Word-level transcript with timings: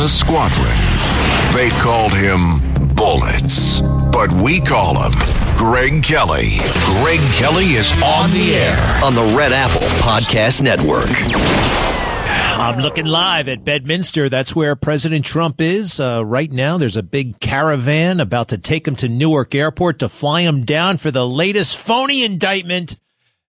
The 0.00 0.08
squadron, 0.08 0.78
they 1.52 1.68
called 1.78 2.14
him 2.14 2.58
Bullets, 2.96 3.82
but 4.10 4.32
we 4.42 4.58
call 4.58 4.94
him 4.94 5.12
Greg 5.54 6.02
Kelly. 6.02 6.56
Greg 7.02 7.20
Kelly 7.34 7.76
is 7.76 7.92
on 8.02 8.30
the 8.30 8.54
air 8.54 9.04
on 9.04 9.14
the 9.14 9.34
Red 9.36 9.52
Apple 9.52 9.86
Podcast 10.00 10.62
Network. 10.62 11.10
I'm 12.58 12.80
looking 12.80 13.04
live 13.04 13.46
at 13.48 13.62
Bedminster. 13.62 14.30
That's 14.30 14.56
where 14.56 14.74
President 14.74 15.26
Trump 15.26 15.60
is 15.60 16.00
uh, 16.00 16.24
right 16.24 16.50
now. 16.50 16.78
There's 16.78 16.96
a 16.96 17.02
big 17.02 17.38
caravan 17.38 18.20
about 18.20 18.48
to 18.48 18.58
take 18.58 18.88
him 18.88 18.96
to 18.96 19.08
Newark 19.08 19.54
Airport 19.54 19.98
to 19.98 20.08
fly 20.08 20.40
him 20.40 20.64
down 20.64 20.96
for 20.96 21.10
the 21.10 21.28
latest 21.28 21.76
phony 21.76 22.24
indictment. 22.24 22.96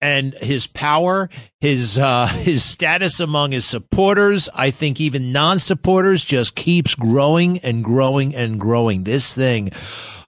And 0.02 0.34
his 0.34 0.66
power, 0.66 1.30
his 1.61 1.98
uh, 1.98 2.27
his 2.48 2.65
status 2.65 3.20
among 3.20 3.52
his 3.52 3.65
supporters, 3.65 4.48
I 4.55 4.70
think 4.70 5.01
even 5.01 5.33
non-supporters, 5.33 6.25
just 6.25 6.56
keeps 6.56 6.95
growing 6.95 7.59
and 7.61 7.84
growing 7.84 8.34
and 8.34 8.59
growing. 8.61 9.05
This 9.05 9.34
thing, 9.34 9.70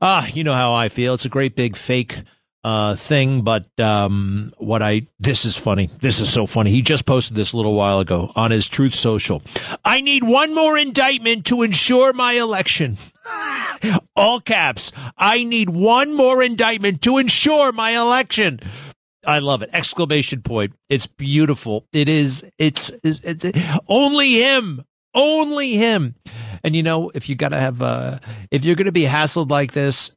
ah, 0.00 0.26
you 0.28 0.44
know 0.44 0.54
how 0.54 0.72
I 0.72 0.88
feel. 0.88 1.14
It's 1.14 1.24
a 1.24 1.28
great 1.28 1.56
big 1.56 1.76
fake 1.76 2.22
uh, 2.64 2.96
thing, 2.96 3.42
but 3.42 3.66
um, 3.78 4.52
what 4.56 4.80
I 4.80 5.06
this 5.20 5.44
is 5.44 5.56
funny. 5.56 5.90
This 5.98 6.20
is 6.20 6.32
so 6.32 6.46
funny. 6.46 6.70
He 6.70 6.80
just 6.80 7.04
posted 7.04 7.36
this 7.36 7.52
a 7.52 7.56
little 7.56 7.74
while 7.74 8.00
ago 8.00 8.32
on 8.34 8.50
his 8.50 8.68
Truth 8.68 8.94
Social. 8.94 9.42
I 9.84 10.00
need 10.00 10.24
one 10.24 10.54
more 10.54 10.78
indictment 10.78 11.44
to 11.46 11.62
ensure 11.62 12.14
my 12.14 12.32
election. 12.32 12.96
All 14.16 14.40
caps. 14.40 14.92
I 15.18 15.44
need 15.44 15.68
one 15.68 16.14
more 16.14 16.42
indictment 16.42 17.02
to 17.02 17.18
ensure 17.18 17.70
my 17.72 18.00
election. 18.00 18.60
I 19.26 19.38
love 19.40 19.62
it! 19.62 19.70
Exclamation 19.72 20.42
point! 20.42 20.74
It's 20.88 21.06
beautiful. 21.06 21.86
It 21.92 22.08
is. 22.08 22.44
It's. 22.58 22.90
It's, 23.02 23.20
it's 23.22 23.44
only 23.88 24.34
him. 24.42 24.84
Only 25.14 25.74
him. 25.74 26.16
And 26.62 26.74
you 26.74 26.82
know, 26.82 27.10
if 27.14 27.28
you 27.28 27.34
gotta 27.34 27.60
have, 27.60 27.82
uh, 27.82 28.18
if 28.50 28.64
you're 28.64 28.76
gonna 28.76 28.92
be 28.92 29.04
hassled 29.04 29.50
like 29.50 29.72
this, 29.72 30.12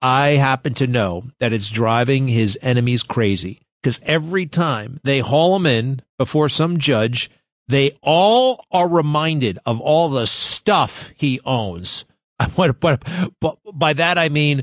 I 0.00 0.30
happen 0.30 0.74
to 0.74 0.86
know 0.86 1.24
that 1.38 1.52
it's 1.52 1.68
driving 1.68 2.28
his 2.28 2.58
enemies 2.62 3.02
crazy 3.02 3.60
because 3.82 4.00
every 4.04 4.46
time 4.46 5.00
they 5.02 5.20
haul 5.20 5.56
him 5.56 5.66
in 5.66 6.02
before 6.18 6.48
some 6.48 6.78
judge, 6.78 7.30
they 7.66 7.92
all 8.02 8.64
are 8.70 8.88
reminded 8.88 9.58
of 9.66 9.80
all 9.80 10.08
the 10.08 10.26
stuff 10.26 11.12
he 11.16 11.40
owns. 11.44 12.04
But 12.56 13.58
by 13.74 13.92
that 13.94 14.16
I 14.16 14.28
mean 14.28 14.62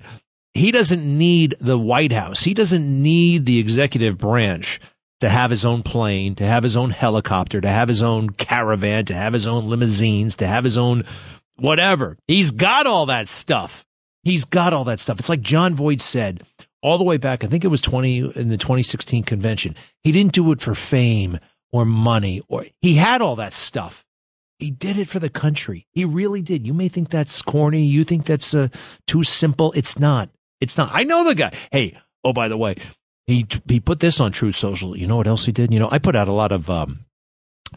he 0.55 0.71
doesn't 0.71 1.05
need 1.05 1.55
the 1.59 1.77
White 1.77 2.13
House. 2.13 2.43
He 2.43 2.53
doesn't 2.53 3.03
need 3.03 3.45
the 3.45 3.59
executive 3.59 4.17
branch 4.17 4.79
to 5.19 5.29
have 5.29 5.51
his 5.51 5.65
own 5.65 5.83
plane, 5.83 6.33
to 6.35 6.45
have 6.45 6.63
his 6.63 6.77
own 6.77 6.91
helicopter, 6.91 7.59
to 7.59 7.69
have 7.69 7.89
his 7.89 8.01
own 8.01 8.29
caravan, 8.29 9.05
to 9.05 9.13
have 9.13 9.33
his 9.33 9.45
own 9.45 9.69
limousines, 9.69 10.35
to 10.37 10.47
have 10.47 10.63
his 10.63 10.77
own 10.77 11.03
whatever. 11.57 12.17
He's 12.27 12.51
got 12.51 12.87
all 12.87 13.05
that 13.07 13.27
stuff. 13.27 13.85
He's 14.23 14.45
got 14.45 14.73
all 14.73 14.85
that 14.85 14.99
stuff. 14.99 15.19
It's 15.19 15.29
like 15.29 15.41
Jon 15.41 15.73
Voight 15.73 16.01
said 16.01 16.41
all 16.81 16.97
the 16.97 17.03
way 17.03 17.17
back. 17.17 17.43
I 17.43 17.47
think 17.47 17.65
it 17.65 17.69
was 17.69 17.81
20 17.81 18.17
in 18.35 18.49
the 18.49 18.57
2016 18.57 19.23
convention. 19.23 19.75
He 20.03 20.11
didn't 20.11 20.33
do 20.33 20.51
it 20.51 20.61
for 20.61 20.73
fame 20.73 21.37
or 21.71 21.85
money 21.85 22.41
or 22.47 22.65
he 22.81 22.95
had 22.95 23.21
all 23.21 23.35
that 23.35 23.53
stuff. 23.53 24.05
He 24.57 24.71
did 24.71 24.97
it 24.97 25.09
for 25.09 25.19
the 25.19 25.29
country. 25.29 25.85
He 25.91 26.05
really 26.05 26.41
did. 26.41 26.65
You 26.65 26.73
may 26.73 26.87
think 26.87 27.09
that's 27.09 27.41
corny. 27.41 27.83
You 27.83 28.05
think 28.05 28.25
that's 28.25 28.53
uh, 28.53 28.69
too 29.05 29.23
simple. 29.23 29.73
It's 29.73 29.99
not. 29.99 30.29
It's 30.65 30.79
not. 30.79 30.89
I 30.91 31.03
know 31.03 31.23
the 31.23 31.35
guy. 31.35 31.53
Hey, 31.71 31.95
oh, 32.23 32.33
by 32.33 32.47
the 32.47 32.57
way, 32.57 32.75
he 33.27 33.45
he 33.69 33.79
put 33.79 33.99
this 33.99 34.19
on 34.19 34.31
Truth 34.31 34.55
Social. 34.55 34.97
You 34.97 35.05
know 35.05 35.15
what 35.15 35.27
else 35.27 35.45
he 35.45 35.51
did? 35.51 35.71
You 35.71 35.79
know, 35.79 35.89
I 35.91 35.99
put 35.99 36.15
out 36.15 36.27
a 36.27 36.33
lot 36.33 36.51
of 36.51 36.71
um, 36.71 37.05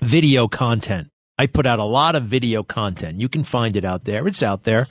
video 0.00 0.48
content. 0.48 1.10
I 1.36 1.48
put 1.48 1.66
out 1.66 1.78
a 1.78 1.84
lot 1.84 2.16
of 2.16 2.24
video 2.24 2.62
content. 2.62 3.20
You 3.20 3.28
can 3.28 3.44
find 3.44 3.76
it 3.76 3.84
out 3.84 4.04
there. 4.04 4.26
It's 4.26 4.42
out 4.42 4.64
there. 4.64 4.88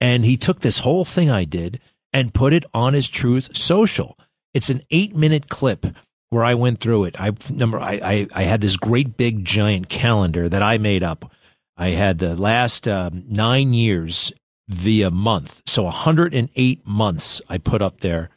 And 0.00 0.24
he 0.24 0.36
took 0.36 0.60
this 0.60 0.78
whole 0.78 1.04
thing 1.04 1.30
I 1.30 1.44
did 1.44 1.80
and 2.12 2.32
put 2.32 2.52
it 2.52 2.64
on 2.72 2.94
his 2.94 3.08
Truth 3.08 3.56
Social. 3.56 4.16
It's 4.54 4.70
an 4.70 4.82
eight 4.92 5.16
minute 5.16 5.48
clip 5.48 5.84
where 6.30 6.44
I 6.44 6.54
went 6.54 6.78
through 6.78 7.06
it. 7.06 7.20
I 7.20 7.32
number 7.50 7.80
I, 7.80 8.00
I, 8.04 8.26
I 8.36 8.42
had 8.44 8.60
this 8.60 8.76
great 8.76 9.16
big 9.16 9.44
giant 9.44 9.88
calendar 9.88 10.48
that 10.48 10.62
I 10.62 10.78
made 10.78 11.02
up. 11.02 11.32
I 11.76 11.88
had 11.88 12.18
the 12.18 12.36
last 12.36 12.86
um, 12.86 13.24
nine 13.28 13.74
years 13.74 14.32
via 14.68 15.10
month, 15.10 15.62
so 15.66 15.84
108 15.84 16.86
months 16.86 17.42
I 17.48 17.58
put 17.58 17.82
up 17.82 18.00
there, 18.00 18.30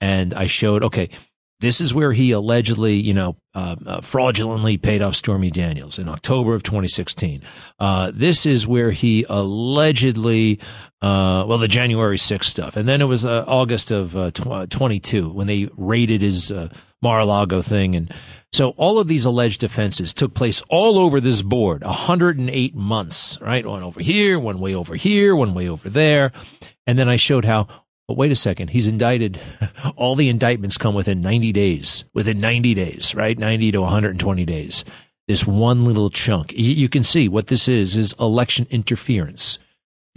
and 0.00 0.34
I 0.34 0.46
showed 0.46 0.82
okay 0.84 1.10
this 1.60 1.80
is 1.80 1.94
where 1.94 2.12
he 2.12 2.32
allegedly, 2.32 2.94
you 2.94 3.14
know, 3.14 3.36
uh, 3.54 3.76
uh, 3.86 4.00
fraudulently 4.00 4.78
paid 4.78 5.02
off 5.02 5.14
Stormy 5.14 5.50
Daniels 5.50 5.98
in 5.98 6.08
October 6.08 6.54
of 6.54 6.62
2016. 6.62 7.42
Uh, 7.78 8.10
this 8.14 8.46
is 8.46 8.66
where 8.66 8.90
he 8.90 9.26
allegedly, 9.28 10.58
uh, 11.02 11.44
well, 11.46 11.58
the 11.58 11.68
January 11.68 12.16
6th 12.16 12.44
stuff. 12.44 12.76
And 12.76 12.88
then 12.88 13.02
it 13.02 13.04
was 13.04 13.26
uh, 13.26 13.44
August 13.46 13.90
of 13.90 14.16
uh, 14.16 14.30
tw- 14.30 14.70
22 14.70 15.28
when 15.28 15.46
they 15.46 15.68
raided 15.76 16.22
his 16.22 16.50
Mar-a-Lago 17.02 17.60
thing. 17.62 17.94
And 17.94 18.12
so 18.52 18.70
all 18.70 18.98
of 18.98 19.06
these 19.06 19.26
alleged 19.26 19.62
offenses 19.62 20.14
took 20.14 20.34
place 20.34 20.62
all 20.68 20.98
over 20.98 21.20
this 21.20 21.42
board, 21.42 21.84
108 21.84 22.74
months, 22.74 23.38
right? 23.40 23.64
One 23.64 23.82
over 23.82 24.00
here, 24.00 24.38
one 24.38 24.60
way 24.60 24.74
over 24.74 24.94
here, 24.94 25.36
one 25.36 25.54
way 25.54 25.68
over 25.68 25.88
there. 25.88 26.32
And 26.86 26.98
then 26.98 27.08
I 27.08 27.16
showed 27.16 27.44
how 27.44 27.68
but 28.10 28.16
wait 28.16 28.32
a 28.32 28.34
second, 28.34 28.70
he's 28.70 28.88
indicted. 28.88 29.38
All 29.96 30.16
the 30.16 30.28
indictments 30.28 30.76
come 30.76 30.96
within 30.96 31.20
90 31.20 31.52
days, 31.52 32.02
within 32.12 32.40
90 32.40 32.74
days, 32.74 33.14
right? 33.14 33.38
90 33.38 33.70
to 33.70 33.82
120 33.82 34.44
days. 34.44 34.84
This 35.28 35.46
one 35.46 35.84
little 35.84 36.10
chunk. 36.10 36.52
You 36.52 36.88
can 36.88 37.04
see 37.04 37.28
what 37.28 37.46
this 37.46 37.68
is, 37.68 37.96
is 37.96 38.12
election 38.18 38.66
interference. 38.68 39.60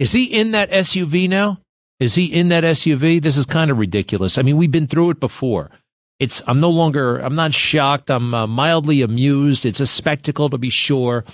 Is 0.00 0.10
he 0.10 0.24
in 0.24 0.50
that 0.50 0.72
SUV 0.72 1.28
now? 1.28 1.60
Is 2.00 2.16
he 2.16 2.24
in 2.24 2.48
that 2.48 2.64
SUV? 2.64 3.22
This 3.22 3.36
is 3.36 3.46
kind 3.46 3.70
of 3.70 3.78
ridiculous. 3.78 4.38
I 4.38 4.42
mean, 4.42 4.56
we've 4.56 4.72
been 4.72 4.88
through 4.88 5.10
it 5.10 5.20
before. 5.20 5.70
It's, 6.18 6.42
I'm 6.48 6.58
no 6.58 6.70
longer, 6.70 7.18
I'm 7.18 7.36
not 7.36 7.54
shocked. 7.54 8.10
I'm 8.10 8.34
uh, 8.34 8.48
mildly 8.48 9.02
amused. 9.02 9.64
It's 9.64 9.78
a 9.78 9.86
spectacle 9.86 10.50
to 10.50 10.58
be 10.58 10.70
sure, 10.70 11.24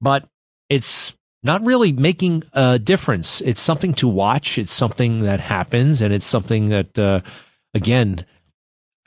but 0.00 0.28
it's 0.70 1.16
not 1.46 1.64
really 1.64 1.92
making 1.92 2.42
a 2.52 2.78
difference. 2.78 3.40
It's 3.40 3.60
something 3.60 3.94
to 3.94 4.08
watch. 4.08 4.58
It's 4.58 4.72
something 4.72 5.20
that 5.20 5.40
happens, 5.40 6.02
and 6.02 6.12
it's 6.12 6.26
something 6.26 6.68
that, 6.68 6.98
uh, 6.98 7.20
again, 7.72 8.26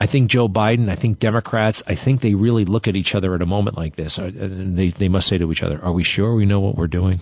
I 0.00 0.06
think 0.06 0.30
Joe 0.30 0.48
Biden, 0.48 0.88
I 0.88 0.94
think 0.94 1.18
Democrats, 1.18 1.82
I 1.86 1.94
think 1.94 2.22
they 2.22 2.34
really 2.34 2.64
look 2.64 2.88
at 2.88 2.96
each 2.96 3.14
other 3.14 3.34
at 3.34 3.42
a 3.42 3.46
moment 3.46 3.76
like 3.76 3.96
this, 3.96 4.18
uh, 4.18 4.24
and 4.24 4.76
they 4.76 4.88
they 4.88 5.08
must 5.08 5.28
say 5.28 5.36
to 5.36 5.52
each 5.52 5.62
other, 5.62 5.78
"Are 5.84 5.92
we 5.92 6.02
sure 6.02 6.34
we 6.34 6.46
know 6.46 6.60
what 6.60 6.76
we're 6.76 6.86
doing?" 6.86 7.20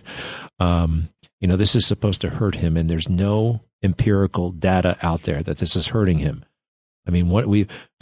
um, 0.58 1.10
you 1.38 1.46
know, 1.46 1.56
this 1.56 1.76
is 1.76 1.86
supposed 1.86 2.22
to 2.22 2.30
hurt 2.30 2.56
him, 2.56 2.78
and 2.78 2.88
there's 2.88 3.10
no 3.10 3.60
empirical 3.82 4.50
data 4.50 4.96
out 5.02 5.24
there 5.24 5.42
that 5.42 5.58
this 5.58 5.76
is 5.76 5.88
hurting 5.88 6.18
him. 6.18 6.44
I 7.06 7.10
mean, 7.10 7.28
what 7.28 7.46
we, 7.46 7.66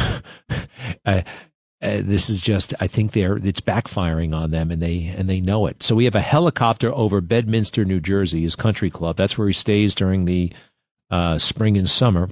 uh, 1.04 1.22
uh, 1.82 2.00
this 2.02 2.30
is 2.30 2.40
just 2.40 2.74
I 2.80 2.86
think 2.86 3.12
they're 3.12 3.36
it's 3.36 3.60
backfiring 3.60 4.34
on 4.34 4.50
them 4.50 4.70
and 4.70 4.80
they 4.80 5.12
and 5.16 5.28
they 5.28 5.40
know 5.40 5.66
it. 5.66 5.82
So 5.82 5.96
we 5.96 6.04
have 6.04 6.14
a 6.14 6.20
helicopter 6.20 6.92
over 6.94 7.20
Bedminster, 7.20 7.84
New 7.84 8.00
Jersey, 8.00 8.42
his 8.42 8.54
country 8.54 8.90
club. 8.90 9.16
That's 9.16 9.36
where 9.36 9.48
he 9.48 9.54
stays 9.54 9.94
during 9.94 10.24
the 10.24 10.52
uh, 11.10 11.38
spring 11.38 11.76
and 11.76 11.88
summer 11.88 12.28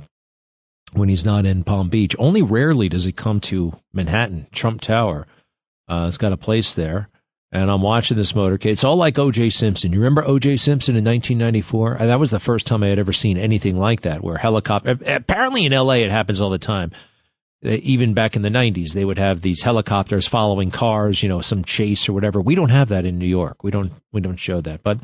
when 0.92 1.08
he's 1.08 1.24
not 1.24 1.46
in 1.46 1.64
Palm 1.64 1.88
Beach. 1.88 2.14
Only 2.18 2.42
rarely 2.42 2.88
does 2.88 3.04
he 3.04 3.12
come 3.12 3.40
to 3.40 3.74
Manhattan, 3.92 4.46
Trump 4.52 4.80
Tower. 4.80 5.26
Uh, 5.88 6.06
it's 6.08 6.18
got 6.18 6.32
a 6.32 6.36
place 6.36 6.74
there. 6.74 7.08
And 7.52 7.68
I'm 7.68 7.82
watching 7.82 8.16
this 8.16 8.30
motorcade. 8.30 8.66
It's 8.66 8.84
all 8.84 8.94
like 8.94 9.18
O.J. 9.18 9.50
Simpson. 9.50 9.92
You 9.92 9.98
remember 9.98 10.24
O.J. 10.24 10.56
Simpson 10.58 10.94
in 10.94 11.04
1994? 11.04 11.96
That 11.98 12.20
was 12.20 12.30
the 12.30 12.38
first 12.38 12.64
time 12.64 12.84
I 12.84 12.86
had 12.86 13.00
ever 13.00 13.12
seen 13.12 13.36
anything 13.36 13.76
like 13.76 14.02
that, 14.02 14.22
where 14.22 14.36
helicopter. 14.36 14.96
Apparently 15.04 15.66
in 15.66 15.72
L.A. 15.72 16.04
it 16.04 16.12
happens 16.12 16.40
all 16.40 16.50
the 16.50 16.58
time 16.58 16.92
uh, 16.92 16.96
even 17.62 18.14
back 18.14 18.36
in 18.36 18.42
the 18.42 18.48
90s, 18.48 18.92
they 18.92 19.04
would 19.04 19.18
have 19.18 19.42
these 19.42 19.62
helicopters 19.62 20.26
following 20.26 20.70
cars, 20.70 21.22
you 21.22 21.28
know, 21.28 21.40
some 21.40 21.64
chase 21.64 22.08
or 22.08 22.12
whatever. 22.12 22.40
We 22.40 22.54
don't 22.54 22.70
have 22.70 22.88
that 22.88 23.04
in 23.04 23.18
New 23.18 23.26
York. 23.26 23.62
We 23.62 23.70
don't, 23.70 23.92
we 24.12 24.20
don't 24.20 24.38
show 24.38 24.60
that. 24.62 24.82
But 24.82 24.98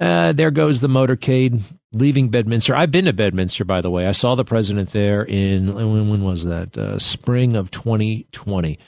uh, 0.00 0.32
there 0.32 0.50
goes 0.50 0.80
the 0.80 0.88
motorcade 0.88 1.62
leaving 1.92 2.28
Bedminster. 2.28 2.74
I've 2.74 2.90
been 2.90 3.04
to 3.06 3.12
Bedminster, 3.12 3.64
by 3.64 3.80
the 3.80 3.90
way. 3.90 4.06
I 4.06 4.12
saw 4.12 4.34
the 4.34 4.44
president 4.44 4.90
there 4.90 5.22
in, 5.22 5.74
when, 5.74 6.08
when 6.10 6.24
was 6.24 6.44
that? 6.44 6.76
Uh, 6.76 6.98
spring 6.98 7.56
of 7.56 7.70
2020. 7.70 8.78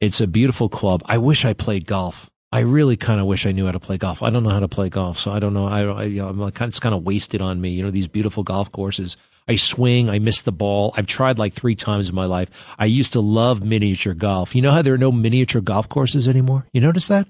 It's 0.00 0.20
a 0.20 0.26
beautiful 0.26 0.68
club. 0.68 1.02
I 1.06 1.18
wish 1.18 1.44
I 1.44 1.52
played 1.52 1.86
golf. 1.86 2.30
I 2.52 2.60
really 2.60 2.96
kind 2.96 3.20
of 3.20 3.26
wish 3.26 3.46
I 3.46 3.52
knew 3.52 3.66
how 3.66 3.72
to 3.72 3.80
play 3.80 3.96
golf. 3.96 4.22
I 4.22 4.30
don't 4.30 4.44
know 4.44 4.50
how 4.50 4.60
to 4.60 4.68
play 4.68 4.88
golf, 4.88 5.18
so 5.18 5.32
I 5.32 5.38
don't 5.38 5.54
know. 5.54 5.66
I, 5.66 5.82
I 5.82 6.02
you 6.04 6.22
know, 6.22 6.28
I'm 6.28 6.38
like, 6.38 6.60
it's 6.60 6.78
kind 6.78 6.94
of 6.94 7.02
wasted 7.02 7.40
on 7.40 7.60
me. 7.60 7.70
You 7.70 7.82
know, 7.82 7.90
these 7.90 8.06
beautiful 8.06 8.44
golf 8.44 8.70
courses. 8.70 9.16
I 9.46 9.56
swing, 9.56 10.08
I 10.08 10.18
miss 10.18 10.42
the 10.42 10.52
ball. 10.52 10.94
I've 10.96 11.06
tried 11.06 11.38
like 11.38 11.52
three 11.52 11.74
times 11.74 12.08
in 12.08 12.14
my 12.14 12.24
life. 12.24 12.50
I 12.78 12.86
used 12.86 13.12
to 13.12 13.20
love 13.20 13.62
miniature 13.62 14.14
golf. 14.14 14.54
You 14.54 14.62
know 14.62 14.70
how 14.72 14.82
there 14.82 14.94
are 14.94 14.98
no 14.98 15.12
miniature 15.12 15.60
golf 15.60 15.88
courses 15.88 16.26
anymore? 16.26 16.66
You 16.72 16.80
notice 16.80 17.08
that? 17.08 17.28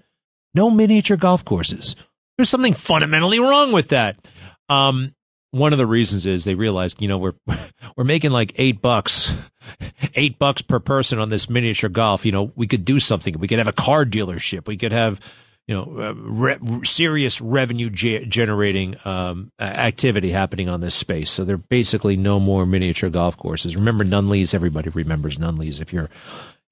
No 0.54 0.70
miniature 0.70 1.16
golf 1.16 1.44
courses. 1.44 1.96
There's 2.36 2.48
something 2.48 2.74
fundamentally 2.74 3.40
wrong 3.40 3.72
with 3.72 3.88
that. 3.88 4.28
Um, 4.68 5.14
one 5.50 5.72
of 5.72 5.78
the 5.78 5.86
reasons 5.86 6.26
is 6.26 6.44
they 6.44 6.56
realized, 6.56 7.00
you 7.00 7.08
know, 7.08 7.18
we're 7.18 7.34
we're 7.96 8.04
making 8.04 8.32
like 8.32 8.52
eight 8.56 8.80
bucks, 8.82 9.36
eight 10.14 10.38
bucks 10.38 10.62
per 10.62 10.80
person 10.80 11.18
on 11.18 11.28
this 11.28 11.48
miniature 11.48 11.90
golf. 11.90 12.24
You 12.24 12.32
know, 12.32 12.52
we 12.56 12.66
could 12.66 12.84
do 12.84 12.98
something. 13.00 13.38
We 13.38 13.48
could 13.48 13.58
have 13.58 13.68
a 13.68 13.72
car 13.72 14.04
dealership. 14.04 14.66
We 14.66 14.76
could 14.76 14.92
have, 14.92 15.20
you 15.66 15.74
know, 15.74 15.84
uh, 15.98 16.14
re- 16.14 16.84
serious 16.84 17.40
revenue 17.40 17.88
ge- 17.90 18.28
generating 18.28 18.96
um, 19.04 19.50
activity 19.58 20.30
happening 20.30 20.68
on 20.68 20.80
this 20.80 20.94
space. 20.94 21.30
So 21.30 21.44
there 21.44 21.54
are 21.54 21.58
basically 21.58 22.16
no 22.16 22.38
more 22.38 22.66
miniature 22.66 23.10
golf 23.10 23.36
courses. 23.36 23.76
Remember 23.76 24.04
Nunley's? 24.04 24.52
Everybody 24.52 24.90
remembers 24.90 25.38
Nunley's 25.38 25.80
if 25.80 25.92
you're 25.92 26.10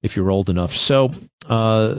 if 0.01 0.15
you're 0.15 0.31
old 0.31 0.49
enough. 0.49 0.75
So. 0.75 1.11
Uh, 1.47 1.95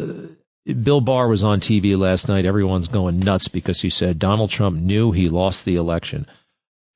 Bill 0.82 1.02
Barr 1.02 1.28
was 1.28 1.44
on 1.44 1.60
TV 1.60 1.94
last 1.98 2.26
night. 2.26 2.46
Everyone's 2.46 2.88
going 2.88 3.20
nuts 3.20 3.48
because 3.48 3.82
he 3.82 3.90
said 3.90 4.18
Donald 4.18 4.48
Trump 4.48 4.78
knew 4.78 5.12
he 5.12 5.28
lost 5.28 5.66
the 5.66 5.76
election. 5.76 6.26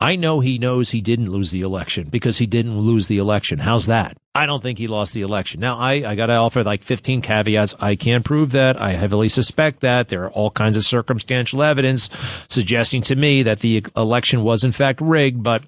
I 0.00 0.14
know 0.14 0.38
he 0.38 0.58
knows 0.58 0.90
he 0.90 1.00
didn't 1.00 1.30
lose 1.30 1.50
the 1.50 1.62
election 1.62 2.08
because 2.08 2.38
he 2.38 2.46
didn't 2.46 2.78
lose 2.78 3.08
the 3.08 3.18
election. 3.18 3.58
How's 3.58 3.86
that? 3.86 4.16
I 4.32 4.46
don't 4.46 4.62
think 4.62 4.78
he 4.78 4.86
lost 4.86 5.12
the 5.12 5.22
election. 5.22 5.60
Now, 5.60 5.76
I, 5.76 5.94
I 6.08 6.14
got 6.14 6.26
to 6.26 6.34
offer 6.34 6.62
like 6.62 6.82
15 6.82 7.20
caveats. 7.20 7.74
I 7.80 7.96
can't 7.96 8.24
prove 8.24 8.52
that. 8.52 8.80
I 8.80 8.92
heavily 8.92 9.28
suspect 9.28 9.80
that. 9.80 10.08
There 10.08 10.22
are 10.24 10.30
all 10.30 10.52
kinds 10.52 10.76
of 10.76 10.84
circumstantial 10.84 11.62
evidence 11.64 12.08
suggesting 12.48 13.02
to 13.02 13.16
me 13.16 13.42
that 13.42 13.58
the 13.58 13.84
election 13.96 14.44
was 14.44 14.62
in 14.62 14.70
fact 14.70 15.00
rigged, 15.00 15.42
but, 15.42 15.64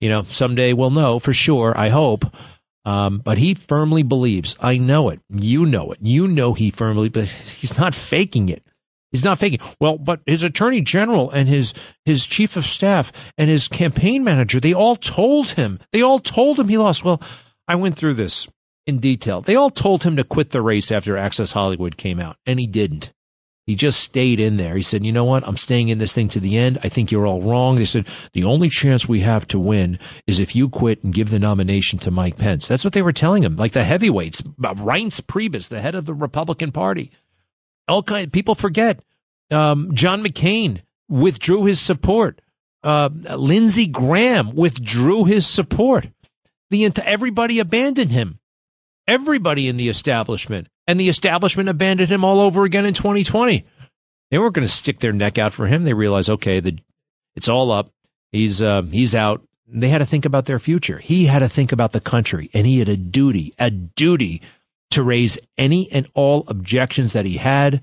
you 0.00 0.08
know, 0.08 0.22
someday 0.28 0.72
we'll 0.72 0.90
know 0.90 1.18
for 1.18 1.32
sure. 1.32 1.76
I 1.76 1.88
hope. 1.88 2.24
Um, 2.84 3.18
but 3.18 3.38
he 3.38 3.54
firmly 3.54 4.04
believes. 4.04 4.54
I 4.60 4.76
know 4.76 5.08
it. 5.08 5.20
You 5.28 5.66
know 5.66 5.90
it. 5.92 5.98
You 6.00 6.28
know 6.28 6.54
he 6.54 6.70
firmly, 6.70 7.08
but 7.08 7.24
he's 7.24 7.76
not 7.78 7.94
faking 7.94 8.48
it. 8.48 8.64
He's 9.12 9.24
not 9.24 9.38
faking. 9.38 9.60
Well, 9.78 9.98
but 9.98 10.20
his 10.26 10.42
attorney 10.42 10.80
general 10.80 11.30
and 11.30 11.48
his 11.48 11.74
his 12.04 12.26
chief 12.26 12.56
of 12.56 12.66
staff 12.66 13.12
and 13.36 13.50
his 13.50 13.68
campaign 13.68 14.24
manager, 14.24 14.58
they 14.58 14.72
all 14.72 14.96
told 14.96 15.50
him. 15.50 15.78
They 15.92 16.00
all 16.02 16.18
told 16.18 16.58
him 16.58 16.68
he 16.68 16.78
lost. 16.78 17.04
Well, 17.04 17.22
I 17.68 17.74
went 17.74 17.96
through 17.96 18.14
this 18.14 18.48
in 18.86 18.98
detail. 18.98 19.42
They 19.42 19.54
all 19.54 19.70
told 19.70 20.02
him 20.02 20.16
to 20.16 20.24
quit 20.24 20.50
the 20.50 20.62
race 20.62 20.90
after 20.90 21.16
Access 21.16 21.52
Hollywood 21.52 21.96
came 21.96 22.18
out, 22.18 22.36
and 22.46 22.58
he 22.58 22.66
didn't. 22.66 23.12
He 23.64 23.76
just 23.76 24.00
stayed 24.00 24.40
in 24.40 24.56
there. 24.56 24.76
He 24.76 24.82
said, 24.82 25.06
"You 25.06 25.12
know 25.12 25.24
what? 25.24 25.46
I'm 25.46 25.56
staying 25.56 25.88
in 25.88 25.98
this 25.98 26.12
thing 26.12 26.28
to 26.30 26.40
the 26.40 26.56
end. 26.56 26.78
I 26.82 26.88
think 26.88 27.12
you're 27.12 27.28
all 27.28 27.42
wrong." 27.42 27.76
They 27.76 27.84
said, 27.84 28.08
"The 28.32 28.42
only 28.42 28.68
chance 28.68 29.06
we 29.06 29.20
have 29.20 29.46
to 29.48 29.58
win 29.58 30.00
is 30.26 30.40
if 30.40 30.56
you 30.56 30.68
quit 30.68 31.04
and 31.04 31.14
give 31.14 31.30
the 31.30 31.38
nomination 31.38 31.98
to 32.00 32.10
Mike 32.10 32.38
Pence." 32.38 32.66
That's 32.66 32.82
what 32.82 32.92
they 32.92 33.02
were 33.02 33.12
telling 33.12 33.44
him, 33.44 33.54
like 33.56 33.72
the 33.72 33.84
heavyweights, 33.84 34.42
Reince 34.58 35.20
Priebus, 35.20 35.68
the 35.68 35.80
head 35.80 35.94
of 35.94 36.06
the 36.06 36.14
Republican 36.14 36.72
Party 36.72 37.12
all 37.88 38.02
kind 38.02 38.32
people 38.32 38.54
forget. 38.54 39.00
Um, 39.50 39.94
John 39.94 40.24
McCain 40.24 40.82
withdrew 41.08 41.64
his 41.64 41.80
support. 41.80 42.40
Uh, 42.82 43.10
Lindsey 43.36 43.86
Graham 43.86 44.54
withdrew 44.54 45.24
his 45.24 45.46
support. 45.46 46.08
The 46.70 46.90
everybody 47.04 47.58
abandoned 47.58 48.12
him. 48.12 48.38
Everybody 49.06 49.68
in 49.68 49.76
the 49.76 49.88
establishment, 49.88 50.68
and 50.86 50.98
the 50.98 51.08
establishment 51.08 51.68
abandoned 51.68 52.08
him 52.08 52.24
all 52.24 52.40
over 52.40 52.64
again 52.64 52.86
in 52.86 52.94
2020. 52.94 53.64
They 54.30 54.38
weren't 54.38 54.54
going 54.54 54.66
to 54.66 54.72
stick 54.72 55.00
their 55.00 55.12
neck 55.12 55.38
out 55.38 55.52
for 55.52 55.66
him. 55.66 55.84
They 55.84 55.92
realized, 55.92 56.30
okay, 56.30 56.60
the, 56.60 56.78
it's 57.36 57.48
all 57.48 57.70
up. 57.70 57.90
He's 58.30 58.62
uh, 58.62 58.82
he's 58.82 59.14
out. 59.14 59.42
They 59.66 59.88
had 59.88 59.98
to 59.98 60.06
think 60.06 60.24
about 60.24 60.46
their 60.46 60.58
future. 60.58 60.98
He 60.98 61.26
had 61.26 61.40
to 61.40 61.48
think 61.48 61.72
about 61.72 61.92
the 61.92 62.00
country, 62.00 62.48
and 62.54 62.66
he 62.66 62.78
had 62.78 62.88
a 62.88 62.96
duty, 62.96 63.54
a 63.58 63.70
duty 63.70 64.40
to 64.92 65.02
raise 65.02 65.38
any 65.58 65.90
and 65.92 66.06
all 66.14 66.44
objections 66.48 67.12
that 67.12 67.26
he 67.26 67.36
had. 67.36 67.80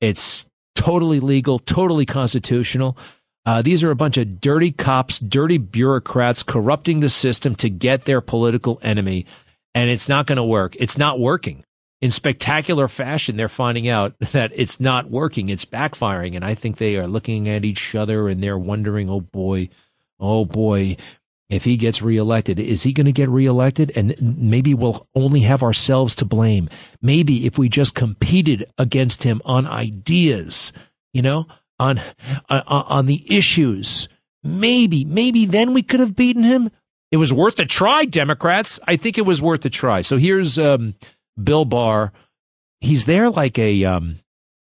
It's 0.00 0.46
totally 0.74 1.20
legal, 1.20 1.58
totally 1.58 2.06
constitutional. 2.06 2.96
Uh, 3.44 3.62
these 3.62 3.82
are 3.82 3.90
a 3.90 3.96
bunch 3.96 4.18
of 4.18 4.40
dirty 4.40 4.70
cops, 4.70 5.18
dirty 5.18 5.58
bureaucrats 5.58 6.42
corrupting 6.42 7.00
the 7.00 7.08
system 7.08 7.54
to 7.56 7.70
get 7.70 8.04
their 8.04 8.20
political 8.20 8.78
enemy. 8.82 9.26
And 9.74 9.88
it's 9.90 10.08
not 10.08 10.26
going 10.26 10.36
to 10.36 10.44
work. 10.44 10.76
It's 10.78 10.98
not 10.98 11.18
working. 11.18 11.64
In 12.00 12.10
spectacular 12.10 12.86
fashion, 12.88 13.36
they're 13.36 13.48
finding 13.48 13.88
out 13.88 14.18
that 14.32 14.52
it's 14.54 14.80
not 14.80 15.10
working. 15.10 15.48
It's 15.48 15.64
backfiring. 15.64 16.36
And 16.36 16.44
I 16.44 16.54
think 16.54 16.76
they 16.76 16.96
are 16.96 17.08
looking 17.08 17.48
at 17.48 17.64
each 17.64 17.94
other 17.94 18.28
and 18.28 18.42
they're 18.42 18.58
wondering, 18.58 19.08
oh 19.08 19.20
boy, 19.20 19.70
oh 20.20 20.44
boy, 20.44 20.96
if 21.48 21.64
he 21.64 21.76
gets 21.76 22.02
reelected. 22.02 22.58
Is 22.58 22.82
he 22.82 22.92
going 22.92 23.06
to 23.06 23.12
get 23.12 23.28
reelected? 23.28 23.92
And 23.96 24.14
maybe 24.20 24.74
we'll 24.74 25.06
only 25.14 25.40
have 25.40 25.62
ourselves 25.62 26.14
to 26.16 26.24
blame. 26.24 26.68
Maybe 27.00 27.46
if 27.46 27.58
we 27.58 27.68
just 27.68 27.94
competed 27.94 28.64
against 28.76 29.22
him 29.22 29.40
on 29.44 29.66
ideas, 29.66 30.72
you 31.12 31.22
know, 31.22 31.46
on, 31.78 32.00
uh, 32.48 32.62
on 32.66 33.06
the 33.06 33.24
issues, 33.34 34.08
maybe, 34.42 35.04
maybe 35.04 35.46
then 35.46 35.72
we 35.72 35.82
could 35.82 36.00
have 36.00 36.16
beaten 36.16 36.44
him. 36.44 36.70
It 37.10 37.16
was 37.16 37.32
worth 37.32 37.58
a 37.58 37.64
try, 37.64 38.04
Democrats. 38.04 38.78
I 38.86 38.96
think 38.96 39.16
it 39.16 39.26
was 39.26 39.40
worth 39.40 39.64
a 39.64 39.70
try. 39.70 40.02
So 40.02 40.18
here's 40.18 40.58
um, 40.58 40.94
Bill 41.42 41.64
Barr. 41.64 42.12
He's 42.80 43.06
there 43.06 43.30
like 43.30 43.58
a 43.58 43.84
um, 43.84 44.18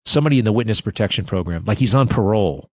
somebody 0.06 0.38
in 0.38 0.46
the 0.46 0.54
witness 0.54 0.80
protection 0.80 1.26
program, 1.26 1.66
like 1.66 1.80
he's 1.80 1.96
on 1.96 2.08
parole 2.08 2.70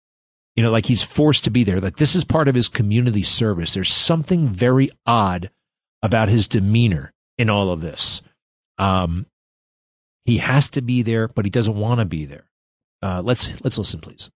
you 0.56 0.64
know, 0.64 0.72
like 0.72 0.86
he's 0.86 1.04
forced 1.04 1.44
to 1.46 1.50
be 1.50 1.64
there. 1.64 1.80
Like 1.80 1.98
this 1.98 2.16
is 2.16 2.24
part 2.24 2.48
of 2.48 2.56
his 2.56 2.68
community 2.68 3.24
service. 3.24 3.74
There's 3.74 3.92
something 3.92 4.48
very 4.48 4.90
odd 5.06 5.50
about 6.02 6.30
his 6.30 6.48
demeanor 6.48 7.12
in 7.38 7.50
all 7.50 7.72
of 7.72 7.82
this. 7.82 8.22
Um, 8.78 9.26
he 10.26 10.38
has 10.38 10.70
to 10.72 10.82
be 10.82 11.02
there, 11.02 11.28
but 11.28 11.46
he 11.46 11.52
doesn't 11.52 11.76
want 11.76 12.00
to 12.00 12.06
be 12.06 12.26
there. 12.26 12.46
Uh, 13.02 13.22
let's 13.24 13.62
let's 13.64 13.78
listen, 13.78 14.00
please. 14.00 14.30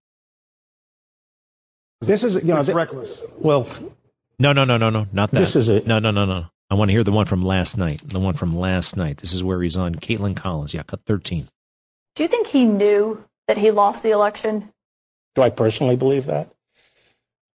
This 2.01 2.23
is 2.23 2.35
you 2.35 2.53
know 2.53 2.57
it's 2.57 2.67
th- 2.67 2.75
reckless. 2.75 3.23
Well, 3.37 3.67
no, 4.39 4.53
no, 4.53 4.65
no, 4.65 4.77
no, 4.77 4.89
no, 4.89 5.07
not 5.11 5.31
that. 5.31 5.39
This 5.39 5.55
is 5.55 5.69
it. 5.69 5.87
No, 5.87 5.99
no, 5.99 6.11
no, 6.11 6.25
no. 6.25 6.47
I 6.69 6.75
want 6.75 6.89
to 6.89 6.93
hear 6.93 7.03
the 7.03 7.11
one 7.11 7.25
from 7.25 7.41
last 7.41 7.77
night. 7.77 8.01
The 8.03 8.19
one 8.19 8.33
from 8.33 8.55
last 8.57 8.97
night. 8.97 9.17
This 9.17 9.33
is 9.33 9.43
where 9.43 9.61
he's 9.61 9.77
on 9.77 9.95
Kaitlan 9.95 10.35
Collins. 10.35 10.73
Yeah, 10.73 10.83
cut 10.83 11.01
thirteen. 11.05 11.47
Do 12.15 12.23
you 12.23 12.29
think 12.29 12.47
he 12.47 12.65
knew 12.65 13.23
that 13.47 13.57
he 13.57 13.71
lost 13.71 14.03
the 14.03 14.11
election? 14.11 14.73
Do 15.37 15.43
I 15.43 15.51
personally 15.51 15.95
believe 15.95 16.25
that? 16.25 16.49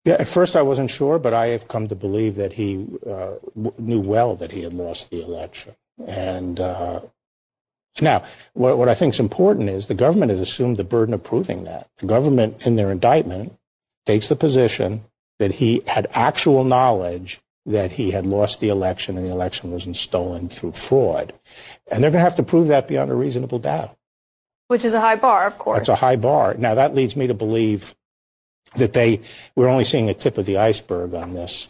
Yeah, 0.04 0.16
at 0.18 0.28
first 0.28 0.54
I 0.54 0.60
wasn't 0.60 0.90
sure, 0.90 1.18
but 1.18 1.32
I 1.32 1.46
have 1.46 1.66
come 1.66 1.88
to 1.88 1.94
believe 1.94 2.34
that 2.34 2.52
he 2.52 2.86
uh, 3.06 3.36
w- 3.56 3.72
knew 3.78 4.00
well 4.00 4.36
that 4.36 4.52
he 4.52 4.60
had 4.60 4.74
lost 4.74 5.08
the 5.08 5.22
election. 5.22 5.74
And 6.06 6.60
uh, 6.60 7.00
now, 7.98 8.22
what, 8.52 8.76
what 8.76 8.90
I 8.90 8.94
think 8.94 9.14
is 9.14 9.20
important 9.20 9.70
is 9.70 9.86
the 9.86 9.94
government 9.94 10.28
has 10.28 10.40
assumed 10.40 10.76
the 10.76 10.84
burden 10.84 11.14
of 11.14 11.24
proving 11.24 11.64
that. 11.64 11.88
The 11.96 12.06
government, 12.06 12.66
in 12.66 12.76
their 12.76 12.90
indictment, 12.90 13.56
takes 14.04 14.28
the 14.28 14.36
position 14.36 15.02
that 15.38 15.52
he 15.52 15.82
had 15.86 16.06
actual 16.12 16.64
knowledge 16.64 17.40
that 17.64 17.92
he 17.92 18.10
had 18.10 18.26
lost 18.26 18.60
the 18.60 18.68
election 18.68 19.16
and 19.16 19.26
the 19.26 19.32
election 19.32 19.70
wasn't 19.70 19.96
stolen 19.96 20.50
through 20.50 20.72
fraud. 20.72 21.32
And 21.90 22.04
they're 22.04 22.10
going 22.10 22.22
to 22.22 22.28
have 22.28 22.36
to 22.36 22.42
prove 22.42 22.66
that 22.66 22.88
beyond 22.88 23.10
a 23.10 23.14
reasonable 23.14 23.58
doubt. 23.58 23.96
Which 24.70 24.84
is 24.84 24.94
a 24.94 25.00
high 25.00 25.16
bar, 25.16 25.48
of 25.48 25.58
course. 25.58 25.80
It's 25.80 25.88
a 25.88 25.96
high 25.96 26.14
bar. 26.14 26.54
Now, 26.54 26.76
that 26.76 26.94
leads 26.94 27.16
me 27.16 27.26
to 27.26 27.34
believe 27.34 27.96
that 28.76 28.92
they, 28.92 29.20
we're 29.56 29.66
only 29.66 29.82
seeing 29.82 30.08
a 30.08 30.14
tip 30.14 30.38
of 30.38 30.46
the 30.46 30.58
iceberg 30.58 31.12
on 31.12 31.34
this. 31.34 31.68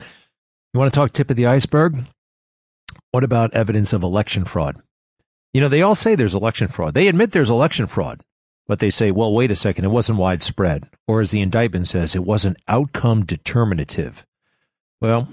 You 0.00 0.80
want 0.80 0.90
to 0.90 0.98
talk 0.98 1.12
tip 1.12 1.28
of 1.28 1.36
the 1.36 1.44
iceberg? 1.44 2.04
What 3.10 3.22
about 3.22 3.52
evidence 3.52 3.92
of 3.92 4.02
election 4.02 4.46
fraud? 4.46 4.80
You 5.52 5.60
know, 5.60 5.68
they 5.68 5.82
all 5.82 5.94
say 5.94 6.14
there's 6.14 6.34
election 6.34 6.68
fraud. 6.68 6.94
They 6.94 7.08
admit 7.08 7.32
there's 7.32 7.50
election 7.50 7.86
fraud, 7.86 8.22
but 8.66 8.78
they 8.78 8.88
say, 8.88 9.10
well, 9.10 9.34
wait 9.34 9.50
a 9.50 9.56
second, 9.56 9.84
it 9.84 9.88
wasn't 9.88 10.18
widespread. 10.18 10.88
Or 11.06 11.20
as 11.20 11.32
the 11.32 11.42
indictment 11.42 11.86
says, 11.86 12.14
it 12.14 12.24
wasn't 12.24 12.56
outcome 12.66 13.26
determinative. 13.26 14.24
Well, 15.02 15.28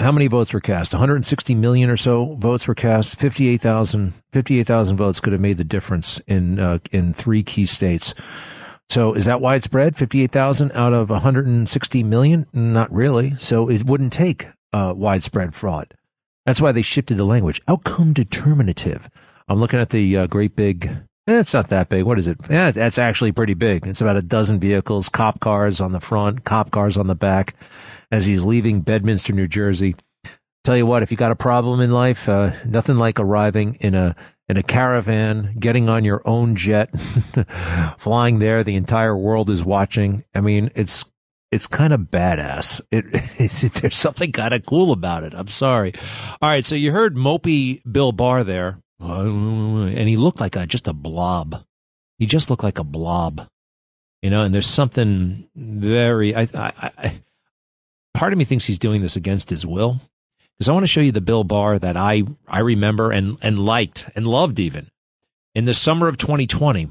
how 0.00 0.12
many 0.12 0.26
votes 0.26 0.52
were 0.52 0.60
cast? 0.60 0.92
160 0.92 1.54
million 1.54 1.90
or 1.90 1.96
so 1.96 2.34
votes 2.36 2.66
were 2.66 2.74
cast. 2.74 3.18
58,000 3.18 4.14
58,000 4.32 4.96
votes 4.96 5.20
could 5.20 5.32
have 5.32 5.42
made 5.42 5.58
the 5.58 5.64
difference 5.64 6.18
in 6.26 6.58
uh, 6.58 6.78
in 6.90 7.12
three 7.12 7.42
key 7.42 7.66
states. 7.66 8.14
So 8.88 9.14
is 9.14 9.26
that 9.26 9.40
widespread? 9.40 9.96
58,000 9.96 10.72
out 10.72 10.92
of 10.92 11.10
160 11.10 12.02
million? 12.02 12.46
Not 12.52 12.92
really. 12.92 13.36
So 13.36 13.68
it 13.68 13.84
wouldn't 13.84 14.12
take 14.12 14.48
uh, 14.72 14.94
widespread 14.96 15.54
fraud. 15.54 15.94
That's 16.44 16.60
why 16.60 16.72
they 16.72 16.82
shifted 16.82 17.16
the 17.16 17.24
language. 17.24 17.60
Outcome 17.68 18.12
determinative. 18.12 19.08
I'm 19.48 19.60
looking 19.60 19.78
at 19.78 19.90
the 19.90 20.16
uh, 20.16 20.26
great 20.26 20.56
big. 20.56 21.04
It's 21.38 21.54
not 21.54 21.68
that 21.68 21.88
big. 21.88 22.04
What 22.04 22.18
is 22.18 22.26
it? 22.26 22.38
Yeah, 22.50 22.70
that's 22.70 22.98
actually 22.98 23.32
pretty 23.32 23.54
big. 23.54 23.86
It's 23.86 24.00
about 24.00 24.16
a 24.16 24.22
dozen 24.22 24.58
vehicles, 24.58 25.08
cop 25.08 25.40
cars 25.40 25.80
on 25.80 25.92
the 25.92 26.00
front, 26.00 26.44
cop 26.44 26.70
cars 26.70 26.96
on 26.96 27.06
the 27.06 27.14
back 27.14 27.54
as 28.10 28.26
he's 28.26 28.44
leaving 28.44 28.80
Bedminster, 28.80 29.32
New 29.32 29.46
Jersey. 29.46 29.94
Tell 30.64 30.76
you 30.76 30.86
what, 30.86 31.02
if 31.02 31.10
you 31.10 31.16
got 31.16 31.32
a 31.32 31.36
problem 31.36 31.80
in 31.80 31.90
life, 31.90 32.28
uh, 32.28 32.52
nothing 32.66 32.96
like 32.96 33.18
arriving 33.18 33.76
in 33.80 33.94
a 33.94 34.14
in 34.48 34.56
a 34.56 34.62
caravan, 34.64 35.54
getting 35.60 35.88
on 35.88 36.04
your 36.04 36.22
own 36.24 36.56
jet, 36.56 36.90
flying 37.98 38.40
there. 38.40 38.64
The 38.64 38.74
entire 38.74 39.16
world 39.16 39.48
is 39.48 39.64
watching. 39.64 40.24
I 40.34 40.40
mean, 40.40 40.70
it's 40.74 41.04
it's 41.50 41.66
kind 41.66 41.92
of 41.92 42.00
badass. 42.02 42.80
It, 42.90 43.04
it 43.38 43.72
there's 43.80 43.96
something 43.96 44.32
kind 44.32 44.52
of 44.52 44.66
cool 44.66 44.92
about 44.92 45.24
it. 45.24 45.34
I'm 45.34 45.48
sorry. 45.48 45.94
All 46.42 46.48
right, 46.48 46.64
so 46.64 46.74
you 46.74 46.92
heard 46.92 47.16
mopey 47.16 47.80
Bill 47.90 48.12
Barr 48.12 48.44
there, 48.44 48.80
and 49.00 50.08
he 50.08 50.16
looked 50.16 50.40
like 50.40 50.56
a, 50.56 50.66
just 50.66 50.88
a 50.88 50.92
blob. 50.92 51.64
He 52.18 52.26
just 52.26 52.50
looked 52.50 52.62
like 52.62 52.78
a 52.78 52.84
blob, 52.84 53.48
you 54.22 54.30
know. 54.30 54.42
And 54.42 54.54
there's 54.54 54.66
something 54.66 55.48
very. 55.54 56.34
I, 56.34 56.42
I, 56.54 56.72
I 56.98 57.22
part 58.14 58.32
of 58.32 58.38
me 58.38 58.44
thinks 58.44 58.66
he's 58.66 58.78
doing 58.78 59.02
this 59.02 59.16
against 59.16 59.50
his 59.50 59.64
will 59.64 60.00
because 60.58 60.68
I 60.68 60.72
want 60.72 60.82
to 60.82 60.88
show 60.88 61.00
you 61.00 61.12
the 61.12 61.20
Bill 61.20 61.44
Barr 61.44 61.78
that 61.78 61.96
I 61.96 62.24
I 62.46 62.60
remember 62.60 63.10
and 63.10 63.38
and 63.40 63.64
liked 63.64 64.06
and 64.14 64.26
loved 64.26 64.60
even 64.60 64.90
in 65.54 65.64
the 65.64 65.74
summer 65.74 66.08
of 66.08 66.18
2020 66.18 66.90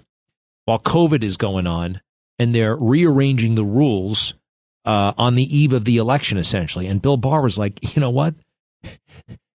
while 0.65 0.79
COVID 0.79 1.23
is 1.23 1.37
going 1.37 1.67
on 1.67 2.01
and 2.37 2.55
they're 2.55 2.75
rearranging 2.75 3.55
the 3.55 3.63
rules 3.63 4.33
uh, 4.85 5.13
on 5.17 5.35
the 5.35 5.55
eve 5.55 5.73
of 5.73 5.85
the 5.85 5.97
election, 5.97 6.37
essentially. 6.37 6.87
And 6.87 7.01
Bill 7.01 7.17
Barr 7.17 7.41
was 7.41 7.59
like, 7.59 7.95
you 7.95 7.99
know 7.99 8.09
what? 8.09 8.33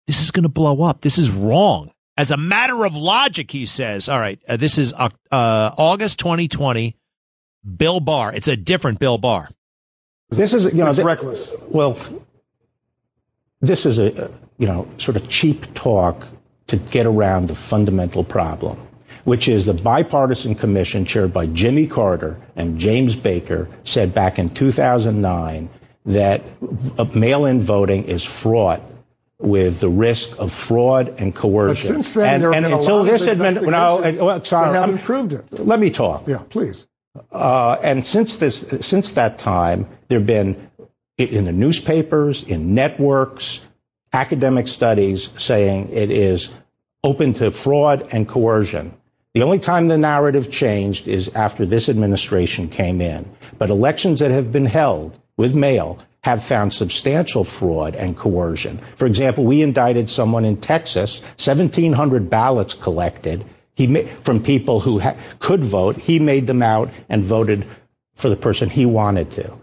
This 0.08 0.24
is 0.24 0.32
going 0.32 0.44
to 0.44 0.50
blow 0.50 0.82
up. 0.82 1.02
This 1.02 1.20
is 1.20 1.30
wrong. 1.30 1.92
As 2.20 2.32
a 2.32 2.38
matter 2.38 2.86
of 2.86 2.98
logic, 2.98 3.50
he 3.50 3.66
says, 3.66 4.10
all 4.10 4.20
right, 4.20 4.42
uh, 4.50 4.58
this 4.58 4.78
is 4.78 4.92
uh, 4.92 5.10
August 5.32 6.20
2020. 6.20 6.98
Bill 7.78 8.02
Barr. 8.02 8.34
It's 8.34 8.50
a 8.50 8.58
different 8.58 9.00
Bill 9.00 9.18
Barr. 9.18 9.50
This 10.30 10.54
is, 10.54 10.66
you 10.66 10.84
know, 10.84 10.90
it's 10.90 11.00
reckless. 11.00 11.56
Well, 11.70 11.98
this 13.62 13.86
is 13.86 14.00
a, 14.00 14.30
you 14.58 14.68
know, 14.68 14.86
sort 14.98 15.16
of 15.16 15.30
cheap 15.30 15.74
talk 15.76 16.28
to 16.68 16.76
get 16.76 17.06
around 17.06 17.48
the 17.48 17.56
fundamental 17.56 18.26
problem 18.26 18.78
which 19.26 19.48
is 19.48 19.66
the 19.66 19.74
bipartisan 19.74 20.56
commission 20.56 21.06
chaired 21.06 21.32
by 21.32 21.46
Jimmy 21.48 21.86
Carter 21.86 22.38
and 22.56 22.80
James 22.80 23.16
Baker 23.16 23.68
said 23.84 24.14
back 24.14 24.40
in 24.40 24.50
2009 24.50 25.70
that 26.06 26.42
mail 27.14 27.46
in 27.46 27.62
voting 27.62 28.06
is 28.06 28.24
fraught 28.24 28.82
with 29.40 29.80
the 29.80 29.90
risk 29.90 30.38
of 30.38 30.52
fraud 30.52 31.16
and 31.18 31.34
coercion. 31.34 31.76
But 31.76 31.96
since 31.96 32.12
then, 32.14 32.36
and, 32.36 32.44
there 32.44 32.54
and 32.54 32.66
until 32.66 33.04
this 33.04 33.28
administration, 33.28 33.72
no, 33.72 34.26
well, 34.26 34.44
sorry, 34.44 34.74
haven't 34.74 34.98
I'm, 34.98 35.02
proved 35.04 35.34
it. 35.34 35.46
Let 35.52 35.80
me 35.80 35.90
talk. 35.90 36.28
Yeah, 36.28 36.44
please. 36.50 36.88
Uh, 37.32 37.78
and 37.82 38.06
since 38.06 38.36
this, 38.36 38.66
since 38.82 39.14
that 39.14 39.40
time, 39.40 39.88
there 40.10 40.20
have 40.20 40.28
been 40.28 40.70
in 41.18 41.46
the 41.46 41.54
newspapers, 41.54 42.44
in 42.44 42.74
networks, 42.74 43.68
academic 44.14 44.68
studies 44.68 45.30
saying 45.38 45.90
it 45.92 46.12
is 46.12 46.50
open 47.04 47.34
to 47.36 47.52
fraud 47.52 48.08
and 48.12 48.28
coercion. 48.28 48.94
The 49.34 49.44
only 49.44 49.60
time 49.60 49.88
the 49.88 49.98
narrative 49.98 50.52
changed 50.52 51.08
is 51.08 51.30
after 51.30 51.66
this 51.66 51.88
administration 51.88 52.68
came 52.68 53.00
in. 53.00 53.30
But 53.58 53.70
elections 53.70 54.20
that 54.20 54.32
have 54.32 54.52
been 54.52 54.66
held 54.66 55.18
with 55.38 55.56
mail 55.56 56.00
have 56.24 56.44
found 56.44 56.74
substantial 56.74 57.44
fraud 57.44 57.96
and 57.96 58.18
coercion. 58.18 58.82
For 58.98 59.06
example, 59.06 59.46
we 59.46 59.62
indicted 59.62 60.10
someone 60.10 60.46
in 60.46 60.58
Texas, 60.58 61.22
1,700 61.38 62.30
ballots 62.30 62.74
collected 62.74 63.46
he 63.80 64.04
from 64.24 64.44
people 64.44 64.82
who 64.82 65.00
ha- 65.00 65.16
could 65.40 65.64
vote. 65.64 65.96
He 65.96 66.20
made 66.20 66.48
them 66.48 66.62
out 66.62 66.90
and 67.08 67.24
voted 67.24 67.66
for 68.14 68.28
the 68.28 68.36
person 68.36 68.70
he 68.70 68.86
wanted 68.86 69.32
to. 69.32 69.54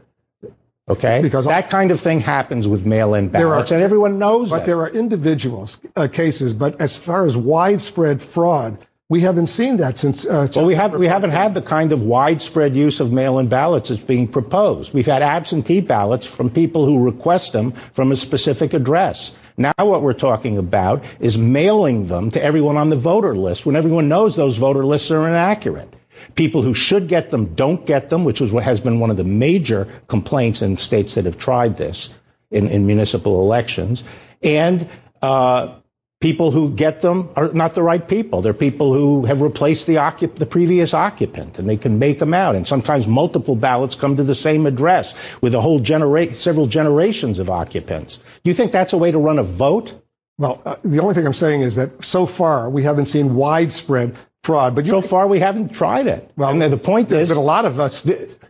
Okay, 0.89 1.21
because 1.21 1.45
that 1.45 1.69
kind 1.69 1.91
of 1.91 2.01
thing 2.01 2.21
happens 2.21 2.67
with 2.67 2.87
mail-in 2.87 3.29
ballots, 3.29 3.73
are, 3.73 3.75
and 3.75 3.85
everyone 3.85 4.19
knows. 4.19 4.49
But 4.51 4.65
there 4.65 4.81
are 4.81 4.89
individual 4.89 5.69
uh, 5.97 6.09
cases. 6.09 6.55
But 6.55 6.81
as 6.81 6.97
far 6.97 7.27
as 7.27 7.37
widespread 7.37 8.23
fraud, 8.23 8.79
we 9.09 9.21
haven't 9.21 9.47
seen 9.47 9.77
that 9.77 9.99
since. 9.99 10.27
Uh, 10.27 10.49
well, 10.57 10.67
we 10.67 10.75
have 10.75 10.93
we 10.95 11.07
haven't 11.07 11.31
had 11.31 11.55
the 11.55 11.63
kind 11.63 11.93
of 11.93 12.03
widespread 12.03 12.75
use 12.75 12.99
of 12.99 13.13
mail-in 13.13 13.49
ballots 13.49 13.89
that's 13.89 14.01
being 14.01 14.27
proposed. 14.27 14.93
We've 14.93 15.07
had 15.07 15.23
absentee 15.23 15.81
ballots 15.81 16.27
from 16.27 16.51
people 16.51 16.87
who 16.87 16.99
request 16.99 17.53
them 17.53 17.73
from 17.95 18.11
a 18.11 18.17
specific 18.17 18.75
address. 18.75 19.37
Now, 19.57 19.73
what 19.79 20.03
we're 20.03 20.13
talking 20.13 20.59
about 20.59 21.05
is 21.21 21.39
mailing 21.39 22.09
them 22.09 22.31
to 22.33 22.43
everyone 22.43 22.77
on 22.77 22.91
the 22.91 22.97
voter 22.97 23.37
list 23.37 23.65
when 23.65 23.77
everyone 23.77 24.09
knows 24.09 24.35
those 24.35 24.57
voter 24.57 24.85
lists 24.85 25.11
are 25.11 25.27
inaccurate. 25.27 25.95
People 26.35 26.63
who 26.63 26.75
should 26.75 27.09
get 27.09 27.31
them 27.31 27.55
don't 27.55 27.87
get 27.87 28.11
them, 28.11 28.25
which 28.25 28.41
was 28.41 28.51
what 28.51 28.65
has 28.65 28.81
been 28.81 28.99
one 28.99 29.11
of 29.11 29.17
the 29.17 29.25
major 29.25 29.89
complaints 30.09 30.63
in 30.63 30.77
states 30.77 31.15
that 31.15 31.25
have 31.25 31.39
tried 31.39 31.77
this 31.77 32.11
in, 32.51 32.69
in 32.69 32.87
municipal 32.87 33.41
elections. 33.41 34.03
And 34.43 34.89
uh, 35.23 35.77
people 36.27 36.51
who 36.51 36.71
get 36.71 37.03
them 37.03 37.31
are 37.37 37.53
not 37.53 37.77
the 37.77 37.83
right 37.85 38.09
people. 38.09 38.43
They're 38.43 38.53
people 38.53 38.93
who 38.93 39.27
have 39.27 39.43
replaced 39.43 39.87
the, 39.87 39.95
occup- 39.95 40.35
the 40.35 40.51
previous 40.57 40.93
occupant, 40.93 41.57
and 41.57 41.69
they 41.69 41.77
can 41.77 42.01
make 42.01 42.19
them 42.19 42.35
out. 42.35 42.57
And 42.57 42.67
sometimes 42.67 43.07
multiple 43.07 43.55
ballots 43.55 43.95
come 43.95 44.17
to 44.17 44.25
the 44.25 44.35
same 44.35 44.67
address 44.67 45.15
with 45.41 45.55
a 45.55 45.61
whole 45.61 45.79
genera- 45.79 46.35
several 46.35 46.67
generations 46.67 47.39
of 47.39 47.49
occupants. 47.49 48.17
Do 48.43 48.51
you 48.51 48.55
think 48.55 48.73
that's 48.73 48.93
a 48.93 48.99
way 48.99 49.13
to 49.13 49.19
run 49.19 49.39
a 49.39 49.45
vote? 49.45 49.95
Well, 50.37 50.61
uh, 50.65 50.75
the 50.83 50.99
only 50.99 51.15
thing 51.15 51.27
I'm 51.27 51.33
saying 51.33 51.61
is 51.61 51.77
that 51.77 52.05
so 52.05 52.27
far 52.27 52.69
we 52.71 52.83
haven't 52.83 53.07
seen 53.07 53.37
widespread 53.37 54.17
fraud. 54.43 54.75
But 54.75 54.89
so 54.89 55.01
far 55.01 55.29
we 55.29 55.39
haven't 55.39 55.75
tried 55.75 56.09
it. 56.09 56.29
Well, 56.37 56.51
and 56.51 56.73
the 56.73 56.77
point 56.77 57.13
is 57.13 57.29
that 57.29 57.37
a 57.37 57.41
lot 57.41 57.65
of 57.65 57.79
us. 57.79 58.05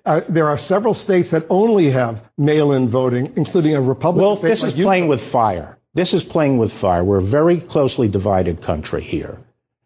Uh, 0.06 0.20
there 0.30 0.46
are 0.46 0.56
several 0.56 0.94
states 0.94 1.30
that 1.30 1.44
only 1.50 1.90
have 1.90 2.24
mail-in 2.38 2.88
voting, 2.88 3.32
including 3.36 3.74
a 3.74 3.82
Republican. 3.82 4.24
Well, 4.24 4.36
this 4.36 4.62
is 4.62 4.72
playing 4.72 5.08
with 5.08 5.20
fire. 5.20 5.75
This 5.96 6.12
is 6.12 6.24
playing 6.24 6.58
with 6.58 6.74
fire. 6.74 7.02
We're 7.02 7.20
a 7.20 7.22
very 7.22 7.58
closely 7.58 8.06
divided 8.06 8.60
country 8.60 9.02
here. 9.02 9.38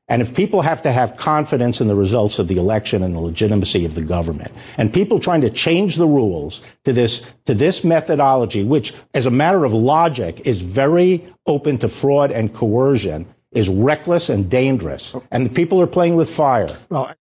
And 0.09 0.21
if 0.21 0.35
people 0.35 0.61
have 0.61 0.83
to 0.83 0.91
have 0.91 1.17
confidence 1.17 1.81
in 1.81 1.87
the 1.87 1.95
results 1.95 2.41
of 2.41 2.49
the 2.49 2.59
election 2.59 3.05
and 3.05 3.15
the 3.15 3.21
legitimacy 3.21 3.85
of 3.85 3.95
the 3.95 4.03
government, 4.03 4.51
and 4.77 4.93
people 4.93 5.21
trying 5.21 5.41
to 5.43 5.51
change 5.51 5.95
the 5.95 6.09
rules 6.09 6.63
to 6.83 6.93
this, 6.93 7.25
to 7.45 7.55
this 7.55 7.85
methodology, 7.85 8.65
which 8.65 8.93
as 9.15 9.27
a 9.27 9.31
matter 9.31 9.65
of 9.65 9.73
logic 9.73 10.41
is 10.45 10.61
very 10.61 11.25
open 11.47 11.79
to 11.79 11.89
fraud 11.89 12.33
and 12.33 12.53
coercion, 12.53 13.33
is 13.53 13.69
reckless 13.69 14.29
and 14.29 14.51
dangerous. 14.51 15.15
And 15.31 15.47
the 15.47 15.51
people 15.51 15.81
are 15.81 15.87
playing 15.87 16.17
with 16.17 16.29
fire. 16.29 16.67
Well, 16.89 17.15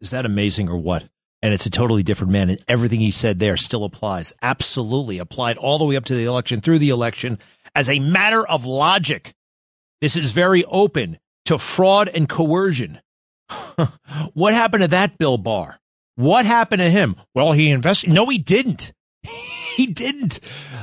is 0.00 0.12
that 0.12 0.26
amazing 0.26 0.68
or 0.68 0.76
what? 0.76 1.02
And 1.42 1.52
it's 1.52 1.66
a 1.66 1.70
totally 1.70 2.04
different 2.04 2.32
man. 2.32 2.50
And 2.50 2.64
everything 2.68 3.00
he 3.00 3.10
said 3.10 3.40
there 3.40 3.56
still 3.56 3.82
applies. 3.82 4.32
Absolutely 4.42 5.18
applied 5.18 5.56
all 5.56 5.78
the 5.78 5.84
way 5.84 5.96
up 5.96 6.04
to 6.04 6.14
the 6.14 6.26
election, 6.26 6.60
through 6.60 6.78
the 6.78 6.90
election, 6.90 7.40
as 7.74 7.88
a 7.88 7.98
matter 7.98 8.46
of 8.46 8.64
logic. 8.64 9.34
This 10.00 10.16
is 10.16 10.32
very 10.32 10.64
open 10.64 11.18
to 11.44 11.58
fraud 11.58 12.08
and 12.08 12.28
coercion. 12.28 13.00
what 14.34 14.54
happened 14.54 14.82
to 14.82 14.88
that 14.88 15.18
Bill 15.18 15.38
Barr? 15.38 15.78
What 16.16 16.46
happened 16.46 16.80
to 16.80 16.90
him? 16.90 17.16
Well, 17.34 17.52
he 17.52 17.70
invested. 17.70 18.10
No, 18.10 18.28
he 18.28 18.38
didn't. 18.38 18.92
he 19.76 19.86
didn't. 19.86 20.40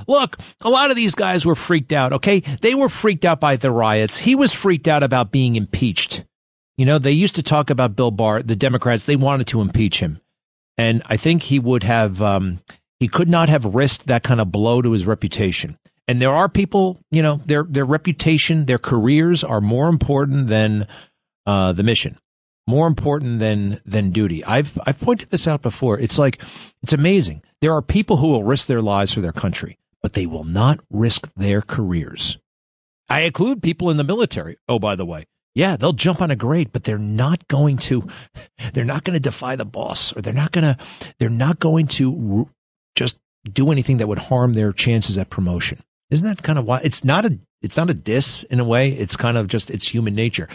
Look, 0.08 0.38
a 0.62 0.70
lot 0.70 0.90
of 0.90 0.96
these 0.96 1.16
guys 1.16 1.46
were 1.46 1.56
freaked 1.56 1.94
out, 1.94 2.14
okay? 2.14 2.40
They 2.40 2.76
were 2.76 2.90
freaked 2.90 3.26
out 3.26 3.40
by 3.40 3.56
the 3.56 3.72
riots. 3.72 4.18
He 4.18 4.36
was 4.36 4.54
freaked 4.54 4.88
out 4.88 5.04
about 5.04 5.32
being 5.32 5.56
impeached. 5.56 6.26
You 6.78 6.86
know, 6.86 6.98
they 6.98 7.12
used 7.12 7.36
to 7.36 7.44
talk 7.44 7.70
about 7.70 7.96
Bill 7.96 8.12
Barr, 8.12 8.42
the 8.42 8.56
Democrats, 8.56 9.06
they 9.06 9.18
wanted 9.18 9.48
to 9.48 9.62
impeach 9.62 10.00
him. 10.00 10.22
And 10.78 11.04
I 11.08 11.18
think 11.18 11.44
he 11.44 11.60
would 11.60 11.84
have, 11.84 12.22
um, 12.22 12.62
he 13.00 13.10
could 13.10 13.28
not 13.28 13.50
have 13.50 13.76
risked 13.76 14.08
that 14.08 14.24
kind 14.24 14.40
of 14.40 14.52
blow 14.52 14.82
to 14.82 14.94
his 14.94 15.06
reputation. 15.06 15.78
And 16.10 16.20
there 16.20 16.34
are 16.34 16.50
people, 16.50 16.98
you 17.12 17.22
know, 17.22 17.40
their 17.46 17.62
their 17.62 17.86
reputation, 17.86 18.66
their 18.66 18.80
careers 18.80 19.44
are 19.44 19.62
more 19.62 19.90
important 19.90 20.48
than 20.48 20.88
uh, 21.46 21.72
the 21.74 21.84
mission, 21.84 22.18
more 22.66 22.88
important 22.88 23.38
than 23.38 23.80
than 23.86 24.10
duty. 24.10 24.44
I've 24.44 24.80
I've 24.88 25.00
pointed 25.00 25.30
this 25.30 25.48
out 25.48 25.62
before. 25.62 26.00
It's 26.00 26.18
like 26.18 26.42
it's 26.82 26.94
amazing. 26.94 27.44
There 27.62 27.74
are 27.74 27.84
people 27.84 28.18
who 28.18 28.30
will 28.30 28.44
risk 28.44 28.66
their 28.66 28.82
lives 28.82 29.14
for 29.14 29.22
their 29.22 29.32
country, 29.32 29.78
but 30.02 30.14
they 30.14 30.26
will 30.26 30.46
not 30.46 30.80
risk 30.90 31.32
their 31.36 31.62
careers. 31.62 32.40
I 33.08 33.22
include 33.22 33.62
people 33.62 33.92
in 33.92 33.98
the 33.98 34.04
military. 34.04 34.58
Oh, 34.68 34.80
by 34.80 34.96
the 34.96 35.06
way, 35.06 35.28
yeah, 35.54 35.78
they'll 35.78 35.94
jump 35.94 36.24
on 36.24 36.32
a 36.32 36.36
grade, 36.36 36.72
but 36.72 36.86
they're 36.86 36.98
not 36.98 37.48
going 37.48 37.78
to, 37.78 38.08
they're 38.74 38.84
not 38.84 39.04
going 39.04 39.14
to 39.16 39.20
defy 39.20 39.56
the 39.56 39.64
boss 39.64 40.12
or 40.18 40.24
they're 40.24 40.34
not 40.34 40.54
going 40.54 40.76
to, 40.76 40.84
they're 41.20 41.30
not 41.30 41.60
going 41.60 41.86
to 41.86 42.50
just 42.96 43.16
do 43.44 43.72
anything 43.72 43.98
that 43.98 44.08
would 44.08 44.18
harm 44.18 44.54
their 44.54 44.74
chances 44.74 45.16
at 45.20 45.30
promotion. 45.30 45.84
Isn't 46.10 46.28
that 46.28 46.44
kind 46.44 46.58
of 46.58 46.66
why 46.66 46.82
it's 46.84 47.04
not 47.04 47.26
a 47.26 47.40
it's 47.62 47.78
not 47.78 47.90
a 47.90 47.94
diss 47.94 48.44
in 48.44 48.60
a 48.60 48.64
way. 48.64 48.90
It's 48.92 49.16
kind 49.16 49.38
of 49.38 49.48
just 49.48 49.70
it's 49.70 49.88
human 49.88 50.16
nature. 50.16 50.48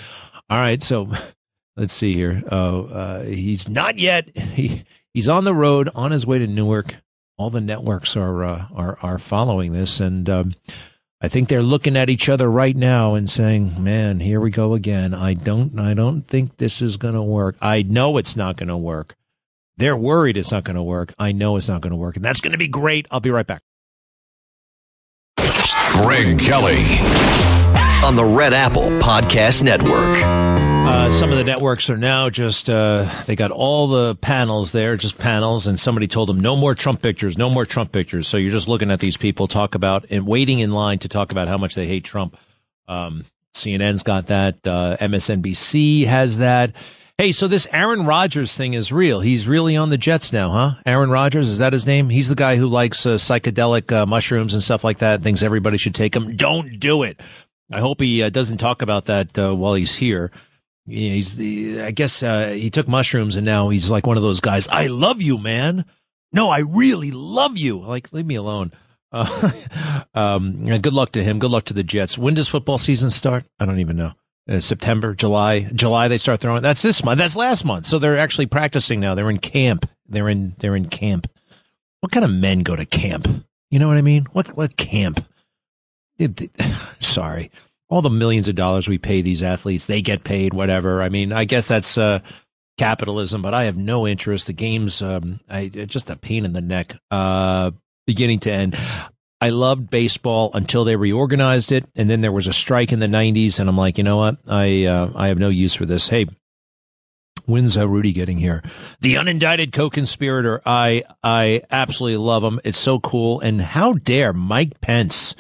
All 0.51 0.59
right, 0.59 0.83
so 0.83 1.13
let's 1.77 1.95
see 1.95 2.15
here. 2.15 2.43
Oh, 2.51 2.87
uh, 2.87 3.23
he's 3.23 3.69
not 3.69 3.99
yet. 3.99 4.31
He 4.55 4.85
he's 5.13 5.29
on 5.29 5.45
the 5.45 5.55
road 5.55 5.91
on 5.95 6.11
his 6.11 6.27
way 6.27 6.39
to 6.39 6.47
Newark. 6.47 6.97
All 7.37 7.51
the 7.51 7.61
networks 7.61 8.17
are 8.17 8.45
uh, 8.45 8.67
are 8.75 8.99
are 9.03 9.19
following 9.19 9.73
this, 9.73 10.01
and 10.01 10.29
um, 10.31 10.55
I 11.21 11.29
think 11.29 11.49
they're 11.49 11.63
looking 11.63 11.97
at 11.97 12.11
each 12.11 12.29
other 12.29 12.51
right 12.51 12.77
now 12.77 13.15
and 13.15 13.29
saying, 13.29 13.83
"Man, 13.83 14.21
here 14.21 14.41
we 14.41 14.51
go 14.51 14.75
again. 14.75 15.15
I 15.15 15.35
don't 15.35 15.79
I 15.79 15.95
don't 15.95 16.27
think 16.27 16.57
this 16.57 16.81
is 16.81 16.97
going 16.97 17.15
to 17.15 17.23
work. 17.23 17.57
I 17.61 17.83
know 17.83 18.17
it's 18.17 18.37
not 18.37 18.57
going 18.57 18.69
to 18.69 18.77
work." 18.77 19.17
They're 19.77 19.97
worried 19.97 20.37
it's 20.37 20.53
not 20.53 20.63
going 20.63 20.77
to 20.77 20.83
work. 20.83 21.13
I 21.19 21.33
know 21.33 21.57
it's 21.57 21.69
not 21.69 21.81
going 21.81 21.91
to 21.91 21.97
work, 21.97 22.15
and 22.15 22.25
that's 22.25 22.41
going 22.41 22.53
to 22.53 22.59
be 22.59 22.69
great. 22.69 23.09
I'll 23.11 23.19
be 23.19 23.31
right 23.31 23.47
back. 23.47 23.63
Greg 26.03 26.39
Kelly 26.41 26.83
on 28.05 28.17
the 28.17 28.25
Red 28.37 28.53
Apple 28.53 28.91
Podcast 29.01 29.63
Network. 29.63 30.19
Uh, 30.27 31.09
some 31.11 31.31
of 31.31 31.39
the 31.39 31.45
networks 31.45 31.89
are 31.89 31.97
now 31.97 32.29
just, 32.29 32.69
uh, 32.69 33.09
they 33.27 33.37
got 33.37 33.53
all 33.53 33.87
the 33.87 34.17
panels 34.17 34.73
there, 34.73 34.97
just 34.97 35.19
panels, 35.19 35.67
and 35.69 35.79
somebody 35.79 36.09
told 36.09 36.29
them 36.29 36.41
no 36.41 36.57
more 36.57 36.75
Trump 36.75 37.01
pictures, 37.01 37.39
no 37.39 37.49
more 37.49 37.65
Trump 37.65 37.93
pictures. 37.93 38.27
So 38.27 38.37
you're 38.37 38.51
just 38.51 38.67
looking 38.67 38.91
at 38.91 38.99
these 38.99 39.17
people 39.17 39.47
talk 39.47 39.75
about 39.77 40.05
and 40.11 40.27
waiting 40.27 40.59
in 40.59 40.71
line 40.71 40.99
to 40.99 41.09
talk 41.09 41.31
about 41.31 41.47
how 41.47 41.59
much 41.59 41.75
they 41.77 41.87
hate 41.87 42.05
Trump. 42.05 42.37
Um, 42.89 43.25
CNN's 43.55 44.03
got 44.03 44.27
that. 44.27 44.67
Uh, 44.67 44.97
MSNBC 45.01 46.07
has 46.07 46.39
that. 46.39 46.73
Hey, 47.17 47.31
so 47.31 47.47
this 47.47 47.69
Aaron 47.71 48.07
Rodgers 48.07 48.57
thing 48.57 48.75
is 48.75 48.91
real. 48.91 49.21
He's 49.21 49.47
really 49.47 49.77
on 49.77 49.89
the 49.89 49.97
Jets 49.97 50.33
now, 50.33 50.51
huh? 50.51 50.75
Aaron 50.85 51.11
Rodgers, 51.11 51.49
is 51.49 51.59
that 51.59 51.73
his 51.73 51.87
name? 51.87 52.09
He's 52.09 52.29
the 52.29 52.35
guy 52.35 52.57
who 52.57 52.67
likes 52.67 53.07
uh, 53.07 53.11
psychedelic 53.11 53.93
uh, 53.93 54.05
mushrooms 54.05 54.53
and 54.53 54.61
stuff 54.61 54.83
like 54.83 54.99
that, 54.99 55.23
thinks 55.23 55.45
everybody 55.45 55.79
should 55.79 55.95
take 55.95 56.13
them. 56.13 56.35
Don't 56.35 56.81
do 56.81 57.05
it. 57.05 57.21
I 57.71 57.79
hope 57.79 58.01
he 58.01 58.21
uh, 58.21 58.31
doesn't 58.31 58.59
talk 58.59 58.83
about 58.83 59.05
that 59.05 59.39
uh, 59.39 59.55
while 59.55 59.75
he's 59.75 59.95
here. 59.95 60.33
He's 60.87 61.37
the, 61.37 61.83
I 61.83 61.93
guess 61.93 62.21
uh, 62.25 62.49
he 62.49 62.69
took 62.69 62.89
mushrooms 62.89 63.37
and 63.37 63.47
now 63.47 63.69
he's 63.69 63.93
like 63.93 64.09
one 64.09 64.17
of 64.17 64.25
those 64.25 64.41
guys. 64.41 64.67
I 64.67 64.89
love 64.89 65.23
you, 65.23 65.39
man. 65.39 65.85
No, 66.33 66.51
I 66.51 66.59
really 66.59 67.13
love 67.13 67.57
you. 67.57 67.79
Like, 67.79 68.13
leave 68.13 68.27
me 68.27 68.35
alone. 68.35 68.73
Uh, 69.13 69.53
um, 70.15 70.65
good 70.65 70.93
luck 70.93 71.13
to 71.13 71.23
him. 71.23 71.39
Good 71.39 71.53
luck 71.53 71.67
to 71.67 71.75
the 71.75 71.85
Jets. 71.85 72.19
When 72.19 72.35
does 72.35 72.49
football 72.49 72.79
season 72.79 73.11
start? 73.11 73.45
I 73.61 73.67
don't 73.67 73.79
even 73.79 73.97
know. 73.97 74.15
Uh, 74.47 74.61
September, 74.61 75.15
July, 75.15 75.61
July. 75.75 76.09
They 76.09 76.19
start 76.19 76.41
throwing. 76.41 76.63
That's 76.63 76.83
this 76.83 77.03
month. 77.03 77.19
That's 77.19 77.37
last 77.37 77.65
month. 77.65 77.87
So 77.87 77.99
they're 77.99 78.19
actually 78.19 78.47
practicing 78.47 79.01
now. 79.01 79.15
They're 79.15 79.31
in 79.31 79.39
camp. 79.39 79.89
They're 80.07 80.29
in. 80.29 80.55
They're 80.59 80.77
in 80.77 80.89
camp. 80.89 81.29
What 82.01 82.13
kind 82.13 82.25
of 82.25 82.31
men 82.31 82.61
go 82.61 82.77
to 82.77 82.85
camp? 82.85 83.27
You 83.71 83.79
know 83.79 83.89
what 83.89 83.97
I 83.97 84.03
mean? 84.03 84.27
What 84.33 84.49
what 84.57 84.77
camp? 84.77 85.27
It, 86.19 86.41
it, 86.41 86.51
sorry, 87.01 87.51
all 87.89 88.03
the 88.03 88.11
millions 88.11 88.47
of 88.47 88.55
dollars 88.55 88.87
we 88.87 88.99
pay 88.99 89.23
these 89.23 89.43
athletes, 89.43 89.87
they 89.87 90.03
get 90.03 90.25
paid. 90.25 90.53
Whatever. 90.53 91.01
I 91.01 91.09
mean, 91.09 91.33
I 91.33 91.47
guess 91.47 91.69
that's 91.69 91.97
uh, 91.97 92.21
capitalism, 92.77 93.41
but 93.41 93.55
I 93.55 93.65
have 93.65 93.79
no 93.79 94.07
interest. 94.07 94.47
The 94.47 94.53
game's 94.53 95.01
um, 95.01 95.41
I, 95.49 95.69
just 95.69 96.11
a 96.11 96.17
pain 96.17 96.45
in 96.45 96.53
the 96.53 96.61
neck. 96.61 96.95
Uh, 97.11 97.71
beginning 98.07 98.41
to 98.41 98.53
end. 98.53 98.77
I 99.45 99.51
loved 99.51 99.91
baseball 99.91 100.51
until 100.55 100.85
they 100.85 100.97
reorganized 100.97 101.71
it, 101.71 101.85
and 101.95 102.09
then 102.09 102.23
there 102.23 102.33
was 102.33 102.47
a 102.47 102.53
strike 102.55 102.93
in 102.93 103.01
the 103.01 103.07
'90s, 103.07 103.61
and 103.61 103.69
I'm 103.69 103.77
like, 103.77 103.99
you 103.99 104.05
know 104.05 104.17
what? 104.17 104.39
I 104.49 104.87
uh, 104.87 105.11
I 105.15 105.29
have 105.29 105.39
no 105.39 105.51
use 105.51 105.75
for 105.75 105.85
this. 105.85 106.09
Hey, 106.09 106.25
when's 107.45 107.77
uh, 107.77 107.87
Rudy 107.87 108.15
getting 108.15 108.39
here? 108.39 108.63
The 109.03 109.17
unindicted 109.17 109.75
co-conspirator. 109.75 110.63
I 110.65 111.05
I 111.23 111.61
absolutely 111.71 112.25
love 112.25 112.43
him. 112.43 112.59
It's 112.65 112.79
so 112.79 112.99
cool. 112.99 113.41
And 113.41 113.61
how 113.61 113.93
dare 113.93 114.33
Mike 114.33 114.81
Pence? 114.81 115.35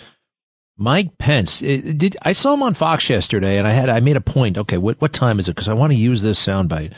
Mike 0.76 1.16
Pence. 1.16 1.62
It, 1.62 1.96
did 1.96 2.18
I 2.20 2.34
saw 2.34 2.52
him 2.52 2.62
on 2.62 2.74
Fox 2.74 3.08
yesterday, 3.08 3.56
and 3.56 3.66
I 3.66 3.70
had 3.70 3.88
I 3.88 4.00
made 4.00 4.18
a 4.18 4.20
point. 4.20 4.58
Okay, 4.58 4.76
what 4.76 5.00
what 5.00 5.14
time 5.14 5.38
is 5.38 5.48
it? 5.48 5.52
Because 5.52 5.70
I 5.70 5.72
want 5.72 5.94
to 5.94 5.98
use 5.98 6.20
this 6.20 6.46
soundbite. 6.46 6.92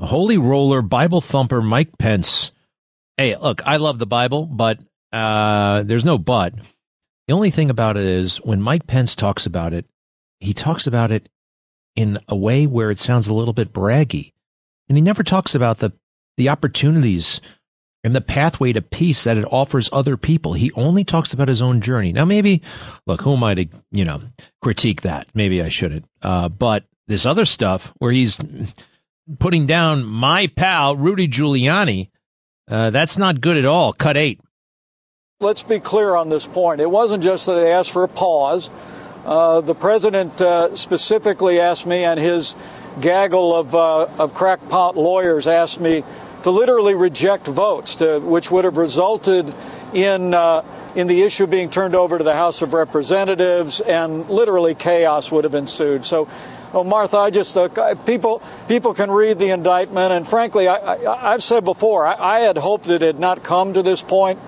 Holy 0.00 0.36
roller, 0.36 0.82
Bible 0.82 1.20
thumper, 1.20 1.62
Mike 1.62 1.96
Pence. 1.96 2.50
Hey, 3.16 3.36
look, 3.36 3.62
I 3.64 3.76
love 3.76 4.00
the 4.00 4.06
Bible, 4.06 4.46
but 4.46 4.80
uh, 5.12 5.82
there's 5.82 6.04
no 6.04 6.18
but. 6.18 6.54
The 7.26 7.34
only 7.34 7.50
thing 7.50 7.70
about 7.70 7.96
it 7.96 8.04
is 8.04 8.38
when 8.38 8.60
Mike 8.60 8.86
Pence 8.86 9.14
talks 9.14 9.46
about 9.46 9.72
it, 9.72 9.86
he 10.40 10.52
talks 10.52 10.86
about 10.86 11.10
it 11.12 11.28
in 11.94 12.18
a 12.28 12.36
way 12.36 12.66
where 12.66 12.90
it 12.90 12.98
sounds 12.98 13.28
a 13.28 13.34
little 13.34 13.52
bit 13.52 13.72
braggy. 13.72 14.32
And 14.88 14.96
he 14.96 15.02
never 15.02 15.22
talks 15.22 15.54
about 15.54 15.78
the, 15.78 15.92
the 16.36 16.48
opportunities 16.48 17.40
and 18.02 18.16
the 18.16 18.20
pathway 18.20 18.72
to 18.72 18.80
peace 18.80 19.24
that 19.24 19.36
it 19.36 19.44
offers 19.50 19.90
other 19.92 20.16
people. 20.16 20.54
He 20.54 20.72
only 20.72 21.04
talks 21.04 21.32
about 21.32 21.48
his 21.48 21.60
own 21.60 21.80
journey. 21.80 22.12
Now, 22.12 22.24
maybe, 22.24 22.62
look, 23.06 23.20
who 23.20 23.34
am 23.34 23.44
I 23.44 23.54
to, 23.54 23.66
you 23.92 24.04
know, 24.04 24.22
critique 24.62 25.02
that? 25.02 25.28
Maybe 25.34 25.62
I 25.62 25.68
shouldn't. 25.68 26.06
Uh, 26.22 26.48
but 26.48 26.84
this 27.06 27.26
other 27.26 27.44
stuff 27.44 27.92
where 27.98 28.12
he's 28.12 28.38
putting 29.38 29.66
down 29.66 30.04
my 30.04 30.46
pal, 30.46 30.96
Rudy 30.96 31.28
Giuliani, 31.28 32.10
uh, 32.68 32.90
that's 32.90 33.18
not 33.18 33.40
good 33.40 33.56
at 33.56 33.64
all. 33.66 33.92
Cut 33.92 34.16
eight. 34.16 34.40
Let's 35.42 35.62
be 35.62 35.80
clear 35.80 36.16
on 36.16 36.28
this 36.28 36.46
point. 36.46 36.82
It 36.82 36.90
wasn't 36.90 37.22
just 37.22 37.46
that 37.46 37.54
they 37.54 37.72
asked 37.72 37.92
for 37.92 38.04
a 38.04 38.08
pause. 38.08 38.68
Uh, 39.24 39.62
the 39.62 39.74
president 39.74 40.38
uh, 40.42 40.76
specifically 40.76 41.58
asked 41.58 41.86
me, 41.86 42.04
and 42.04 42.20
his 42.20 42.54
gaggle 43.00 43.56
of, 43.56 43.74
uh, 43.74 44.02
of 44.18 44.34
crackpot 44.34 44.98
lawyers 44.98 45.46
asked 45.46 45.80
me 45.80 46.04
to 46.42 46.50
literally 46.50 46.94
reject 46.94 47.46
votes, 47.46 47.94
to, 47.94 48.18
which 48.18 48.50
would 48.50 48.66
have 48.66 48.76
resulted 48.76 49.54
in 49.94 50.34
uh, 50.34 50.62
in 50.94 51.06
the 51.06 51.22
issue 51.22 51.46
being 51.46 51.70
turned 51.70 51.94
over 51.94 52.18
to 52.18 52.24
the 52.24 52.34
House 52.34 52.60
of 52.60 52.74
Representatives, 52.74 53.80
and 53.80 54.28
literally 54.28 54.74
chaos 54.74 55.32
would 55.32 55.44
have 55.44 55.54
ensued. 55.54 56.04
So. 56.04 56.28
Well, 56.74 56.84
Martha, 56.84 57.16
I 57.16 57.30
just 57.30 57.58
people 58.06 58.42
people 58.68 58.94
can 58.94 59.10
read 59.10 59.40
the 59.40 59.50
indictment, 59.50 60.12
and 60.12 60.24
frankly, 60.24 60.68
I, 60.68 61.32
have 61.32 61.42
said 61.42 61.64
before, 61.64 62.06
I, 62.06 62.36
I 62.36 62.40
had 62.40 62.56
hoped 62.58 62.86
it 62.86 63.02
had 63.02 63.18
not 63.18 63.42
come 63.42 63.74
to 63.74 63.82
this 63.82 64.02
point. 64.02 64.38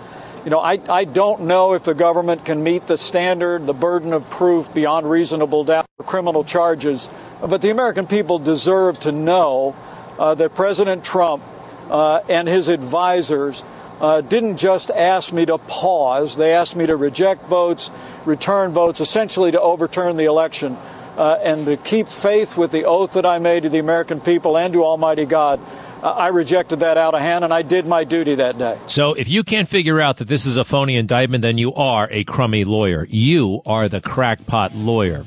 You 0.45 0.51
know, 0.51 0.59
I, 0.59 0.81
I 0.89 1.05
don't 1.05 1.43
know 1.43 1.75
if 1.75 1.85
the 1.85 1.95
government 1.95 2.45
can 2.45 2.65
meet 2.65 2.89
the 2.89 2.97
standard, 2.97 3.65
the 3.65 3.73
burden 3.73 4.13
of 4.13 4.29
proof 4.29 4.75
beyond 4.75 5.09
reasonable 5.09 5.63
doubt 5.63 5.87
for 5.97 6.03
criminal 6.03 6.43
charges, 6.43 7.09
but 7.41 7.63
the 7.63 7.71
American 7.71 8.09
people 8.09 8.41
deserve 8.41 8.99
to 9.01 9.13
know 9.13 9.77
uh, 10.19 10.35
that 10.35 10.57
President 10.57 11.05
Trump 11.05 11.45
uh, 11.91 12.23
and 12.29 12.49
his 12.49 12.67
advisors 12.67 13.63
uh, 14.01 14.21
didn't 14.21 14.57
just 14.57 14.91
ask 14.91 15.33
me 15.33 15.47
to 15.47 15.59
pause, 15.59 16.37
they 16.37 16.53
asked 16.53 16.75
me 16.75 16.87
to 16.87 16.97
reject 16.97 17.45
votes, 17.47 17.93
return 18.25 18.73
votes, 18.73 19.01
essentially 19.01 19.53
to 19.53 19.61
overturn 19.61 20.17
the 20.17 20.25
election. 20.25 20.77
Uh, 21.17 21.39
and 21.43 21.67
to 21.67 21.77
keep 21.77 22.09
faith 22.09 22.57
with 22.57 22.73
the 22.73 22.87
oath 22.87 23.13
that 23.13 23.27
I 23.27 23.39
made 23.39 23.65
to 23.65 23.69
the 23.69 23.79
American 23.79 24.19
people 24.19 24.57
and 24.57 24.73
to 24.73 24.83
Almighty 24.83 25.27
God. 25.27 25.61
I 26.03 26.29
rejected 26.29 26.81
that 26.81 26.99
out 26.99 27.15
of 27.15 27.21
hand, 27.21 27.45
and 27.45 27.55
I 27.55 27.63
did 27.63 27.87
my 27.87 28.05
duty 28.05 28.35
that 28.35 28.59
day. 28.59 28.77
So, 28.89 29.15
if 29.15 29.29
you 29.29 29.45
can't 29.45 29.69
figure 29.69 30.01
out 30.01 30.17
that 30.17 30.29
this 30.29 30.47
is 30.47 30.57
a 30.57 30.65
phony 30.65 30.97
indictment, 30.97 31.43
then 31.43 31.59
you 31.59 31.73
are 31.75 32.09
a 32.11 32.25
crummy 32.25 32.65
lawyer. 32.65 33.07
You 33.09 33.63
are 33.67 33.89
the 33.89 34.01
crackpot 34.01 34.75
lawyer. 34.75 35.25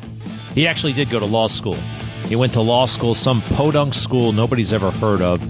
He 0.54 0.68
actually 0.68 0.94
did 0.94 1.10
go 1.10 1.20
to 1.20 1.26
law 1.26 1.48
school. 1.48 1.78
He 2.26 2.36
went 2.36 2.54
to 2.54 2.62
law 2.62 2.88
school, 2.88 3.16
some 3.16 3.42
podunk 3.42 3.94
school 3.94 4.32
nobody's 4.32 4.74
ever 4.74 4.90
heard 4.92 5.22
of, 5.22 5.42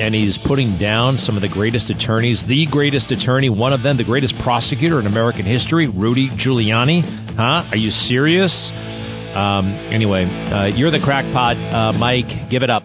and 0.00 0.14
he's 0.14 0.38
putting 0.38 0.74
down 0.78 1.18
some 1.18 1.36
of 1.36 1.42
the 1.42 1.48
greatest 1.48 1.90
attorneys. 1.90 2.44
The 2.44 2.66
greatest 2.66 3.12
attorney, 3.12 3.50
one 3.50 3.72
of 3.72 3.82
them, 3.82 3.98
the 3.98 4.04
greatest 4.04 4.38
prosecutor 4.40 4.98
in 4.98 5.06
American 5.06 5.44
history, 5.44 5.88
Rudy 5.88 6.28
Giuliani. 6.28 7.02
Huh? 7.36 7.62
Are 7.70 7.76
you 7.76 7.90
serious? 7.90 8.72
Um, 9.36 9.66
anyway, 9.90 10.24
uh, 10.50 10.64
you're 10.64 10.90
the 10.90 10.98
crackpot, 10.98 11.56
uh, 11.56 11.92
Mike. 11.98 12.48
Give 12.48 12.62
it 12.62 12.70
up. 12.70 12.84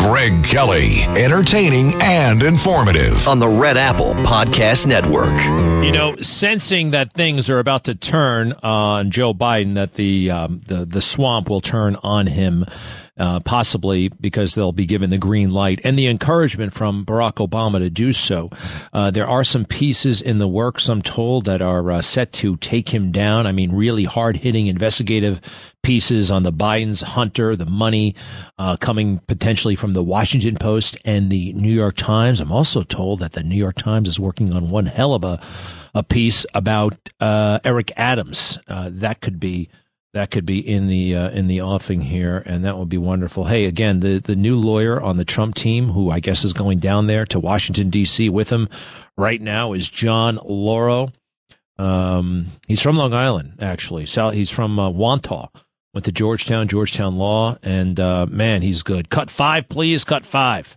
Greg 0.00 0.42
Kelly, 0.42 1.02
entertaining 1.22 1.92
and 2.00 2.42
informative 2.42 3.28
on 3.28 3.38
the 3.38 3.46
Red 3.46 3.76
Apple 3.76 4.14
Podcast 4.14 4.86
Network. 4.86 5.38
You 5.84 5.92
know, 5.92 6.16
sensing 6.22 6.92
that 6.92 7.12
things 7.12 7.50
are 7.50 7.58
about 7.58 7.84
to 7.84 7.94
turn 7.94 8.54
on 8.62 9.10
Joe 9.10 9.34
Biden, 9.34 9.74
that 9.74 9.94
the 9.94 10.30
um, 10.30 10.62
the 10.66 10.86
the 10.86 11.02
swamp 11.02 11.50
will 11.50 11.60
turn 11.60 11.96
on 12.02 12.26
him 12.26 12.64
uh, 13.20 13.38
possibly 13.40 14.08
because 14.08 14.54
they'll 14.54 14.72
be 14.72 14.86
given 14.86 15.10
the 15.10 15.18
green 15.18 15.50
light 15.50 15.78
and 15.84 15.98
the 15.98 16.06
encouragement 16.06 16.72
from 16.72 17.04
Barack 17.04 17.34
Obama 17.46 17.78
to 17.78 17.90
do 17.90 18.14
so. 18.14 18.48
Uh, 18.94 19.10
there 19.10 19.28
are 19.28 19.44
some 19.44 19.66
pieces 19.66 20.22
in 20.22 20.38
the 20.38 20.48
works, 20.48 20.88
I'm 20.88 21.02
told, 21.02 21.44
that 21.44 21.60
are 21.60 21.90
uh, 21.92 22.02
set 22.02 22.32
to 22.32 22.56
take 22.56 22.88
him 22.88 23.12
down. 23.12 23.46
I 23.46 23.52
mean, 23.52 23.72
really 23.72 24.04
hard 24.04 24.38
hitting 24.38 24.68
investigative 24.68 25.40
pieces 25.82 26.30
on 26.30 26.44
the 26.44 26.52
Biden's 26.52 27.02
Hunter, 27.02 27.56
the 27.56 27.66
money 27.66 28.14
uh, 28.58 28.76
coming 28.80 29.18
potentially 29.18 29.76
from 29.76 29.92
the 29.92 30.02
Washington 30.02 30.56
Post 30.56 30.96
and 31.04 31.30
the 31.30 31.52
New 31.52 31.72
York 31.72 31.96
Times. 31.96 32.40
I'm 32.40 32.52
also 32.52 32.82
told 32.82 33.18
that 33.18 33.32
the 33.32 33.42
New 33.42 33.56
York 33.56 33.76
Times 33.76 34.08
is 34.08 34.18
working 34.18 34.52
on 34.52 34.70
one 34.70 34.86
hell 34.86 35.12
of 35.12 35.24
a, 35.24 35.42
a 35.94 36.02
piece 36.02 36.46
about 36.54 36.96
uh, 37.20 37.58
Eric 37.64 37.92
Adams. 37.98 38.58
That 38.66 39.20
could 39.20 39.38
be 39.38 39.68
that 40.12 40.30
could 40.30 40.44
be 40.44 40.58
in 40.58 40.88
the 40.88 41.14
uh, 41.14 41.30
in 41.30 41.46
the 41.46 41.60
offing 41.62 42.02
here, 42.02 42.42
and 42.44 42.64
that 42.64 42.76
would 42.76 42.88
be 42.88 42.98
wonderful. 42.98 43.44
Hey, 43.44 43.66
again, 43.66 44.00
the 44.00 44.18
the 44.18 44.36
new 44.36 44.56
lawyer 44.56 45.00
on 45.00 45.16
the 45.16 45.24
Trump 45.24 45.54
team, 45.54 45.90
who 45.90 46.10
I 46.10 46.20
guess 46.20 46.44
is 46.44 46.52
going 46.52 46.78
down 46.78 47.06
there 47.06 47.24
to 47.26 47.38
Washington 47.38 47.90
D.C. 47.90 48.28
with 48.28 48.50
him 48.50 48.68
right 49.16 49.40
now, 49.40 49.72
is 49.72 49.88
John 49.88 50.38
Lauro. 50.44 51.12
Um, 51.78 52.48
he's 52.66 52.82
from 52.82 52.96
Long 52.96 53.14
Island, 53.14 53.54
actually. 53.60 54.04
He's 54.04 54.50
from 54.50 54.78
uh, 54.78 54.90
Wantagh. 54.90 55.48
Went 55.94 56.04
to 56.04 56.12
Georgetown, 56.12 56.68
Georgetown 56.68 57.16
Law, 57.16 57.56
and 57.62 57.98
uh, 57.98 58.26
man, 58.26 58.62
he's 58.62 58.82
good. 58.82 59.10
Cut 59.10 59.30
five, 59.30 59.68
please. 59.68 60.04
Cut 60.04 60.24
five. 60.24 60.76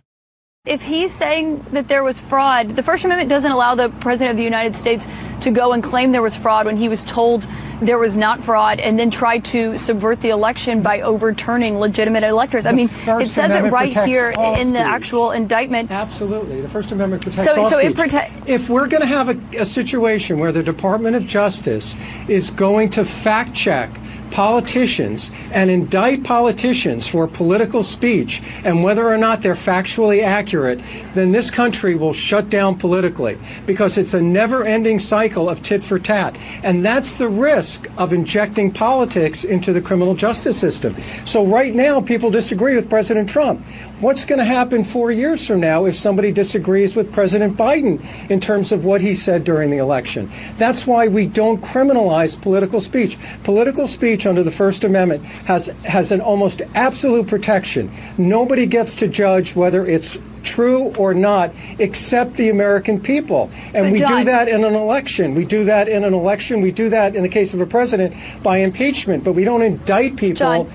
If 0.66 0.80
he's 0.80 1.12
saying 1.12 1.62
that 1.72 1.88
there 1.88 2.02
was 2.02 2.18
fraud, 2.18 2.70
the 2.74 2.82
First 2.82 3.04
Amendment 3.04 3.28
doesn't 3.28 3.52
allow 3.52 3.74
the 3.74 3.90
President 3.90 4.30
of 4.30 4.38
the 4.38 4.44
United 4.44 4.74
States 4.74 5.06
to 5.42 5.50
go 5.50 5.74
and 5.74 5.84
claim 5.84 6.10
there 6.12 6.22
was 6.22 6.34
fraud 6.34 6.64
when 6.64 6.78
he 6.78 6.88
was 6.88 7.04
told 7.04 7.46
there 7.82 7.98
was 7.98 8.16
not 8.16 8.40
fraud 8.40 8.80
and 8.80 8.98
then 8.98 9.10
try 9.10 9.40
to 9.40 9.76
subvert 9.76 10.22
the 10.22 10.30
election 10.30 10.80
by 10.80 11.02
overturning 11.02 11.78
legitimate 11.80 12.22
electors. 12.24 12.64
I 12.64 12.72
mean, 12.72 12.86
it 12.88 13.26
says 13.28 13.50
Amendment 13.50 13.66
it 13.66 13.72
right 13.72 13.92
here 14.06 14.32
in 14.58 14.72
the 14.72 14.78
actual 14.78 15.32
indictment. 15.32 15.90
Absolutely. 15.90 16.62
The 16.62 16.68
First 16.70 16.92
Amendment 16.92 17.24
protects 17.24 17.44
So- 17.44 17.60
all 17.60 17.68
so 17.68 17.78
it 17.78 17.94
speech. 17.94 18.12
prote- 18.12 18.48
if 18.48 18.70
we're 18.70 18.86
going 18.88 19.02
to 19.02 19.06
have 19.06 19.28
a, 19.28 19.58
a 19.58 19.66
situation 19.66 20.38
where 20.38 20.50
the 20.50 20.62
Department 20.62 21.14
of 21.14 21.26
Justice 21.26 21.94
is 22.26 22.48
going 22.48 22.88
to 22.88 23.04
fact 23.04 23.52
check 23.54 23.90
politicians 24.34 25.30
and 25.52 25.70
indict 25.70 26.24
politicians 26.24 27.06
for 27.06 27.28
political 27.28 27.84
speech 27.84 28.42
and 28.64 28.82
whether 28.82 29.06
or 29.06 29.16
not 29.16 29.40
they're 29.42 29.54
factually 29.54 30.24
accurate, 30.24 30.80
then 31.14 31.30
this 31.30 31.52
country 31.52 31.94
will 31.94 32.12
shut 32.12 32.50
down 32.50 32.76
politically 32.76 33.38
because 33.64 33.96
it's 33.96 34.12
a 34.12 34.20
never 34.20 34.64
ending 34.64 34.98
cycle 34.98 35.48
of 35.48 35.62
tit 35.62 35.84
for 35.84 36.00
tat. 36.00 36.36
And 36.64 36.84
that's 36.84 37.16
the 37.16 37.28
risk 37.28 37.86
of 37.96 38.12
injecting 38.12 38.72
politics 38.72 39.44
into 39.44 39.72
the 39.72 39.80
criminal 39.80 40.16
justice 40.16 40.58
system. 40.58 40.96
So, 41.24 41.46
right 41.46 41.72
now, 41.72 42.00
people 42.00 42.32
disagree 42.32 42.74
with 42.74 42.90
President 42.90 43.28
Trump. 43.28 43.64
What's 44.00 44.24
going 44.24 44.40
to 44.40 44.44
happen 44.44 44.82
four 44.82 45.12
years 45.12 45.46
from 45.46 45.60
now 45.60 45.84
if 45.84 45.94
somebody 45.94 46.32
disagrees 46.32 46.96
with 46.96 47.12
President 47.12 47.56
Biden 47.56 48.04
in 48.28 48.40
terms 48.40 48.72
of 48.72 48.84
what 48.84 49.00
he 49.00 49.14
said 49.14 49.44
during 49.44 49.70
the 49.70 49.78
election? 49.78 50.30
That's 50.58 50.84
why 50.84 51.06
we 51.06 51.26
don't 51.26 51.62
criminalize 51.62 52.40
political 52.40 52.80
speech. 52.80 53.16
Political 53.44 53.86
speech 53.86 54.26
under 54.26 54.42
the 54.42 54.50
First 54.50 54.82
Amendment 54.82 55.24
has, 55.46 55.68
has 55.84 56.10
an 56.10 56.20
almost 56.20 56.60
absolute 56.74 57.28
protection. 57.28 57.90
Nobody 58.18 58.66
gets 58.66 58.96
to 58.96 59.06
judge 59.06 59.54
whether 59.54 59.86
it's 59.86 60.18
true 60.42 60.92
or 60.98 61.14
not 61.14 61.52
except 61.78 62.34
the 62.34 62.50
American 62.50 63.00
people. 63.00 63.48
And 63.74 63.86
But 63.86 63.92
we 63.92 64.00
do 64.00 64.24
that 64.24 64.48
in 64.48 64.64
an 64.64 64.74
election. 64.74 65.36
We 65.36 65.44
do 65.44 65.64
that 65.64 65.88
in 65.88 66.02
an 66.02 66.14
election. 66.14 66.60
We 66.60 66.72
do 66.72 66.90
that 66.90 67.14
in 67.14 67.22
the 67.22 67.28
case 67.28 67.54
of 67.54 67.60
a 67.60 67.66
president 67.66 68.14
by 68.42 68.58
impeachment, 68.58 69.22
but 69.22 69.32
we 69.32 69.44
don't 69.44 69.62
indict 69.62 70.16
people. 70.16 70.64
John. 70.64 70.74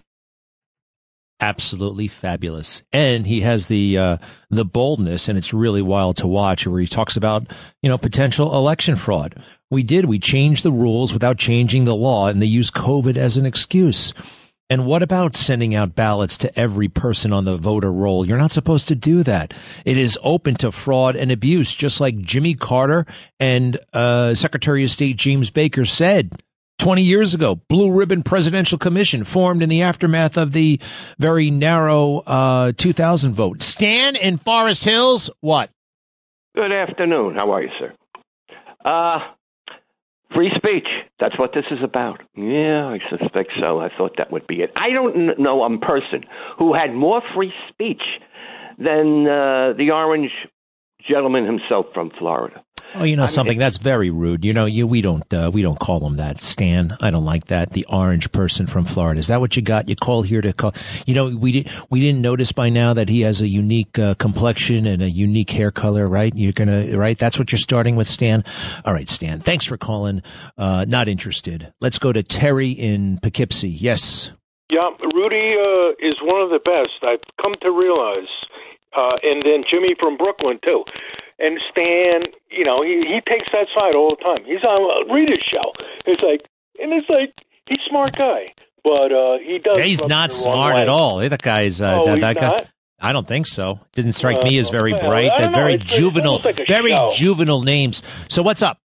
Absolutely 1.39 2.07
fabulous. 2.07 2.81
And 2.91 3.25
he 3.25 3.41
has 3.41 3.67
the 3.67 3.97
uh, 3.97 4.17
the 4.49 4.65
boldness, 4.65 5.29
and 5.29 5.37
it's 5.37 5.53
really 5.53 5.81
wild 5.81 6.17
to 6.17 6.27
watch, 6.27 6.65
where 6.67 6.79
he 6.79 6.87
talks 6.87 7.17
about 7.17 7.47
you 7.81 7.89
know 7.89 7.97
potential 7.97 8.55
election 8.55 8.95
fraud. 8.95 9.35
We 9.69 9.83
did. 9.83 10.05
We 10.05 10.19
changed 10.19 10.63
the 10.63 10.71
rules 10.71 11.13
without 11.13 11.37
changing 11.37 11.85
the 11.85 11.95
law, 11.95 12.27
and 12.27 12.41
they 12.41 12.47
use 12.47 12.71
COVID 12.71 13.17
as 13.17 13.37
an 13.37 13.45
excuse. 13.45 14.13
And 14.71 14.85
what 14.85 15.01
about 15.01 15.35
sending 15.35 15.73
out 15.73 15.95
ballots 15.95 16.37
to 16.39 16.59
every 16.59 16.89
person 16.89 17.33
on 17.33 17.43
the 17.43 17.57
voter 17.57 17.91
roll? 17.91 18.27
You're 18.27 18.37
not 18.37 18.51
supposed 18.51 18.87
to 18.89 18.95
do 18.95 19.23
that. 19.23 19.55
It 19.83 19.97
is 19.97 20.19
open 20.21 20.55
to 20.55 20.71
fraud 20.71 21.15
and 21.15 21.31
abuse, 21.31 21.73
just 21.73 21.99
like 21.99 22.19
Jimmy 22.19 22.53
Carter 22.53 23.07
and 23.39 23.79
uh, 23.93 24.35
Secretary 24.35 24.83
of 24.83 24.91
State 24.91 25.17
James 25.17 25.49
Baker 25.49 25.85
said 25.85 26.43
20 26.79 27.03
years 27.03 27.33
ago. 27.33 27.55
Blue 27.67 27.91
Ribbon 27.91 28.23
Presidential 28.23 28.77
Commission 28.77 29.23
formed 29.23 29.61
in 29.61 29.69
the 29.69 29.83
aftermath 29.83 30.37
of 30.37 30.53
the 30.53 30.79
very 31.19 31.51
narrow 31.51 32.19
uh, 32.19 32.71
2000 32.75 33.33
vote. 33.33 33.61
Stan 33.61 34.15
in 34.15 34.37
Forest 34.37 34.83
Hills, 34.83 35.29
what? 35.41 35.69
Good 36.55 36.71
afternoon. 36.71 37.35
How 37.35 37.51
are 37.51 37.61
you, 37.61 37.69
sir? 37.77 37.93
Uh, 38.83 39.19
free 40.33 40.51
speech. 40.55 40.87
That's 41.19 41.37
what 41.37 41.51
this 41.53 41.65
is 41.69 41.79
about. 41.83 42.21
Yeah, 42.35 42.87
I 42.87 42.99
suspect 43.09 43.51
so. 43.59 43.79
I 43.79 43.89
thought 43.95 44.15
that 44.17 44.31
would 44.31 44.47
be 44.47 44.61
it. 44.61 44.71
I 44.75 44.89
don't 44.91 45.39
know 45.39 45.63
a 45.63 45.77
person 45.77 46.23
who 46.57 46.73
had 46.73 46.93
more 46.93 47.21
free 47.35 47.53
speech 47.69 48.01
than 48.77 49.27
uh, 49.27 49.73
the 49.77 49.91
orange 49.93 50.31
gentleman 51.07 51.45
himself 51.45 51.87
from 51.93 52.11
Florida. 52.17 52.63
Oh, 52.95 53.03
you 53.03 53.15
know 53.15 53.27
something 53.27 53.59
that's 53.59 53.77
very 53.77 54.09
rude. 54.09 54.43
You 54.43 54.51
know, 54.51 54.65
you 54.65 54.87
we 54.87 55.01
don't 55.01 55.31
uh, 55.31 55.51
we 55.53 55.61
don't 55.61 55.79
call 55.79 56.05
him 56.05 56.17
that, 56.17 56.41
Stan. 56.41 56.97
I 57.01 57.11
don't 57.11 57.25
like 57.25 57.45
that. 57.45 57.71
The 57.71 57.85
orange 57.87 58.31
person 58.31 58.65
from 58.65 58.85
Florida. 58.85 59.19
Is 59.19 59.27
that 59.27 59.39
what 59.39 59.55
you 59.55 59.61
got? 59.61 59.89
You 59.89 59.95
call 59.95 60.23
here 60.23 60.41
to 60.41 60.53
call. 60.53 60.73
You 61.05 61.13
know, 61.13 61.29
we 61.29 61.51
did 61.51 61.71
we 61.91 61.99
didn't 61.99 62.21
notice 62.21 62.51
by 62.51 62.69
now 62.69 62.93
that 62.93 63.07
he 63.07 63.21
has 63.21 63.41
a 63.41 63.47
unique 63.47 63.99
uh, 63.99 64.15
complexion 64.15 64.87
and 64.87 65.03
a 65.03 65.09
unique 65.09 65.51
hair 65.51 65.69
color, 65.69 66.07
right? 66.07 66.33
You're 66.35 66.51
gonna 66.51 66.97
right. 66.97 67.17
That's 67.17 67.37
what 67.37 67.51
you're 67.51 67.59
starting 67.59 67.95
with, 67.95 68.07
Stan. 68.07 68.43
All 68.85 68.93
right, 68.93 69.07
Stan. 69.07 69.39
Thanks 69.39 69.65
for 69.65 69.77
calling. 69.77 70.23
Uh, 70.57 70.85
not 70.87 71.07
interested. 71.07 71.71
Let's 71.79 71.99
go 71.99 72.11
to 72.11 72.23
Terry 72.23 72.71
in 72.71 73.19
Poughkeepsie. 73.19 73.69
Yes. 73.69 74.31
Yeah, 74.71 74.89
Rudy 75.15 75.55
uh, 75.57 75.91
is 75.99 76.15
one 76.21 76.41
of 76.41 76.49
the 76.49 76.59
best. 76.63 77.01
I've 77.01 77.25
come 77.41 77.55
to 77.61 77.71
realize, 77.71 78.29
uh, 78.95 79.17
and 79.23 79.43
then 79.43 79.63
Jimmy 79.69 79.95
from 79.99 80.15
Brooklyn 80.15 80.59
too, 80.63 80.83
and 81.39 81.59
Stan. 81.71 82.23
You 82.51 82.65
know, 82.65 82.83
he 82.83 83.03
he 83.07 83.19
takes 83.27 83.47
that 83.51 83.67
side 83.75 83.95
all 83.95 84.15
the 84.15 84.23
time. 84.23 84.43
He's 84.45 84.63
on 84.63 84.81
uh, 85.09 85.13
Rita's 85.13 85.43
show. 85.49 85.71
It's 86.05 86.21
like, 86.21 86.41
and 86.79 86.93
it's 86.93 87.09
like 87.09 87.33
he's 87.67 87.79
a 87.85 87.89
smart 87.89 88.15
guy, 88.17 88.53
but 88.83 89.11
uh, 89.11 89.37
he 89.39 89.59
does. 89.59 89.79
He's 89.79 90.03
not 90.03 90.29
me 90.29 90.35
the 90.35 90.43
wrong 90.49 90.55
smart 90.55 90.75
way. 90.75 90.81
at 90.83 90.89
all. 90.89 91.17
That 91.29 91.41
guy's 91.41 91.81
uh, 91.81 92.01
Oh, 92.01 92.05
that, 92.05 92.19
that 92.21 92.35
guy. 92.37 92.47
not? 92.47 92.67
I 93.01 93.13
don't 93.13 93.27
think 93.27 93.47
so. 93.47 93.79
Didn't 93.93 94.11
strike 94.13 94.43
me 94.43 94.57
as 94.57 94.69
very 94.69 94.91
bright. 94.91 95.31
They're 95.37 95.49
know. 95.49 95.55
very 95.55 95.77
juvenile, 95.77 96.41
like 96.43 96.67
very 96.67 96.89
show. 96.91 97.09
juvenile 97.15 97.61
names. 97.61 98.03
So 98.27 98.41
what's 98.43 98.61
up? 98.61 98.77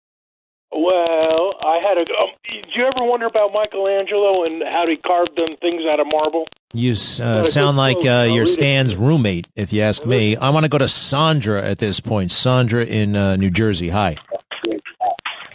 Well, 0.71 1.32
I 1.73 1.79
had 1.81 1.97
a. 1.97 2.01
Um, 2.01 2.29
did 2.43 2.65
you 2.75 2.85
ever 2.85 3.03
wonder 3.03 3.25
about 3.25 3.51
Michelangelo 3.51 4.43
and 4.43 4.61
how 4.61 4.85
he 4.87 4.95
carved 4.97 5.35
them 5.35 5.57
things 5.59 5.81
out 5.89 5.99
of 5.99 6.05
marble? 6.05 6.45
You 6.71 6.91
uh, 6.91 7.43
sound 7.43 7.77
like 7.77 8.05
uh, 8.05 8.29
your 8.31 8.45
Stan's 8.45 8.95
roommate, 8.95 9.47
if 9.55 9.73
you 9.73 9.81
ask 9.81 10.05
me. 10.05 10.37
I 10.37 10.49
want 10.49 10.65
to 10.65 10.69
go 10.69 10.77
to 10.77 10.87
Sandra 10.87 11.67
at 11.67 11.79
this 11.79 11.99
point. 11.99 12.31
Sandra 12.31 12.85
in 12.85 13.15
uh, 13.15 13.37
New 13.37 13.49
Jersey. 13.49 13.89
Hi. 13.89 14.17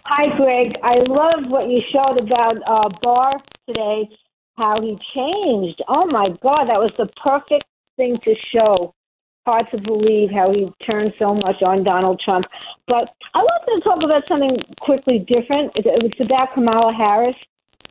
Hi, 0.05 0.37
Greg. 0.37 0.75
I 0.83 0.97
love 1.07 1.51
what 1.51 1.69
you 1.69 1.81
showed 1.93 2.19
about 2.19 2.57
uh, 2.67 2.89
Barr 3.01 3.35
today, 3.69 4.09
how 4.57 4.81
he 4.81 4.99
changed. 5.15 5.81
Oh, 5.87 6.07
my 6.07 6.31
God, 6.43 6.65
that 6.65 6.81
was 6.81 6.93
the 6.99 7.07
perfect 7.23 7.65
thing 7.97 8.19
to 8.25 8.35
show. 8.53 8.93
Hard 9.49 9.69
to 9.69 9.81
believe 9.81 10.31
how 10.31 10.53
he 10.53 10.69
turned 10.85 11.15
so 11.15 11.33
much 11.33 11.63
on 11.63 11.83
Donald 11.83 12.21
Trump. 12.23 12.45
But 12.87 13.09
I 13.33 13.39
wanted 13.39 13.81
to 13.81 13.89
talk 13.89 14.05
about 14.05 14.25
something 14.29 14.59
quickly 14.83 15.21
different. 15.21 15.73
It's 15.75 16.21
about 16.21 16.53
Kamala 16.53 16.93
Harris. 16.93 17.35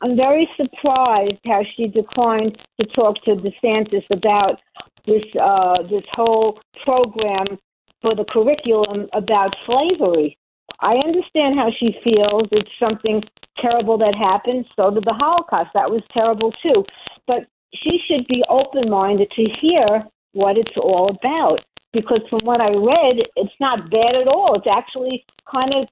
I'm 0.03 0.15
very 0.15 0.47
surprised 0.55 1.41
how 1.47 1.63
she 1.75 1.87
declined 1.87 2.59
to 2.79 2.85
talk 2.93 3.15
to 3.23 3.31
DeSantis 3.31 4.05
about 4.11 4.61
this 5.07 5.23
uh, 5.41 5.81
this 5.89 6.03
whole 6.11 6.61
program 6.85 7.57
for 8.03 8.13
the 8.13 8.25
curriculum 8.29 9.07
about 9.13 9.55
slavery. 9.65 10.37
I 10.81 10.93
understand 11.09 11.57
how 11.57 11.71
she 11.79 11.97
feels. 12.03 12.43
It's 12.51 12.69
something 12.79 13.23
terrible 13.57 13.97
that 13.97 14.13
happened. 14.13 14.65
So 14.75 14.91
did 14.91 15.05
the 15.05 15.17
Holocaust. 15.17 15.71
That 15.73 15.89
was 15.89 16.03
terrible 16.13 16.51
too. 16.61 16.85
But 17.25 17.47
she 17.73 17.97
should 18.07 18.27
be 18.27 18.43
open 18.47 18.91
minded 18.91 19.31
to 19.31 19.45
hear 19.59 20.05
what 20.37 20.57
it's 20.57 20.77
all 20.77 21.09
about. 21.09 21.65
Because 21.93 22.21
from 22.29 22.41
what 22.43 22.61
I 22.61 22.69
read, 22.69 23.25
it's 23.35 23.57
not 23.59 23.89
bad 23.89 24.13
at 24.13 24.27
all. 24.27 24.53
It's 24.55 24.67
actually 24.69 25.25
kind 25.49 25.73
of 25.73 25.87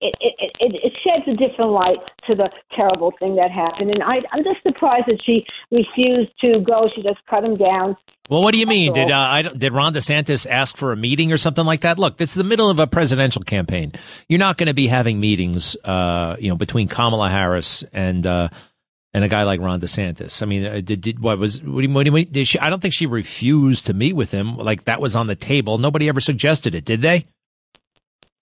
it, 0.00 0.14
it, 0.20 0.52
it, 0.60 0.74
it 0.82 0.92
sheds 1.04 1.28
a 1.28 1.36
different 1.36 1.72
light 1.72 1.98
to 2.26 2.34
the 2.34 2.48
terrible 2.74 3.12
thing 3.18 3.36
that 3.36 3.50
happened. 3.50 3.90
And 3.90 4.02
I, 4.02 4.20
I'm 4.32 4.42
just 4.42 4.62
surprised 4.62 5.04
that 5.08 5.20
she 5.24 5.44
refused 5.70 6.32
to 6.40 6.60
go. 6.60 6.88
She 6.94 7.02
just 7.02 7.18
cut 7.28 7.44
him 7.44 7.56
down. 7.56 7.96
Well, 8.30 8.42
what 8.42 8.54
do 8.54 8.60
you 8.60 8.66
mean? 8.66 8.92
Did 8.92 9.10
uh. 9.10 9.18
I, 9.18 9.42
did 9.42 9.72
Ron 9.72 9.92
DeSantis 9.92 10.46
ask 10.48 10.76
for 10.76 10.92
a 10.92 10.96
meeting 10.96 11.32
or 11.32 11.36
something 11.36 11.66
like 11.66 11.80
that? 11.80 11.98
Look, 11.98 12.16
this 12.16 12.30
is 12.30 12.36
the 12.36 12.44
middle 12.44 12.70
of 12.70 12.78
a 12.78 12.86
presidential 12.86 13.42
campaign. 13.42 13.92
You're 14.28 14.38
not 14.38 14.56
going 14.56 14.68
to 14.68 14.74
be 14.74 14.86
having 14.86 15.20
meetings, 15.20 15.76
uh, 15.84 16.36
you 16.38 16.48
know, 16.48 16.56
between 16.56 16.88
Kamala 16.88 17.28
Harris 17.28 17.84
and 17.92 18.24
uh, 18.26 18.48
and 19.12 19.24
a 19.24 19.28
guy 19.28 19.42
like 19.42 19.60
Ron 19.60 19.80
DeSantis. 19.80 20.42
I 20.42 20.46
mean, 20.46 20.64
uh, 20.64 20.80
did, 20.82 21.00
did 21.00 21.20
what 21.20 21.38
was 21.38 21.62
what 21.62 21.82
do 21.82 21.88
you, 21.88 21.94
what 21.94 22.04
do 22.04 22.16
you, 22.16 22.24
did 22.24 22.46
she? 22.46 22.58
I 22.58 22.70
don't 22.70 22.80
think 22.80 22.94
she 22.94 23.06
refused 23.06 23.86
to 23.86 23.94
meet 23.94 24.14
with 24.14 24.30
him. 24.30 24.56
Like 24.56 24.84
that 24.84 25.00
was 25.00 25.16
on 25.16 25.26
the 25.26 25.36
table. 25.36 25.78
Nobody 25.78 26.08
ever 26.08 26.20
suggested 26.20 26.74
it, 26.74 26.84
did 26.84 27.02
they? 27.02 27.26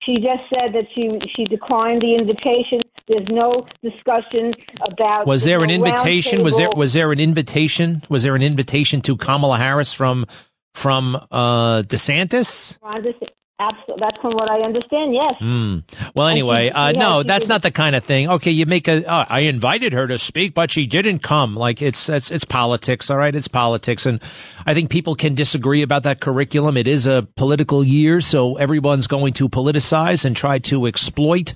She 0.05 0.15
just 0.15 0.49
said 0.49 0.73
that 0.75 0.85
she 0.95 1.11
she 1.37 1.45
declined 1.45 2.03
the 2.03 2.15
invitation. 2.15 2.81
There's 3.09 3.29
no 3.31 3.67
discussion 3.83 4.53
about. 4.83 5.27
Was 5.27 5.45
there 5.45 5.63
an 5.63 5.69
no 5.69 5.75
invitation? 5.75 6.43
Was 6.43 6.57
there 6.57 6.71
was 6.71 6.93
there 6.93 7.13
an 7.13 7.21
invitation? 7.21 8.03
Was 8.09 8.23
there 8.23 8.35
an 8.35 8.43
invitation 8.43 9.01
to 9.03 9.17
Kamala 9.17 9.59
Harris 9.59 9.93
from 9.93 10.27
from 10.75 11.17
uh, 11.31 11.83
DeSantis? 11.83 12.79
Ron, 12.83 13.03
De- 13.03 13.13
Absolutely. 13.61 13.97
That's 14.01 14.17
from 14.23 14.35
what 14.35 14.49
I 14.49 14.61
understand. 14.61 15.15
Yes. 15.15 15.35
Mm. 15.41 15.83
Well, 16.15 16.29
anyway, 16.29 16.71
uh, 16.71 16.93
no, 16.93 17.25
that's 17.25 17.49
not 17.49 17.63
the 17.63 17.73
kind 17.73 17.97
of 17.97 18.05
thing. 18.05 18.31
Okay, 18.31 18.53
you 18.53 18.67
make 18.67 18.87
a. 18.87 19.05
Uh, 19.05 19.25
I 19.29 19.41
invited 19.41 19.93
her 19.95 20.07
to 20.07 20.17
speak, 20.17 20.55
but 20.55 20.71
she 20.71 20.87
didn't 20.87 21.21
come. 21.25 21.57
Like 21.57 21.83
it's 21.83 22.09
it's 22.09 22.31
it's 22.31 22.45
politics. 22.45 23.11
All 23.11 23.17
right, 23.17 23.35
it's 23.35 23.49
politics, 23.49 24.07
and 24.07 24.23
I 24.65 24.75
think 24.75 24.91
people 24.91 25.17
can 25.17 25.35
disagree 25.35 25.83
about 25.83 26.05
that 26.05 26.21
curriculum. 26.21 26.77
It 26.77 26.87
is 26.87 27.09
a 27.09 27.27
political 27.35 27.83
year, 27.83 28.21
so 28.21 28.57
everyone's 28.57 29.09
going 29.09 29.33
to 29.35 29.49
politicize 29.49 30.25
and 30.25 30.37
try 30.37 30.61
to 30.61 30.87
exploit. 30.87 31.55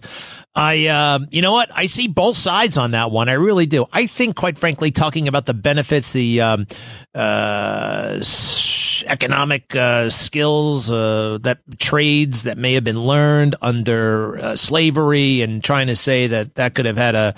I, 0.55 0.87
uh, 0.87 1.21
you 1.31 1.41
know 1.41 1.53
what? 1.53 1.71
I 1.75 1.87
see 1.87 2.09
both 2.09 2.37
sides 2.37 2.77
on 2.77 2.91
that 2.91 3.11
one. 3.11 3.31
I 3.31 3.35
really 3.35 3.65
do. 3.65 3.87
I 3.91 4.07
think, 4.07 4.37
quite 4.37 4.59
frankly, 4.59 4.91
talking 4.91 5.27
about 5.27 5.47
the 5.47 5.55
benefits, 5.55 6.13
the 6.13 6.43
um, 6.43 6.67
uh, 7.15 8.21
economic 9.05 9.75
uh, 9.75 10.11
skills, 10.11 10.91
uh, 10.91 11.39
that 11.43 11.61
trades 11.79 12.45
that 12.45 12.59
may 12.59 12.75
have 12.75 12.85
been 12.85 13.01
learned 13.01 13.57
under 13.63 14.39
uh, 14.39 14.57
slavery, 14.57 15.43
and 15.43 15.63
trying 15.63 15.89
to 15.89 15.97
say 15.97 16.27
that 16.27 16.55
that 16.55 16.75
could 16.75 16.87
have 16.87 16.97
had 16.97 17.15
a, 17.15 17.35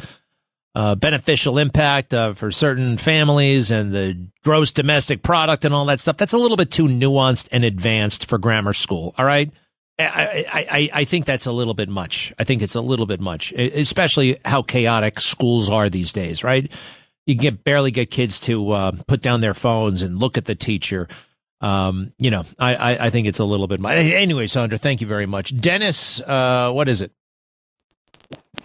a 0.75 0.97
beneficial 0.97 1.59
impact 1.59 2.13
uh, 2.13 2.35
for 2.35 2.51
certain 2.51 2.97
families 2.97 3.71
and 3.71 3.93
the 3.93 4.29
gross 4.43 4.73
domestic 4.73 5.23
product 5.23 5.65
and 5.65 5.75
all 5.75 5.85
that 5.87 6.01
stuff. 6.01 6.17
That's 6.17 6.33
a 6.33 6.39
little 6.39 6.57
bit 6.57 6.71
too 6.71 6.87
nuanced 6.87 7.49
and 7.53 7.65
advanced 7.65 8.29
for 8.29 8.39
grammar 8.39 8.73
school. 8.73 9.15
All 9.17 9.25
right. 9.25 9.51
I, 9.97 10.45
I, 10.53 10.91
I 10.93 11.05
think 11.05 11.25
that's 11.25 11.47
a 11.47 11.53
little 11.53 11.75
bit 11.75 11.89
much. 11.89 12.33
I 12.37 12.43
think 12.43 12.63
it's 12.63 12.75
a 12.75 12.81
little 12.81 13.07
bit 13.07 13.21
much, 13.21 13.53
especially 13.53 14.39
how 14.45 14.63
chaotic 14.63 15.21
schools 15.21 15.71
are 15.71 15.89
these 15.89 16.11
days, 16.11 16.43
right? 16.43 16.71
You 17.27 17.37
get 17.37 17.63
barely 17.63 17.93
get 17.93 18.11
kids 18.11 18.41
to 18.41 18.73
uh, 18.73 18.93
put 19.07 19.23
down 19.23 19.41
their 19.41 19.55
phones 19.55 20.03
and 20.03 20.19
look 20.19 20.37
at 20.37 20.47
the 20.47 20.57
teacher. 20.57 21.07
Um, 21.61 22.13
you 22.19 22.31
know, 22.31 22.45
I, 22.59 22.75
I, 22.75 23.07
I, 23.07 23.11
think 23.11 23.27
it's 23.27 23.39
a 23.39 23.45
little 23.45 23.67
bit 23.67 23.81
much. 23.81 23.97
Anyway, 23.97 24.49
Sandra, 24.49 24.77
thank 24.77 25.01
you 25.01 25.07
very 25.07 25.25
much. 25.25 25.59
Dennis, 25.59 26.21
uh, 26.21 26.71
what 26.73 26.89
is 26.89 27.01
it? 27.01 27.13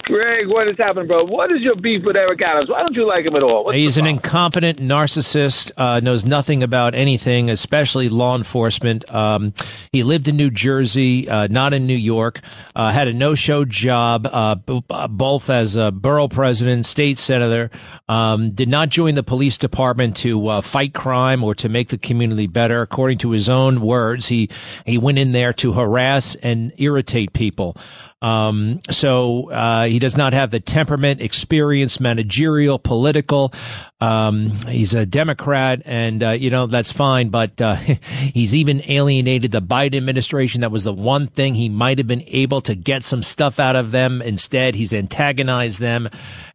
Greg, 0.09 0.47
what 0.47 0.67
is 0.67 0.75
happening, 0.79 1.05
bro? 1.05 1.23
What 1.23 1.51
is 1.51 1.61
your 1.61 1.75
beef 1.75 2.01
with 2.03 2.15
Eric 2.15 2.41
Adams? 2.41 2.67
Why 2.67 2.81
don't 2.81 2.95
you 2.95 3.07
like 3.07 3.25
him 3.25 3.35
at 3.35 3.43
all? 3.43 3.65
What's 3.65 3.75
He's 3.75 3.99
an 3.99 4.07
incompetent 4.07 4.79
narcissist, 4.79 5.71
uh, 5.77 5.99
knows 5.99 6.25
nothing 6.25 6.63
about 6.63 6.95
anything, 6.95 7.51
especially 7.51 8.09
law 8.09 8.35
enforcement. 8.35 9.07
Um, 9.13 9.53
he 9.91 10.01
lived 10.01 10.27
in 10.27 10.35
New 10.35 10.49
Jersey, 10.49 11.29
uh, 11.29 11.45
not 11.51 11.75
in 11.75 11.85
New 11.85 11.93
York, 11.93 12.41
uh, 12.75 12.91
had 12.91 13.07
a 13.07 13.13
no 13.13 13.35
show 13.35 13.65
job, 13.65 14.25
uh, 14.25 14.55
b- 14.55 14.81
both 15.11 15.47
as 15.51 15.75
a 15.75 15.91
borough 15.91 16.27
president, 16.27 16.87
state 16.87 17.19
senator, 17.19 17.69
um, 18.07 18.49
did 18.49 18.67
not 18.67 18.89
join 18.89 19.13
the 19.13 19.21
police 19.21 19.59
department 19.59 20.17
to 20.17 20.47
uh, 20.47 20.61
fight 20.61 20.95
crime 20.95 21.43
or 21.43 21.53
to 21.53 21.69
make 21.69 21.89
the 21.89 21.99
community 21.99 22.47
better. 22.47 22.81
According 22.81 23.19
to 23.19 23.29
his 23.29 23.47
own 23.47 23.79
words, 23.79 24.29
he, 24.29 24.49
he 24.87 24.97
went 24.97 25.19
in 25.19 25.33
there 25.33 25.53
to 25.53 25.73
harass 25.73 26.33
and 26.41 26.73
irritate 26.77 27.33
people. 27.33 27.77
Um, 28.21 28.79
so 28.89 29.49
uh, 29.49 29.85
he 29.85 29.99
does 29.99 30.17
not 30.17 30.33
have 30.33 30.51
the 30.51 30.59
temperament, 30.59 31.21
experience, 31.21 31.99
managerial, 31.99 32.77
political. 32.77 33.53
Um, 34.01 34.51
he's 34.67 34.93
a 34.93 35.05
Democrat, 35.05 35.81
and 35.85 36.21
uh, 36.21 36.29
you 36.31 36.49
know 36.49 36.67
that's 36.67 36.91
fine. 36.91 37.29
But 37.29 37.61
uh, 37.61 37.75
he's 37.75 38.53
even 38.55 38.81
alienated 38.89 39.51
the 39.51 39.61
Biden 39.61 39.97
administration. 39.97 40.61
That 40.61 40.71
was 40.71 40.83
the 40.83 40.93
one 40.93 41.27
thing 41.27 41.55
he 41.55 41.69
might 41.69 41.97
have 41.97 42.07
been 42.07 42.23
able 42.27 42.61
to 42.61 42.75
get 42.75 43.03
some 43.03 43.23
stuff 43.23 43.59
out 43.59 43.75
of 43.75 43.91
them. 43.91 44.21
Instead, 44.21 44.75
he's 44.75 44.93
antagonized 44.93 45.79
them, 45.79 46.09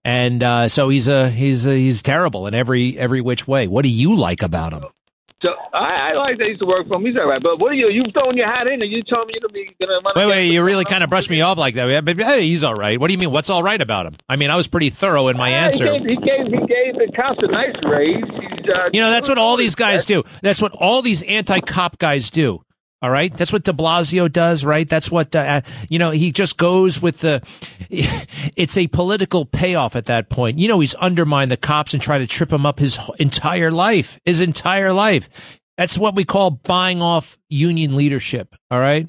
and 0.05 0.43
uh, 0.43 0.69
so 0.69 0.91
he's 0.91 1.09
a 1.09 1.31
he's 1.31 1.67
a, 1.67 1.75
he's 1.75 2.03
terrible 2.03 2.47
in 2.47 2.55
every 2.55 2.99
every 2.99 3.23
which 3.23 3.49
way. 3.49 3.69
What 3.69 3.83
do 3.83 3.89
you 3.89 4.17
like 4.17 4.43
about 4.43 4.73
him? 4.75 4.85
So 5.45 5.51
I, 5.77 6.13
I 6.13 6.17
like 6.17 6.39
that 6.39 6.45
he 6.45 6.57
used 6.57 6.63
to 6.63 6.67
work 6.67 6.89
for 6.89 6.97
him. 6.97 7.05
He's 7.05 7.17
all 7.21 7.29
right. 7.29 7.43
But 7.43 7.61
what 7.61 7.71
are 7.71 7.75
you? 7.75 7.91
You 7.91 8.05
throwing 8.15 8.39
your 8.39 8.47
hat 8.49 8.67
in 8.67 8.81
and 8.81 8.91
you 8.91 9.03
told 9.05 9.29
me 9.29 9.35
you're 9.37 9.45
gonna 9.45 9.53
be 9.53 9.69
Wait, 10.17 10.27
wait. 10.27 10.51
You 10.51 10.65
really 10.65 10.87
kind 10.87 11.05
of 11.05 11.11
brushed 11.11 11.29
me 11.29 11.43
off 11.43 11.59
like 11.59 11.75
that. 11.75 12.05
But 12.05 12.19
hey, 12.19 12.49
he's 12.49 12.65
all 12.65 12.75
right. 12.75 12.99
What 12.99 13.09
do 13.09 13.13
you 13.13 13.19
mean? 13.19 13.31
What's 13.31 13.51
all 13.51 13.63
right 13.63 13.81
about 13.81 14.07
him? 14.07 14.17
I 14.27 14.37
mean, 14.37 14.49
I 14.49 14.57
was 14.57 14.69
pretty 14.69 14.89
thorough 14.89 15.29
in 15.29 15.37
my 15.37 15.53
uh, 15.53 15.57
answer. 15.67 15.93
He 15.93 15.99
gave, 15.99 16.09
he 16.09 16.17
gave 16.17 16.47
he 16.47 16.67
gave 16.67 16.95
the 16.95 17.13
cops 17.15 17.41
a 17.43 17.49
nice 17.53 17.77
raise. 17.85 18.25
He's, 18.25 18.71
uh, 18.73 18.89
you 18.95 19.03
know, 19.03 19.11
that's 19.11 19.29
what 19.29 19.37
all 19.37 19.59
these 19.59 19.75
guys 19.75 20.07
do. 20.07 20.23
That's 20.43 20.63
what 20.63 20.73
all 20.73 21.03
these 21.03 21.21
anti-cop 21.23 21.99
guys 21.99 22.31
do. 22.31 22.64
All 23.05 23.11
right. 23.11 23.31
That's 23.31 23.53
what 23.53 23.65
de 23.65 23.73
Blasio 23.73 24.33
does, 24.33 24.65
right? 24.65 24.89
That's 24.89 25.11
what, 25.11 25.37
uh, 25.37 25.61
you 25.91 25.99
know, 25.99 26.11
he 26.11 26.33
just 26.33 26.57
goes 26.57 27.03
with 27.03 27.21
the, 27.21 27.43
it's 27.91 28.79
a 28.79 28.87
political 28.87 29.45
payoff 29.45 29.95
at 29.95 30.07
that 30.07 30.31
point. 30.31 30.59
You 30.59 30.69
know, 30.69 30.81
he's 30.81 30.95
undermined 30.95 31.51
the 31.51 31.59
cops 31.59 31.93
and 31.93 32.03
tried 32.03 32.21
to 32.21 32.27
trip 32.27 32.51
him 32.51 32.65
up 32.65 32.79
his 32.79 32.99
entire 33.19 33.71
life, 33.71 34.19
his 34.25 34.41
entire 34.41 34.91
life. 34.91 35.29
That's 35.77 35.99
what 35.99 36.15
we 36.15 36.25
call 36.25 36.53
buying 36.53 37.03
off 37.03 37.37
union 37.51 37.95
leadership. 37.95 38.57
All 38.71 38.81
right. 38.81 39.07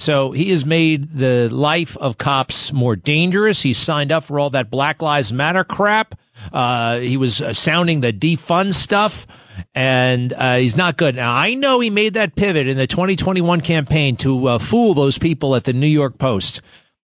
So 0.00 0.32
he 0.32 0.50
has 0.50 0.66
made 0.66 1.12
the 1.12 1.48
life 1.48 1.96
of 1.96 2.18
cops 2.18 2.72
more 2.72 2.96
dangerous. 2.96 3.62
He 3.62 3.72
signed 3.72 4.10
up 4.10 4.24
for 4.24 4.40
all 4.40 4.50
that 4.50 4.68
Black 4.68 5.00
Lives 5.00 5.32
Matter 5.32 5.62
crap. 5.62 6.16
Uh, 6.52 6.98
he 6.98 7.16
was 7.16 7.40
uh, 7.40 7.52
sounding 7.52 8.00
the 8.00 8.12
defund 8.12 8.74
stuff, 8.74 9.28
and 9.74 10.32
uh, 10.32 10.56
he's 10.56 10.76
not 10.76 10.96
good. 10.96 11.16
Now, 11.16 11.34
I 11.34 11.54
know 11.54 11.80
he 11.80 11.90
made 11.90 12.14
that 12.14 12.34
pivot 12.34 12.66
in 12.66 12.76
the 12.76 12.86
2021 12.86 13.60
campaign 13.60 14.16
to 14.16 14.46
uh, 14.46 14.58
fool 14.58 14.94
those 14.94 15.18
people 15.18 15.54
at 15.56 15.64
the 15.64 15.72
New 15.72 15.86
York 15.86 16.18
Post. 16.18 16.60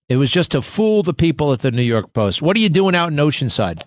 It 0.08 0.16
was 0.16 0.30
just 0.30 0.50
to 0.52 0.62
fool 0.62 1.02
the 1.02 1.14
people 1.14 1.52
at 1.52 1.60
the 1.60 1.70
New 1.70 1.82
York 1.82 2.12
Post. 2.12 2.42
What 2.42 2.56
are 2.56 2.60
you 2.60 2.68
doing 2.68 2.94
out 2.94 3.10
in 3.12 3.16
Oceanside? 3.16 3.80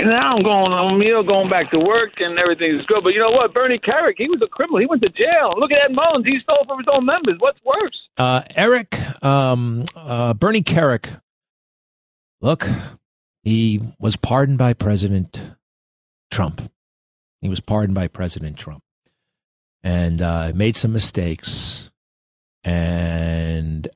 And 0.00 0.08
now 0.08 0.36
I'm 0.36 0.42
going, 0.42 0.72
I'm 0.72 1.00
you 1.02 1.12
know, 1.12 1.22
going 1.22 1.50
back 1.50 1.70
to 1.72 1.78
work 1.78 2.12
and 2.18 2.38
everything's 2.38 2.84
good. 2.86 3.02
But 3.02 3.10
you 3.10 3.20
know 3.20 3.30
what? 3.30 3.52
Bernie 3.52 3.78
Kerik, 3.78 4.14
he 4.16 4.28
was 4.28 4.40
a 4.42 4.48
criminal. 4.48 4.80
He 4.80 4.86
went 4.86 5.02
to 5.02 5.10
jail. 5.10 5.52
Look 5.58 5.70
at 5.72 5.90
Ed 5.90 5.94
Mullins. 5.94 6.26
He 6.26 6.38
stole 6.42 6.64
from 6.66 6.78
his 6.78 6.86
own 6.92 7.04
members. 7.04 7.36
What's 7.38 7.58
worse? 7.64 7.96
Uh, 8.16 8.42
Eric, 8.56 8.96
um, 9.22 9.84
uh, 9.94 10.34
Bernie 10.34 10.62
Kerik, 10.62 11.20
look, 12.40 12.66
he 13.42 13.80
was 13.98 14.16
pardoned 14.16 14.58
by 14.58 14.72
President 14.72 15.40
Trump. 16.30 16.70
He 17.40 17.48
was 17.48 17.60
pardoned 17.60 17.94
by 17.94 18.08
President 18.08 18.56
Trump 18.56 18.82
and 19.82 20.20
uh, 20.20 20.52
made 20.54 20.76
some 20.76 20.92
mistakes. 20.92 21.90
And 22.64 23.88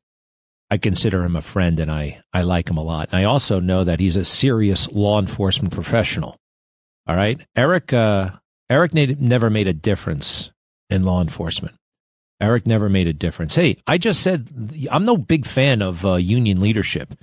I 0.71 0.79
consider 0.79 1.23
him 1.23 1.37
a 1.37 1.43
friend 1.43 1.79
and 1.79 1.91
I, 1.91 2.23
I 2.33 2.43
like 2.43 2.69
him 2.69 2.79
a 2.79 2.83
lot. 2.83 3.09
And 3.13 3.21
I 3.21 3.25
also 3.25 3.61
know 3.61 3.85
that 3.85 4.01
he's 4.01 4.17
a 4.17 4.25
serious 4.25 4.91
law 4.93 5.21
enforcement 5.21 5.73
professional. 5.73 6.37
All 7.07 7.17
right. 7.17 7.39
Eric, 7.55 7.93
uh, 7.93 8.31
Eric 8.71 8.95
never 8.95 9.51
made 9.51 9.69
a 9.69 9.75
difference 9.75 10.51
in 10.89 11.05
law 11.05 11.21
enforcement. 11.21 11.77
Eric 12.41 12.67
never 12.67 12.89
made 12.89 13.07
a 13.07 13.13
difference. 13.13 13.55
Hey, 13.55 13.77
I 13.87 13.99
just 13.99 14.21
said 14.21 14.49
I'm 14.91 15.05
no 15.05 15.17
big 15.17 15.47
fan 15.47 15.83
of 15.83 16.05
uh, 16.05 16.15
union 16.15 16.61
leadership. 16.61 17.15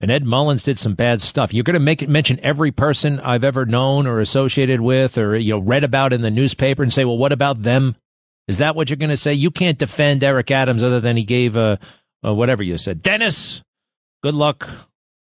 And 0.00 0.10
Ed 0.10 0.24
Mullins 0.24 0.62
did 0.62 0.78
some 0.78 0.94
bad 0.94 1.20
stuff. 1.20 1.52
You're 1.52 1.64
going 1.64 1.74
to 1.74 1.80
make 1.80 2.02
it 2.02 2.08
mention 2.08 2.38
every 2.40 2.70
person 2.70 3.18
I've 3.18 3.42
ever 3.42 3.66
known 3.66 4.06
or 4.06 4.20
associated 4.20 4.80
with 4.80 5.18
or 5.18 5.36
you 5.36 5.54
know 5.54 5.58
read 5.58 5.82
about 5.82 6.12
in 6.12 6.22
the 6.22 6.30
newspaper 6.30 6.82
and 6.82 6.92
say, 6.92 7.04
"Well, 7.04 7.18
what 7.18 7.32
about 7.32 7.62
them?" 7.62 7.96
Is 8.46 8.58
that 8.58 8.76
what 8.76 8.88
you're 8.88 8.96
going 8.96 9.10
to 9.10 9.16
say? 9.16 9.34
You 9.34 9.50
can't 9.50 9.76
defend 9.76 10.22
Eric 10.22 10.50
Adams 10.50 10.82
other 10.82 11.00
than 11.00 11.16
he 11.16 11.24
gave 11.24 11.56
a 11.56 11.78
uh, 12.24 12.34
whatever 12.34 12.62
you 12.62 12.78
said. 12.78 13.02
Dennis, 13.02 13.60
good 14.22 14.34
luck 14.34 14.68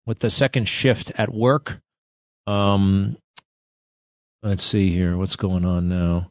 with 0.04 0.20
the 0.20 0.30
second 0.30 0.68
shift 0.68 1.10
at 1.16 1.34
work. 1.34 1.80
Um, 2.46 3.16
let's 4.42 4.62
see 4.62 4.92
here. 4.92 5.16
What's 5.16 5.36
going 5.36 5.64
on 5.64 5.88
now? 5.88 6.30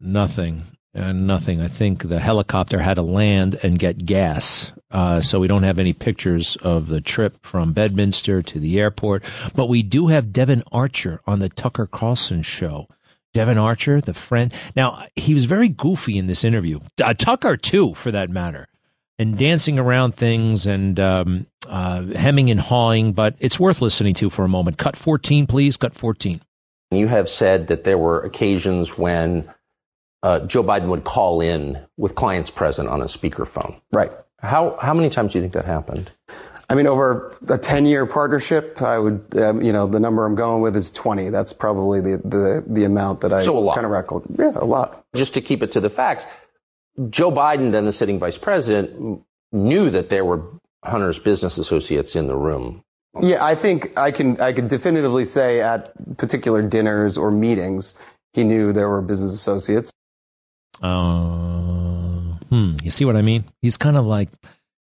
Nothing. 0.00 0.64
Uh, 0.94 1.12
nothing. 1.12 1.60
I 1.60 1.68
think 1.68 2.08
the 2.08 2.20
helicopter 2.20 2.80
had 2.80 2.94
to 2.94 3.02
land 3.02 3.58
and 3.62 3.78
get 3.78 4.04
gas. 4.04 4.72
Uh, 4.90 5.22
so 5.22 5.40
we 5.40 5.48
don't 5.48 5.62
have 5.62 5.78
any 5.78 5.94
pictures 5.94 6.56
of 6.56 6.88
the 6.88 7.00
trip 7.00 7.38
from 7.42 7.72
Bedminster 7.72 8.42
to 8.42 8.60
the 8.60 8.78
airport, 8.78 9.24
but 9.54 9.70
we 9.70 9.82
do 9.82 10.08
have 10.08 10.34
Devon 10.34 10.62
Archer 10.70 11.20
on 11.26 11.38
the 11.38 11.48
Tucker 11.48 11.86
Carlson 11.86 12.42
show. 12.42 12.88
Devon 13.32 13.56
Archer, 13.56 14.02
the 14.02 14.12
friend. 14.12 14.52
Now, 14.76 15.06
he 15.16 15.32
was 15.32 15.46
very 15.46 15.70
goofy 15.70 16.18
in 16.18 16.26
this 16.26 16.44
interview. 16.44 16.80
Uh, 17.02 17.14
Tucker, 17.14 17.56
too, 17.56 17.94
for 17.94 18.10
that 18.10 18.28
matter 18.28 18.68
and 19.18 19.38
dancing 19.38 19.78
around 19.78 20.14
things 20.14 20.66
and 20.66 20.98
um, 20.98 21.46
uh, 21.68 22.02
hemming 22.02 22.50
and 22.50 22.60
hawing, 22.60 23.12
but 23.12 23.36
it's 23.38 23.58
worth 23.60 23.80
listening 23.80 24.14
to 24.14 24.28
for 24.30 24.44
a 24.44 24.48
moment. 24.48 24.78
Cut 24.78 24.96
14, 24.96 25.46
please. 25.46 25.76
Cut 25.76 25.94
14. 25.94 26.40
You 26.90 27.08
have 27.08 27.28
said 27.28 27.68
that 27.68 27.84
there 27.84 27.98
were 27.98 28.20
occasions 28.20 28.98
when 28.98 29.48
uh, 30.22 30.40
Joe 30.40 30.62
Biden 30.62 30.86
would 30.86 31.04
call 31.04 31.40
in 31.40 31.78
with 31.96 32.14
clients 32.14 32.50
present 32.50 32.88
on 32.88 33.00
a 33.00 33.06
speakerphone. 33.06 33.80
Right. 33.92 34.12
How, 34.38 34.76
how 34.80 34.94
many 34.94 35.08
times 35.08 35.32
do 35.32 35.38
you 35.38 35.42
think 35.42 35.54
that 35.54 35.64
happened? 35.64 36.10
I 36.68 36.74
mean, 36.74 36.86
over 36.86 37.36
a 37.48 37.58
10 37.58 37.86
year 37.86 38.06
partnership, 38.06 38.80
I 38.80 38.98
would, 38.98 39.36
um, 39.36 39.62
you 39.62 39.72
know, 39.72 39.86
the 39.86 40.00
number 40.00 40.24
I'm 40.24 40.34
going 40.34 40.62
with 40.62 40.74
is 40.74 40.90
20. 40.90 41.28
That's 41.28 41.52
probably 41.52 42.00
the, 42.00 42.16
the, 42.24 42.64
the 42.66 42.84
amount 42.84 43.20
that 43.20 43.32
I 43.32 43.42
so 43.42 43.72
kind 43.74 43.84
of 43.84 43.92
record. 43.92 44.22
Yeah, 44.38 44.52
a 44.54 44.64
lot. 44.64 45.04
Just 45.14 45.34
to 45.34 45.40
keep 45.40 45.62
it 45.62 45.70
to 45.72 45.80
the 45.80 45.90
facts, 45.90 46.26
Joe 47.10 47.30
Biden, 47.30 47.72
then 47.72 47.84
the 47.84 47.92
sitting 47.92 48.18
vice 48.18 48.38
president, 48.38 49.22
knew 49.52 49.90
that 49.90 50.08
there 50.08 50.24
were 50.24 50.42
Hunter's 50.84 51.18
business 51.18 51.58
associates 51.58 52.16
in 52.16 52.26
the 52.26 52.36
room. 52.36 52.82
Yeah, 53.20 53.44
I 53.44 53.54
think 53.54 53.96
I 53.98 54.10
can 54.10 54.40
I 54.40 54.54
can 54.54 54.68
definitively 54.68 55.26
say 55.26 55.60
at 55.60 55.92
particular 56.16 56.62
dinners 56.62 57.18
or 57.18 57.30
meetings, 57.30 57.94
he 58.32 58.42
knew 58.42 58.72
there 58.72 58.88
were 58.88 59.02
business 59.02 59.34
associates. 59.34 59.92
Uh, 60.82 62.36
hmm, 62.50 62.76
you 62.82 62.90
see 62.90 63.04
what 63.04 63.16
I 63.16 63.22
mean? 63.22 63.44
He's 63.60 63.76
kind 63.76 63.96
of 63.96 64.04
like, 64.04 64.28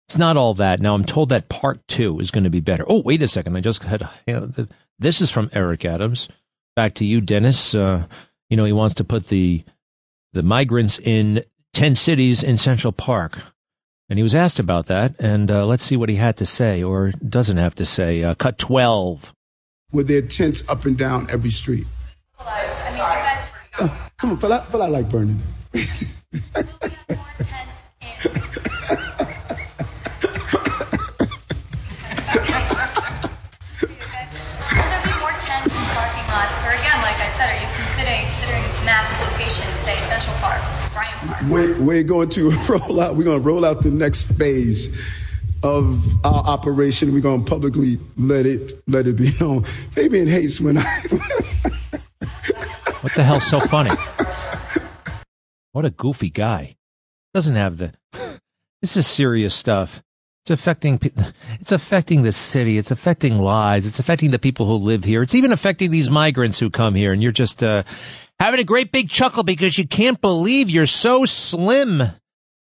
it's 0.09 0.19
not 0.19 0.37
all 0.37 0.55
that. 0.55 0.81
Now 0.81 0.95
I'm 0.95 1.05
told 1.05 1.31
that 1.31 1.49
part 1.49 1.87
two 1.89 2.21
is 2.21 2.31
going 2.31 2.45
to 2.45 2.51
be 2.51 2.61
better. 2.61 2.85
Oh, 2.87 3.01
wait 3.01 3.23
a 3.23 3.29
second. 3.29 3.57
I 3.57 3.61
just 3.61 3.83
had, 3.83 4.09
you 4.27 4.35
know, 4.35 4.67
this 4.99 5.21
is 5.21 5.31
from 5.31 5.51
Eric 5.53 5.85
Adams. 5.85 6.29
Back 6.77 6.95
to 6.95 7.05
you, 7.05 7.21
Dennis. 7.21 7.75
Uh, 7.75 8.07
you 8.51 8.57
know, 8.57 8.65
he 8.65 8.73
wants 8.73 8.95
to 8.97 9.05
put 9.05 9.29
the, 9.29 9.65
the 10.33 10.43
migrants 10.43 10.99
in 10.99 11.43
10 11.73 11.95
cities 11.95 12.43
in 12.43 12.57
Central 12.57 12.93
Park. 12.93 13.39
And 14.09 14.19
he 14.19 14.23
was 14.23 14.35
asked 14.35 14.61
about 14.61 14.87
that. 14.87 15.15
And 15.19 15.51
uh, 15.51 15.67
let's 15.67 15.83
see 15.83 15.97
what 15.97 16.09
he 16.09 16.17
had 16.17 16.37
to 16.37 16.47
say 16.47 16.83
or 16.83 17.13
doesn't 17.29 17.57
have 17.57 17.75
to 17.77 17.85
say. 17.85 18.23
Uh, 18.23 18.35
cut 18.35 18.59
12. 18.59 19.35
With 19.93 20.09
their 20.09 20.23
tents 20.23 20.63
up 20.69 20.85
and 20.85 20.97
down 20.97 21.29
every 21.31 21.51
street. 21.51 21.87
Oh, 23.79 24.09
come 24.17 24.31
on, 24.31 24.37
feel 24.39 24.53
I, 24.53 24.65
I 24.73 24.89
like 24.89 25.09
burning 25.11 25.39
it. 25.39 25.56
Massive 38.87 39.19
location, 39.21 39.67
say 39.79 39.97
Central 39.99 40.37
Park, 40.37 40.63
Bryant 40.93 41.17
Park? 41.27 41.43
We're, 41.51 41.83
we're 41.83 42.05
going 42.05 42.29
to 42.31 42.51
roll 42.69 43.01
out. 43.01 43.17
We're 43.17 43.25
going 43.25 43.43
to 43.43 43.47
roll 43.47 43.65
out 43.65 43.83
the 43.83 43.91
next 43.91 44.23
phase 44.39 44.89
of 45.63 46.25
our 46.25 46.45
operation. 46.45 47.13
We're 47.13 47.21
going 47.21 47.45
to 47.45 47.51
publicly 47.51 47.99
let 48.17 48.47
it 48.47 48.81
let 48.87 49.09
it 49.09 49.17
be 49.17 49.33
known. 49.41 49.65
Fabian 49.65 50.29
hates 50.29 50.61
when 50.61 50.79
I. 50.79 50.83
what 53.01 53.13
the 53.15 53.25
hell's 53.25 53.47
so 53.47 53.59
funny? 53.59 53.91
What 55.77 55.85
a 55.85 55.91
goofy 55.91 56.31
guy. 56.31 56.77
Doesn't 57.35 57.55
have 57.55 57.77
the. 57.77 57.93
This 58.81 58.97
is 58.97 59.07
serious 59.07 59.55
stuff. 59.55 60.03
It's 60.43 60.51
affecting 60.51 60.99
it's 61.61 61.71
affecting 61.71 62.23
the 62.23 62.33
city. 62.33 62.79
It's 62.79 62.91
affecting 62.91 63.39
lives. 63.39 63.85
It's 63.85 63.99
affecting 63.99 64.31
the 64.31 64.39
people 64.39 64.65
who 64.65 64.83
live 64.83 65.05
here. 65.05 65.21
It's 65.21 65.35
even 65.35 65.53
affecting 65.53 65.91
these 65.91 66.09
migrants 66.09 66.59
who 66.59 66.71
come 66.71 66.95
here. 66.95 67.13
And 67.13 67.23
you're 67.23 67.31
just 67.31 67.63
uh, 67.63 67.83
having 68.41 68.59
a 68.59 68.65
great 68.65 68.91
big 68.91 69.11
chuckle 69.11 69.43
because 69.43 69.77
you 69.77 69.87
can't 69.87 70.19
believe 70.19 70.71
you're 70.71 70.87
so 70.87 71.27
slim. 71.27 71.99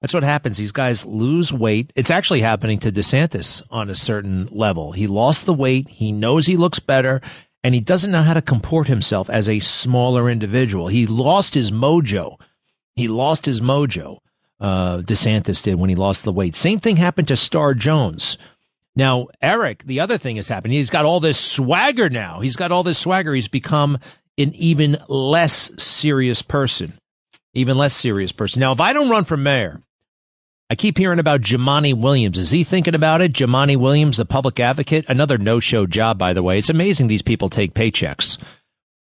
That's 0.02 0.12
what 0.12 0.22
happens. 0.22 0.58
These 0.58 0.72
guys 0.72 1.06
lose 1.06 1.50
weight. 1.50 1.94
It's 1.96 2.10
actually 2.10 2.42
happening 2.42 2.80
to 2.80 2.92
DeSantis 2.92 3.62
on 3.70 3.88
a 3.88 3.94
certain 3.94 4.46
level. 4.52 4.92
He 4.92 5.06
lost 5.06 5.46
the 5.46 5.54
weight. 5.54 5.88
He 5.88 6.12
knows 6.12 6.44
he 6.44 6.58
looks 6.58 6.80
better 6.80 7.22
and 7.64 7.74
he 7.74 7.80
doesn't 7.80 8.10
know 8.10 8.22
how 8.22 8.34
to 8.34 8.42
comport 8.42 8.88
himself 8.88 9.30
as 9.30 9.48
a 9.48 9.60
smaller 9.60 10.28
individual. 10.28 10.88
He 10.88 11.06
lost 11.06 11.54
his 11.54 11.70
mojo. 11.70 12.36
He 12.96 13.08
lost 13.08 13.46
his 13.46 13.60
mojo. 13.60 14.18
Uh, 14.58 14.98
DeSantis 14.98 15.62
did 15.62 15.74
when 15.74 15.90
he 15.90 15.96
lost 15.96 16.24
the 16.24 16.32
weight. 16.32 16.54
Same 16.54 16.80
thing 16.80 16.96
happened 16.96 17.28
to 17.28 17.36
Star 17.36 17.74
Jones. 17.74 18.38
Now, 18.96 19.26
Eric, 19.42 19.84
the 19.84 20.00
other 20.00 20.16
thing 20.16 20.36
has 20.36 20.48
happened. 20.48 20.72
He's 20.72 20.88
got 20.88 21.04
all 21.04 21.20
this 21.20 21.38
swagger 21.38 22.08
now. 22.08 22.40
He's 22.40 22.56
got 22.56 22.72
all 22.72 22.82
this 22.82 22.98
swagger. 22.98 23.34
He's 23.34 23.48
become 23.48 23.98
an 24.38 24.54
even 24.54 24.96
less 25.08 25.70
serious 25.82 26.40
person. 26.40 26.94
Even 27.52 27.76
less 27.76 27.94
serious 27.94 28.32
person. 28.32 28.60
Now, 28.60 28.72
if 28.72 28.80
I 28.80 28.94
don't 28.94 29.10
run 29.10 29.24
for 29.24 29.36
mayor, 29.36 29.82
I 30.70 30.74
keep 30.74 30.96
hearing 30.96 31.18
about 31.18 31.42
Jumaane 31.42 32.00
Williams. 32.00 32.38
Is 32.38 32.50
he 32.50 32.64
thinking 32.64 32.94
about 32.94 33.20
it? 33.20 33.34
Jumaane 33.34 33.76
Williams, 33.76 34.16
the 34.16 34.24
public 34.24 34.58
advocate, 34.58 35.04
another 35.08 35.36
no-show 35.36 35.86
job, 35.86 36.18
by 36.18 36.32
the 36.32 36.42
way. 36.42 36.58
It's 36.58 36.70
amazing 36.70 37.06
these 37.06 37.22
people 37.22 37.50
take 37.50 37.74
paychecks. 37.74 38.38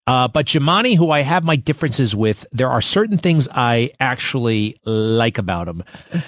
Uh, 0.06 0.28
but 0.28 0.46
Jumaane, 0.46 0.96
who 0.96 1.10
I 1.10 1.20
have 1.20 1.42
my 1.42 1.56
differences 1.56 2.14
with, 2.14 2.46
there 2.52 2.70
are 2.70 2.80
certain 2.80 3.18
things 3.18 3.48
I 3.52 3.90
actually 3.98 4.76
like 4.84 5.38
about 5.38 5.66
him. 5.68 5.82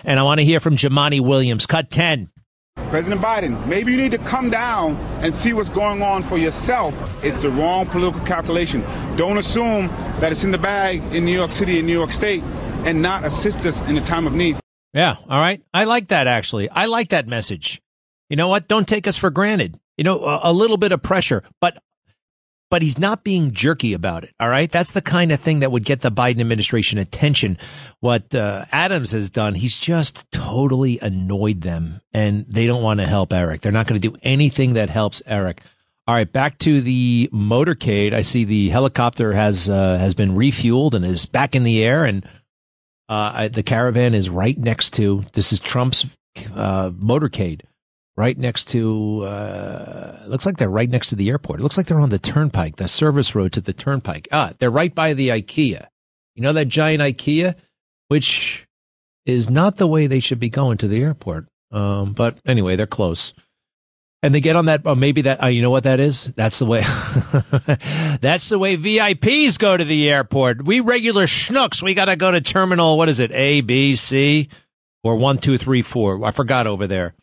And 0.05 0.19
I 0.19 0.25
want 0.25 0.41
to 0.41 0.45
hear 0.45 0.59
from 0.59 0.77
Jumaane 0.77 1.21
Williams. 1.21 1.67
Cut 1.67 1.91
10. 1.91 2.31
President 2.91 3.21
Biden, 3.21 3.67
maybe 3.67 3.93
you 3.93 3.99
need 3.99 4.13
to 4.13 4.19
come 4.19 4.49
down 4.51 4.97
and 5.23 5.35
see 5.35 5.53
what's 5.53 5.69
going 5.69 6.01
on 6.01 6.23
for 6.23 6.39
yourself. 6.39 6.95
It's 7.23 7.37
the 7.37 7.51
wrong 7.51 7.87
political 7.87 8.21
calculation. 8.25 8.83
Don't 9.17 9.37
assume 9.37 9.89
that 10.21 10.33
it's 10.33 10.43
in 10.43 10.53
the 10.53 10.59
bag 10.59 11.03
in 11.13 11.25
New 11.25 11.35
York 11.35 11.53
City 11.53 11.79
and 11.79 11.87
New 11.87 11.93
York 11.93 12.13
State 12.13 12.43
and 12.85 13.03
not 13.03 13.25
assist 13.25 13.67
us 13.67 13.83
in 13.83 13.97
a 13.97 14.01
time 14.01 14.27
of 14.27 14.35
need. 14.35 14.59
Yeah, 14.95 15.17
all 15.29 15.39
right. 15.39 15.63
I 15.75 15.85
like 15.85 16.09
that 16.09 16.27
actually. 16.27 16.71
I 16.71 16.87
like 16.87 17.11
that 17.11 17.27
message. 17.27 17.83
You 18.31 18.37
know 18.37 18.49
what? 18.49 18.69
Don't 18.69 18.89
take 18.89 19.07
us 19.07 19.19
for 19.19 19.31
granted. 19.31 19.79
You 19.99 20.05
know, 20.05 20.21
a, 20.21 20.41
a 20.45 20.53
little 20.53 20.77
bit 20.77 20.93
of 20.93 21.03
pressure, 21.03 21.43
but 21.61 21.77
but 22.71 22.83
he's 22.83 22.99
not 22.99 23.25
being 23.25 23.53
jerky 23.53 23.93
about 23.93 24.25
it. 24.25 24.35
All 24.39 24.49
right. 24.49 24.71
That's 24.71 24.93
the 24.93 25.03
kind 25.03 25.33
of 25.33 25.41
thing 25.41 25.61
that 25.61 25.73
would 25.73 25.85
get 25.85 26.01
the 26.01 26.11
Biden 26.11 26.41
administration 26.41 26.99
attention. 26.99 27.59
What 28.01 28.35
uh, 28.35 28.67
Adams 28.73 29.13
has 29.13 29.31
done, 29.31 29.55
he's 29.55 29.79
just 29.79 30.31
totally 30.31 30.99
annoyed 31.01 31.63
them 31.63 32.01
and 32.13 32.47
they 32.47 32.67
don't 32.67 32.83
want 32.83 33.01
to 33.01 33.07
help 33.07 33.33
Eric. 33.33 33.63
They're 33.63 33.73
not 33.73 33.87
going 33.87 34.01
to 34.01 34.09
do 34.09 34.17
anything 34.23 34.75
that 34.75 34.91
helps 34.91 35.23
Eric. 35.27 35.63
All 36.07 36.15
right, 36.15 36.31
back 36.31 36.57
to 36.61 36.81
the 36.81 37.29
motorcade. 37.35 38.15
I 38.15 38.23
see 38.23 38.45
the 38.45 38.71
helicopter 38.71 39.35
has 39.35 39.69
uh, 39.69 39.99
has 39.99 40.15
been 40.15 40.31
refueled 40.31 40.95
and 40.95 41.05
is 41.05 41.27
back 41.27 41.55
in 41.55 41.65
the 41.65 41.85
air, 41.85 42.07
and 42.07 42.27
uh, 43.11 43.49
the 43.49 43.63
caravan 43.63 44.15
is 44.15 44.31
right 44.31 44.57
next 44.57 44.95
to. 44.95 45.27
This 45.35 45.53
is 45.53 45.61
Trump's 45.61 46.07
uh, 46.55 46.89
motorcade 46.93 47.61
right 48.19 48.37
next 48.37 48.65
to 48.67 49.23
uh 49.23 50.25
looks 50.27 50.45
like 50.45 50.57
they're 50.57 50.69
right 50.69 50.91
next 50.91 51.11
to 51.11 51.17
the 51.17 51.29
airport. 51.31 51.61
It 51.61 51.63
looks 51.63 51.77
like 51.77 51.87
they're 51.87 52.01
on 52.01 52.09
the 52.09 52.19
turnpike, 52.19 52.77
the 52.77 52.89
service 52.89 53.35
road 53.35 53.53
to 53.53 53.61
the 53.61 53.73
turnpike. 53.73 54.27
Ah, 54.33 54.53
they're 54.59 54.73
right 54.73 54.93
by 54.93 55.15
the 55.15 55.29
IKEA. 55.29 55.87
You 56.35 56.43
know 56.43 56.53
that 56.53 56.67
giant 56.67 57.01
IKEA 57.01 57.55
which 58.09 58.67
is 59.25 59.49
not 59.49 59.77
the 59.77 59.87
way 59.87 60.07
they 60.07 60.19
should 60.21 60.41
be 60.41 60.49
going 60.49 60.79
to 60.79 60.89
the 60.89 61.01
airport. 61.01 61.47
Um 61.71 62.13
but 62.13 62.39
anyway, 62.45 62.75
they're 62.75 62.87
close. 62.87 63.33
And 64.21 64.35
they 64.35 64.41
get 64.41 64.57
on 64.57 64.65
that, 64.65 64.83
oh, 64.85 64.97
maybe 64.97 65.23
that, 65.23 65.41
uh, 65.45 65.47
you 65.47 65.63
know 65.63 65.71
what 65.71 65.85
that 65.85 66.01
is? 66.01 66.25
That's 66.35 66.59
the 66.59 66.67
way, 66.67 66.81
that's 68.21 68.49
the 68.49 68.59
way 68.59 68.77
VIPs 68.77 69.61
go 69.61 69.77
to 69.77 69.85
the 69.85 70.11
airport. 70.11 70.65
We 70.65 70.81
regular 70.81 71.27
schnooks, 71.27 71.85
we 71.85 71.95
got 71.95 72.07
to 72.07 72.17
go 72.17 72.33
to 72.33 72.41
terminal, 72.41 72.99
what 72.99 73.09
is 73.09 73.21
it, 73.21 73.31
A, 73.31 73.61
B, 73.61 73.95
C, 73.95 74.49
or 75.05 75.15
one, 75.15 75.39
two, 75.39 75.57
three, 75.57 75.83
four. 75.83 76.25
I 76.25 76.33
forgot 76.33 76.67
over 76.67 76.89
there 76.89 77.15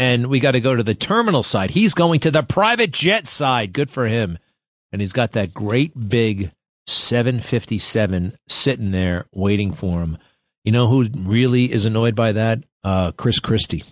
and 0.00 0.28
we 0.28 0.40
got 0.40 0.52
to 0.52 0.60
go 0.60 0.74
to 0.74 0.82
the 0.82 0.94
terminal 0.94 1.42
side. 1.42 1.70
He's 1.70 1.92
going 1.92 2.20
to 2.20 2.30
the 2.30 2.42
private 2.42 2.90
jet 2.90 3.26
side. 3.26 3.74
Good 3.74 3.90
for 3.90 4.06
him. 4.06 4.38
And 4.90 5.02
he's 5.02 5.12
got 5.12 5.32
that 5.32 5.52
great 5.52 6.08
big 6.08 6.50
757 6.86 8.36
sitting 8.48 8.92
there 8.92 9.26
waiting 9.32 9.72
for 9.72 10.00
him. 10.00 10.16
You 10.64 10.72
know 10.72 10.88
who 10.88 11.06
really 11.14 11.70
is 11.70 11.84
annoyed 11.84 12.14
by 12.14 12.32
that? 12.32 12.64
Uh, 12.82 13.12
Chris 13.12 13.38
Christie. 13.40 13.84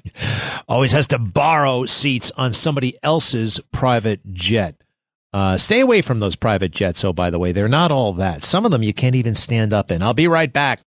Always 0.68 0.92
has 0.92 1.08
to 1.08 1.18
borrow 1.18 1.84
seats 1.84 2.30
on 2.36 2.52
somebody 2.52 2.96
else's 3.02 3.60
private 3.72 4.20
jet. 4.32 4.80
Uh, 5.32 5.56
stay 5.56 5.80
away 5.80 6.00
from 6.00 6.20
those 6.20 6.36
private 6.36 6.70
jets. 6.70 7.04
Oh, 7.04 7.12
by 7.12 7.28
the 7.30 7.40
way, 7.40 7.50
they're 7.50 7.68
not 7.68 7.90
all 7.90 8.12
that. 8.14 8.44
Some 8.44 8.64
of 8.64 8.70
them 8.70 8.84
you 8.84 8.94
can't 8.94 9.16
even 9.16 9.34
stand 9.34 9.72
up 9.72 9.90
in. 9.90 10.00
I'll 10.00 10.14
be 10.14 10.28
right 10.28 10.52
back. 10.52 10.80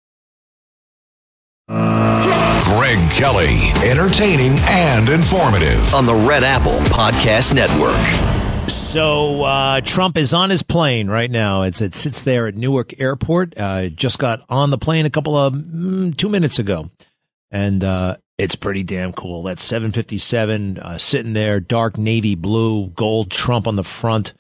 Greg 1.68 3.00
Kelly, 3.12 3.72
entertaining 3.90 4.58
and 4.68 5.10
informative 5.10 5.94
on 5.94 6.06
the 6.06 6.16
Red 6.28 6.44
Apple 6.44 6.80
Podcast 6.94 7.54
Network. 7.54 8.70
So 8.70 9.44
uh, 9.44 9.82
Trump 9.82 10.18
is 10.18 10.34
on 10.34 10.50
his 10.50 10.64
plane 10.64 11.08
right 11.10 11.32
now. 11.32 11.62
It's, 11.64 11.82
it 11.82 11.96
sits 11.96 12.24
there 12.24 12.48
at 12.48 12.56
Newark 12.56 13.00
Airport. 13.00 13.58
Uh, 13.58 13.88
just 13.90 14.20
got 14.20 14.44
on 14.50 14.70
the 14.70 14.78
plane 14.78 15.06
a 15.06 15.10
couple 15.10 15.38
of 15.38 15.54
mm, 15.54 16.16
two 16.16 16.30
minutes 16.30 16.60
ago, 16.60 16.90
and 17.52 17.84
uh, 17.84 18.18
it's 18.38 18.56
pretty 18.56 18.84
damn 18.84 19.14
cool. 19.14 19.44
That 19.44 19.60
757 19.60 20.78
uh, 20.80 20.98
sitting 20.98 21.34
there, 21.34 21.60
dark 21.60 21.98
navy 21.98 22.36
blue, 22.36 22.88
gold 22.88 23.32
Trump 23.32 23.68
on 23.68 23.76
the 23.76 23.84
front. 23.84 24.34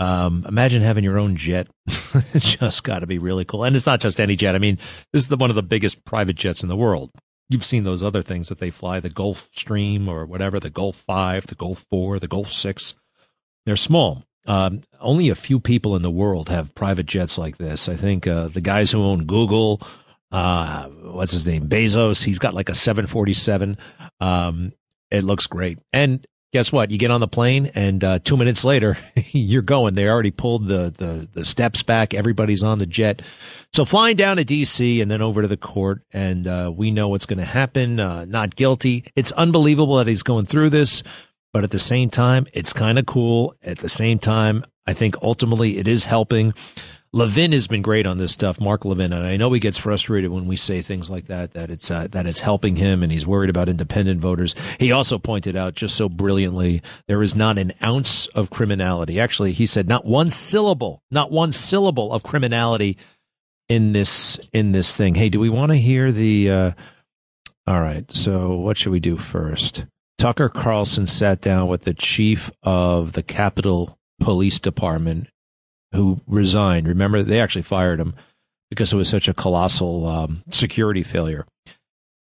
Um, 0.00 0.44
imagine 0.48 0.82
having 0.82 1.04
your 1.04 1.18
own 1.18 1.36
jet. 1.36 1.68
it's 2.32 2.56
just 2.56 2.82
got 2.82 3.00
to 3.00 3.06
be 3.06 3.18
really 3.18 3.44
cool. 3.44 3.64
And 3.64 3.76
it's 3.76 3.86
not 3.86 4.00
just 4.00 4.20
any 4.20 4.34
jet. 4.34 4.54
I 4.54 4.58
mean, 4.58 4.78
this 5.12 5.22
is 5.22 5.28
the, 5.28 5.36
one 5.36 5.50
of 5.50 5.56
the 5.56 5.62
biggest 5.62 6.04
private 6.04 6.36
jets 6.36 6.62
in 6.62 6.68
the 6.68 6.76
world 6.76 7.10
you've 7.50 7.64
seen 7.64 7.84
those 7.84 8.02
other 8.02 8.22
things 8.22 8.48
that 8.48 8.58
they 8.58 8.70
fly, 8.70 9.00
the 9.00 9.10
Gulfstream 9.10 10.08
or 10.08 10.24
whatever, 10.24 10.58
the 10.58 10.70
Gulf 10.70 10.96
5, 10.96 11.48
the 11.48 11.54
Gulf 11.56 11.84
4, 11.90 12.18
the 12.20 12.28
Gulf 12.28 12.50
6. 12.50 12.94
They're 13.66 13.76
small. 13.76 14.24
Um, 14.46 14.80
only 15.00 15.28
a 15.28 15.34
few 15.34 15.60
people 15.60 15.96
in 15.96 16.02
the 16.02 16.10
world 16.10 16.48
have 16.48 16.74
private 16.74 17.06
jets 17.06 17.36
like 17.36 17.58
this. 17.58 17.88
I 17.88 17.96
think 17.96 18.26
uh, 18.26 18.48
the 18.48 18.62
guys 18.62 18.90
who 18.90 19.02
own 19.02 19.24
Google, 19.24 19.82
uh, 20.32 20.84
what's 20.86 21.32
his 21.32 21.46
name, 21.46 21.68
Bezos, 21.68 22.24
he's 22.24 22.38
got 22.38 22.54
like 22.54 22.68
a 22.68 22.74
747. 22.74 23.76
Um, 24.20 24.72
it 25.10 25.24
looks 25.24 25.46
great. 25.46 25.78
And 25.92 26.26
guess 26.52 26.72
what? 26.72 26.90
You 26.90 26.98
get 26.98 27.10
on 27.10 27.20
the 27.20 27.28
plane, 27.28 27.70
and 27.74 28.02
uh, 28.02 28.18
two 28.18 28.36
minutes 28.36 28.64
later, 28.64 28.98
you're 29.32 29.62
going. 29.62 29.94
They 29.94 30.08
already 30.08 30.30
pulled 30.30 30.66
the, 30.66 30.92
the, 30.96 31.28
the 31.32 31.44
steps 31.44 31.82
back. 31.82 32.14
Everybody's 32.14 32.62
on 32.62 32.78
the 32.78 32.86
jet. 32.86 33.22
So 33.72 33.84
flying 33.84 34.16
down 34.16 34.36
to 34.38 34.44
D.C. 34.44 35.00
and 35.00 35.10
then 35.10 35.22
over 35.22 35.42
to 35.42 35.48
the 35.48 35.56
court, 35.56 36.02
and 36.12 36.46
uh, 36.46 36.72
we 36.74 36.90
know 36.90 37.08
what's 37.08 37.26
going 37.26 37.38
to 37.38 37.44
happen. 37.44 38.00
Uh, 38.00 38.24
not 38.24 38.56
guilty. 38.56 39.04
It's 39.14 39.32
unbelievable 39.32 39.96
that 39.96 40.06
he's 40.06 40.22
going 40.22 40.46
through 40.46 40.70
this, 40.70 41.02
but 41.52 41.64
at 41.64 41.70
the 41.70 41.78
same 41.78 42.10
time, 42.10 42.46
it's 42.52 42.72
kind 42.72 42.98
of 42.98 43.06
cool. 43.06 43.54
At 43.62 43.78
the 43.78 43.88
same 43.88 44.18
time, 44.18 44.64
I 44.86 44.92
think 44.92 45.16
ultimately 45.22 45.78
it 45.78 45.86
is 45.86 46.04
helping. 46.04 46.52
Levin 47.12 47.50
has 47.50 47.66
been 47.66 47.82
great 47.82 48.06
on 48.06 48.18
this 48.18 48.30
stuff, 48.30 48.60
Mark 48.60 48.84
Levin, 48.84 49.12
and 49.12 49.26
I 49.26 49.36
know 49.36 49.52
he 49.52 49.58
gets 49.58 49.76
frustrated 49.76 50.30
when 50.30 50.46
we 50.46 50.54
say 50.54 50.80
things 50.80 51.10
like 51.10 51.26
that. 51.26 51.54
That 51.54 51.68
it's 51.68 51.90
uh, 51.90 52.06
that 52.12 52.24
it's 52.24 52.38
helping 52.38 52.76
him, 52.76 53.02
and 53.02 53.10
he's 53.10 53.26
worried 53.26 53.50
about 53.50 53.68
independent 53.68 54.20
voters. 54.20 54.54
He 54.78 54.92
also 54.92 55.18
pointed 55.18 55.56
out 55.56 55.74
just 55.74 55.96
so 55.96 56.08
brilliantly 56.08 56.82
there 57.08 57.20
is 57.20 57.34
not 57.34 57.58
an 57.58 57.72
ounce 57.82 58.26
of 58.28 58.50
criminality. 58.50 59.18
Actually, 59.18 59.52
he 59.52 59.66
said 59.66 59.88
not 59.88 60.04
one 60.04 60.30
syllable, 60.30 61.02
not 61.10 61.32
one 61.32 61.50
syllable 61.50 62.12
of 62.12 62.22
criminality 62.22 62.96
in 63.68 63.92
this 63.92 64.38
in 64.52 64.70
this 64.70 64.96
thing. 64.96 65.16
Hey, 65.16 65.30
do 65.30 65.40
we 65.40 65.48
want 65.48 65.72
to 65.72 65.78
hear 65.78 66.12
the? 66.12 66.50
Uh, 66.50 66.70
all 67.66 67.80
right, 67.80 68.08
so 68.12 68.54
what 68.54 68.78
should 68.78 68.92
we 68.92 69.00
do 69.00 69.16
first? 69.16 69.84
Tucker 70.16 70.48
Carlson 70.48 71.08
sat 71.08 71.40
down 71.40 71.66
with 71.66 71.82
the 71.82 71.94
chief 71.94 72.52
of 72.62 73.14
the 73.14 73.22
Capitol 73.22 73.98
Police 74.20 74.60
Department 74.60 75.28
who 75.92 76.20
resigned. 76.26 76.86
Remember, 76.88 77.22
they 77.22 77.40
actually 77.40 77.62
fired 77.62 78.00
him 78.00 78.14
because 78.70 78.92
it 78.92 78.96
was 78.96 79.08
such 79.08 79.28
a 79.28 79.34
colossal 79.34 80.06
um, 80.06 80.42
security 80.50 81.02
failure. 81.02 81.46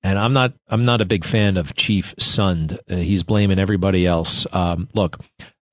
And 0.03 0.19
I'm 0.19 0.31
not 0.33 0.53
I'm 0.67 0.85
not 0.85 1.01
a 1.01 1.05
big 1.05 1.25
fan 1.25 1.57
of 1.57 1.75
Chief 1.75 2.15
Sund. 2.17 2.77
Uh, 2.89 2.95
he's 2.97 3.23
blaming 3.23 3.59
everybody 3.59 4.05
else. 4.05 4.45
Um, 4.53 4.89
look, 4.93 5.19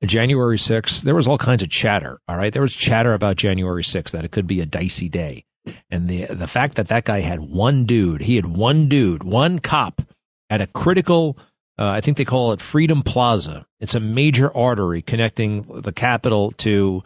January 0.05 0.57
6th, 0.57 1.03
there 1.03 1.14
was 1.14 1.28
all 1.28 1.39
kinds 1.39 1.62
of 1.62 1.68
chatter. 1.68 2.18
All 2.26 2.37
right, 2.37 2.53
there 2.53 2.62
was 2.62 2.74
chatter 2.74 3.12
about 3.12 3.37
January 3.37 3.82
6th 3.82 4.11
that 4.11 4.24
it 4.24 4.32
could 4.32 4.47
be 4.47 4.61
a 4.61 4.66
dicey 4.66 5.09
day, 5.09 5.45
and 5.91 6.09
the 6.09 6.24
the 6.26 6.47
fact 6.47 6.76
that 6.76 6.89
that 6.89 7.05
guy 7.05 7.20
had 7.20 7.41
one 7.41 7.85
dude, 7.85 8.22
he 8.22 8.37
had 8.37 8.47
one 8.47 8.89
dude, 8.89 9.22
one 9.22 9.59
cop 9.59 10.03
at 10.51 10.61
a 10.61 10.66
critical. 10.66 11.37
Uh, 11.76 11.89
I 11.89 12.01
think 12.01 12.16
they 12.16 12.24
call 12.24 12.53
it 12.53 12.61
Freedom 12.61 13.03
Plaza. 13.03 13.66
It's 13.80 13.97
a 13.97 14.01
major 14.01 14.57
artery 14.57 15.03
connecting 15.03 15.62
the 15.62 15.93
Capitol 15.93 16.53
to 16.59 17.03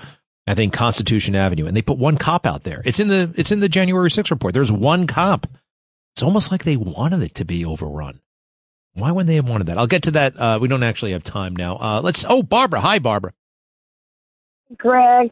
I 0.48 0.54
think 0.54 0.72
Constitution 0.72 1.34
Avenue, 1.34 1.66
and 1.66 1.76
they 1.76 1.82
put 1.82 1.98
one 1.98 2.16
cop 2.16 2.46
out 2.46 2.64
there. 2.64 2.80
It's 2.86 3.00
in 3.00 3.08
the 3.08 3.32
it's 3.36 3.52
in 3.52 3.60
the 3.60 3.68
January 3.68 4.08
6th 4.08 4.30
report. 4.30 4.54
There's 4.54 4.72
one 4.72 5.06
cop. 5.06 5.46
It's 6.14 6.22
almost 6.22 6.50
like 6.50 6.64
they 6.64 6.76
wanted 6.76 7.22
it 7.22 7.34
to 7.36 7.44
be 7.44 7.64
overrun. 7.64 8.20
Why 8.94 9.12
wouldn't 9.12 9.28
they 9.28 9.36
have 9.36 9.48
wanted 9.48 9.66
that? 9.66 9.78
I'll 9.78 9.86
get 9.86 10.04
to 10.04 10.10
that. 10.12 10.40
Uh, 10.40 10.58
we 10.60 10.66
don't 10.66 10.82
actually 10.82 11.12
have 11.12 11.22
time 11.22 11.54
now. 11.54 11.76
Uh, 11.76 12.00
let's. 12.02 12.24
Oh, 12.26 12.42
Barbara. 12.42 12.80
Hi, 12.80 12.98
Barbara. 12.98 13.34
Greg. 14.76 15.30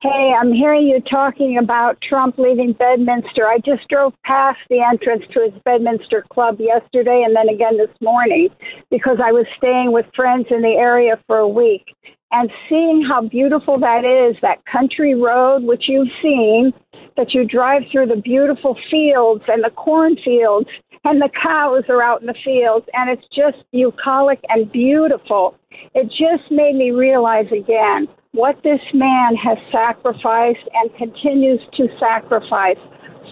Hey, 0.00 0.32
I'm 0.40 0.52
hearing 0.52 0.86
you 0.86 1.00
talking 1.10 1.58
about 1.58 2.00
Trump 2.08 2.38
leaving 2.38 2.72
Bedminster. 2.72 3.46
I 3.46 3.58
just 3.58 3.86
drove 3.88 4.14
past 4.24 4.58
the 4.70 4.80
entrance 4.80 5.24
to 5.32 5.50
his 5.50 5.60
Bedminster 5.64 6.24
club 6.32 6.60
yesterday 6.60 7.24
and 7.26 7.34
then 7.34 7.48
again 7.48 7.76
this 7.76 7.94
morning 8.00 8.48
because 8.90 9.18
I 9.22 9.32
was 9.32 9.44
staying 9.56 9.92
with 9.92 10.06
friends 10.14 10.46
in 10.50 10.62
the 10.62 10.76
area 10.78 11.18
for 11.26 11.38
a 11.38 11.48
week 11.48 11.84
and 12.30 12.50
seeing 12.68 13.04
how 13.08 13.22
beautiful 13.22 13.78
that 13.80 14.04
is, 14.04 14.36
that 14.42 14.64
country 14.70 15.14
road, 15.14 15.62
which 15.62 15.84
you've 15.88 16.08
seen, 16.22 16.72
that 17.16 17.32
you 17.32 17.44
drive 17.44 17.82
through 17.90 18.06
the 18.06 18.20
beautiful 18.22 18.76
fields 18.90 19.42
and 19.48 19.64
the 19.64 19.70
cornfields, 19.70 20.68
and 21.04 21.20
the 21.20 21.30
cows 21.46 21.84
are 21.88 22.02
out 22.02 22.20
in 22.20 22.26
the 22.26 22.34
fields, 22.44 22.86
and 22.92 23.08
it's 23.08 23.26
just 23.34 23.56
bucolic 23.72 24.40
and 24.48 24.70
beautiful. 24.70 25.56
It 25.94 26.08
just 26.08 26.50
made 26.50 26.74
me 26.74 26.90
realize 26.90 27.46
again 27.46 28.08
what 28.32 28.56
this 28.62 28.80
man 28.92 29.34
has 29.36 29.56
sacrificed 29.72 30.68
and 30.74 30.94
continues 30.96 31.60
to 31.76 31.88
sacrifice 31.98 32.76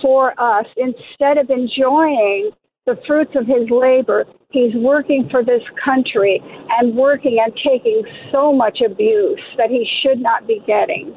for 0.00 0.32
us 0.40 0.66
instead 0.76 1.38
of 1.38 1.50
enjoying 1.50 2.50
the 2.86 2.96
fruits 3.06 3.32
of 3.34 3.46
his 3.46 3.68
labor. 3.70 4.24
He's 4.56 4.74
working 4.74 5.28
for 5.30 5.44
this 5.44 5.60
country 5.84 6.40
and 6.78 6.96
working 6.96 7.38
and 7.44 7.52
taking 7.56 8.02
so 8.32 8.54
much 8.54 8.78
abuse 8.80 9.40
that 9.58 9.68
he 9.68 9.86
should 10.02 10.18
not 10.18 10.46
be 10.46 10.62
getting. 10.66 11.14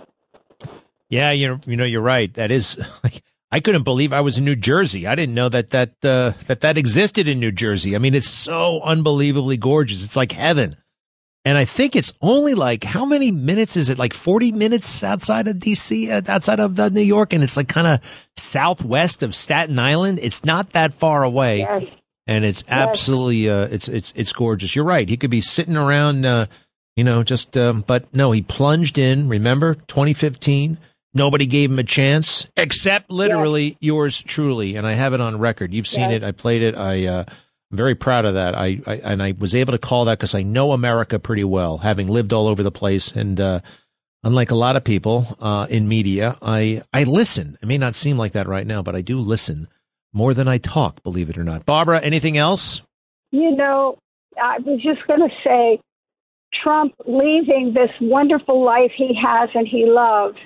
Yeah, 1.07 1.31
you 1.31 1.47
know, 1.47 1.59
you 1.65 1.77
know, 1.77 1.85
you're 1.85 2.01
right. 2.01 2.33
That 2.33 2.51
is, 2.51 2.77
I 3.51 3.61
couldn't 3.61 3.83
believe 3.83 4.11
I 4.11 4.19
was 4.19 4.37
in 4.37 4.43
New 4.43 4.57
Jersey. 4.57 5.07
I 5.07 5.15
didn't 5.15 5.35
know 5.35 5.47
that 5.47 5.69
that 5.69 5.93
uh, 6.03 6.33
that 6.47 6.59
that 6.59 6.77
existed 6.77 7.29
in 7.29 7.39
New 7.39 7.53
Jersey. 7.53 7.95
I 7.95 7.99
mean, 7.99 8.13
it's 8.13 8.27
so 8.27 8.81
unbelievably 8.81 9.55
gorgeous. 9.55 10.03
It's 10.03 10.17
like 10.17 10.33
heaven. 10.33 10.75
And 11.45 11.57
I 11.57 11.63
think 11.63 11.95
it's 11.95 12.13
only 12.21 12.53
like 12.53 12.83
how 12.83 13.05
many 13.05 13.31
minutes 13.31 13.77
is 13.77 13.89
it? 13.89 13.97
Like 13.97 14.13
40 14.13 14.51
minutes 14.51 15.03
outside 15.03 15.47
of 15.47 15.55
DC, 15.55 16.09
uh, 16.09 16.21
outside 16.29 16.59
of 16.59 16.77
uh, 16.77 16.89
New 16.89 17.01
York, 17.01 17.31
and 17.31 17.41
it's 17.41 17.55
like 17.55 17.69
kind 17.69 17.87
of 17.87 18.01
southwest 18.35 19.23
of 19.23 19.33
Staten 19.33 19.79
Island. 19.79 20.19
It's 20.21 20.43
not 20.43 20.73
that 20.73 20.93
far 20.93 21.23
away, 21.23 21.59
yes. 21.59 21.83
And 22.29 22.45
it's 22.45 22.63
absolutely 22.67 23.49
uh, 23.49 23.67
it's 23.71 23.87
it's 23.87 24.13
it's 24.15 24.31
gorgeous. 24.31 24.75
You're 24.75 24.85
right. 24.85 25.09
He 25.09 25.17
could 25.17 25.31
be 25.31 25.41
sitting 25.41 25.75
around, 25.75 26.27
uh, 26.27 26.45
you 26.95 27.03
know, 27.03 27.23
just 27.23 27.57
um, 27.57 27.83
but 27.87 28.13
no, 28.13 28.31
he 28.31 28.43
plunged 28.43 28.99
in. 28.99 29.27
Remember 29.27 29.73
2015. 29.73 30.77
Nobody 31.11 31.47
gave 31.47 31.71
him 31.71 31.79
a 31.79 31.83
chance, 31.83 32.45
except 32.55 33.09
literally 33.09 33.69
yes. 33.69 33.77
yours 33.81 34.21
truly, 34.21 34.75
and 34.75 34.85
I 34.85 34.93
have 34.93 35.15
it 35.15 35.21
on 35.21 35.39
record. 35.39 35.73
You've 35.73 35.87
seen 35.87 36.11
yes. 36.11 36.17
it. 36.17 36.23
I 36.23 36.31
played 36.31 36.61
it. 36.61 36.75
I 36.75 37.07
uh, 37.07 37.23
I'm 37.71 37.77
very 37.77 37.95
proud 37.95 38.25
of 38.25 38.35
that. 38.35 38.53
I, 38.53 38.79
I 38.85 38.93
and 38.97 39.23
I 39.23 39.33
was 39.35 39.55
able 39.55 39.71
to 39.71 39.79
call 39.79 40.05
that 40.05 40.19
because 40.19 40.35
I 40.35 40.43
know 40.43 40.71
America 40.71 41.17
pretty 41.17 41.43
well, 41.43 41.79
having 41.79 42.09
lived 42.09 42.31
all 42.31 42.45
over 42.45 42.61
the 42.61 42.69
place. 42.69 43.11
And 43.11 43.41
uh, 43.41 43.61
unlike 44.23 44.51
a 44.51 44.55
lot 44.55 44.75
of 44.75 44.83
people 44.83 45.35
uh, 45.39 45.65
in 45.67 45.87
media, 45.87 46.37
I 46.43 46.83
I 46.93 47.05
listen. 47.05 47.57
It 47.59 47.67
may 47.67 47.79
not 47.79 47.95
seem 47.95 48.19
like 48.19 48.33
that 48.33 48.47
right 48.47 48.67
now, 48.67 48.83
but 48.83 48.95
I 48.95 49.01
do 49.01 49.19
listen 49.19 49.67
more 50.13 50.33
than 50.33 50.47
I 50.47 50.57
talk. 50.57 51.03
Believe 51.03 51.29
it 51.29 51.37
or 51.37 51.43
not. 51.43 51.65
Barbara, 51.65 51.99
anything 52.01 52.37
else? 52.37 52.81
You 53.31 53.55
know, 53.55 53.97
I 54.41 54.59
was 54.59 54.81
just 54.81 55.05
going 55.07 55.21
to 55.21 55.35
say, 55.43 55.79
Trump 56.63 56.93
leaving 57.05 57.73
this 57.73 57.91
wonderful 58.01 58.63
life 58.63 58.91
he 58.95 59.13
has 59.21 59.49
and 59.53 59.67
he 59.67 59.85
loves 59.85 60.37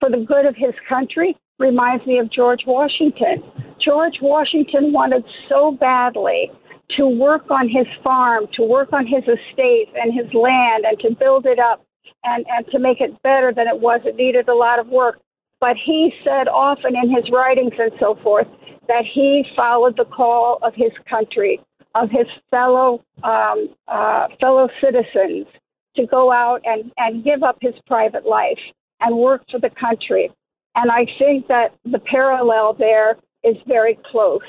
for 0.00 0.10
the 0.10 0.18
good 0.18 0.44
of 0.44 0.54
his 0.54 0.74
country 0.88 1.36
reminds 1.58 2.06
me 2.06 2.18
of 2.18 2.30
George 2.30 2.60
Washington. 2.66 3.42
George 3.82 4.16
Washington 4.20 4.92
wanted 4.92 5.24
so 5.48 5.72
badly 5.72 6.50
to 6.96 7.06
work 7.06 7.50
on 7.50 7.68
his 7.68 7.86
farm, 8.04 8.46
to 8.54 8.62
work 8.62 8.92
on 8.92 9.06
his 9.06 9.22
estate 9.22 9.88
and 9.94 10.12
his 10.12 10.32
land, 10.34 10.84
and 10.84 10.98
to 11.00 11.14
build 11.18 11.46
it 11.46 11.58
up 11.58 11.84
and, 12.24 12.44
and 12.48 12.66
to 12.70 12.78
make 12.78 13.00
it 13.00 13.20
better 13.22 13.52
than 13.54 13.66
it 13.66 13.80
was. 13.80 14.00
It 14.04 14.16
needed 14.16 14.48
a 14.48 14.54
lot 14.54 14.78
of 14.78 14.88
work. 14.88 15.18
But 15.60 15.76
he 15.84 16.12
said 16.22 16.48
often 16.48 16.94
in 16.94 17.10
his 17.10 17.30
writings 17.32 17.72
and 17.78 17.90
so 17.98 18.18
forth 18.22 18.46
that 18.88 19.04
he 19.12 19.44
followed 19.54 19.96
the 19.96 20.04
call 20.04 20.58
of 20.62 20.74
his 20.74 20.92
country, 21.08 21.60
of 21.94 22.10
his 22.10 22.26
fellow 22.50 23.02
um, 23.22 23.68
uh, 23.88 24.28
fellow 24.40 24.68
citizens, 24.80 25.46
to 25.96 26.06
go 26.06 26.32
out 26.32 26.60
and, 26.64 26.92
and 26.96 27.24
give 27.24 27.42
up 27.42 27.56
his 27.60 27.74
private 27.86 28.26
life 28.26 28.58
and 29.00 29.16
work 29.16 29.42
for 29.50 29.58
the 29.58 29.70
country. 29.70 30.30
And 30.74 30.90
I 30.90 31.06
think 31.18 31.48
that 31.48 31.74
the 31.84 31.98
parallel 31.98 32.74
there 32.74 33.16
is 33.42 33.56
very 33.66 33.98
close. 34.10 34.42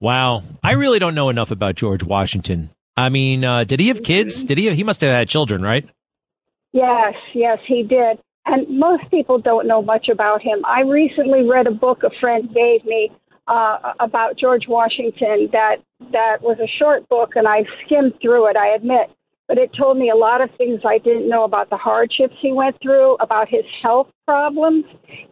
Wow. 0.00 0.44
I 0.62 0.72
really 0.72 0.98
don't 0.98 1.14
know 1.14 1.28
enough 1.28 1.50
about 1.50 1.74
George 1.74 2.04
Washington. 2.04 2.70
I 2.96 3.08
mean, 3.08 3.44
uh, 3.44 3.64
did 3.64 3.80
he 3.80 3.88
have 3.88 4.02
kids? 4.02 4.44
Did 4.44 4.58
he? 4.58 4.66
Have, 4.66 4.76
he 4.76 4.84
must 4.84 5.00
have 5.00 5.10
had 5.10 5.28
children, 5.28 5.62
right? 5.62 5.88
Yes, 6.72 7.14
yes, 7.34 7.58
he 7.66 7.82
did. 7.82 8.18
And 8.46 8.78
most 8.78 9.10
people 9.10 9.38
don't 9.38 9.66
know 9.66 9.82
much 9.82 10.08
about 10.08 10.40
him. 10.40 10.64
I 10.64 10.82
recently 10.82 11.42
read 11.48 11.66
a 11.66 11.72
book 11.72 12.04
a 12.04 12.10
friend 12.20 12.48
gave 12.54 12.84
me 12.84 13.10
uh, 13.48 13.92
about 14.00 14.38
George 14.38 14.64
Washington. 14.68 15.48
That 15.52 15.76
that 16.12 16.38
was 16.42 16.58
a 16.58 16.70
short 16.78 17.08
book, 17.08 17.32
and 17.36 17.46
I 17.46 17.64
skimmed 17.84 18.14
through 18.20 18.50
it. 18.50 18.56
I 18.56 18.74
admit, 18.74 19.10
but 19.48 19.58
it 19.58 19.70
told 19.78 19.98
me 19.98 20.10
a 20.10 20.16
lot 20.16 20.40
of 20.40 20.50
things 20.58 20.80
I 20.84 20.98
didn't 20.98 21.28
know 21.28 21.44
about 21.44 21.70
the 21.70 21.76
hardships 21.76 22.34
he 22.40 22.52
went 22.52 22.76
through, 22.82 23.14
about 23.20 23.48
his 23.48 23.64
health 23.82 24.08
problems. 24.26 24.84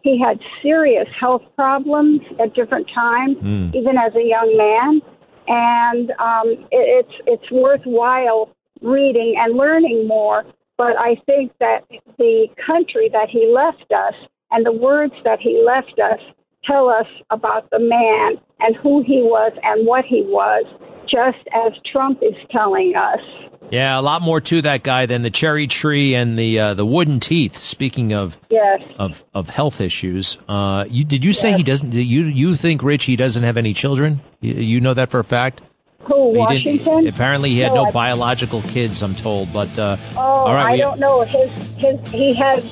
He 0.03 0.19
had 0.19 0.39
serious 0.61 1.07
health 1.19 1.43
problems 1.55 2.21
at 2.39 2.53
different 2.53 2.87
times, 2.93 3.37
mm. 3.37 3.75
even 3.75 3.97
as 3.97 4.15
a 4.15 4.23
young 4.23 4.55
man. 4.57 5.01
And 5.47 6.11
um, 6.11 6.67
it, 6.71 7.05
it's 7.05 7.13
it's 7.27 7.51
worthwhile 7.51 8.49
reading 8.81 9.35
and 9.37 9.57
learning 9.57 10.07
more. 10.07 10.43
But 10.77 10.97
I 10.97 11.15
think 11.25 11.53
that 11.59 11.85
the 12.17 12.47
country 12.65 13.09
that 13.11 13.29
he 13.29 13.51
left 13.53 13.91
us 13.91 14.13
and 14.51 14.65
the 14.65 14.71
words 14.71 15.13
that 15.23 15.39
he 15.39 15.63
left 15.65 15.99
us 15.99 16.19
tell 16.67 16.89
us 16.89 17.07
about 17.29 17.69
the 17.69 17.79
man 17.79 18.41
and 18.59 18.75
who 18.77 19.03
he 19.03 19.21
was 19.21 19.51
and 19.63 19.85
what 19.87 20.05
he 20.05 20.21
was, 20.23 20.65
just 21.03 21.47
as 21.53 21.73
Trump 21.91 22.19
is 22.21 22.35
telling 22.51 22.93
us. 22.95 23.25
Yeah, 23.71 23.99
a 23.99 24.01
lot 24.01 24.21
more 24.21 24.39
to 24.41 24.61
that 24.61 24.83
guy 24.83 25.05
than 25.05 25.23
the 25.23 25.29
cherry 25.29 25.67
tree 25.67 26.13
and 26.13 26.37
the 26.37 26.59
uh, 26.59 26.73
the 26.75 26.85
wooden 26.85 27.19
teeth. 27.19 27.57
Speaking 27.57 28.13
of 28.13 28.39
yes. 28.49 28.81
of 28.99 29.25
of 29.33 29.49
health 29.49 29.81
issues, 29.81 30.37
uh, 30.47 30.85
you 30.87 31.03
did 31.03 31.25
you 31.25 31.33
say 31.33 31.49
yes. 31.49 31.57
he 31.57 31.63
doesn't? 31.63 31.93
You 31.93 32.25
you 32.25 32.55
think 32.55 32.83
Rich 32.83 33.05
he 33.05 33.15
doesn't 33.15 33.43
have 33.43 33.57
any 33.57 33.73
children? 33.73 34.21
You, 34.39 34.53
you 34.53 34.81
know 34.81 34.93
that 34.93 35.09
for 35.09 35.19
a 35.19 35.23
fact. 35.23 35.61
Who 36.01 36.33
Washington? 36.33 37.07
Apparently, 37.07 37.49
he 37.49 37.59
had 37.59 37.73
no, 37.73 37.85
no 37.85 37.91
biological 37.91 38.61
kids. 38.61 39.01
I'm 39.01 39.15
told, 39.15 39.51
but 39.51 39.77
uh, 39.79 39.97
oh, 40.15 40.19
all 40.19 40.53
right, 40.53 40.73
I 40.73 40.77
don't 40.77 40.99
know. 40.99 41.21
His 41.21 41.51
his 41.77 41.99
he 42.09 42.33
had 42.35 42.63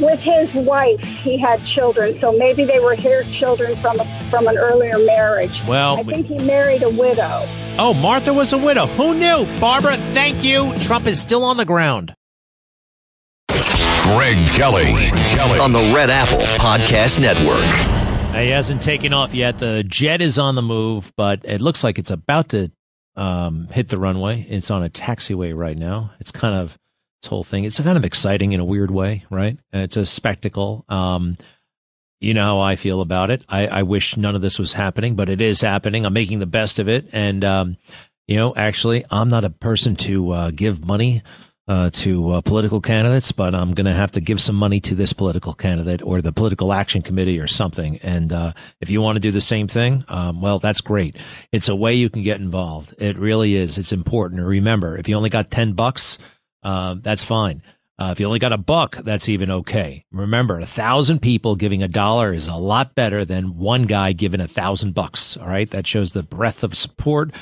with 0.00 0.20
his 0.20 0.52
wife, 0.54 1.02
he 1.02 1.36
had 1.36 1.62
children, 1.64 2.18
so 2.18 2.32
maybe 2.32 2.64
they 2.64 2.80
were 2.80 2.94
his 2.94 3.30
children 3.32 3.76
from 3.76 3.98
a, 4.00 4.04
from 4.30 4.46
an 4.46 4.56
earlier 4.56 4.98
marriage. 4.98 5.60
Well, 5.66 5.98
I 5.98 6.02
think 6.02 6.26
he 6.26 6.38
married 6.38 6.82
a 6.82 6.90
widow. 6.90 7.42
Oh, 7.78 7.94
Martha 8.00 8.32
was 8.32 8.52
a 8.52 8.58
widow. 8.58 8.86
Who 8.86 9.14
knew? 9.14 9.44
Barbara, 9.60 9.96
thank 9.96 10.42
you. 10.44 10.74
Trump 10.78 11.06
is 11.06 11.20
still 11.20 11.44
on 11.44 11.56
the 11.56 11.64
ground. 11.64 12.14
Greg 13.48 14.48
Kelly. 14.50 15.10
Kelly 15.26 15.58
on 15.60 15.72
the 15.72 15.92
Red 15.94 16.10
Apple 16.10 16.38
Podcast 16.58 17.20
Network. 17.20 17.64
He 18.34 18.50
hasn't 18.50 18.82
taken 18.82 19.12
off 19.12 19.34
yet. 19.34 19.58
The 19.58 19.84
jet 19.86 20.22
is 20.22 20.38
on 20.38 20.54
the 20.54 20.62
move, 20.62 21.12
but 21.16 21.44
it 21.44 21.60
looks 21.60 21.84
like 21.84 21.98
it's 21.98 22.10
about 22.10 22.50
to 22.50 22.70
um, 23.16 23.68
hit 23.72 23.88
the 23.88 23.98
runway. 23.98 24.46
It's 24.48 24.70
on 24.70 24.82
a 24.82 24.88
taxiway 24.88 25.54
right 25.56 25.76
now. 25.76 26.12
It's 26.20 26.30
kind 26.30 26.54
of 26.54 26.78
this 27.22 27.28
whole 27.28 27.44
thing. 27.44 27.64
It's 27.64 27.80
kind 27.80 27.98
of 27.98 28.04
exciting 28.04 28.52
in 28.52 28.60
a 28.60 28.64
weird 28.64 28.90
way, 28.90 29.24
right? 29.30 29.58
It's 29.72 29.96
a 29.96 30.06
spectacle. 30.06 30.84
Um, 30.88 31.36
you 32.20 32.34
know 32.34 32.44
how 32.44 32.60
I 32.60 32.76
feel 32.76 33.00
about 33.00 33.30
it. 33.30 33.44
I, 33.48 33.66
I, 33.68 33.82
wish 33.84 34.16
none 34.16 34.34
of 34.34 34.40
this 34.40 34.58
was 34.58 34.72
happening, 34.72 35.14
but 35.14 35.28
it 35.28 35.40
is 35.40 35.60
happening. 35.60 36.04
I'm 36.04 36.12
making 36.12 36.40
the 36.40 36.46
best 36.46 36.80
of 36.80 36.88
it, 36.88 37.08
and 37.12 37.44
um, 37.44 37.76
you 38.26 38.36
know, 38.36 38.54
actually, 38.56 39.04
I'm 39.10 39.28
not 39.28 39.44
a 39.44 39.50
person 39.50 39.94
to 39.96 40.30
uh, 40.32 40.50
give 40.50 40.84
money 40.84 41.22
uh, 41.68 41.90
to 41.90 42.30
uh, 42.30 42.40
political 42.40 42.80
candidates, 42.80 43.30
but 43.30 43.54
I'm 43.54 43.72
going 43.72 43.86
to 43.86 43.92
have 43.92 44.12
to 44.12 44.20
give 44.20 44.40
some 44.40 44.56
money 44.56 44.80
to 44.80 44.94
this 44.94 45.12
political 45.12 45.52
candidate 45.52 46.02
or 46.02 46.22
the 46.22 46.32
political 46.32 46.72
action 46.72 47.02
committee 47.02 47.38
or 47.38 47.46
something. 47.46 47.98
And 47.98 48.32
uh, 48.32 48.52
if 48.80 48.90
you 48.90 49.02
want 49.02 49.16
to 49.16 49.20
do 49.20 49.30
the 49.30 49.40
same 49.40 49.68
thing, 49.68 50.02
um, 50.08 50.40
well, 50.40 50.58
that's 50.58 50.80
great. 50.80 51.16
It's 51.52 51.68
a 51.68 51.76
way 51.76 51.94
you 51.94 52.08
can 52.08 52.22
get 52.22 52.40
involved. 52.40 52.94
It 52.98 53.18
really 53.18 53.54
is. 53.54 53.76
It's 53.76 53.92
important. 53.92 54.42
Remember, 54.42 54.96
if 54.96 55.08
you 55.08 55.14
only 55.14 55.30
got 55.30 55.50
ten 55.50 55.74
bucks, 55.74 56.18
uh, 56.62 56.96
that's 57.00 57.24
fine. 57.24 57.62
Uh, 58.00 58.10
if 58.12 58.20
you 58.20 58.26
only 58.26 58.38
got 58.38 58.52
a 58.52 58.58
buck, 58.58 58.96
that's 58.96 59.28
even 59.28 59.50
okay. 59.50 60.04
Remember, 60.12 60.60
a 60.60 60.66
thousand 60.66 61.20
people 61.20 61.56
giving 61.56 61.82
a 61.82 61.88
dollar 61.88 62.32
is 62.32 62.46
a 62.46 62.54
lot 62.54 62.94
better 62.94 63.24
than 63.24 63.58
one 63.58 63.84
guy 63.84 64.12
giving 64.12 64.40
a 64.40 64.46
thousand 64.46 64.94
bucks. 64.94 65.36
All 65.36 65.48
right, 65.48 65.68
that 65.70 65.86
shows 65.86 66.12
the 66.12 66.22
breadth 66.22 66.62
of 66.62 66.76
support 66.76 67.32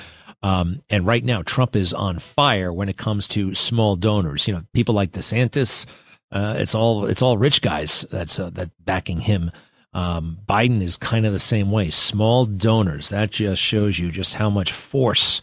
um, 0.42 0.82
and 0.90 1.06
right 1.06 1.24
now, 1.24 1.42
Trump 1.42 1.74
is 1.74 1.92
on 1.92 2.18
fire 2.18 2.72
when 2.72 2.88
it 2.88 2.96
comes 2.96 3.26
to 3.28 3.54
small 3.54 3.96
donors. 3.96 4.46
You 4.46 4.54
know, 4.54 4.62
people 4.72 4.94
like 4.94 5.12
DeSantis. 5.12 5.86
Uh, 6.30 6.54
it's 6.58 6.74
all 6.74 7.06
it's 7.06 7.22
all 7.22 7.38
rich 7.38 7.62
guys 7.62 8.04
that's 8.10 8.38
uh, 8.38 8.50
that 8.50 8.70
backing 8.84 9.20
him. 9.20 9.50
Um, 9.92 10.38
Biden 10.46 10.82
is 10.82 10.96
kind 10.96 11.24
of 11.24 11.32
the 11.32 11.38
same 11.38 11.70
way. 11.70 11.90
Small 11.90 12.44
donors. 12.44 13.08
That 13.08 13.30
just 13.30 13.62
shows 13.62 13.98
you 13.98 14.10
just 14.10 14.34
how 14.34 14.50
much 14.50 14.70
force, 14.70 15.40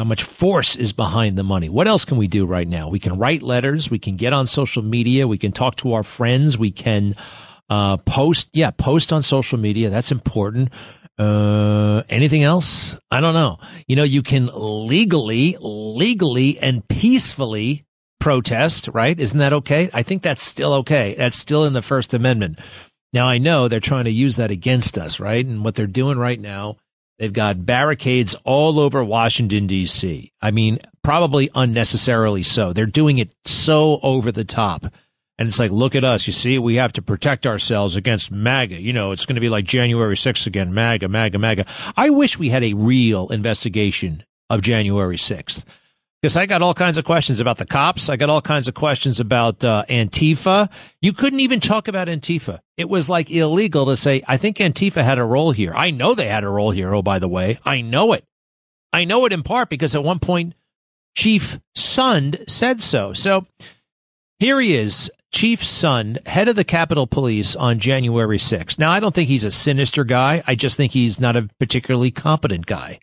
how 0.00 0.04
much 0.04 0.22
force 0.22 0.76
is 0.76 0.94
behind 0.94 1.36
the 1.36 1.42
money. 1.42 1.68
What 1.68 1.86
else 1.86 2.06
can 2.06 2.16
we 2.16 2.26
do 2.26 2.46
right 2.46 2.66
now? 2.66 2.88
We 2.88 2.98
can 2.98 3.18
write 3.18 3.42
letters. 3.42 3.90
We 3.90 3.98
can 3.98 4.16
get 4.16 4.32
on 4.32 4.46
social 4.46 4.82
media. 4.82 5.28
We 5.28 5.36
can 5.36 5.52
talk 5.52 5.76
to 5.76 5.92
our 5.92 6.02
friends. 6.02 6.56
We 6.56 6.70
can 6.70 7.14
uh, 7.68 7.98
post. 7.98 8.48
Yeah, 8.54 8.70
post 8.70 9.12
on 9.12 9.22
social 9.22 9.58
media. 9.58 9.90
That's 9.90 10.10
important. 10.10 10.70
Uh, 11.18 12.02
anything 12.08 12.42
else? 12.42 12.96
I 13.10 13.20
don't 13.20 13.34
know. 13.34 13.58
You 13.86 13.96
know, 13.96 14.04
you 14.04 14.22
can 14.22 14.48
legally, 14.54 15.58
legally 15.60 16.58
and 16.58 16.88
peacefully 16.88 17.84
protest, 18.20 18.88
right? 18.94 19.20
Isn't 19.20 19.38
that 19.40 19.52
okay? 19.52 19.90
I 19.92 20.02
think 20.02 20.22
that's 20.22 20.42
still 20.42 20.72
okay. 20.80 21.14
That's 21.18 21.36
still 21.36 21.66
in 21.66 21.74
the 21.74 21.82
First 21.82 22.14
Amendment. 22.14 22.58
Now, 23.12 23.26
I 23.26 23.36
know 23.36 23.68
they're 23.68 23.80
trying 23.80 24.04
to 24.04 24.10
use 24.10 24.36
that 24.36 24.50
against 24.50 24.96
us, 24.96 25.20
right? 25.20 25.44
And 25.44 25.62
what 25.62 25.74
they're 25.74 25.86
doing 25.86 26.16
right 26.16 26.40
now, 26.40 26.78
they've 27.20 27.32
got 27.32 27.64
barricades 27.64 28.34
all 28.42 28.80
over 28.80 29.04
Washington, 29.04 29.68
D.C. 29.68 30.32
I 30.42 30.50
mean, 30.50 30.80
probably 31.04 31.50
unnecessarily 31.54 32.42
so. 32.42 32.72
They're 32.72 32.86
doing 32.86 33.18
it 33.18 33.32
so 33.44 34.00
over 34.02 34.32
the 34.32 34.44
top. 34.44 34.86
And 35.38 35.48
it's 35.48 35.58
like, 35.58 35.70
look 35.70 35.94
at 35.94 36.04
us. 36.04 36.26
You 36.26 36.32
see, 36.32 36.58
we 36.58 36.74
have 36.76 36.92
to 36.94 37.02
protect 37.02 37.46
ourselves 37.46 37.96
against 37.96 38.32
MAGA. 38.32 38.80
You 38.80 38.92
know, 38.92 39.12
it's 39.12 39.24
going 39.24 39.36
to 39.36 39.40
be 39.40 39.48
like 39.48 39.64
January 39.64 40.16
6th 40.16 40.46
again. 40.46 40.74
MAGA, 40.74 41.08
MAGA, 41.08 41.38
MAGA. 41.38 41.66
I 41.96 42.10
wish 42.10 42.38
we 42.38 42.50
had 42.50 42.64
a 42.64 42.74
real 42.74 43.28
investigation 43.28 44.24
of 44.50 44.60
January 44.60 45.16
6th. 45.16 45.64
Because 46.22 46.36
I 46.36 46.44
got 46.44 46.60
all 46.60 46.74
kinds 46.74 46.98
of 46.98 47.04
questions 47.06 47.40
about 47.40 47.56
the 47.56 47.64
cops. 47.64 48.10
I 48.10 48.16
got 48.16 48.28
all 48.28 48.42
kinds 48.42 48.68
of 48.68 48.74
questions 48.74 49.20
about 49.20 49.64
uh, 49.64 49.84
Antifa. 49.88 50.68
You 51.00 51.14
couldn't 51.14 51.40
even 51.40 51.60
talk 51.60 51.88
about 51.88 52.08
Antifa. 52.08 52.58
It 52.76 52.90
was 52.90 53.08
like 53.08 53.30
illegal 53.30 53.86
to 53.86 53.96
say, 53.96 54.22
I 54.28 54.36
think 54.36 54.58
Antifa 54.58 55.02
had 55.02 55.18
a 55.18 55.24
role 55.24 55.52
here. 55.52 55.72
I 55.74 55.90
know 55.90 56.14
they 56.14 56.28
had 56.28 56.44
a 56.44 56.48
role 56.48 56.72
here. 56.72 56.94
Oh, 56.94 57.02
by 57.02 57.18
the 57.18 57.28
way, 57.28 57.58
I 57.64 57.80
know 57.80 58.12
it. 58.12 58.24
I 58.92 59.04
know 59.04 59.24
it 59.24 59.32
in 59.32 59.42
part 59.42 59.70
because 59.70 59.94
at 59.94 60.04
one 60.04 60.18
point, 60.18 60.54
Chief 61.16 61.58
Sund 61.76 62.48
said 62.50 62.82
so. 62.82 63.14
So 63.14 63.46
here 64.38 64.60
he 64.60 64.76
is 64.76 65.10
Chief 65.32 65.62
Sund, 65.62 66.26
head 66.26 66.48
of 66.48 66.56
the 66.56 66.64
Capitol 66.64 67.06
Police 67.06 67.56
on 67.56 67.78
January 67.78 68.38
6th. 68.38 68.78
Now, 68.78 68.90
I 68.90 69.00
don't 69.00 69.14
think 69.14 69.28
he's 69.28 69.44
a 69.44 69.52
sinister 69.52 70.04
guy. 70.04 70.42
I 70.46 70.54
just 70.54 70.76
think 70.76 70.92
he's 70.92 71.20
not 71.20 71.36
a 71.36 71.48
particularly 71.58 72.10
competent 72.10 72.66
guy. 72.66 72.98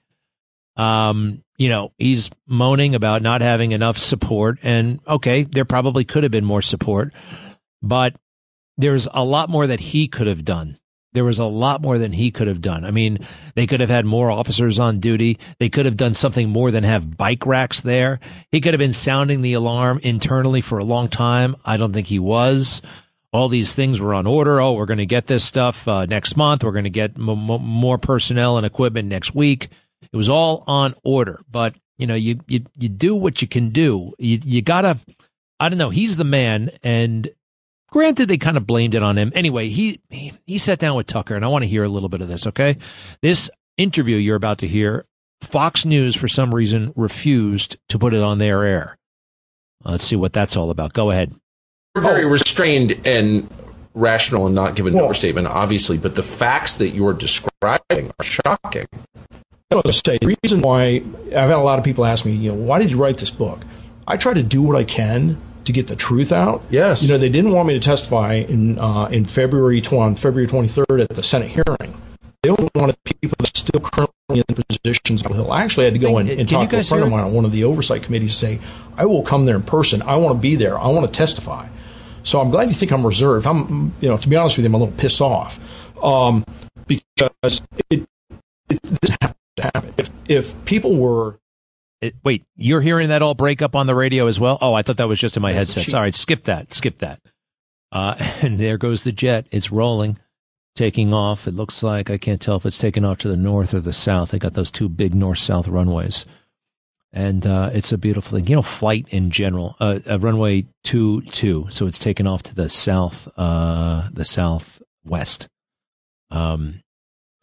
Um, 0.78 1.44
you 1.58 1.70
know, 1.70 1.92
he's 1.98 2.30
moaning 2.48 2.96
about 2.96 3.22
not 3.22 3.42
having 3.42 3.72
enough 3.72 3.98
support. 3.98 4.60
And 4.64 5.00
okay, 5.08 5.44
there 5.44 5.66
probably 5.66 6.06
could 6.06 6.24
have 6.24 6.32
been 6.32 6.46
more 6.46 6.62
support, 6.62 7.14
but 7.82 8.16
there's 8.78 9.08
a 9.12 9.24
lot 9.24 9.50
more 9.50 9.68
that 9.68 9.80
he 9.80 10.08
could 10.08 10.28
have 10.28 10.46
done 10.46 10.78
there 11.18 11.24
was 11.24 11.40
a 11.40 11.46
lot 11.46 11.82
more 11.82 11.98
than 11.98 12.12
he 12.12 12.30
could 12.30 12.48
have 12.48 12.62
done. 12.62 12.86
I 12.86 12.92
mean, 12.92 13.18
they 13.56 13.66
could 13.66 13.80
have 13.80 13.90
had 13.90 14.06
more 14.06 14.30
officers 14.30 14.78
on 14.78 15.00
duty. 15.00 15.40
They 15.58 15.68
could 15.68 15.86
have 15.86 15.98
done 15.98 16.14
something 16.14 16.48
more 16.48 16.70
than 16.70 16.84
have 16.84 17.18
bike 17.18 17.48
racks 17.48 17.82
there. 17.82 18.20
He 18.52 18.62
could 18.62 18.76
have 18.76 18.80
been 18.80 18.94
sounding 18.94 19.42
the 19.42 19.54
alarm 19.54 20.00
internally 20.04 20.62
for 20.62 20.78
a 20.78 20.84
long 20.84 21.08
time. 21.08 21.56
I 21.66 21.78
don't 21.78 21.92
think 21.92 22.06
he 22.06 22.20
was. 22.20 22.84
All 23.34 23.50
these 23.50 23.74
things 23.74 24.00
were 24.00 24.14
on 24.14 24.28
order. 24.28 24.62
Oh, 24.62 24.74
we're 24.74 24.86
going 24.86 25.00
to 25.00 25.08
get 25.08 25.26
this 25.26 25.44
stuff 25.44 25.88
uh, 25.88 26.06
next 26.06 26.38
month. 26.38 26.64
We're 26.64 26.72
going 26.72 26.84
to 26.84 26.92
get 26.92 27.18
m- 27.18 27.30
m- 27.30 27.64
more 27.64 27.98
personnel 27.98 28.58
and 28.58 28.66
equipment 28.66 29.08
next 29.08 29.34
week. 29.34 29.70
It 30.12 30.18
was 30.18 30.30
all 30.30 30.64
on 30.68 30.94
order. 31.04 31.42
But 31.50 31.76
you 31.98 32.08
know, 32.08 32.16
you 32.16 32.40
you 32.48 32.66
you 32.78 32.90
do 32.90 33.16
what 33.16 33.42
you 33.42 33.48
can 33.48 33.70
do. 33.70 34.14
You 34.18 34.40
you 34.44 34.62
gotta. 34.62 35.00
I 35.60 35.70
don't 35.70 35.80
know. 35.80 35.90
He's 35.90 36.18
the 36.18 36.24
man, 36.24 36.70
and 36.84 37.30
Granted, 37.90 38.28
they 38.28 38.38
kind 38.38 38.58
of 38.58 38.68
blamed 38.68 38.96
it 38.96 39.04
on 39.04 39.18
him. 39.18 39.32
Anyway, 39.34 39.70
he, 39.70 40.02
he, 40.10 40.34
he 40.46 40.58
sat 40.58 40.80
down 40.80 40.96
with 40.96 41.08
Tucker, 41.08 41.36
and 41.36 41.46
I 41.46 41.48
want 41.48 41.64
to 41.64 41.70
hear 41.70 41.84
a 41.84 41.90
little 41.90 42.10
bit 42.10 42.22
of 42.22 42.28
this, 42.28 42.46
okay? 42.48 42.76
This 43.22 43.50
interview 43.78 44.18
you're 44.18 44.36
about 44.36 44.58
to 44.60 44.68
hear, 44.68 45.06
Fox 45.42 45.86
News, 45.86 46.16
for 46.16 46.28
some 46.28 46.54
reason, 46.54 46.92
refused 46.96 47.78
to 47.90 47.98
put 47.98 48.14
it 48.14 48.22
on 48.22 48.40
their 48.40 48.64
air. 48.64 48.98
Let's 49.86 50.04
see 50.04 50.18
what 50.18 50.34
that's 50.34 50.58
all 50.58 50.70
about. 50.70 50.94
Go 50.94 51.12
ahead. 51.12 51.34
You're 51.96 52.04
very 52.04 52.26
restrained 52.26 53.00
and 53.06 53.50
rational 53.94 54.48
and 54.48 54.54
not 54.54 54.76
give 54.76 54.86
an 54.86 55.00
overstatement, 55.00 55.48
obviously, 55.48 55.98
but 55.98 56.16
the 56.16 56.24
facts 56.24 56.78
that 56.78 56.90
you're 56.90 57.14
describing 57.14 58.12
are 58.20 58.24
shocking. 58.24 58.88
I 59.70 59.76
was 59.76 60.02
to 60.02 60.12
say, 60.12 60.18
the 60.22 60.38
reason 60.44 60.62
why 60.62 61.04
I've 61.26 61.50
had 61.50 61.52
a 61.52 61.58
lot 61.58 61.78
of 61.78 61.84
people 61.84 62.06
ask 62.06 62.26
me, 62.26 62.32
you 62.32 62.54
know, 62.54 62.58
why 62.58 62.80
did 62.80 62.90
you 62.90 62.98
write 62.98 63.18
this 63.18 63.30
book? 63.30 63.60
I 64.08 64.16
try 64.16 64.34
to 64.34 64.44
do 64.44 64.62
what 64.62 64.78
I 64.78 64.86
can 64.86 65.42
to 65.66 65.74
get 65.74 65.88
the 65.88 65.96
truth 65.98 66.32
out. 66.32 66.64
Yes. 66.70 67.04
You 67.04 67.10
know, 67.10 67.18
they 67.18 67.28
didn't 67.28 67.52
want 67.52 67.68
me 67.68 67.74
to 67.74 67.80
testify 67.82 68.36
in 68.36 68.80
uh, 68.80 69.06
in 69.08 69.26
February 69.26 69.86
on 69.88 70.16
February 70.16 70.48
23rd 70.48 71.02
at 71.02 71.10
the 71.10 71.22
Senate 71.22 71.50
hearing. 71.50 72.02
They 72.44 72.50
only 72.50 72.70
wanted 72.76 72.96
people 73.04 73.36
that 73.40 73.50
are 73.50 73.60
still 73.60 73.82
currently 73.82 74.44
in 74.48 74.64
positions 74.70 75.24
on 75.24 75.34
the 75.34 75.38
Hill. 75.38 75.52
I 75.52 75.64
actually 75.64 75.84
had 75.84 75.94
to 75.96 76.00
go 76.00 76.18
and, 76.18 76.30
and 76.30 76.48
talk 76.48 76.70
to 76.70 76.80
a 76.80 76.84
friend 76.84 77.04
of 77.04 77.12
mine 77.12 77.26
on 77.26 77.34
one 77.34 77.44
of 77.44 77.52
the 77.52 77.66
oversight 77.66 78.04
committees 78.04 78.32
to 78.32 78.38
say, 78.38 78.60
I 78.96 79.06
will 79.06 79.24
come 79.24 79.46
there 79.46 79.58
in 79.58 79.64
person. 79.64 80.02
I 80.02 80.16
want 80.16 80.38
to 80.38 80.40
be 80.40 80.56
there. 80.56 80.80
I 80.80 80.88
want 80.88 81.12
to 81.12 81.18
testify. 81.18 81.68
So 82.24 82.40
I'm 82.40 82.50
glad 82.52 82.70
you 82.70 82.74
think 82.74 82.94
I'm 82.94 83.06
reserved. 83.06 83.46
I'm, 83.46 83.94
you 84.00 84.08
know, 84.08 84.18
to 84.18 84.30
be 84.30 84.38
honest 84.38 84.58
with 84.58 84.64
you, 84.64 84.70
I'm 84.70 84.76
a 84.76 84.78
little 84.78 84.94
pissed 84.96 85.20
off 85.20 85.60
um, 86.02 86.46
because 86.86 87.62
it, 87.90 88.08
it 88.70 88.82
doesn't 88.82 89.18
have 89.22 89.37
to 89.58 89.64
happen. 89.64 89.94
If 89.98 90.10
if 90.28 90.66
people 90.66 90.98
were 90.98 91.40
it, 92.02 92.16
wait, 92.24 92.46
you're 92.56 92.82
hearing 92.82 93.10
that 93.10 93.22
all 93.22 93.34
break 93.34 93.62
up 93.62 93.76
on 93.76 93.88
the 93.88 93.96
radio 93.96 94.28
as 94.28 94.40
well? 94.40 94.58
Oh, 94.62 94.74
I 94.74 94.84
thought 94.84 94.98
that 94.98 95.08
was 95.08 95.20
just 95.20 95.36
in 95.36 95.42
my 95.42 95.54
headset. 95.54 95.94
All 95.94 96.02
right, 96.02 96.14
skip 96.14 96.44
that. 96.44 96.72
Skip 96.72 97.00
that. 97.00 97.20
Uh, 97.92 98.16
and 98.42 98.60
there 98.60 98.78
goes 98.78 99.04
the 99.04 99.12
jet. 99.12 99.48
It's 99.52 99.72
rolling, 99.72 100.20
taking 100.76 101.14
off. 101.14 101.48
It 101.48 101.56
looks 101.56 101.82
like 101.82 102.10
I 102.10 102.18
can't 102.18 102.42
tell 102.42 102.58
if 102.58 102.66
it's 102.66 102.78
taking 102.78 103.04
off 103.04 103.18
to 103.20 103.28
the 103.28 103.38
north 103.38 103.74
or 103.74 103.80
the 103.80 103.94
south. 103.94 104.32
They 104.32 104.40
got 104.40 104.54
those 104.54 104.72
two 104.72 104.90
big 104.90 105.16
north 105.16 105.40
south 105.40 105.68
runways. 105.68 106.26
And 107.14 107.48
uh, 107.48 107.72
it's 107.74 107.92
a 107.92 107.98
beautiful 107.98 108.38
thing. 108.38 108.48
You 108.48 108.58
know, 108.58 108.62
flight 108.62 109.08
in 109.10 109.32
general, 109.32 109.76
uh, 109.80 110.00
a 110.06 110.20
runway 110.20 110.66
two 110.84 111.22
two, 111.22 111.68
so 111.72 111.88
it's 111.88 111.98
taken 111.98 112.28
off 112.28 112.44
to 112.44 112.54
the 112.54 112.70
south, 112.70 113.28
uh, 113.38 114.10
the 114.12 114.26
southwest. 114.26 115.48
Um, 116.30 116.84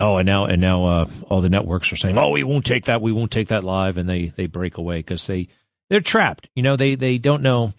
Oh, 0.01 0.17
and 0.17 0.27
now 0.27 0.47
and 0.47 0.61
now 0.61 0.85
uh, 0.85 1.11
all 1.29 1.41
the 1.41 1.49
networks 1.49 1.93
are 1.93 1.97
saying, 1.97 2.19
"Oh, 2.19 2.31
we 2.31 2.43
won't 2.43 2.65
take 2.65 2.87
that. 2.87 3.01
We 3.01 3.13
won't 3.13 3.31
take 3.31 3.49
that 3.49 3.65
live," 3.65 3.97
and 3.97 4.09
they 4.09 4.27
they 4.27 4.47
break 4.47 4.77
away 4.77 4.99
because 4.99 5.27
they 5.27 5.49
they're 5.89 6.01
trapped. 6.01 6.49
You 6.57 6.63
know, 6.65 6.75
they 6.75 6.97
they 6.97 7.19
don't 7.19 7.43
know. 7.43 7.73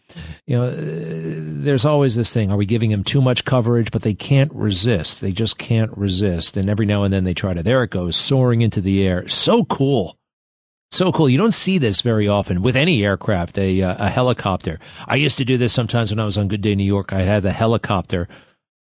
You 0.47 0.57
know, 0.57 0.65
uh, 0.67 0.73
there's 0.77 1.83
always 1.83 2.15
this 2.15 2.33
thing: 2.33 2.51
Are 2.51 2.57
we 2.57 2.65
giving 2.65 2.89
them 2.89 3.03
too 3.03 3.21
much 3.21 3.43
coverage? 3.43 3.91
But 3.91 4.03
they 4.03 4.13
can't 4.13 4.53
resist. 4.53 5.19
They 5.19 5.33
just 5.33 5.57
can't 5.57 5.95
resist. 5.97 6.55
And 6.55 6.69
every 6.69 6.85
now 6.85 7.03
and 7.03 7.13
then 7.13 7.25
they 7.25 7.33
try 7.33 7.53
to. 7.53 7.61
There 7.61 7.83
it 7.83 7.91
goes, 7.91 8.15
soaring 8.15 8.61
into 8.61 8.79
the 8.79 9.05
air. 9.05 9.27
So 9.27 9.65
cool. 9.65 10.17
So 10.91 11.11
cool. 11.11 11.27
You 11.27 11.37
don't 11.37 11.53
see 11.53 11.77
this 11.77 11.99
very 11.99 12.29
often 12.29 12.61
with 12.61 12.77
any 12.77 13.03
aircraft, 13.03 13.57
a, 13.57 13.81
uh, 13.81 14.05
a 14.05 14.09
helicopter. 14.09 14.79
I 15.07 15.15
used 15.15 15.37
to 15.39 15.45
do 15.45 15.57
this 15.57 15.73
sometimes 15.73 16.11
when 16.11 16.19
I 16.19 16.25
was 16.25 16.37
on 16.37 16.47
Good 16.47 16.61
Day 16.61 16.75
New 16.75 16.85
York. 16.85 17.11
I 17.11 17.23
had 17.23 17.43
the 17.43 17.51
helicopter 17.51 18.29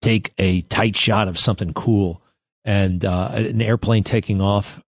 take 0.02 0.34
a 0.38 0.62
tight 0.64 0.98
shot 0.98 1.30
of 1.30 1.40
something 1.40 1.74
cool 1.74 2.21
and 2.66 3.04
uh, 3.04 3.30
an 3.34 3.62
airplane 3.62 4.04
taking 4.04 4.42
off 4.42 4.82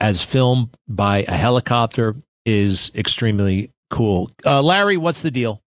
as 0.00 0.22
filmed 0.22 0.70
by 0.86 1.24
a 1.26 1.36
helicopter 1.36 2.16
is 2.46 2.90
extremely 2.94 3.72
cool. 3.90 4.30
Uh, 4.44 4.62
Larry, 4.62 4.96
what's 4.96 5.22
the 5.22 5.30
deal? 5.30 5.62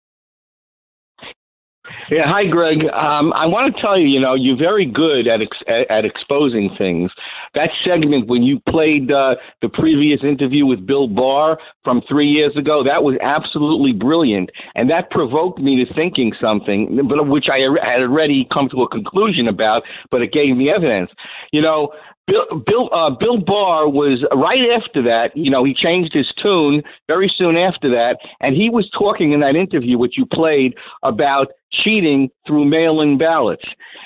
Yeah, 2.11 2.23
hi, 2.25 2.45
Greg. 2.45 2.79
Um, 2.85 3.33
I 3.33 3.45
want 3.45 3.75
to 3.75 3.81
tell 3.81 3.97
you, 3.97 4.07
you 4.07 4.19
know, 4.19 4.33
you're 4.33 4.57
very 4.57 4.85
good 4.85 5.27
at 5.27 5.41
ex- 5.41 5.87
at 5.89 6.05
exposing 6.05 6.75
things. 6.77 7.11
That 7.55 7.69
segment 7.85 8.27
when 8.27 8.43
you 8.43 8.59
played 8.69 9.11
uh, 9.11 9.35
the 9.61 9.69
previous 9.69 10.19
interview 10.23 10.65
with 10.65 10.85
Bill 10.85 11.07
Barr 11.07 11.57
from 11.83 12.01
three 12.07 12.27
years 12.27 12.55
ago, 12.57 12.83
that 12.83 13.03
was 13.03 13.17
absolutely 13.21 13.93
brilliant, 13.93 14.49
and 14.75 14.89
that 14.89 15.09
provoked 15.11 15.59
me 15.59 15.83
to 15.83 15.93
thinking 15.93 16.33
something, 16.39 16.99
but 17.07 17.27
which 17.27 17.47
I 17.51 17.59
had 17.59 18.01
already 18.01 18.47
come 18.53 18.69
to 18.69 18.83
a 18.83 18.89
conclusion 18.89 19.47
about, 19.47 19.83
but 20.11 20.21
it 20.21 20.31
gave 20.31 20.55
me 20.55 20.69
evidence. 20.69 21.11
You 21.51 21.61
know, 21.61 21.91
Bill 22.29 22.61
Bill, 22.65 22.89
uh, 22.93 23.09
Bill 23.09 23.37
Barr 23.37 23.89
was 23.89 24.23
right 24.35 24.69
after 24.77 25.01
that. 25.03 25.35
You 25.35 25.49
know, 25.49 25.63
he 25.63 25.73
changed 25.73 26.13
his 26.13 26.27
tune 26.41 26.83
very 27.07 27.31
soon 27.35 27.57
after 27.57 27.89
that, 27.89 28.17
and 28.39 28.55
he 28.55 28.69
was 28.69 28.89
talking 28.97 29.33
in 29.33 29.39
that 29.39 29.55
interview 29.55 29.97
which 29.97 30.17
you 30.17 30.25
played 30.25 30.75
about 31.03 31.47
cheating 31.71 32.29
through 32.47 32.65
mail-in 32.65 33.17
ballots. 33.17 33.65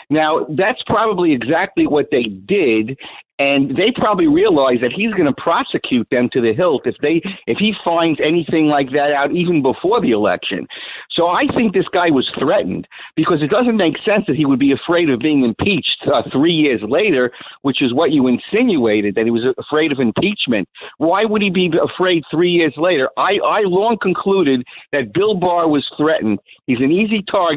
Now, 0.09 0.45
that's 0.49 0.81
probably 0.85 1.33
exactly 1.33 1.87
what 1.87 2.07
they 2.11 2.23
did, 2.23 2.97
and 3.39 3.75
they 3.75 3.91
probably 3.95 4.27
realize 4.27 4.77
that 4.81 4.91
he's 4.95 5.13
going 5.13 5.25
to 5.25 5.41
prosecute 5.41 6.07
them 6.11 6.29
to 6.33 6.41
the 6.41 6.53
hilt 6.53 6.85
if 6.85 6.95
they 7.01 7.21
if 7.47 7.57
he 7.57 7.73
finds 7.83 8.19
anything 8.23 8.67
like 8.67 8.91
that 8.91 9.11
out 9.11 9.31
even 9.31 9.61
before 9.61 9.99
the 10.01 10.11
election. 10.11 10.67
So 11.09 11.27
I 11.27 11.43
think 11.55 11.73
this 11.73 11.87
guy 11.91 12.09
was 12.11 12.29
threatened 12.39 12.87
because 13.15 13.41
it 13.41 13.49
doesn't 13.49 13.77
make 13.77 13.95
sense 14.05 14.25
that 14.27 14.35
he 14.35 14.45
would 14.45 14.59
be 14.59 14.71
afraid 14.71 15.09
of 15.09 15.19
being 15.19 15.43
impeached 15.43 16.05
uh, 16.13 16.21
three 16.31 16.53
years 16.53 16.81
later, 16.87 17.31
which 17.63 17.81
is 17.81 17.93
what 17.93 18.11
you 18.11 18.27
insinuated 18.27 19.15
that 19.15 19.25
he 19.25 19.31
was 19.31 19.45
afraid 19.57 19.91
of 19.91 19.99
impeachment. 19.99 20.69
Why 20.97 21.25
would 21.25 21.41
he 21.41 21.49
be 21.49 21.71
afraid 21.81 22.23
three 22.29 22.51
years 22.51 22.73
later? 22.77 23.09
I 23.17 23.39
I 23.43 23.61
long 23.65 23.97
concluded 23.99 24.63
that 24.91 25.13
Bill 25.13 25.33
Barr 25.33 25.67
was 25.67 25.85
threatened. 25.97 26.39
He's 26.67 26.79
an 26.79 26.91
easy 26.91 27.23
target. 27.23 27.52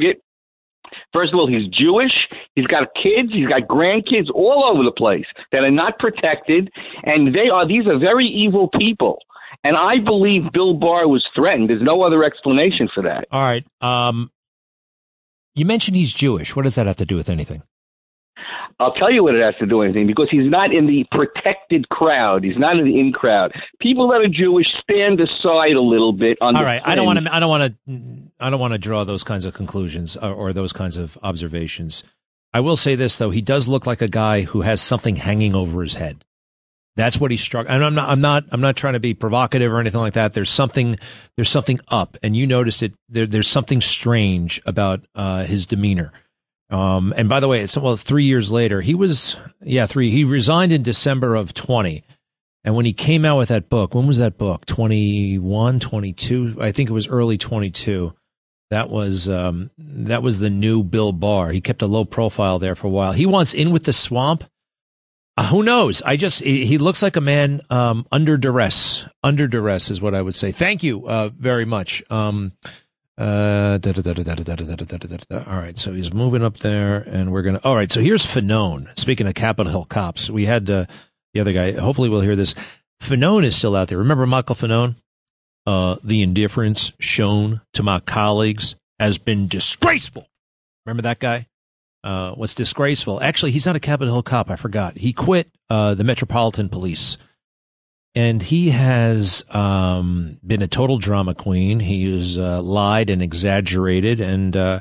First 1.13 1.33
of 1.33 1.39
all, 1.39 1.49
he's 1.49 1.67
Jewish. 1.69 2.13
He's 2.55 2.67
got 2.67 2.89
kids. 2.95 3.33
He's 3.33 3.49
got 3.49 3.63
grandkids 3.63 4.31
all 4.35 4.65
over 4.65 4.85
the 4.85 4.93
place 4.93 5.27
that 5.53 5.63
are 5.65 5.71
not 5.71 5.99
protected, 5.99 6.71
and 7.03 7.35
they 7.35 7.49
are. 7.49 7.67
These 7.67 7.87
are 7.87 7.99
very 7.99 8.27
evil 8.27 8.69
people. 8.79 9.19
And 9.65 9.77
I 9.77 9.99
believe 10.05 10.53
Bill 10.53 10.75
Barr 10.75 11.09
was 11.09 11.25
threatened. 11.35 11.71
There's 11.71 11.83
no 11.83 12.03
other 12.03 12.23
explanation 12.25 12.89
for 12.95 13.03
that. 13.03 13.27
All 13.31 13.43
right. 13.43 13.67
Um, 13.81 14.31
you 15.55 15.65
mentioned 15.65 15.97
he's 15.97 16.13
Jewish. 16.13 16.55
What 16.55 16.63
does 16.63 16.75
that 16.75 16.87
have 16.87 16.97
to 16.97 17.07
do 17.07 17.17
with 17.17 17.29
anything? 17.29 17.63
I'll 18.79 18.93
tell 18.93 19.11
you 19.11 19.23
what 19.23 19.35
it 19.35 19.43
has 19.43 19.55
to 19.59 19.67
do 19.67 19.79
with 19.79 19.87
anything 19.87 20.07
because 20.07 20.29
he's 20.31 20.51
not 20.51 20.73
in 20.73 20.87
the 20.87 21.07
protected 21.11 21.89
crowd. 21.89 22.45
He's 22.45 22.59
not 22.59 22.77
in 22.77 22.85
the 22.85 23.01
in 23.01 23.13
crowd. 23.13 23.53
People 23.81 24.09
that 24.09 24.21
are 24.21 24.29
Jewish 24.29 24.67
stand 24.83 25.19
aside 25.19 25.73
a 25.73 25.81
little 25.81 26.13
bit. 26.13 26.37
On 26.43 26.55
All 26.55 26.63
right, 26.63 26.83
I 26.85 26.95
don't 26.95 27.07
want 27.07 27.25
to. 27.25 27.35
I 27.35 27.41
don't 27.41 27.49
want 27.49 27.75
to. 27.89 28.31
I 28.39 28.51
don't 28.51 28.61
want 28.61 28.75
to 28.75 28.79
draw 28.79 29.05
those 29.05 29.25
kinds 29.25 29.47
of 29.47 29.55
conclusions 29.55 30.17
or, 30.17 30.33
or 30.33 30.53
those 30.53 30.75
kinds 30.75 30.99
of 30.99 31.17
observations. 31.23 32.05
I 32.53 32.61
will 32.61 32.77
say 32.77 32.97
this 32.97 33.17
though: 33.17 33.31
he 33.31 33.41
does 33.41 33.67
look 33.67 33.87
like 33.87 34.03
a 34.03 34.09
guy 34.09 34.43
who 34.43 34.61
has 34.61 34.83
something 34.83 35.17
hanging 35.17 35.55
over 35.55 35.83
his 35.83 35.95
head. 35.95 36.23
That's 36.97 37.19
what 37.19 37.31
he's 37.31 37.43
struck. 37.43 37.67
And 37.69 37.83
I'm 37.83 37.95
not. 37.95 38.11
I'm 38.11 38.21
not. 38.21 38.45
I'm 38.51 38.61
not 38.61 38.77
trying 38.77 38.95
to 38.95 39.01
be 39.01 39.15
provocative 39.15 39.73
or 39.73 39.81
anything 39.81 40.01
like 40.01 40.15
that. 40.15 40.35
There's 40.35 40.51
something. 40.51 40.99
There's 41.37 41.51
something 41.51 41.81
up, 41.89 42.19
and 42.23 42.37
you 42.37 42.47
notice 42.47 42.83
it. 42.83 42.93
There, 43.09 43.27
there's 43.27 43.49
something 43.49 43.81
strange 43.81 44.61
about 44.67 45.07
uh, 45.15 45.45
his 45.45 45.67
demeanor. 45.67 46.13
Um, 46.71 47.15
and 47.17 47.29
by 47.29 47.41
the 47.41 47.49
way, 47.49 47.61
it's 47.61 47.77
well, 47.77 47.97
three 47.97 48.25
years 48.25 48.51
later. 48.51 48.81
He 48.81 48.95
was, 48.95 49.37
yeah, 49.63 49.87
three. 49.87 50.11
He 50.11 50.25
resigned 50.25 50.73
in 50.73 50.83
December 50.83 51.35
of 51.35 51.55
20. 51.55 52.05
And 52.65 52.75
when 52.75 52.85
he 52.85 52.93
came 52.93 53.25
out 53.25 53.39
with 53.39 53.49
that 53.51 53.69
book, 53.69 53.95
when 53.95 54.09
was 54.09 54.19
that 54.19 54.39
book? 54.39 54.67
21, 54.67 55.79
22? 55.79 56.57
I 56.61 56.73
think 56.73 56.91
it 56.91 56.93
was 56.93 57.07
early 57.07 57.39
22. 57.39 58.13
That 58.71 58.91
was, 58.91 59.29
um, 59.29 59.71
that 59.79 60.25
was 60.25 60.41
the 60.41 60.51
new 60.51 60.83
Bill 60.83 61.13
Barr. 61.13 61.53
He 61.53 61.61
kept 61.61 61.83
a 61.83 61.87
low 61.87 62.05
profile 62.05 62.59
there 62.59 62.75
for 62.75 62.89
a 62.89 62.91
while. 62.91 63.13
He 63.13 63.27
wants 63.27 63.55
in 63.55 63.71
with 63.71 63.85
the 63.85 63.93
swamp. 63.93 64.43
Uh, 65.37 65.47
who 65.47 65.63
knows? 65.63 66.03
I 66.03 66.17
just, 66.17 66.41
he 66.41 66.79
looks 66.79 67.03
like 67.03 67.15
a 67.15 67.21
man, 67.21 67.61
um, 67.71 68.07
under 68.11 68.37
duress. 68.37 69.05
Under 69.23 69.47
duress 69.47 69.91
is 69.91 70.01
what 70.01 70.15
I 70.15 70.23
would 70.23 70.35
say. 70.35 70.51
Thank 70.51 70.83
you, 70.83 71.07
uh, 71.07 71.29
very 71.29 71.67
much. 71.67 72.03
Um, 72.11 72.53
uh, 73.19 73.79
all 75.47 75.57
right, 75.57 75.79
so 75.79 75.93
he's 75.93 76.13
moving 76.13 76.43
up 76.43 76.59
there, 76.59 76.97
and 76.97 77.33
we're 77.33 77.43
gonna. 77.43 77.61
All 77.65 77.75
right, 77.75 77.91
so 77.91 78.01
here's 78.01 78.27
Fanone. 78.27 78.89
Speaking 78.99 79.27
of 79.27 79.35
Capitol 79.35 79.71
Hill 79.71 79.85
cops, 79.85 80.29
we 80.29 80.45
had 80.45 80.69
uh, 80.71 80.85
the 81.33 81.41
other 81.41 81.53
guy. 81.53 81.73
Hopefully, 81.73 82.09
we'll 82.09 82.21
hear 82.21 82.37
this. 82.37 82.55
Fanone 83.03 83.45
is 83.45 83.57
still 83.57 83.75
out 83.75 83.89
there. 83.89 83.99
Remember 83.99 84.27
Michael 84.27 84.55
Fanone? 84.55 84.97
Uh, 85.67 85.97
the 86.05 86.23
indifference 86.23 86.93
shown 87.01 87.61
to 87.73 87.83
my 87.83 88.01
colleagues 88.01 88.75
has 89.01 89.19
been 89.19 89.49
disgraceful. 89.49 90.29
Remember 90.85 91.03
that 91.03 91.19
guy? 91.19 91.49
Uh, 92.05 92.33
what's 92.33 92.55
disgraceful? 92.55 93.21
Actually, 93.21 93.51
he's 93.51 93.67
not 93.67 93.77
a 93.77 93.81
Capitol 93.81 94.15
Hill 94.15 94.23
cop. 94.23 94.51
I 94.51 94.57
forgot. 94.57 94.97
He 94.97 95.13
quit 95.13 95.51
uh, 95.69 95.95
the 95.95 96.05
Metropolitan 96.05 96.69
Police 96.69 97.17
and 98.17 98.43
he 98.43 98.71
has 98.71 99.45
um, 99.51 100.39
been 100.45 100.63
a 100.63 100.67
total 100.67 100.97
drama 100.97 101.35
queen. 101.35 101.81
He 101.81 102.11
has 102.15 102.39
uh, 102.39 102.63
lied 102.63 103.11
and 103.11 103.21
exaggerated, 103.21 104.21
and 104.21 104.57
uh, 104.57 104.81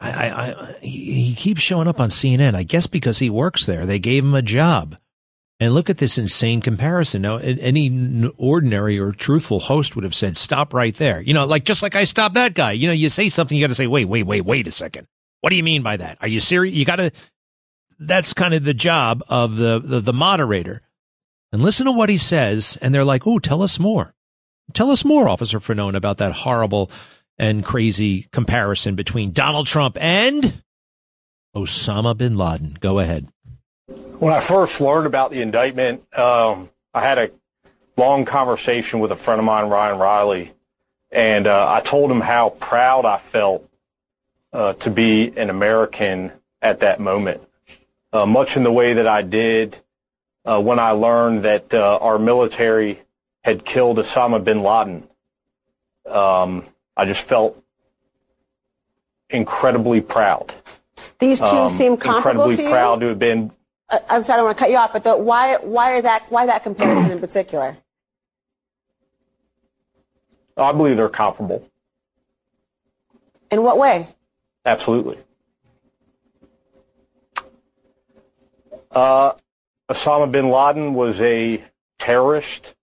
I, 0.00 0.10
I, 0.10 0.28
I, 0.30 0.74
he 0.80 1.34
keeps 1.34 1.60
showing 1.60 1.88
up 1.88 2.00
on 2.00 2.08
CNN. 2.08 2.54
I 2.54 2.62
guess 2.62 2.86
because 2.86 3.18
he 3.18 3.28
works 3.28 3.66
there, 3.66 3.84
they 3.84 3.98
gave 3.98 4.24
him 4.24 4.34
a 4.34 4.42
job. 4.42 4.96
And 5.60 5.74
look 5.74 5.90
at 5.90 5.98
this 5.98 6.18
insane 6.18 6.60
comparison. 6.60 7.22
Now, 7.22 7.36
any 7.36 8.32
ordinary 8.36 8.98
or 8.98 9.12
truthful 9.12 9.60
host 9.60 9.94
would 9.94 10.02
have 10.02 10.14
said, 10.14 10.36
"Stop 10.36 10.74
right 10.74 10.94
there." 10.94 11.20
You 11.20 11.34
know, 11.34 11.44
like 11.46 11.64
just 11.64 11.82
like 11.82 11.94
I 11.94 12.02
stopped 12.02 12.34
that 12.34 12.54
guy. 12.54 12.72
You 12.72 12.88
know, 12.88 12.94
you 12.94 13.08
say 13.10 13.28
something, 13.28 13.56
you 13.56 13.62
got 13.62 13.68
to 13.68 13.76
say, 13.76 13.86
"Wait, 13.86 14.06
wait, 14.06 14.24
wait, 14.24 14.40
wait 14.40 14.66
a 14.66 14.72
second. 14.72 15.06
What 15.42 15.50
do 15.50 15.56
you 15.56 15.62
mean 15.62 15.82
by 15.82 15.98
that? 15.98 16.18
Are 16.20 16.26
you 16.26 16.40
serious? 16.40 16.74
You 16.74 16.84
got 16.86 16.96
to." 16.96 17.12
That's 18.00 18.32
kind 18.32 18.54
of 18.54 18.64
the 18.64 18.74
job 18.74 19.22
of 19.28 19.54
the, 19.56 19.78
the, 19.78 20.00
the 20.00 20.12
moderator 20.12 20.82
and 21.52 21.62
listen 21.62 21.86
to 21.86 21.92
what 21.92 22.08
he 22.08 22.18
says. 22.18 22.78
And 22.80 22.94
they're 22.94 23.04
like, 23.04 23.26
"Oh, 23.26 23.38
tell 23.38 23.62
us 23.62 23.78
more. 23.78 24.14
Tell 24.72 24.90
us 24.90 25.04
more, 25.04 25.28
Officer 25.28 25.60
Fanone, 25.60 25.94
about 25.94 26.18
that 26.18 26.32
horrible 26.32 26.90
and 27.38 27.64
crazy 27.64 28.28
comparison 28.32 28.94
between 28.94 29.32
Donald 29.32 29.66
Trump 29.66 29.96
and 30.00 30.62
Osama 31.54 32.16
bin 32.16 32.36
Laden." 32.36 32.78
Go 32.80 32.98
ahead. 32.98 33.28
When 34.18 34.32
I 34.32 34.40
first 34.40 34.80
learned 34.80 35.06
about 35.06 35.30
the 35.30 35.42
indictment, 35.42 36.02
um, 36.16 36.70
I 36.94 37.00
had 37.02 37.18
a 37.18 37.30
long 37.96 38.24
conversation 38.24 39.00
with 39.00 39.10
a 39.10 39.16
friend 39.16 39.38
of 39.38 39.44
mine, 39.44 39.68
Ryan 39.68 39.98
Reilly, 39.98 40.52
and 41.10 41.46
uh, 41.46 41.66
I 41.70 41.80
told 41.80 42.10
him 42.10 42.20
how 42.20 42.50
proud 42.50 43.04
I 43.04 43.18
felt 43.18 43.68
uh, 44.52 44.74
to 44.74 44.90
be 44.90 45.32
an 45.36 45.50
American 45.50 46.32
at 46.60 46.80
that 46.80 47.00
moment. 47.00 47.42
Uh, 48.12 48.26
much 48.26 48.56
in 48.56 48.62
the 48.62 48.72
way 48.72 48.94
that 48.94 49.06
I 49.06 49.22
did 49.22 49.78
uh, 50.44 50.60
when 50.60 50.78
I 50.78 50.90
learned 50.90 51.42
that 51.42 51.72
uh, 51.72 51.98
our 52.00 52.18
military 52.18 53.00
had 53.44 53.64
killed 53.64 53.98
Osama 53.98 54.42
bin 54.42 54.62
Laden. 54.62 55.08
Um, 56.06 56.64
I 56.96 57.04
just 57.04 57.24
felt 57.24 57.62
incredibly 59.30 60.00
proud. 60.00 60.54
These 61.18 61.38
two 61.38 61.44
um, 61.44 61.70
seem 61.70 61.96
comparable 61.96 62.44
incredibly 62.44 62.56
to 62.56 62.62
you? 62.62 62.70
proud 62.70 63.00
to 63.00 63.06
have 63.06 63.18
been. 63.18 63.52
Uh, 63.88 63.98
I'm 64.08 64.22
sorry, 64.22 64.34
I 64.34 64.38
don't 64.38 64.46
want 64.46 64.58
to 64.58 64.64
cut 64.64 64.70
you 64.70 64.76
off, 64.76 64.92
but 64.92 65.04
the, 65.04 65.16
why 65.16 65.56
why 65.56 65.92
are 65.92 66.02
that 66.02 66.30
why 66.30 66.46
that 66.46 66.62
comparison 66.62 67.12
in 67.12 67.20
particular? 67.20 67.76
I 70.56 70.72
believe 70.72 70.96
they're 70.96 71.08
comparable. 71.08 71.68
In 73.50 73.62
what 73.62 73.78
way? 73.78 74.08
Absolutely. 74.64 75.18
Uh, 78.90 79.32
Osama 79.90 80.30
bin 80.30 80.48
Laden 80.48 80.94
was 80.94 81.20
a 81.20 81.62
terrorist 81.98 82.74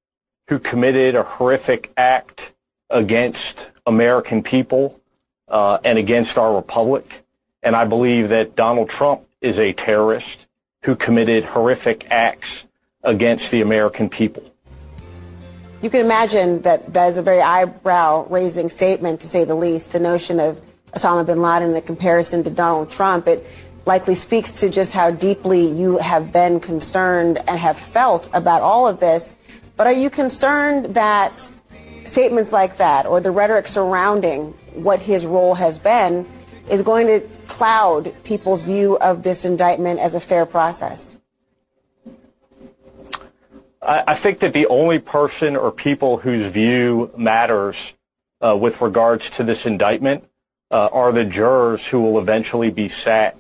who 0.48 0.60
committed 0.60 1.16
a 1.16 1.24
horrific 1.24 1.92
act 1.98 2.54
against 2.90 3.70
American 3.86 4.44
people 4.44 5.00
uh, 5.48 5.80
and 5.84 5.98
against 5.98 6.38
our 6.38 6.56
republic. 6.56 7.24
And 7.64 7.76
I 7.76 7.86
believe 7.86 8.30
that 8.30 8.56
Donald 8.56 8.90
Trump 8.90 9.22
is 9.42 9.60
a 9.60 9.74
terrorist 9.74 10.48
who 10.84 10.96
committed 10.96 11.44
horrific 11.44 12.08
acts 12.10 12.66
against 13.04 13.52
the 13.52 13.62
American 13.62 14.10
people. 14.10 14.44
You 15.82 15.90
can 15.90 16.02
imagine 16.02 16.62
that 16.64 16.94
that 16.94 17.08
is 17.08 17.18
a 17.18 17.22
very 17.22 17.42
eyebrow 17.42 18.28
raising 18.30 18.70
statement, 18.70 19.22
to 19.22 19.28
say 19.28 19.46
the 19.46 19.56
least. 19.56 19.94
The 19.94 20.00
notion 20.00 20.40
of 20.40 20.62
Osama 20.94 21.26
bin 21.26 21.42
Laden 21.42 21.76
in 21.76 21.82
comparison 21.84 22.44
to 22.44 22.50
Donald 22.50 22.92
Trump. 22.92 23.28
It 23.28 23.46
likely 23.90 24.14
speaks 24.14 24.52
to 24.52 24.70
just 24.70 24.94
how 24.94 25.10
deeply 25.10 25.66
you 25.66 25.98
have 25.98 26.32
been 26.32 26.60
concerned 26.60 27.40
and 27.48 27.60
have 27.60 27.76
felt 27.76 28.30
about 28.34 28.62
all 28.62 28.88
of 28.88 29.00
this. 29.00 29.34
But 29.78 29.88
are 29.88 29.94
you 29.94 30.12
concerned 30.12 30.94
that 30.94 31.50
statements 32.06 32.52
like 32.52 32.78
that 32.78 33.08
or 33.08 33.20
the 33.20 33.32
rhetoric 33.32 33.68
surrounding 33.68 34.54
what 34.76 35.00
his 35.00 35.26
role 35.26 35.56
has 35.56 35.80
been 35.80 36.28
is 36.70 36.84
going 36.84 37.08
to 37.08 37.20
cloud 37.48 38.14
people's 38.24 38.62
view 38.62 38.96
of 39.00 39.24
this 39.24 39.44
indictment 39.44 40.00
as 40.00 40.14
a 40.14 40.20
fair 40.20 40.46
process? 40.46 41.18
I, 43.82 44.14
think 44.14 44.38
that 44.40 44.54
the 44.54 44.68
only 44.68 45.00
person 45.00 45.56
or 45.56 45.72
people 45.72 46.18
whose 46.18 46.46
view 46.46 47.12
matters 47.18 47.96
uh, 48.40 48.56
with 48.56 48.82
regards 48.82 49.32
to 49.32 49.44
this 49.44 49.66
indictment 49.66 50.26
uh, 50.70 50.90
are 50.92 51.12
the 51.12 51.26
jurors 51.26 51.88
who 51.88 52.00
will 52.02 52.20
eventually 52.20 52.70
be 52.70 52.88
sat 52.88 53.36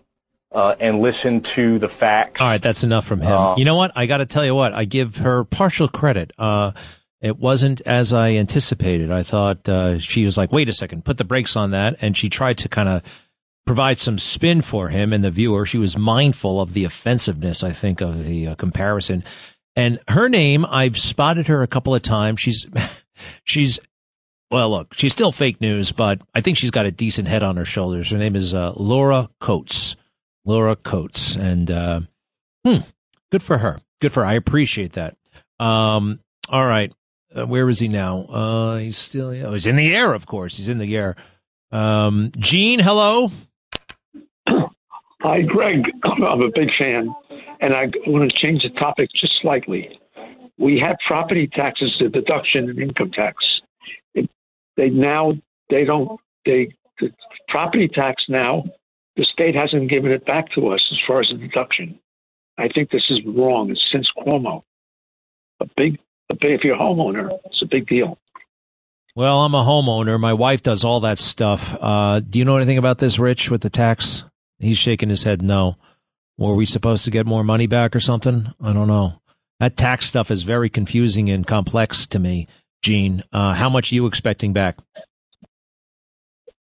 uh, 0.51 0.75
and 0.79 0.99
listen 1.01 1.41
to 1.41 1.79
the 1.79 1.87
facts. 1.87 2.41
All 2.41 2.47
right, 2.47 2.61
that's 2.61 2.83
enough 2.83 3.05
from 3.05 3.21
him. 3.21 3.31
Uh, 3.31 3.55
you 3.57 3.65
know 3.65 3.75
what? 3.75 3.91
I 3.95 4.05
got 4.05 4.17
to 4.17 4.25
tell 4.25 4.45
you 4.45 4.55
what. 4.55 4.73
I 4.73 4.85
give 4.85 5.17
her 5.17 5.43
partial 5.43 5.87
credit. 5.87 6.31
Uh, 6.37 6.71
it 7.21 7.37
wasn't 7.37 7.81
as 7.81 8.13
I 8.13 8.31
anticipated. 8.31 9.11
I 9.11 9.23
thought 9.23 9.67
uh, 9.67 9.99
she 9.99 10.25
was 10.25 10.37
like, 10.37 10.51
"Wait 10.51 10.69
a 10.69 10.73
second, 10.73 11.05
put 11.05 11.17
the 11.17 11.25
brakes 11.25 11.55
on 11.55 11.71
that," 11.71 11.97
and 12.01 12.17
she 12.17 12.29
tried 12.29 12.57
to 12.59 12.69
kind 12.69 12.89
of 12.89 13.03
provide 13.65 13.99
some 13.99 14.17
spin 14.17 14.61
for 14.61 14.89
him 14.89 15.13
and 15.13 15.23
the 15.23 15.29
viewer. 15.29 15.65
She 15.65 15.77
was 15.77 15.97
mindful 15.97 16.59
of 16.59 16.73
the 16.73 16.85
offensiveness, 16.85 17.63
I 17.63 17.71
think, 17.71 18.01
of 18.01 18.25
the 18.25 18.47
uh, 18.47 18.55
comparison. 18.55 19.23
And 19.75 19.99
her 20.07 20.27
name, 20.27 20.65
I've 20.65 20.97
spotted 20.97 21.47
her 21.47 21.61
a 21.61 21.67
couple 21.67 21.93
of 21.93 22.01
times. 22.01 22.39
She's 22.39 22.65
she's 23.43 23.79
well, 24.49 24.71
look, 24.71 24.93
she's 24.95 25.11
still 25.11 25.31
fake 25.31 25.61
news, 25.61 25.91
but 25.91 26.21
I 26.33 26.41
think 26.41 26.57
she's 26.57 26.71
got 26.71 26.87
a 26.87 26.91
decent 26.91 27.27
head 27.27 27.43
on 27.43 27.57
her 27.57 27.65
shoulders. 27.65 28.09
Her 28.09 28.17
name 28.17 28.35
is 28.35 28.53
uh, 28.53 28.73
Laura 28.75 29.29
Coates. 29.39 29.88
Laura 30.49 30.75
Coates, 30.75 31.35
and 31.35 31.69
uh, 31.69 32.01
hmm, 32.65 32.77
good 33.31 33.43
for 33.43 33.59
her. 33.59 33.79
Good 34.01 34.11
for 34.11 34.21
her. 34.21 34.25
I 34.25 34.33
appreciate 34.33 34.93
that. 34.93 35.15
Um, 35.59 36.21
all 36.49 36.65
right, 36.65 36.91
uh, 37.37 37.45
where 37.45 37.69
is 37.69 37.77
he 37.77 37.87
now? 37.87 38.23
Uh, 38.23 38.77
he's 38.77 38.97
still. 38.97 39.29
Oh, 39.45 39.53
he's 39.53 39.67
in 39.67 39.75
the 39.75 39.95
air, 39.95 40.11
of 40.11 40.25
course. 40.25 40.57
He's 40.57 40.67
in 40.67 40.79
the 40.79 40.97
air. 40.97 41.15
Um, 41.71 42.31
Gene, 42.35 42.79
hello. 42.79 43.29
Hi, 44.47 45.41
Greg. 45.43 45.83
I'm 46.03 46.41
a 46.41 46.49
big 46.51 46.69
fan, 46.79 47.13
and 47.61 47.75
I 47.75 47.85
want 48.07 48.31
to 48.31 48.37
change 48.39 48.63
the 48.63 48.71
topic 48.79 49.09
just 49.21 49.33
slightly. 49.43 49.99
We 50.57 50.81
have 50.83 50.97
property 51.07 51.47
taxes, 51.53 51.95
the 51.99 52.09
deduction 52.09 52.71
and 52.71 52.79
income 52.79 53.11
tax. 53.11 53.35
It, 54.15 54.27
they 54.77 54.89
now 54.89 55.33
they 55.69 55.85
don't 55.85 56.19
they 56.43 56.73
the 56.99 57.11
property 57.49 57.87
tax 57.87 58.23
now 58.29 58.63
the 59.19 59.25
state 59.25 59.53
hasn't 59.53 59.89
given 59.89 60.11
it 60.13 60.25
back 60.25 60.49
to 60.55 60.69
us 60.69 60.79
as 60.91 60.97
far 61.05 61.19
as 61.19 61.29
a 61.29 61.37
deduction. 61.37 61.99
I 62.57 62.69
think 62.69 62.89
this 62.89 63.03
is 63.09 63.19
wrong. 63.25 63.69
It's 63.69 63.85
since 63.91 64.07
Cuomo. 64.17 64.63
A 65.59 65.65
big, 65.75 65.99
a 66.29 66.35
big 66.35 66.51
if 66.51 66.63
you're 66.63 66.75
a 66.75 66.79
homeowner, 66.79 67.37
it's 67.43 67.61
a 67.61 67.65
big 67.65 67.85
deal. 67.85 68.17
Well, 69.17 69.41
I'm 69.41 69.53
a 69.53 69.63
homeowner. 69.63 70.17
My 70.17 70.31
wife 70.31 70.63
does 70.63 70.85
all 70.85 71.01
that 71.01 71.19
stuff. 71.19 71.75
Uh, 71.81 72.21
do 72.21 72.39
you 72.39 72.45
know 72.45 72.55
anything 72.55 72.77
about 72.77 72.99
this, 72.99 73.19
Rich, 73.19 73.51
with 73.51 73.61
the 73.61 73.69
tax? 73.69 74.23
He's 74.57 74.77
shaking 74.77 75.09
his 75.09 75.23
head 75.23 75.41
no. 75.41 75.75
Were 76.37 76.55
we 76.55 76.63
supposed 76.63 77.03
to 77.03 77.11
get 77.11 77.25
more 77.25 77.43
money 77.43 77.67
back 77.67 77.97
or 77.97 77.99
something? 77.99 78.53
I 78.63 78.71
don't 78.71 78.87
know. 78.87 79.19
That 79.59 79.75
tax 79.75 80.05
stuff 80.05 80.31
is 80.31 80.43
very 80.43 80.69
confusing 80.69 81.29
and 81.29 81.45
complex 81.45 82.07
to 82.07 82.19
me, 82.19 82.47
Gene. 82.81 83.21
Uh, 83.33 83.53
how 83.53 83.69
much 83.69 83.91
are 83.91 83.95
you 83.95 84.05
expecting 84.05 84.53
back? 84.53 84.77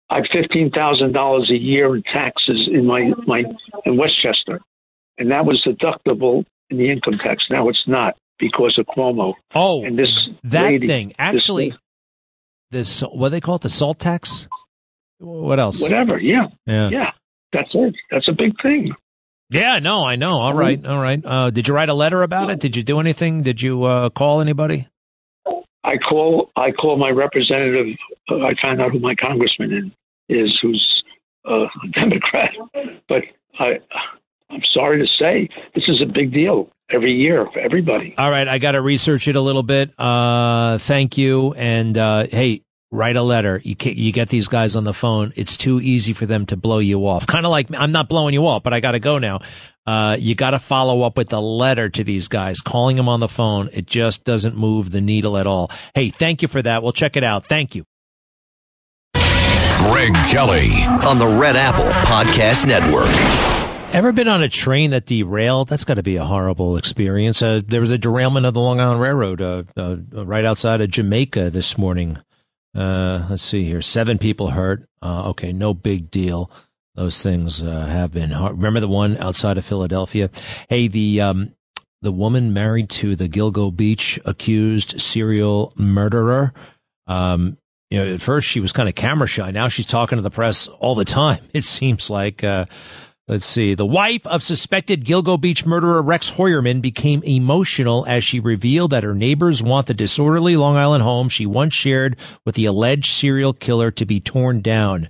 I 0.09 0.15
have 0.17 0.25
fifteen 0.31 0.71
thousand 0.71 1.13
dollars 1.13 1.49
a 1.51 1.57
year 1.57 1.95
in 1.95 2.03
taxes 2.03 2.67
in 2.71 2.85
my 2.85 3.11
my 3.27 3.43
in 3.85 3.97
Westchester, 3.97 4.59
and 5.17 5.31
that 5.31 5.45
was 5.45 5.63
deductible 5.65 6.45
in 6.69 6.77
the 6.77 6.89
income 6.91 7.19
tax. 7.23 7.43
Now 7.49 7.69
it's 7.69 7.83
not 7.87 8.15
because 8.39 8.77
of 8.79 8.85
Cuomo. 8.87 9.33
Oh, 9.53 9.83
and 9.85 9.97
this 9.99 10.29
that 10.43 10.71
lady, 10.71 10.87
thing 10.87 11.13
actually, 11.19 11.75
this 12.71 13.01
what 13.01 13.27
do 13.29 13.31
they 13.31 13.41
call 13.41 13.55
it, 13.55 13.61
the 13.61 13.69
salt 13.69 13.99
tax. 13.99 14.47
What 15.19 15.59
else? 15.59 15.81
whatever. 15.81 16.17
Yeah, 16.19 16.47
Yeah. 16.65 16.89
yeah. 16.89 17.11
That's 17.51 17.69
it. 17.73 17.95
That's 18.11 18.27
a 18.27 18.31
big 18.31 18.53
thing. 18.61 18.93
Yeah, 19.49 19.79
no, 19.79 20.05
I 20.05 20.15
know. 20.15 20.39
All 20.39 20.53
right, 20.53 20.83
all 20.85 21.01
right. 21.01 21.19
Uh, 21.25 21.49
did 21.49 21.67
you 21.67 21.73
write 21.73 21.89
a 21.89 21.95
letter 21.95 22.21
about 22.21 22.51
it? 22.51 22.59
Did 22.59 22.75
you 22.75 22.83
do 22.83 22.99
anything? 22.99 23.41
Did 23.41 23.61
you 23.61 23.83
uh, 23.83 24.09
call 24.11 24.39
anybody? 24.41 24.87
I 25.83 25.97
call 25.97 26.51
I 26.55 26.71
call 26.71 26.97
my 26.97 27.09
representative. 27.09 27.95
Uh, 28.29 28.39
I 28.39 28.53
find 28.61 28.81
out 28.81 28.91
who 28.91 28.99
my 28.99 29.15
congressman 29.15 29.93
is, 30.27 30.57
who's 30.61 31.03
uh, 31.49 31.63
a 31.63 31.87
Democrat. 31.93 32.51
But 33.07 33.23
I 33.59 33.79
I'm 34.49 34.61
sorry 34.73 34.99
to 34.99 35.07
say 35.19 35.49
this 35.75 35.85
is 35.87 36.01
a 36.01 36.05
big 36.05 36.33
deal 36.33 36.69
every 36.91 37.13
year 37.13 37.47
for 37.53 37.59
everybody. 37.59 38.15
All 38.17 38.31
right, 38.31 38.47
I 38.47 38.57
got 38.57 38.71
to 38.71 38.81
research 38.81 39.27
it 39.27 39.35
a 39.35 39.41
little 39.41 39.63
bit. 39.63 39.97
Uh, 39.99 40.79
thank 40.79 41.17
you. 41.17 41.53
And 41.53 41.97
uh, 41.97 42.27
hey, 42.27 42.63
write 42.91 43.15
a 43.15 43.21
letter. 43.21 43.61
You 43.63 43.75
you 43.83 44.11
get 44.11 44.29
these 44.29 44.47
guys 44.47 44.75
on 44.75 44.83
the 44.83 44.93
phone. 44.93 45.31
It's 45.35 45.57
too 45.57 45.79
easy 45.79 46.13
for 46.13 46.25
them 46.25 46.45
to 46.47 46.57
blow 46.57 46.79
you 46.79 47.07
off. 47.07 47.27
Kind 47.27 47.45
of 47.45 47.51
like 47.51 47.67
I'm 47.75 47.91
not 47.91 48.09
blowing 48.09 48.33
you 48.33 48.45
off, 48.47 48.63
but 48.63 48.73
I 48.73 48.79
got 48.79 48.91
to 48.93 48.99
go 48.99 49.19
now. 49.19 49.39
Uh, 49.85 50.15
you 50.19 50.35
got 50.35 50.51
to 50.51 50.59
follow 50.59 51.01
up 51.01 51.17
with 51.17 51.33
a 51.33 51.39
letter 51.39 51.89
to 51.89 52.03
these 52.03 52.27
guys, 52.27 52.61
calling 52.61 52.95
them 52.95 53.09
on 53.09 53.19
the 53.19 53.27
phone. 53.27 53.69
It 53.73 53.87
just 53.87 54.23
doesn't 54.23 54.55
move 54.55 54.91
the 54.91 55.01
needle 55.01 55.37
at 55.37 55.47
all. 55.47 55.71
Hey, 55.95 56.09
thank 56.09 56.41
you 56.41 56.47
for 56.47 56.61
that. 56.61 56.83
We'll 56.83 56.91
check 56.91 57.17
it 57.17 57.23
out. 57.23 57.45
Thank 57.45 57.73
you. 57.75 57.85
Greg 59.13 60.13
Kelly 60.27 60.69
on 61.07 61.17
the 61.17 61.39
Red 61.41 61.55
Apple 61.55 61.89
Podcast 62.07 62.67
Network. 62.67 63.09
Ever 63.91 64.11
been 64.11 64.27
on 64.27 64.43
a 64.43 64.49
train 64.49 64.91
that 64.91 65.07
derailed? 65.07 65.69
That's 65.69 65.85
got 65.85 65.95
to 65.95 66.03
be 66.03 66.17
a 66.17 66.23
horrible 66.23 66.77
experience. 66.77 67.41
Uh, 67.41 67.61
there 67.65 67.81
was 67.81 67.89
a 67.89 67.97
derailment 67.97 68.45
of 68.45 68.53
the 68.53 68.59
Long 68.59 68.79
Island 68.79 69.01
Railroad 69.01 69.41
uh, 69.41 69.63
uh, 69.75 69.97
right 70.25 70.45
outside 70.45 70.81
of 70.81 70.91
Jamaica 70.91 71.49
this 71.49 71.75
morning. 71.75 72.19
Uh, 72.79 73.27
let's 73.29 73.43
see 73.43 73.65
here. 73.65 73.81
Seven 73.81 74.17
people 74.17 74.51
hurt. 74.51 74.87
Uh, 75.01 75.29
okay, 75.31 75.51
no 75.51 75.73
big 75.73 76.09
deal. 76.09 76.49
Those 76.95 77.21
things 77.21 77.61
uh, 77.61 77.85
have 77.85 78.13
been 78.13 78.31
hard. 78.31 78.55
Remember 78.55 78.79
the 78.79 78.87
one 78.87 79.17
outside 79.17 79.57
of 79.57 79.65
Philadelphia? 79.65 80.29
Hey, 80.69 80.87
the 80.87 81.19
um, 81.19 81.55
the 82.01 82.11
woman 82.13 82.53
married 82.53 82.89
to 82.91 83.17
the 83.17 83.27
Gilgo 83.27 83.75
Beach 83.75 84.17
accused 84.23 85.01
serial 85.01 85.73
murderer. 85.75 86.53
Um, 87.05 87.57
you 87.89 87.99
know, 87.99 88.13
at 88.13 88.21
first 88.21 88.47
she 88.47 88.61
was 88.61 88.71
kind 88.71 88.87
of 88.87 88.95
camera 88.95 89.27
shy. 89.27 89.51
Now 89.51 89.67
she's 89.67 89.87
talking 89.87 90.15
to 90.15 90.21
the 90.21 90.29
press 90.29 90.67
all 90.67 90.95
the 90.95 91.05
time. 91.05 91.43
It 91.53 91.65
seems 91.65 92.09
like. 92.09 92.43
Uh, 92.45 92.65
Let's 93.29 93.45
see. 93.45 93.75
The 93.75 93.85
wife 93.85 94.25
of 94.25 94.41
suspected 94.41 95.05
Gilgo 95.05 95.39
Beach 95.39 95.63
murderer 95.63 96.01
Rex 96.01 96.31
Heuermann 96.31 96.81
became 96.81 97.21
emotional 97.21 98.03
as 98.07 98.23
she 98.23 98.39
revealed 98.39 98.89
that 98.89 99.03
her 99.03 99.13
neighbors 99.13 99.61
want 99.61 99.85
the 99.85 99.93
disorderly 99.93 100.57
Long 100.57 100.77
Island 100.77 101.03
home 101.03 101.29
she 101.29 101.45
once 101.45 101.75
shared 101.75 102.15
with 102.43 102.55
the 102.55 102.65
alleged 102.65 103.11
serial 103.11 103.53
killer 103.53 103.91
to 103.91 104.03
be 104.03 104.19
torn 104.19 104.61
down. 104.61 105.09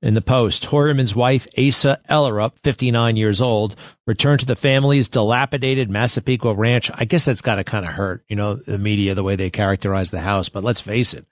In 0.00 0.14
the 0.14 0.22
post, 0.22 0.66
Heuermann's 0.66 1.16
wife, 1.16 1.48
Asa 1.58 2.00
Ellerup, 2.08 2.52
59 2.62 3.16
years 3.16 3.40
old, 3.40 3.74
returned 4.06 4.38
to 4.38 4.46
the 4.46 4.54
family's 4.54 5.08
dilapidated 5.08 5.90
Massapequa 5.90 6.54
ranch. 6.54 6.92
I 6.94 7.06
guess 7.06 7.24
that's 7.24 7.42
got 7.42 7.56
to 7.56 7.64
kind 7.64 7.84
of 7.84 7.90
hurt, 7.90 8.22
you 8.28 8.36
know, 8.36 8.54
the 8.54 8.78
media, 8.78 9.16
the 9.16 9.24
way 9.24 9.34
they 9.34 9.50
characterize 9.50 10.12
the 10.12 10.20
house. 10.20 10.48
But 10.48 10.62
let's 10.62 10.80
face 10.80 11.12
it. 11.12 11.26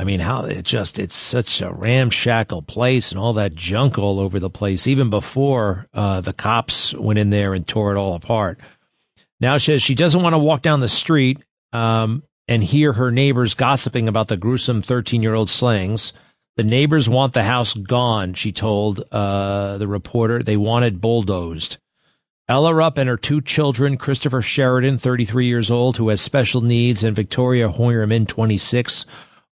I 0.00 0.04
mean, 0.04 0.20
how 0.20 0.44
it 0.44 0.62
just, 0.62 0.98
it's 0.98 1.14
such 1.14 1.60
a 1.60 1.70
ramshackle 1.70 2.62
place 2.62 3.10
and 3.10 3.20
all 3.20 3.34
that 3.34 3.54
junk 3.54 3.98
all 3.98 4.18
over 4.18 4.40
the 4.40 4.48
place, 4.48 4.86
even 4.86 5.10
before 5.10 5.88
uh, 5.92 6.22
the 6.22 6.32
cops 6.32 6.94
went 6.94 7.18
in 7.18 7.28
there 7.28 7.52
and 7.52 7.68
tore 7.68 7.94
it 7.94 7.98
all 7.98 8.14
apart. 8.14 8.58
Now 9.40 9.58
she 9.58 9.72
says 9.72 9.82
she 9.82 9.94
doesn't 9.94 10.22
want 10.22 10.32
to 10.32 10.38
walk 10.38 10.62
down 10.62 10.80
the 10.80 10.88
street 10.88 11.44
um, 11.74 12.22
and 12.48 12.64
hear 12.64 12.94
her 12.94 13.10
neighbors 13.10 13.52
gossiping 13.52 14.08
about 14.08 14.28
the 14.28 14.38
gruesome 14.38 14.80
13 14.80 15.22
year 15.22 15.34
old 15.34 15.50
slayings. 15.50 16.14
The 16.56 16.64
neighbors 16.64 17.06
want 17.06 17.34
the 17.34 17.44
house 17.44 17.74
gone, 17.74 18.32
she 18.32 18.52
told 18.52 19.04
uh, 19.12 19.76
the 19.76 19.86
reporter. 19.86 20.42
They 20.42 20.56
want 20.56 20.86
it 20.86 21.02
bulldozed. 21.02 21.76
Ellerup 22.48 22.96
and 22.96 23.08
her 23.08 23.18
two 23.18 23.42
children, 23.42 23.98
Christopher 23.98 24.40
Sheridan, 24.40 24.96
33 24.96 25.46
years 25.46 25.70
old, 25.70 25.98
who 25.98 26.08
has 26.08 26.22
special 26.22 26.62
needs, 26.62 27.04
and 27.04 27.14
Victoria 27.14 27.68
Heuermann, 27.68 28.26
26, 28.26 29.04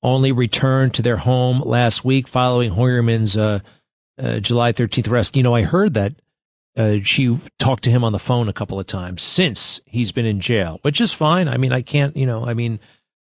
only 0.03 0.33
returned 0.33 0.95
to 0.95 1.03
their 1.03 1.17
home 1.17 1.61
last 1.61 2.05
week 2.05 2.29
following 2.29 2.71
Heuermann's 2.71 3.37
uh, 3.37 3.61
uh, 4.19 4.41
July 4.41 4.73
13th 4.73 5.11
arrest. 5.11 5.37
You 5.37 5.43
know, 5.43 5.55
I 5.55 5.63
heard 5.63 5.95
that 5.95 6.15
uh, 6.77 6.99
she 7.03 7.39
talked 7.59 7.85
to 7.85 7.91
him 7.91 8.05
on 8.05 8.13
the 8.13 8.19
phone 8.19 8.49
a 8.49 8.53
couple 8.53 8.79
of 8.79 8.87
times 8.87 9.23
since 9.23 9.81
he's 9.85 10.13
been 10.13 10.27
in 10.27 10.41
jail, 10.41 10.79
which 10.83 11.01
is 11.01 11.13
fine. 11.13 11.49
I 11.49 11.57
mean, 11.57 11.73
I 11.73 11.83
can't, 11.83 12.17
you 12.17 12.27
know, 12.27 12.47
I 12.47 12.55
mean, 12.55 12.79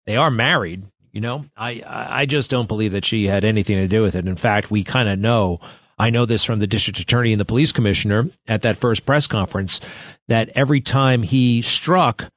they 0.06 0.16
are 0.16 0.30
married. 0.30 0.84
You 1.12 1.20
know, 1.20 1.46
I 1.56 1.82
I 1.84 2.26
just 2.26 2.52
don't 2.52 2.68
believe 2.68 2.92
that 2.92 3.04
she 3.04 3.26
had 3.26 3.44
anything 3.44 3.76
to 3.76 3.88
do 3.88 4.00
with 4.00 4.14
it. 4.14 4.28
In 4.28 4.36
fact, 4.36 4.70
we 4.70 4.84
kind 4.84 5.08
of 5.08 5.18
know. 5.18 5.58
I 5.98 6.10
know 6.10 6.24
this 6.24 6.44
from 6.44 6.60
the 6.60 6.68
district 6.68 7.00
attorney 7.00 7.32
and 7.32 7.40
the 7.40 7.44
police 7.44 7.72
commissioner 7.72 8.30
at 8.46 8.62
that 8.62 8.78
first 8.78 9.04
press 9.04 9.26
conference 9.26 9.80
that 10.28 10.48
every 10.54 10.80
time 10.80 11.24
he 11.24 11.62
struck, 11.62 12.30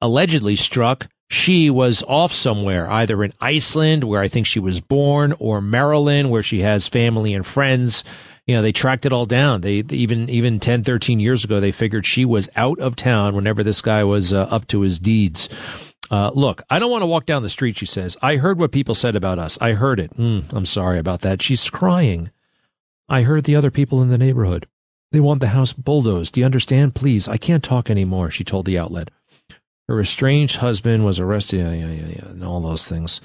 allegedly 0.00 0.56
struck, 0.56 1.08
she 1.30 1.70
was 1.70 2.02
off 2.08 2.32
somewhere, 2.32 2.90
either 2.90 3.22
in 3.22 3.32
Iceland, 3.40 4.02
where 4.02 4.20
I 4.20 4.26
think 4.26 4.48
she 4.48 4.58
was 4.58 4.80
born, 4.80 5.32
or 5.38 5.60
Maryland, 5.60 6.28
where 6.28 6.42
she 6.42 6.60
has 6.60 6.88
family 6.88 7.34
and 7.34 7.46
friends. 7.46 8.02
You 8.48 8.56
know, 8.56 8.62
they 8.62 8.72
tracked 8.72 9.06
it 9.06 9.12
all 9.12 9.26
down. 9.26 9.60
They 9.60 9.84
even, 9.90 10.28
even 10.28 10.58
10, 10.58 10.82
13 10.82 11.20
years 11.20 11.44
ago, 11.44 11.60
they 11.60 11.70
figured 11.70 12.04
she 12.04 12.24
was 12.24 12.48
out 12.56 12.80
of 12.80 12.96
town 12.96 13.36
whenever 13.36 13.62
this 13.62 13.80
guy 13.80 14.02
was 14.02 14.32
uh, 14.32 14.48
up 14.50 14.66
to 14.68 14.80
his 14.80 14.98
deeds. 14.98 15.48
Uh, 16.10 16.32
look, 16.34 16.62
I 16.68 16.80
don't 16.80 16.90
want 16.90 17.02
to 17.02 17.06
walk 17.06 17.26
down 17.26 17.44
the 17.44 17.48
street, 17.48 17.76
she 17.76 17.86
says. 17.86 18.16
I 18.20 18.34
heard 18.34 18.58
what 18.58 18.72
people 18.72 18.96
said 18.96 19.14
about 19.14 19.38
us. 19.38 19.56
I 19.60 19.74
heard 19.74 20.00
it. 20.00 20.16
Mm, 20.16 20.52
I'm 20.52 20.66
sorry 20.66 20.98
about 20.98 21.20
that. 21.20 21.42
She's 21.42 21.70
crying. 21.70 22.32
I 23.08 23.22
heard 23.22 23.44
the 23.44 23.54
other 23.54 23.70
people 23.70 24.02
in 24.02 24.08
the 24.08 24.18
neighborhood. 24.18 24.66
They 25.12 25.20
want 25.20 25.40
the 25.40 25.48
house 25.48 25.72
bulldozed. 25.72 26.34
Do 26.34 26.40
you 26.40 26.46
understand? 26.46 26.96
Please, 26.96 27.28
I 27.28 27.36
can't 27.36 27.62
talk 27.62 27.88
anymore, 27.88 28.30
she 28.30 28.42
told 28.42 28.66
the 28.66 28.78
outlet. 28.78 29.10
Her 29.90 30.00
estranged 30.00 30.58
husband 30.58 31.04
was 31.04 31.20
arrested, 31.20 31.60
yeah, 31.60 31.72
yeah, 31.72 32.06
yeah, 32.06 32.30
and 32.30 32.44
all 32.44 32.60
those 32.62 32.88
things. 32.88 33.20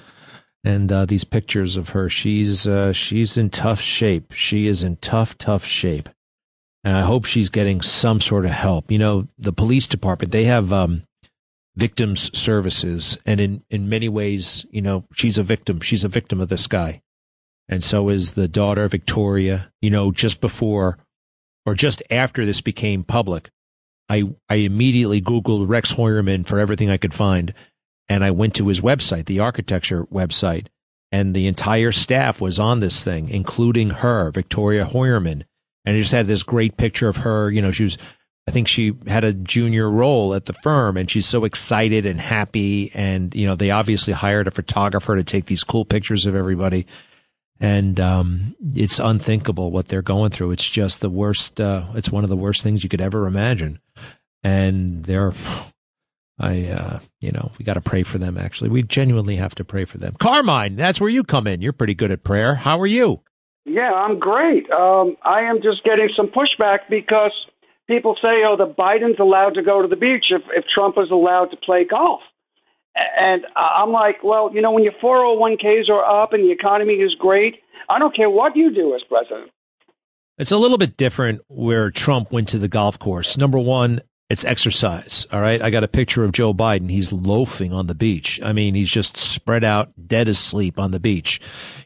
and 0.65 0.91
uh, 0.91 1.05
these 1.05 1.23
pictures 1.23 1.77
of 1.77 1.89
her. 1.89 2.09
She's 2.09 2.67
uh, 2.67 2.91
she's 2.93 3.37
in 3.37 3.51
tough 3.51 3.79
shape. 3.81 4.33
She 4.33 4.67
is 4.67 4.83
in 4.83 4.97
tough, 4.97 5.37
tough 5.37 5.63
shape, 5.65 6.09
and 6.83 6.97
I 6.97 7.01
hope 7.01 7.25
she's 7.25 7.49
getting 7.49 7.81
some 7.81 8.19
sort 8.19 8.45
of 8.45 8.51
help. 8.51 8.91
You 8.91 8.97
know, 8.99 9.27
the 9.37 9.53
police 9.53 9.87
department 9.87 10.31
they 10.33 10.45
have 10.45 10.73
um, 10.73 11.03
victims 11.77 12.37
services, 12.37 13.17
and 13.27 13.39
in 13.39 13.63
in 13.69 13.89
many 13.89 14.09
ways, 14.09 14.65
you 14.71 14.81
know, 14.81 15.05
she's 15.13 15.37
a 15.37 15.43
victim. 15.43 15.81
She's 15.81 16.03
a 16.03 16.09
victim 16.09 16.41
of 16.41 16.49
this 16.49 16.67
guy, 16.67 17.03
and 17.69 17.83
so 17.83 18.09
is 18.09 18.33
the 18.33 18.47
daughter 18.47 18.87
Victoria. 18.87 19.71
You 19.81 19.91
know, 19.91 20.11
just 20.11 20.41
before 20.41 20.97
or 21.65 21.75
just 21.75 22.01
after 22.11 22.45
this 22.45 22.61
became 22.61 23.03
public, 23.03 23.51
I 24.09 24.23
I 24.49 24.55
immediately 24.55 25.21
Googled 25.21 25.67
Rex 25.67 25.93
Heuermann 25.93 26.45
for 26.45 26.59
everything 26.59 26.89
I 26.89 26.97
could 26.97 27.13
find 27.13 27.53
and 28.07 28.23
I 28.23 28.31
went 28.31 28.55
to 28.55 28.67
his 28.67 28.81
website, 28.81 29.25
the 29.25 29.39
architecture 29.39 30.05
website, 30.05 30.67
and 31.11 31.35
the 31.35 31.47
entire 31.47 31.91
staff 31.91 32.41
was 32.41 32.59
on 32.59 32.79
this 32.79 33.03
thing, 33.03 33.29
including 33.29 33.89
her, 33.89 34.31
Victoria 34.31 34.85
Heuermann. 34.85 35.43
And 35.85 35.95
it 35.95 36.01
just 36.01 36.11
had 36.11 36.27
this 36.27 36.43
great 36.43 36.77
picture 36.77 37.07
of 37.07 37.17
her. 37.17 37.49
You 37.49 37.61
know, 37.61 37.71
she 37.71 37.83
was, 37.83 37.97
I 38.47 38.51
think 38.51 38.67
she 38.67 38.93
had 39.07 39.23
a 39.23 39.33
junior 39.33 39.89
role 39.89 40.33
at 40.33 40.45
the 40.45 40.55
firm 40.63 40.97
and 40.97 41.09
she's 41.09 41.27
so 41.27 41.45
excited 41.45 42.05
and 42.05 42.19
happy. 42.19 42.91
And, 42.93 43.33
you 43.35 43.45
know, 43.45 43.55
they 43.55 43.71
obviously 43.71 44.13
hired 44.13 44.47
a 44.47 44.51
photographer 44.51 45.15
to 45.15 45.23
take 45.23 45.45
these 45.45 45.63
cool 45.63 45.85
pictures 45.85 46.25
of 46.25 46.35
everybody. 46.35 46.87
And, 47.59 47.99
um, 47.99 48.55
it's 48.75 48.99
unthinkable 48.99 49.71
what 49.71 49.87
they're 49.87 50.01
going 50.01 50.31
through. 50.31 50.51
It's 50.51 50.69
just 50.69 51.01
the 51.01 51.09
worst, 51.09 51.61
uh, 51.61 51.85
it's 51.95 52.11
one 52.11 52.23
of 52.23 52.29
the 52.29 52.35
worst 52.35 52.63
things 52.63 52.83
you 52.83 52.89
could 52.89 53.01
ever 53.01 53.27
imagine. 53.27 53.79
And 54.43 55.03
they're, 55.03 55.33
I, 56.39 56.65
uh, 56.65 56.99
you 57.21 57.31
know, 57.31 57.51
we 57.57 57.63
got 57.63 57.75
to 57.75 57.81
pray 57.81 58.03
for 58.03 58.17
them. 58.17 58.37
Actually, 58.37 58.69
we 58.69 58.83
genuinely 58.83 59.37
have 59.37 59.55
to 59.55 59.63
pray 59.63 59.85
for 59.85 59.97
them. 59.97 60.15
Carmine, 60.19 60.75
that's 60.75 60.99
where 60.99 61.09
you 61.09 61.23
come 61.23 61.47
in. 61.47 61.61
You're 61.61 61.71
pretty 61.71 61.93
good 61.93 62.11
at 62.11 62.25
prayer. 62.25 62.55
How 62.55 62.79
are 62.81 62.87
you? 62.87 63.21
Yeah, 63.65 63.93
I'm 63.93 64.19
great. 64.19 64.69
Um, 64.69 65.15
I 65.23 65.41
am 65.41 65.61
just 65.61 65.83
getting 65.83 66.09
some 66.15 66.27
pushback 66.27 66.79
because 66.89 67.31
people 67.87 68.15
say, 68.21 68.43
"Oh, 68.45 68.55
the 68.57 68.67
Biden's 68.67 69.19
allowed 69.19 69.55
to 69.55 69.63
go 69.63 69.81
to 69.81 69.87
the 69.87 69.95
beach 69.95 70.25
if 70.29 70.43
if 70.55 70.65
Trump 70.73 70.97
is 70.97 71.09
allowed 71.09 71.49
to 71.51 71.57
play 71.57 71.83
golf." 71.83 72.21
And 72.95 73.45
I'm 73.55 73.91
like, 73.91 74.23
well, 74.23 74.51
you 74.53 74.61
know, 74.61 74.71
when 74.71 74.83
your 74.83 74.93
401ks 75.03 75.89
are 75.89 76.23
up 76.23 76.33
and 76.33 76.43
the 76.43 76.51
economy 76.51 76.93
is 76.93 77.13
great, 77.15 77.55
I 77.89 77.99
don't 77.99 78.15
care 78.15 78.29
what 78.29 78.55
you 78.55 78.73
do 78.73 78.95
as 78.95 79.01
president. 79.07 79.51
It's 80.37 80.51
a 80.51 80.57
little 80.57 80.77
bit 80.77 80.97
different 80.97 81.41
where 81.47 81.91
Trump 81.91 82.31
went 82.31 82.49
to 82.49 82.59
the 82.59 82.67
golf 82.67 82.99
course. 82.99 83.37
Number 83.37 83.57
one, 83.57 84.01
it's 84.27 84.43
exercise. 84.43 85.27
All 85.31 85.39
right. 85.39 85.61
I 85.61 85.69
got 85.69 85.83
a 85.83 85.87
picture 85.87 86.23
of 86.23 86.31
Joe 86.31 86.51
Biden. 86.51 86.89
He's 86.89 87.13
loafing 87.13 87.71
on 87.73 87.85
the 87.85 87.93
beach. 87.93 88.41
I 88.43 88.53
mean, 88.53 88.73
he's 88.73 88.89
just 88.89 89.17
spread 89.17 89.63
out, 89.63 89.91
dead 90.07 90.27
asleep 90.27 90.79
on 90.79 90.89
the 90.89 90.99
beach. 90.99 91.39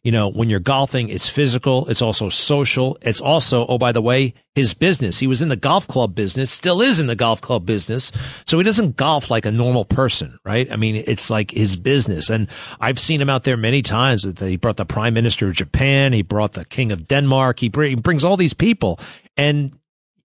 You 0.04 0.14
know, 0.14 0.32
when 0.32 0.50
you're 0.50 0.62
golfing, 0.62 1.10
it's 1.10 1.28
physical. 1.28 1.86
It's 1.90 2.02
also 2.02 2.30
social. 2.30 2.98
It's 3.02 3.20
also, 3.20 3.66
oh, 3.68 3.78
by 3.78 3.92
the 3.92 4.02
way, 4.02 4.34
his 4.56 4.74
business. 4.74 5.20
He 5.20 5.28
was 5.28 5.42
in 5.42 5.50
the 5.50 5.58
golf 5.58 5.86
club 5.88 6.16
business, 6.16 6.50
still 6.50 6.82
is 6.82 6.98
in 7.00 7.08
the 7.08 7.16
golf 7.16 7.42
club 7.42 7.66
business. 7.66 8.10
So 8.46 8.58
he 8.58 8.64
doesn't 8.64 8.96
golf 8.96 9.30
like 9.30 9.46
a 9.46 9.52
normal 9.52 9.84
person, 9.84 10.40
right? 10.46 10.72
I 10.72 10.78
mean, 10.78 10.96
it's 10.96 11.30
like 11.30 11.52
his 11.52 11.76
business. 11.76 12.30
And 12.30 12.48
I've 12.80 13.00
seen 13.00 13.20
him 13.20 13.30
out 13.30 13.44
there 13.44 13.58
many 13.58 13.82
times. 13.82 14.26
He 14.40 14.56
brought 14.56 14.78
the 14.78 14.86
prime 14.86 15.14
minister 15.14 15.48
of 15.50 15.56
Japan. 15.56 16.14
He 16.14 16.22
brought 16.22 16.54
the 16.54 16.64
king 16.64 16.94
of 16.94 17.06
Denmark. 17.06 17.60
He 17.60 17.68
brings 17.68 18.24
all 18.24 18.38
these 18.38 18.54
people. 18.54 18.98
And 19.36 19.74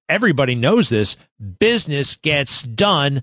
everybody 0.09 0.55
knows 0.55 0.89
this. 0.89 1.17
Business 1.59 2.17
gets 2.17 2.63
done 2.63 3.23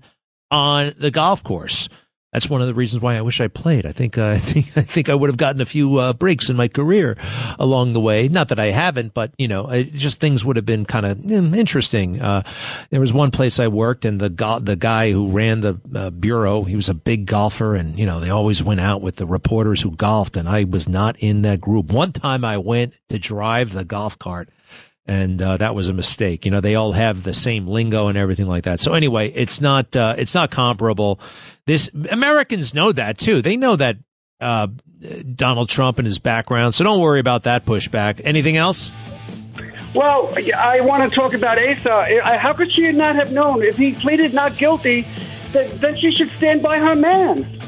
on 0.50 0.94
the 0.98 1.10
golf 1.10 1.42
course. 1.42 1.88
That's 2.32 2.48
one 2.48 2.62
of 2.62 2.66
the 2.66 2.72
reasons 2.72 3.02
why 3.02 3.16
I 3.16 3.20
wish 3.20 3.42
I 3.42 3.48
played. 3.48 3.84
I 3.84 3.92
think 3.92 4.16
uh, 4.16 4.30
I 4.30 4.38
think 4.38 4.76
I 4.76 4.80
think 4.80 5.08
I 5.10 5.14
would 5.14 5.28
have 5.28 5.36
gotten 5.36 5.60
a 5.60 5.66
few 5.66 5.98
uh, 5.98 6.12
breaks 6.14 6.48
in 6.48 6.56
my 6.56 6.66
career 6.66 7.18
along 7.58 7.92
the 7.92 8.00
way. 8.00 8.28
Not 8.28 8.48
that 8.48 8.58
I 8.58 8.66
haven't, 8.66 9.12
but 9.12 9.32
you 9.36 9.48
know, 9.48 9.82
just 9.82 10.18
things 10.18 10.42
would 10.42 10.56
have 10.56 10.64
been 10.64 10.86
kind 10.86 11.04
of 11.04 11.18
mm, 11.18 11.54
interesting. 11.54 12.22
Uh, 12.22 12.42
there 12.88 13.00
was 13.00 13.12
one 13.12 13.32
place 13.32 13.58
I 13.58 13.68
worked, 13.68 14.06
and 14.06 14.18
the 14.18 14.30
go- 14.30 14.60
the 14.60 14.76
guy 14.76 15.12
who 15.12 15.28
ran 15.28 15.60
the 15.60 15.78
uh, 15.94 16.08
bureau, 16.08 16.62
he 16.62 16.74
was 16.74 16.88
a 16.88 16.94
big 16.94 17.26
golfer, 17.26 17.74
and 17.74 17.98
you 17.98 18.06
know, 18.06 18.18
they 18.18 18.30
always 18.30 18.62
went 18.62 18.80
out 18.80 19.02
with 19.02 19.16
the 19.16 19.26
reporters 19.26 19.82
who 19.82 19.90
golfed, 19.90 20.38
and 20.38 20.48
I 20.48 20.64
was 20.64 20.88
not 20.88 21.18
in 21.18 21.42
that 21.42 21.60
group. 21.60 21.92
One 21.92 22.12
time, 22.12 22.46
I 22.46 22.56
went 22.56 22.94
to 23.10 23.18
drive 23.18 23.72
the 23.72 23.84
golf 23.84 24.18
cart 24.18 24.48
and 25.06 25.40
uh, 25.42 25.56
that 25.56 25.74
was 25.74 25.88
a 25.88 25.92
mistake. 25.92 26.44
You 26.44 26.50
know, 26.50 26.60
they 26.60 26.74
all 26.74 26.92
have 26.92 27.22
the 27.24 27.34
same 27.34 27.66
lingo 27.66 28.08
and 28.08 28.16
everything 28.16 28.46
like 28.46 28.64
that. 28.64 28.80
So 28.80 28.94
anyway, 28.94 29.30
it's 29.32 29.60
not 29.60 29.94
uh, 29.96 30.14
it's 30.16 30.34
not 30.34 30.50
comparable. 30.50 31.20
This 31.66 31.90
Americans 32.10 32.74
know 32.74 32.92
that 32.92 33.18
too. 33.18 33.42
They 33.42 33.56
know 33.56 33.76
that 33.76 33.96
uh, 34.40 34.68
Donald 35.34 35.68
Trump 35.68 35.98
and 35.98 36.06
his 36.06 36.18
background. 36.18 36.74
So 36.74 36.84
don't 36.84 37.00
worry 37.00 37.20
about 37.20 37.44
that 37.44 37.64
pushback. 37.64 38.20
Anything 38.24 38.56
else? 38.56 38.90
Well, 39.94 40.32
I 40.56 40.80
want 40.80 41.08
to 41.08 41.14
talk 41.14 41.34
about 41.34 41.58
Asa. 41.58 42.22
How 42.38 42.52
could 42.54 42.70
she 42.70 42.90
not 42.92 43.14
have 43.16 43.32
known 43.32 43.62
if 43.62 43.76
he 43.76 43.92
pleaded 43.92 44.32
not 44.32 44.56
guilty? 44.56 45.06
That 45.52 45.80
then 45.80 45.98
she 45.98 46.12
should 46.12 46.28
stand 46.28 46.62
by 46.62 46.78
her 46.78 46.94
man. 46.94 47.61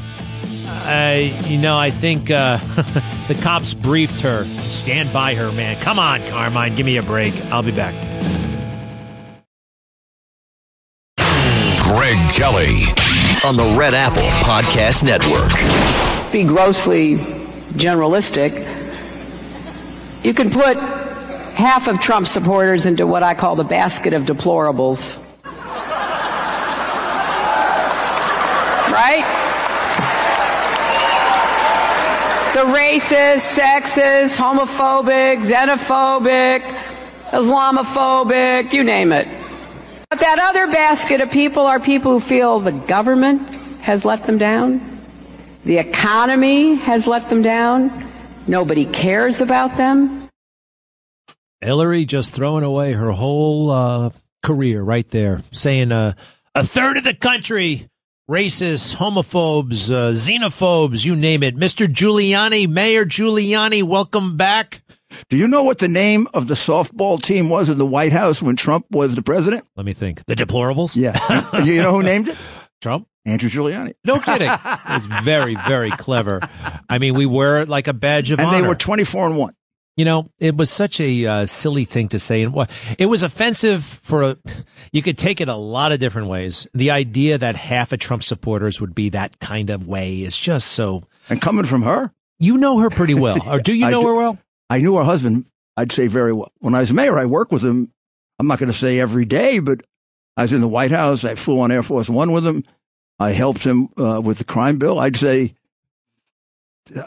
I, 0.67 1.35
you 1.47 1.59
know, 1.59 1.79
I 1.79 1.91
think 1.91 2.31
uh, 2.31 2.57
the 3.29 3.39
cops 3.43 3.75
briefed 3.75 4.21
her. 4.21 4.45
Stand 4.45 5.13
by 5.13 5.35
her, 5.35 5.51
man. 5.53 5.81
Come 5.81 5.99
on, 5.99 6.21
Carmine, 6.29 6.75
give 6.77 6.87
me 6.87 6.97
a 6.97 7.03
break. 7.03 7.35
I'll 7.47 7.63
be 7.63 7.73
back. 7.73 7.95
Greg 11.83 12.19
Kelly 12.33 12.83
on 13.45 13.57
the 13.57 13.77
Red 13.79 13.95
Apple 13.95 14.23
Podcast 14.45 15.05
Network. 15.05 15.53
Be 16.33 16.45
grossly 16.45 17.17
generalistic. 17.77 18.53
You 20.25 20.35
can 20.35 20.51
put 20.51 20.77
half 20.77 21.87
of 21.87 22.01
Trump 22.01 22.27
supporters 22.27 22.87
into 22.87 23.07
what 23.07 23.23
I 23.23 23.35
call 23.35 23.57
the 23.57 23.65
basket 23.65 24.13
of 24.13 24.25
deplorables. 24.25 25.21
right? 28.95 29.34
The 32.55 32.61
racist, 32.61 33.59
sexist, 33.59 34.39
homophobic, 34.39 35.43
xenophobic, 35.43 36.61
Islamophobic, 37.31 38.73
you 38.73 38.85
name 38.85 39.11
it. 39.11 39.27
But 40.09 40.21
that 40.21 40.39
other 40.39 40.69
basket 40.69 41.21
of 41.21 41.33
people 41.33 41.65
are 41.65 41.81
people 41.81 42.13
who 42.13 42.21
feel 42.21 42.61
the 42.61 42.71
government 42.71 43.43
has 43.81 44.05
let 44.05 44.23
them 44.23 44.39
down, 44.39 44.81
the 45.65 45.79
economy 45.79 46.77
has 46.77 47.09
let 47.09 47.29
them 47.29 47.43
down, 47.43 47.91
nobody 48.47 48.85
cares 48.87 49.41
about 49.41 49.77
them. 49.77 50.29
Hillary 51.61 52.05
just 52.05 52.35
throwing 52.35 52.63
away 52.63 52.93
her 52.93 53.11
whole 53.11 53.73
uh, 53.73 54.11
career 54.45 54.81
right 54.81 55.09
there, 55.09 55.43
saying 55.51 55.91
uh, 55.91 56.13
a 56.55 56.65
third 56.65 56.99
of 56.99 57.03
the 57.03 57.15
country 57.15 57.89
racists, 58.31 58.97
homophobes, 58.97 59.91
uh, 59.91 60.13
xenophobes, 60.13 61.05
you 61.05 61.15
name 61.15 61.43
it. 61.43 61.57
Mr. 61.57 61.87
Giuliani, 61.87 62.67
Mayor 62.67 63.05
Giuliani, 63.05 63.83
welcome 63.83 64.37
back. 64.37 64.83
Do 65.29 65.37
you 65.37 65.47
know 65.47 65.63
what 65.63 65.79
the 65.79 65.89
name 65.89 66.27
of 66.33 66.49
the 66.49 66.55
softball 66.55 67.21
team 67.23 67.49
was 67.49 67.69
in 67.69 67.79
the 67.79 67.87
White 67.87 68.13
House 68.13 68.43
when 68.43 68.57
Trump 68.57 68.87
was 68.91 69.15
the 69.15 69.23
president? 69.23 69.67
Let 69.77 69.87
me 69.87 69.93
think. 69.93 70.25
The 70.27 70.35
deplorables? 70.35 70.97
Yeah. 70.97 71.63
you 71.65 71.83
know 71.83 71.93
who 71.93 72.03
named 72.03 72.29
it? 72.29 72.39
Trump? 72.81 73.07
Andrew 73.27 73.49
Giuliani. 73.49 73.93
No 74.05 74.19
kidding. 74.19 74.51
it's 74.89 75.07
very, 75.07 75.55
very 75.55 75.91
clever. 75.91 76.41
I 76.89 76.99
mean, 76.99 77.15
we 77.15 77.27
wear 77.27 77.61
it 77.61 77.69
like 77.69 77.89
a 77.89 77.95
badge 77.95 78.33
of 78.33 78.39
and 78.39 78.49
honor. 78.49 78.57
And 78.57 78.65
they 78.65 78.69
were 78.69 78.75
24 78.75 79.27
and 79.29 79.37
1. 79.37 79.55
You 79.97 80.05
know, 80.05 80.29
it 80.41 80.57
was 80.57 80.71
such 80.71 81.01
a 81.01 81.27
uh, 81.27 81.47
silly 81.47 81.85
thing 81.85 82.09
to 82.09 82.19
say, 82.19 82.43
and 82.43 82.53
what 82.53 82.71
it 82.99 83.07
was 83.07 83.23
offensive 83.23 83.85
for 83.85 84.23
a. 84.23 84.37
You 84.91 85.03
could 85.03 85.17
take 85.17 85.41
it 85.41 85.49
a 85.49 85.55
lot 85.55 85.93
of 85.93 86.01
different 86.01 86.29
ways. 86.29 86.67
The 86.75 86.91
idea 86.91 87.39
that 87.39 87.55
half 87.55 87.93
of 87.93 88.01
Trump 88.01 88.25
supporters 88.25 88.81
would 88.81 88.95
be 88.95 89.11
that 89.11 89.39
kind 89.39 89.71
of 89.71 89.87
way 89.87 90.23
is 90.23 90.37
just 90.37 90.69
so. 90.73 91.05
And 91.29 91.41
coming 91.41 91.65
from 91.65 91.83
her, 91.83 92.13
you 92.41 92.59
know 92.59 92.81
her 92.81 92.91
pretty 92.91 93.15
well, 93.15 93.39
or 93.49 93.61
do 93.61 93.73
you 93.73 93.89
know 93.89 94.03
do, 94.03 94.09
her 94.09 94.15
well? 94.15 94.39
I 94.69 94.79
knew 94.79 94.97
her 94.97 95.05
husband. 95.05 95.47
I'd 95.77 95.93
say 95.93 96.09
very 96.09 96.33
well. 96.33 96.51
When 96.59 96.75
I 96.75 96.81
was 96.81 96.93
mayor, 96.93 97.19
I 97.19 97.27
worked 97.27 97.53
with 97.53 97.65
him. 97.65 97.93
I'm 98.39 98.49
not 98.49 98.59
going 98.59 98.71
to 98.71 98.77
say 98.77 98.99
every 98.99 99.25
day, 99.25 99.61
but 99.61 99.81
I 100.37 100.43
was 100.43 100.53
in 100.53 100.61
the 100.61 100.69
White 100.69 100.91
House. 100.91 101.25
I 101.25 101.37
flew 101.37 101.61
on 101.61 101.71
Air 101.71 101.85
Force 101.85 102.11
One 102.11 102.33
with 102.33 102.47
him. 102.47 102.65
I 103.21 103.31
helped 103.31 103.65
him 103.65 103.89
uh, 103.97 104.21
with 104.21 104.39
the 104.39 104.45
crime 104.45 104.79
bill. 104.79 104.99
I'd 104.99 105.17
say 105.17 105.55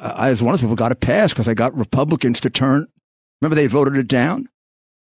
I, 0.02 0.30
as 0.30 0.42
one 0.42 0.54
of 0.54 0.60
those 0.60 0.66
people, 0.66 0.76
got 0.76 0.92
it 0.92 1.00
passed 1.00 1.34
because 1.34 1.48
I 1.48 1.54
got 1.54 1.76
Republicans 1.76 2.40
to 2.42 2.50
turn. 2.50 2.88
Remember, 3.42 3.56
they 3.56 3.68
voted 3.68 3.96
it 3.96 4.08
down. 4.08 4.48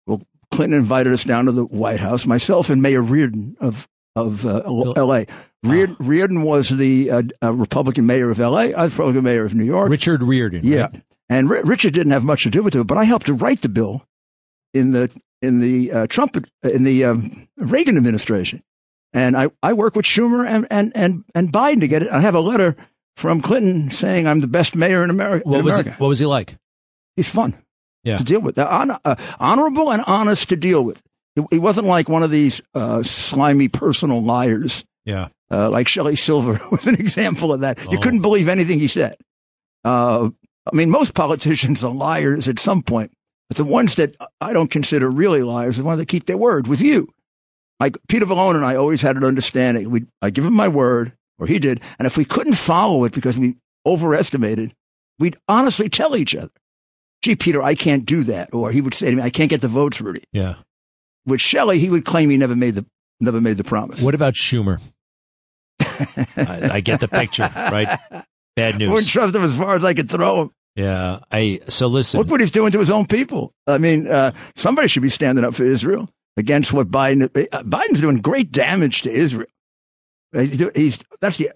Well, 0.06 0.22
Clinton 0.52 0.78
invited 0.80 1.14
us 1.14 1.24
down 1.24 1.46
to 1.46 1.52
the 1.52 1.66
White 1.66 2.00
House. 2.00 2.26
Myself 2.26 2.70
and 2.70 2.82
Mayor 2.82 3.02
Riordan 3.02 3.56
of 3.60 3.88
of 4.16 4.46
uh, 4.46 4.62
L.A. 4.96 5.26
Riordan, 5.64 5.98
Riordan 6.00 6.42
was 6.44 6.70
the 6.70 7.12
uh, 7.12 7.24
uh, 7.44 7.54
Republican 7.54 8.06
mayor 8.06 8.30
of 8.30 8.40
L.A. 8.40 8.74
I 8.74 8.84
was 8.84 8.94
Republican 8.94 9.24
mayor 9.24 9.46
of 9.46 9.54
New 9.54 9.66
York. 9.66 9.90
Richard 9.90 10.24
Riordan. 10.24 10.62
Yeah, 10.64 10.84
right? 10.84 11.02
and 11.30 11.50
R- 11.50 11.64
Richard 11.64 11.94
didn't 11.94 12.14
have 12.14 12.24
much 12.24 12.44
to 12.44 12.50
do 12.50 12.64
with 12.64 12.76
it, 12.76 12.88
but 12.88 12.98
I 12.98 13.04
helped 13.04 13.26
to 13.26 13.34
write 13.34 13.62
the 13.62 13.70
bill 13.70 14.06
in 14.74 14.92
the 14.92 15.10
in 15.42 15.60
the 15.60 15.92
uh, 15.92 16.08
Trump 16.08 16.38
in 16.64 16.84
the 16.84 17.04
um, 17.04 17.48
Reagan 17.58 17.98
administration, 17.98 18.64
and 19.14 19.36
I 19.36 19.50
I 19.62 19.74
work 19.74 19.96
with 19.96 20.06
Schumer 20.06 20.48
and 20.48 20.66
and 20.70 20.92
and 20.96 21.26
and 21.34 21.52
Biden 21.52 21.82
to 21.82 21.88
get 21.88 22.04
it. 22.04 22.10
I 22.10 22.22
have 22.22 22.36
a 22.36 22.40
letter 22.40 22.76
from 23.16 23.42
Clinton 23.42 23.92
saying 23.92 24.28
I'm 24.28 24.42
the 24.42 24.48
best 24.48 24.76
mayor 24.76 25.04
in 25.04 25.10
America. 25.10 25.48
What 25.48 25.60
in 25.60 25.66
was 25.66 25.76
America. 25.76 25.92
it? 25.92 26.00
What 26.00 26.08
was 26.10 26.20
he 26.20 26.26
like? 26.26 26.56
He's 27.16 27.30
fun 27.30 27.56
Yeah. 28.04 28.18
to 28.18 28.24
deal 28.24 28.42
with. 28.42 28.58
Hon- 28.58 28.98
uh, 29.06 29.16
honorable 29.40 29.92
and 29.92 30.04
honest 30.06 30.50
to 30.50 30.56
deal 30.56 30.84
with. 30.84 31.02
He, 31.36 31.44
he 31.52 31.60
wasn't 31.60 31.88
like 31.88 32.10
one 32.10 32.24
of 32.24 32.32
these 32.32 32.62
uh, 32.74 33.04
slimy 33.04 33.68
personal 33.68 34.22
liars. 34.22 34.84
Yeah. 35.06 35.30
Uh, 35.52 35.70
like 35.70 35.88
Shelly 35.88 36.16
Silver 36.16 36.60
was 36.72 36.88
an 36.88 36.96
example 36.96 37.54
of 37.54 37.62
that. 37.62 37.80
You 37.92 37.98
Oh. 37.98 38.02
couldn't 38.02 38.22
believe 38.22 38.50
anything 38.50 38.80
he 38.80 38.88
said. 38.88 39.16
Uh, 39.84 40.30
I 40.72 40.76
mean, 40.76 40.90
most 40.90 41.14
politicians 41.14 41.84
are 41.84 41.94
liars 41.94 42.48
at 42.48 42.58
some 42.60 42.82
point, 42.82 43.12
but 43.50 43.58
the 43.58 43.64
ones 43.64 43.96
that 43.96 44.16
I 44.42 44.52
don't 44.54 44.72
consider 44.72 45.10
really 45.12 45.44
liars 45.44 45.78
are 45.78 45.84
the 45.84 45.88
ones 45.88 46.00
that 46.00 46.08
keep 46.08 46.26
their 46.26 46.38
word 46.38 46.68
with 46.68 46.82
you. 46.82 47.08
Like 47.80 47.98
Peter 48.08 48.26
Valone 48.26 48.56
and 48.56 48.66
I 48.66 48.76
always 48.76 49.02
had 49.02 49.16
an 49.18 49.24
understanding. 49.24 49.90
We, 49.92 50.06
I 50.22 50.30
give 50.32 50.46
him 50.46 50.54
my 50.54 50.68
word, 50.68 51.14
or 51.40 51.48
he 51.48 51.60
did, 51.60 51.82
and 52.00 52.06
if 52.06 52.18
we 52.18 52.26
couldn't 52.26 52.54
follow 52.54 53.04
it 53.06 53.14
because 53.14 53.38
we 53.38 53.56
overestimated, 53.86 54.74
we'd 55.20 55.38
honestly 55.48 55.90
tell 55.90 56.16
each 56.16 56.36
other, 56.36 56.52
"Gee, 57.24 57.36
Peter, 57.36 57.62
I 57.62 57.76
can't 57.76 58.06
do 58.06 58.24
that," 58.26 58.50
or 58.54 58.72
he 58.72 58.82
would 58.82 58.94
say 58.94 59.10
to 59.10 59.16
me, 59.16 59.22
"I 59.22 59.30
can't 59.30 59.50
get 59.50 59.62
the 59.62 59.68
votes, 59.68 60.00
Rudy." 60.02 60.24
Yeah. 60.32 60.56
With 61.26 61.42
Shelly, 61.42 61.80
he 61.80 61.90
would 61.90 62.06
claim 62.06 62.30
he 62.30 62.38
never 62.38 62.56
made 62.56 62.76
the 62.76 62.86
never 63.20 63.42
made 63.42 63.58
the 63.58 63.64
promise. 63.64 64.02
What 64.02 64.16
about 64.16 64.34
Schumer? 64.36 64.80
I, 65.80 66.70
I 66.74 66.80
get 66.82 67.00
the 67.00 67.08
picture, 67.08 67.50
right? 67.54 68.00
Bad 68.56 68.76
I 68.76 68.78
news. 68.78 68.90
wouldn't 68.90 69.10
trust 69.10 69.36
him 69.36 69.44
as 69.44 69.58
far 69.58 69.76
as 69.76 69.84
I 69.84 69.94
could 69.94 70.10
throw 70.10 70.44
him. 70.44 70.52
Yeah. 70.76 71.20
I 71.32 71.62
so 71.68 71.88
listen. 71.88 72.20
Look 72.20 72.30
what 72.30 72.40
he's 72.42 72.52
doing 72.52 72.72
to 72.72 72.80
his 72.80 72.92
own 72.92 73.06
people. 73.06 73.54
I 73.68 73.78
mean, 73.78 74.08
uh, 74.08 74.32
somebody 74.56 74.88
should 74.88 75.04
be 75.04 75.10
standing 75.10 75.44
up 75.44 75.56
for 75.56 75.64
Israel 75.64 76.10
against 76.38 76.74
what 76.74 76.92
Biden. 76.92 77.24
Uh, 77.52 77.64
Biden's 77.64 78.02
doing 78.02 78.18
great 78.18 78.52
damage 78.52 79.02
to 79.04 79.12
Israel. 79.12 79.48
Uh, 80.36 80.70
He's 80.76 81.00
that's 81.22 81.38
the, 81.38 81.52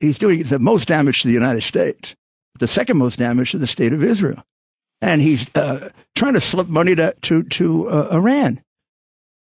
he's 0.00 0.18
doing 0.18 0.42
the 0.42 0.58
most 0.58 0.88
damage 0.88 1.22
to 1.22 1.28
the 1.28 1.34
United 1.34 1.62
States, 1.62 2.16
the 2.58 2.66
second 2.66 2.96
most 2.98 3.18
damage 3.18 3.52
to 3.52 3.58
the 3.58 3.66
state 3.66 3.92
of 3.92 4.02
Israel, 4.02 4.42
and 5.00 5.20
he's 5.20 5.48
uh, 5.54 5.90
trying 6.14 6.34
to 6.34 6.40
slip 6.40 6.68
money 6.68 6.94
to 6.96 7.14
to, 7.22 7.42
to 7.44 7.88
uh, 7.88 8.08
Iran. 8.12 8.62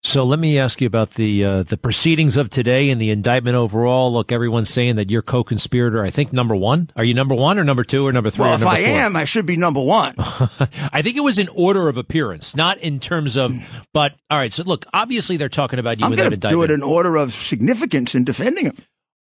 So 0.05 0.23
let 0.23 0.39
me 0.39 0.59
ask 0.59 0.81
you 0.81 0.87
about 0.87 1.11
the 1.13 1.45
uh, 1.45 1.63
the 1.65 1.77
proceedings 1.77 2.37
of 2.37 2.51
today 2.51 2.91
and 2.91 3.01
the 3.01 3.11
indictment 3.11 3.57
overall. 3.57 4.13
Look, 4.13 4.31
everyone's 4.31 4.71
saying 4.71 4.97
that 4.97 5.11
you're 5.11 5.23
co-conspirator. 5.23 6.03
I 6.03 6.11
think 6.11 6.33
number 6.33 6.55
one. 6.55 6.91
Are 6.95 7.03
you 7.03 7.15
number 7.15 7.35
one 7.35 7.59
or 7.59 7.65
number 7.65 7.83
two 7.83 8.07
or 8.07 8.13
number 8.13 8.31
three? 8.31 8.43
Well, 8.43 8.53
or 8.53 8.55
if 8.55 8.65
I 8.65 8.85
four? 8.85 8.95
am, 8.95 9.17
I 9.17 9.25
should 9.25 9.45
be 9.45 9.57
number 9.57 9.81
one. 9.81 10.15
I 10.19 11.03
think 11.03 11.17
it 11.17 11.23
was 11.23 11.39
in 11.39 11.49
order 11.49 11.89
of 11.89 11.97
appearance, 11.97 12.55
not 12.55 12.79
in 12.79 13.01
terms 13.01 13.37
of. 13.37 13.55
But 13.93 14.15
all 14.31 14.39
right. 14.39 14.53
So 14.53 14.63
look, 14.63 14.87
obviously 14.95 15.37
they're 15.37 15.49
talking 15.49 15.81
about 15.81 15.99
you 15.99 16.07
I'm 16.07 16.15
going 16.15 16.31
to 16.31 16.37
do 16.37 16.63
it 16.63 16.71
in 16.71 16.83
order 16.83 17.17
of 17.17 17.35
significance 17.35 18.15
in 18.15 18.23
defending 18.25 18.67
him. 18.67 18.77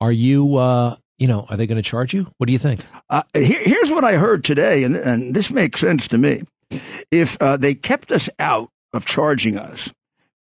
Are 0.00 0.12
you? 0.12 0.56
Uh, 0.56 0.96
you 1.18 1.28
know, 1.28 1.46
are 1.50 1.56
they 1.56 1.66
going 1.66 1.76
to 1.76 1.88
charge 1.88 2.14
you? 2.14 2.26
What 2.38 2.46
do 2.46 2.52
you 2.52 2.58
think? 2.58 2.80
Uh, 3.10 3.22
here, 3.34 3.60
here's 3.62 3.90
what 3.90 4.02
I 4.02 4.14
heard 4.14 4.42
today, 4.42 4.82
and, 4.82 4.96
and 4.96 5.34
this 5.36 5.52
makes 5.52 5.78
sense 5.78 6.08
to 6.08 6.18
me. 6.18 6.42
If 7.12 7.36
uh, 7.40 7.58
they 7.58 7.74
kept 7.74 8.10
us 8.10 8.28
out 8.40 8.70
of 8.92 9.04
charging 9.06 9.56
us 9.56 9.92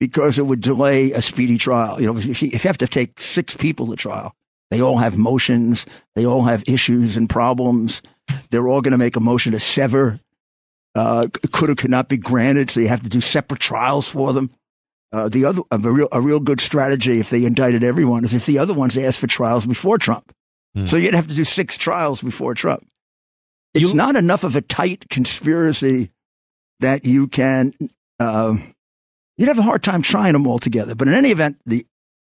because 0.02 0.36
it 0.36 0.46
would 0.46 0.60
delay 0.60 1.12
a 1.12 1.22
speedy 1.22 1.56
trial, 1.56 2.00
you 2.00 2.08
know, 2.08 2.18
if 2.18 2.42
you, 2.42 2.50
if 2.52 2.64
you 2.64 2.68
have 2.68 2.76
to 2.76 2.88
take 2.88 3.22
six 3.22 3.56
people 3.56 3.86
to 3.86 3.94
trial, 3.94 4.34
they 4.72 4.82
all 4.82 4.96
have 4.96 5.16
motions, 5.16 5.86
they 6.16 6.26
all 6.26 6.42
have 6.42 6.64
issues 6.66 7.16
and 7.16 7.30
problems. 7.30 8.02
They're 8.50 8.66
all 8.66 8.80
going 8.80 8.90
to 8.90 8.98
make 8.98 9.14
a 9.14 9.20
motion 9.20 9.52
to 9.52 9.60
sever. 9.60 10.18
Uh, 10.96 11.28
could 11.52 11.70
or 11.70 11.76
could 11.76 11.92
not 11.92 12.08
be 12.08 12.16
granted, 12.16 12.68
so 12.68 12.80
you 12.80 12.88
have 12.88 13.04
to 13.04 13.08
do 13.08 13.20
separate 13.20 13.60
trials 13.60 14.08
for 14.08 14.32
them. 14.32 14.50
Uh, 15.12 15.28
the 15.28 15.44
other, 15.44 15.62
a 15.70 15.78
real, 15.78 16.08
a 16.10 16.20
real 16.20 16.40
good 16.40 16.60
strategy 16.60 17.20
if 17.20 17.30
they 17.30 17.44
indicted 17.44 17.84
everyone 17.84 18.24
is 18.24 18.34
if 18.34 18.44
the 18.44 18.58
other 18.58 18.74
ones 18.74 18.98
asked 18.98 19.20
for 19.20 19.28
trials 19.28 19.64
before 19.64 19.98
Trump. 19.98 20.34
So 20.88 20.96
you'd 20.96 21.14
have 21.14 21.28
to 21.28 21.34
do 21.36 21.44
six 21.44 21.78
trials 21.78 22.22
before 22.22 22.54
Trump. 22.54 22.84
It's 23.72 23.94
not 23.94 24.16
enough 24.16 24.42
of 24.42 24.56
a 24.56 24.62
tight 24.62 25.08
conspiracy 25.10 26.10
that 26.80 27.04
you 27.04 27.28
can. 27.28 27.72
Um, 28.18 28.74
you'd 29.36 29.48
have 29.48 29.58
a 29.58 29.62
hard 29.62 29.82
time 29.82 30.02
trying 30.02 30.32
them 30.32 30.46
all 30.46 30.58
together. 30.58 30.94
But 30.94 31.08
in 31.08 31.14
any 31.14 31.30
event, 31.30 31.58
the 31.66 31.86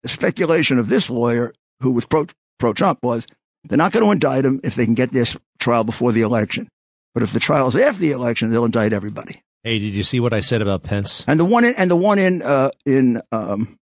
speculation 0.05 0.79
of 0.79 0.89
this 0.89 1.09
lawyer 1.09 1.53
who 1.81 1.91
was 1.91 2.05
pro 2.05 2.27
pro 2.59 2.73
Trump 2.73 2.99
was 3.03 3.27
they're 3.63 3.77
not 3.77 3.91
going 3.91 4.05
to 4.05 4.11
indict 4.11 4.45
him 4.45 4.59
if 4.63 4.75
they 4.75 4.85
can 4.85 4.95
get 4.95 5.11
this 5.11 5.37
trial 5.59 5.83
before 5.83 6.11
the 6.11 6.21
election. 6.21 6.67
But 7.13 7.23
if 7.23 7.33
the 7.33 7.39
trial 7.39 7.67
is 7.67 7.75
after 7.75 7.99
the 7.99 8.11
election, 8.11 8.49
they'll 8.49 8.65
indict 8.65 8.93
everybody. 8.93 9.41
Hey, 9.63 9.77
did 9.77 9.93
you 9.93 10.03
see 10.03 10.19
what 10.19 10.33
I 10.33 10.39
said 10.39 10.61
about 10.61 10.83
Pence? 10.83 11.23
And 11.27 11.39
the 11.39 11.45
one 11.45 11.63
in, 11.63 11.75
and 11.75 11.91
the 11.91 11.95
one 11.95 12.17
in 12.17 12.41
uh, 12.41 12.71
in 12.85 13.21
um, 13.31 13.77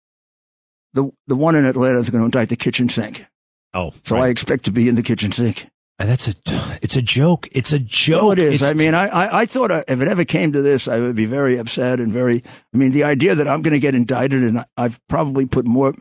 the 0.92 1.10
the 1.26 1.36
one 1.36 1.56
in 1.56 1.64
Atlanta 1.64 1.98
is 1.98 2.10
going 2.10 2.20
to 2.20 2.26
indict 2.26 2.48
the 2.48 2.56
kitchen 2.56 2.88
sink. 2.88 3.24
Oh, 3.72 3.92
so 4.04 4.16
I 4.18 4.28
expect 4.28 4.66
to 4.66 4.70
be 4.70 4.88
in 4.88 4.94
the 4.94 5.02
kitchen 5.02 5.32
sink. 5.32 5.66
And 5.98 6.08
that's 6.08 6.26
a, 6.26 6.34
it's 6.82 6.96
a 6.96 7.02
joke. 7.02 7.48
It's 7.52 7.72
a 7.72 7.78
joke. 7.78 8.22
No, 8.22 8.30
it 8.32 8.38
is. 8.40 8.54
It's- 8.54 8.70
I 8.70 8.74
mean, 8.74 8.94
I, 8.94 9.06
I, 9.06 9.40
I 9.42 9.46
thought 9.46 9.70
uh, 9.70 9.84
if 9.86 10.00
it 10.00 10.08
ever 10.08 10.24
came 10.24 10.52
to 10.52 10.60
this, 10.60 10.88
I 10.88 10.98
would 10.98 11.14
be 11.14 11.24
very 11.26 11.56
upset 11.56 12.00
and 12.00 12.10
very. 12.10 12.42
I 12.72 12.76
mean, 12.76 12.90
the 12.90 13.04
idea 13.04 13.34
that 13.36 13.46
I'm 13.46 13.62
going 13.62 13.74
to 13.74 13.78
get 13.80 13.94
indicted 13.94 14.42
and 14.42 14.58
I- 14.58 14.64
I've 14.76 15.00
probably 15.08 15.46
put 15.46 15.66
more, 15.66 15.94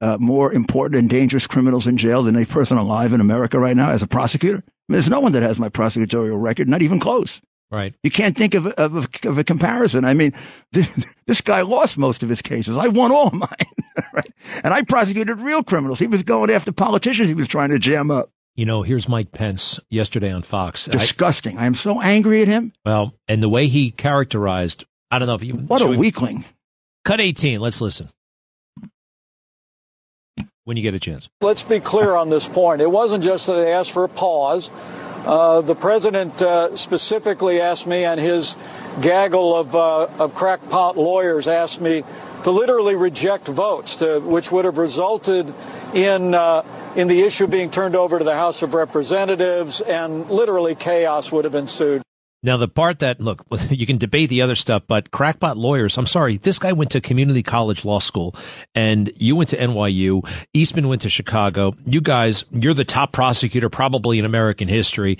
uh, 0.00 0.16
more 0.20 0.52
important 0.52 1.00
and 1.00 1.10
dangerous 1.10 1.46
criminals 1.48 1.86
in 1.88 1.96
jail 1.96 2.22
than 2.22 2.36
any 2.36 2.44
person 2.44 2.78
alive 2.78 3.12
in 3.12 3.20
America 3.20 3.58
right 3.58 3.76
now 3.76 3.90
as 3.90 4.02
a 4.02 4.06
prosecutor. 4.06 4.58
I 4.58 4.62
mean, 4.88 4.94
there's 4.94 5.10
no 5.10 5.18
one 5.20 5.32
that 5.32 5.42
has 5.42 5.58
my 5.58 5.68
prosecutorial 5.70 6.40
record, 6.40 6.68
not 6.68 6.82
even 6.82 7.00
close. 7.00 7.40
Right. 7.72 7.94
You 8.04 8.12
can't 8.12 8.36
think 8.36 8.54
of, 8.54 8.66
a- 8.66 8.80
of, 8.80 8.94
a, 9.24 9.28
of 9.28 9.38
a 9.38 9.44
comparison. 9.44 10.04
I 10.04 10.14
mean, 10.14 10.34
this, 10.72 11.16
this 11.26 11.40
guy 11.40 11.62
lost 11.62 11.98
most 11.98 12.22
of 12.22 12.28
his 12.28 12.42
cases. 12.42 12.76
I 12.76 12.86
won 12.86 13.10
all 13.10 13.26
of 13.26 13.34
mine, 13.34 13.48
right? 14.12 14.32
And 14.62 14.72
I 14.72 14.82
prosecuted 14.82 15.38
real 15.40 15.64
criminals. 15.64 15.98
He 15.98 16.06
was 16.06 16.22
going 16.22 16.50
after 16.50 16.70
politicians. 16.70 17.28
He 17.28 17.34
was 17.34 17.48
trying 17.48 17.70
to 17.70 17.80
jam 17.80 18.12
up. 18.12 18.30
You 18.56 18.66
know, 18.66 18.82
here's 18.82 19.08
Mike 19.08 19.32
Pence 19.32 19.80
yesterday 19.90 20.30
on 20.30 20.42
Fox. 20.42 20.84
Disgusting. 20.86 21.58
I 21.58 21.66
am 21.66 21.74
so 21.74 22.00
angry 22.00 22.40
at 22.42 22.48
him. 22.48 22.72
well, 22.84 23.14
and 23.26 23.42
the 23.42 23.48
way 23.48 23.66
he 23.66 23.90
characterized, 23.90 24.84
I 25.10 25.18
don't 25.18 25.26
know 25.26 25.34
if 25.34 25.42
you. 25.42 25.54
What 25.54 25.82
a 25.82 25.86
we- 25.88 25.96
weakling. 25.96 26.44
Cut 27.04 27.20
18. 27.20 27.60
Let's 27.60 27.80
listen. 27.80 28.08
When 30.64 30.76
you 30.78 30.82
get 30.82 30.94
a 30.94 31.00
chance. 31.00 31.28
Let's 31.42 31.62
be 31.62 31.78
clear 31.80 32.14
on 32.14 32.30
this 32.30 32.48
point. 32.48 32.80
It 32.80 32.90
wasn't 32.90 33.22
just 33.22 33.46
that 33.48 33.54
they 33.56 33.72
asked 33.72 33.90
for 33.92 34.04
a 34.04 34.08
pause. 34.08 34.70
Uh, 35.26 35.60
the 35.60 35.74
president 35.74 36.40
uh, 36.40 36.74
specifically 36.76 37.60
asked 37.60 37.86
me, 37.86 38.04
and 38.04 38.18
his 38.20 38.56
gaggle 39.02 39.54
of, 39.56 39.74
uh, 39.76 40.06
of 40.18 40.34
crackpot 40.34 40.96
lawyers 40.96 41.48
asked 41.48 41.80
me 41.82 42.02
to 42.44 42.50
literally 42.50 42.94
reject 42.94 43.48
votes, 43.48 43.96
to, 43.96 44.20
which 44.20 44.52
would 44.52 44.64
have 44.64 44.78
resulted 44.78 45.52
in 45.92 46.34
uh, 46.34 46.62
in 46.94 47.08
the 47.08 47.22
issue 47.22 47.46
being 47.46 47.70
turned 47.70 47.96
over 47.96 48.18
to 48.18 48.24
the 48.24 48.36
House 48.36 48.62
of 48.62 48.74
Representatives, 48.74 49.80
and 49.80 50.30
literally 50.30 50.74
chaos 50.74 51.32
would 51.32 51.44
have 51.44 51.54
ensued. 51.54 52.02
Now, 52.42 52.58
the 52.58 52.68
part 52.68 52.98
that, 52.98 53.20
look, 53.20 53.42
you 53.70 53.86
can 53.86 53.96
debate 53.96 54.28
the 54.28 54.42
other 54.42 54.54
stuff, 54.54 54.82
but 54.86 55.10
crackpot 55.10 55.56
lawyers, 55.56 55.96
I'm 55.96 56.06
sorry, 56.06 56.36
this 56.36 56.58
guy 56.58 56.72
went 56.72 56.90
to 56.90 57.00
community 57.00 57.42
college 57.42 57.84
law 57.86 57.98
school 57.98 58.36
and 58.74 59.10
you 59.16 59.34
went 59.34 59.48
to 59.48 59.56
NYU. 59.56 60.28
Eastman 60.52 60.88
went 60.88 61.02
to 61.02 61.08
Chicago. 61.08 61.74
You 61.86 62.02
guys, 62.02 62.44
you're 62.50 62.74
the 62.74 62.84
top 62.84 63.12
prosecutor 63.12 63.70
probably 63.70 64.18
in 64.18 64.26
American 64.26 64.68
history. 64.68 65.18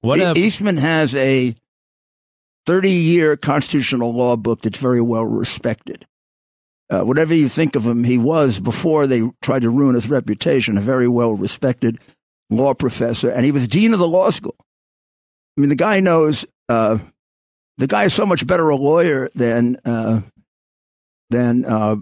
What 0.00 0.18
a, 0.18 0.34
Eastman 0.36 0.76
has 0.76 1.14
a 1.14 1.54
30 2.66 2.90
year 2.90 3.36
constitutional 3.36 4.12
law 4.12 4.36
book 4.36 4.62
that's 4.62 4.80
very 4.80 5.00
well 5.00 5.24
respected. 5.24 6.04
Uh, 6.90 7.02
whatever 7.02 7.34
you 7.34 7.48
think 7.48 7.76
of 7.76 7.86
him, 7.86 8.04
he 8.04 8.18
was, 8.18 8.60
before 8.60 9.06
they 9.06 9.22
tried 9.40 9.62
to 9.62 9.70
ruin 9.70 9.94
his 9.94 10.10
reputation, 10.10 10.76
a 10.76 10.82
very 10.82 11.08
well 11.08 11.32
respected 11.32 11.98
law 12.50 12.74
professor, 12.74 13.30
and 13.30 13.44
he 13.44 13.52
was 13.52 13.66
dean 13.66 13.94
of 13.94 13.98
the 13.98 14.08
law 14.08 14.30
school. 14.30 14.56
I 15.56 15.60
mean, 15.60 15.70
the 15.70 15.76
guy 15.76 16.00
knows, 16.00 16.44
uh, 16.68 16.98
the 17.78 17.86
guy 17.86 18.04
is 18.04 18.14
so 18.14 18.26
much 18.26 18.46
better 18.46 18.68
a 18.68 18.76
lawyer 18.76 19.30
than, 19.34 19.78
uh, 19.84 20.20
than, 21.30 21.64
uh, 21.64 21.96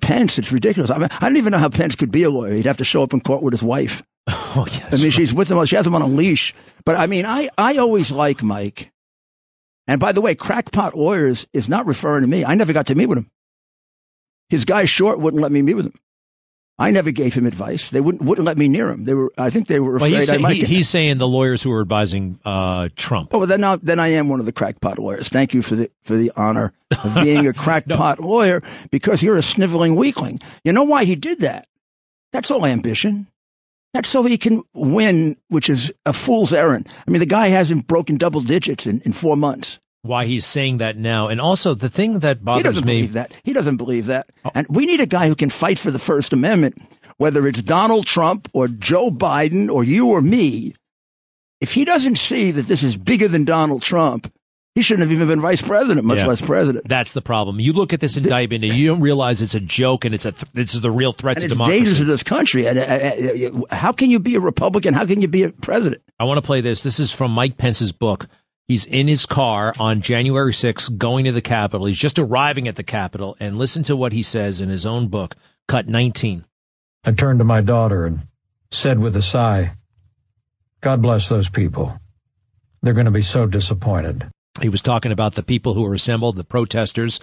Pence. 0.00 0.38
It's 0.38 0.52
ridiculous. 0.52 0.90
I, 0.90 0.98
mean, 0.98 1.08
I 1.10 1.28
don't 1.28 1.36
even 1.36 1.50
know 1.50 1.58
how 1.58 1.68
Pence 1.68 1.96
could 1.96 2.10
be 2.10 2.22
a 2.22 2.30
lawyer. 2.30 2.54
He'd 2.54 2.66
have 2.66 2.78
to 2.78 2.84
show 2.84 3.02
up 3.02 3.12
in 3.12 3.20
court 3.20 3.42
with 3.42 3.52
his 3.52 3.62
wife. 3.62 4.02
Oh, 4.54 4.66
yes. 4.70 4.92
I 4.92 5.02
mean, 5.02 5.10
she's 5.10 5.32
with 5.32 5.50
him. 5.50 5.64
She 5.64 5.76
has 5.76 5.86
him 5.86 5.94
on 5.94 6.02
a 6.02 6.06
leash. 6.06 6.52
But 6.84 6.96
I 6.96 7.06
mean, 7.06 7.24
I, 7.24 7.48
I 7.56 7.78
always 7.78 8.12
like 8.12 8.42
Mike. 8.42 8.92
And 9.86 9.98
by 9.98 10.12
the 10.12 10.20
way, 10.20 10.34
crackpot 10.34 10.94
lawyers 10.94 11.46
is 11.54 11.70
not 11.70 11.86
referring 11.86 12.20
to 12.20 12.28
me. 12.28 12.44
I 12.44 12.54
never 12.54 12.74
got 12.74 12.88
to 12.88 12.94
meet 12.94 13.06
with 13.06 13.16
him. 13.16 13.30
His 14.52 14.66
guy 14.66 14.84
Short 14.84 15.18
wouldn't 15.18 15.42
let 15.42 15.50
me 15.50 15.62
meet 15.62 15.74
with 15.76 15.86
him. 15.86 15.94
I 16.78 16.90
never 16.90 17.10
gave 17.10 17.32
him 17.32 17.46
advice. 17.46 17.88
They 17.88 18.02
wouldn't 18.02 18.22
wouldn't 18.22 18.44
let 18.46 18.58
me 18.58 18.68
near 18.68 18.90
him. 18.90 19.06
They 19.06 19.14
were. 19.14 19.32
I 19.38 19.48
think 19.48 19.66
they 19.66 19.80
were 19.80 19.92
well, 19.92 19.96
afraid 20.04 20.12
he's, 20.14 20.28
I 20.28 20.34
say- 20.34 20.38
might. 20.42 20.56
he- 20.56 20.66
he's 20.66 20.88
saying 20.90 21.16
the 21.16 21.26
lawyers 21.26 21.62
who 21.62 21.72
are 21.72 21.80
advising 21.80 22.38
uh, 22.44 22.90
Trump. 22.94 23.30
Oh, 23.32 23.38
well, 23.38 23.46
then, 23.46 23.64
I, 23.64 23.76
then 23.76 23.98
I 23.98 24.08
am 24.08 24.28
one 24.28 24.40
of 24.40 24.46
the 24.46 24.52
crackpot 24.52 24.98
lawyers. 24.98 25.30
Thank 25.30 25.54
you 25.54 25.62
for 25.62 25.74
the 25.74 25.90
for 26.02 26.16
the 26.16 26.30
honor 26.36 26.74
of 27.02 27.14
being 27.14 27.46
a 27.46 27.52
crackpot 27.64 28.20
lawyer 28.20 28.62
because 28.90 29.22
you're 29.22 29.38
a 29.38 29.42
sniveling 29.42 29.96
weakling. 29.96 30.38
You 30.64 30.74
know 30.74 30.82
why 30.82 31.04
he 31.04 31.14
did 31.16 31.40
that? 31.40 31.66
That's 32.30 32.50
all 32.50 32.66
ambition. 32.66 33.28
That's 33.94 34.08
so 34.10 34.22
he 34.24 34.36
can 34.36 34.62
win, 34.74 35.36
which 35.48 35.70
is 35.70 35.92
a 36.04 36.12
fool's 36.12 36.52
errand. 36.52 36.88
I 37.06 37.10
mean, 37.10 37.20
the 37.20 37.26
guy 37.26 37.48
hasn't 37.48 37.86
broken 37.86 38.18
double 38.18 38.42
digits 38.42 38.86
in, 38.86 39.00
in 39.06 39.12
four 39.12 39.36
months. 39.36 39.78
Why 40.02 40.26
he's 40.26 40.44
saying 40.44 40.78
that 40.78 40.96
now. 40.96 41.28
And 41.28 41.40
also, 41.40 41.74
the 41.74 41.88
thing 41.88 42.18
that 42.20 42.44
bothers 42.44 42.60
he 42.60 42.62
bothers 42.62 42.74
doesn't 42.74 42.86
me. 42.86 42.92
believe 43.02 43.12
that. 43.12 43.34
He 43.44 43.52
doesn't 43.52 43.76
believe 43.76 44.06
that. 44.06 44.28
And 44.54 44.66
we 44.68 44.84
need 44.86 45.00
a 45.00 45.06
guy 45.06 45.28
who 45.28 45.36
can 45.36 45.48
fight 45.48 45.78
for 45.78 45.90
the 45.90 45.98
First 46.00 46.32
Amendment 46.32 46.76
whether 47.18 47.46
it's 47.46 47.62
Donald 47.62 48.04
Trump 48.06 48.48
or 48.52 48.66
Joe 48.66 49.10
Biden 49.10 49.70
or 49.70 49.84
you 49.84 50.08
or 50.08 50.20
me, 50.20 50.74
if 51.60 51.72
he 51.74 51.84
doesn't 51.84 52.16
see 52.18 52.50
that 52.50 52.66
this 52.66 52.82
is 52.82 52.96
bigger 52.96 53.28
than 53.28 53.44
Donald 53.44 53.82
Trump, 53.82 54.32
he 54.74 54.82
shouldn't 54.82 55.02
have 55.02 55.12
even 55.12 55.28
been 55.28 55.40
vice 55.40 55.62
president, 55.62 56.04
much 56.04 56.18
Yeah. 56.18 56.26
less 56.26 56.40
president. 56.40 56.88
That's 56.88 57.12
the 57.12 57.20
problem. 57.22 57.60
You 57.60 57.74
look 57.74 57.92
at 57.92 58.00
this 58.00 58.16
indictment 58.16 58.64
and 58.64 58.72
you 58.74 58.88
don't 58.88 59.00
realize 59.02 59.40
it's 59.40 59.54
a 59.54 59.60
joke 59.60 60.04
and 60.04 60.14
it's 60.14 60.24
a 60.24 60.32
th- 60.32 60.50
this 60.52 60.74
is 60.74 60.80
the 60.80 60.90
real 60.90 61.12
threat 61.12 61.36
And 61.36 61.42
to 61.42 61.46
it's 61.46 61.52
democracy. 61.52 61.78
dangerous 61.78 61.98
to 61.98 62.04
this 62.06 62.22
country. 62.22 62.66
And 62.66 62.78
uh, 62.78 62.82
uh, 63.70 63.76
how 63.76 63.92
can 63.92 64.10
you 64.10 64.18
be 64.18 64.34
a 64.34 64.40
Republican? 64.40 64.94
How 64.94 65.04
can 65.06 65.20
you 65.20 65.28
be 65.28 65.42
a 65.44 65.50
president? 65.50 66.02
I 66.18 66.24
want 66.24 66.38
to 66.38 66.42
play 66.42 66.60
this. 66.60 66.82
This 66.82 66.98
is 66.98 67.12
from 67.12 67.30
Mike 67.30 67.56
Pence's 67.58 67.92
book. 67.92 68.26
He's 68.72 68.86
in 68.86 69.06
his 69.06 69.26
car 69.26 69.74
on 69.78 70.00
January 70.00 70.54
6th 70.54 70.96
going 70.96 71.26
to 71.26 71.32
the 71.32 71.42
Capitol. 71.42 71.84
He's 71.84 71.98
just 71.98 72.18
arriving 72.18 72.66
at 72.68 72.76
the 72.76 72.82
Capitol 72.82 73.36
and 73.38 73.56
listen 73.56 73.82
to 73.82 73.94
what 73.94 74.14
he 74.14 74.22
says 74.22 74.62
in 74.62 74.70
his 74.70 74.86
own 74.86 75.08
book, 75.08 75.36
Cut 75.68 75.88
19. 75.88 76.46
I 77.04 77.12
turned 77.12 77.40
to 77.40 77.44
my 77.44 77.60
daughter 77.60 78.06
and 78.06 78.20
said 78.70 78.98
with 78.98 79.14
a 79.14 79.20
sigh, 79.20 79.72
God 80.80 81.02
bless 81.02 81.28
those 81.28 81.50
people. 81.50 81.98
They're 82.80 82.94
going 82.94 83.04
to 83.04 83.10
be 83.10 83.20
so 83.20 83.44
disappointed. 83.44 84.26
He 84.62 84.70
was 84.70 84.80
talking 84.80 85.12
about 85.12 85.34
the 85.34 85.42
people 85.42 85.74
who 85.74 85.82
were 85.82 85.92
assembled, 85.92 86.36
the 86.36 86.42
protesters. 86.42 87.20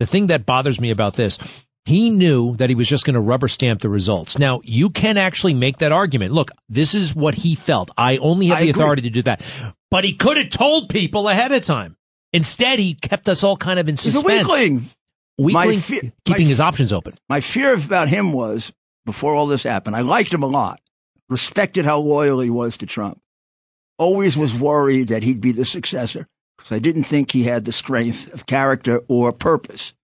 The 0.00 0.06
thing 0.06 0.26
that 0.26 0.46
bothers 0.46 0.80
me 0.80 0.90
about 0.90 1.14
this, 1.14 1.38
he 1.84 2.10
knew 2.10 2.56
that 2.56 2.70
he 2.70 2.74
was 2.74 2.88
just 2.88 3.04
going 3.04 3.14
to 3.14 3.20
rubber 3.20 3.46
stamp 3.46 3.82
the 3.82 3.88
results. 3.88 4.36
Now, 4.36 4.62
you 4.64 4.90
can 4.90 5.16
actually 5.16 5.54
make 5.54 5.78
that 5.78 5.92
argument. 5.92 6.32
Look, 6.32 6.50
this 6.68 6.92
is 6.92 7.14
what 7.14 7.36
he 7.36 7.54
felt. 7.54 7.88
I 7.96 8.16
only 8.16 8.48
have 8.48 8.58
I 8.58 8.62
the 8.64 8.70
agree. 8.70 8.82
authority 8.82 9.02
to 9.02 9.10
do 9.10 9.22
that. 9.22 9.74
But 9.90 10.04
he 10.04 10.12
could 10.12 10.36
have 10.36 10.50
told 10.50 10.88
people 10.90 11.28
ahead 11.28 11.52
of 11.52 11.62
time. 11.62 11.96
Instead, 12.32 12.78
he 12.78 12.94
kept 12.94 13.28
us 13.28 13.42
all 13.42 13.56
kind 13.56 13.78
of 13.80 13.88
in 13.88 13.94
He's 13.94 14.06
a 14.08 14.12
suspense. 14.12 14.46
weakling. 14.48 14.90
Weakling, 15.38 15.78
fe- 15.78 16.12
keeping 16.24 16.44
my- 16.44 16.48
his 16.48 16.60
options 16.60 16.92
open. 16.92 17.14
My 17.28 17.40
fear 17.40 17.72
about 17.74 18.08
him 18.08 18.32
was 18.32 18.72
before 19.06 19.34
all 19.34 19.46
this 19.46 19.62
happened. 19.62 19.96
I 19.96 20.00
liked 20.00 20.32
him 20.34 20.42
a 20.42 20.46
lot, 20.48 20.80
respected 21.30 21.84
how 21.84 21.98
loyal 21.98 22.40
he 22.40 22.50
was 22.50 22.76
to 22.78 22.86
Trump. 22.86 23.20
Always 23.98 24.36
was 24.36 24.54
worried 24.54 25.08
that 25.08 25.22
he'd 25.22 25.40
be 25.40 25.52
the 25.52 25.64
successor 25.64 26.26
because 26.56 26.72
I 26.72 26.78
didn't 26.80 27.04
think 27.04 27.30
he 27.30 27.44
had 27.44 27.64
the 27.64 27.72
strength 27.72 28.32
of 28.34 28.46
character 28.46 29.00
or 29.08 29.32
purpose 29.32 29.94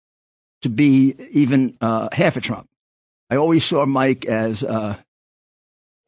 to 0.62 0.68
be 0.68 1.14
even 1.32 1.76
uh, 1.80 2.08
half 2.12 2.36
a 2.36 2.40
Trump. 2.40 2.68
I 3.30 3.36
always 3.36 3.64
saw 3.64 3.84
Mike 3.86 4.24
as 4.24 4.62
uh, 4.64 4.96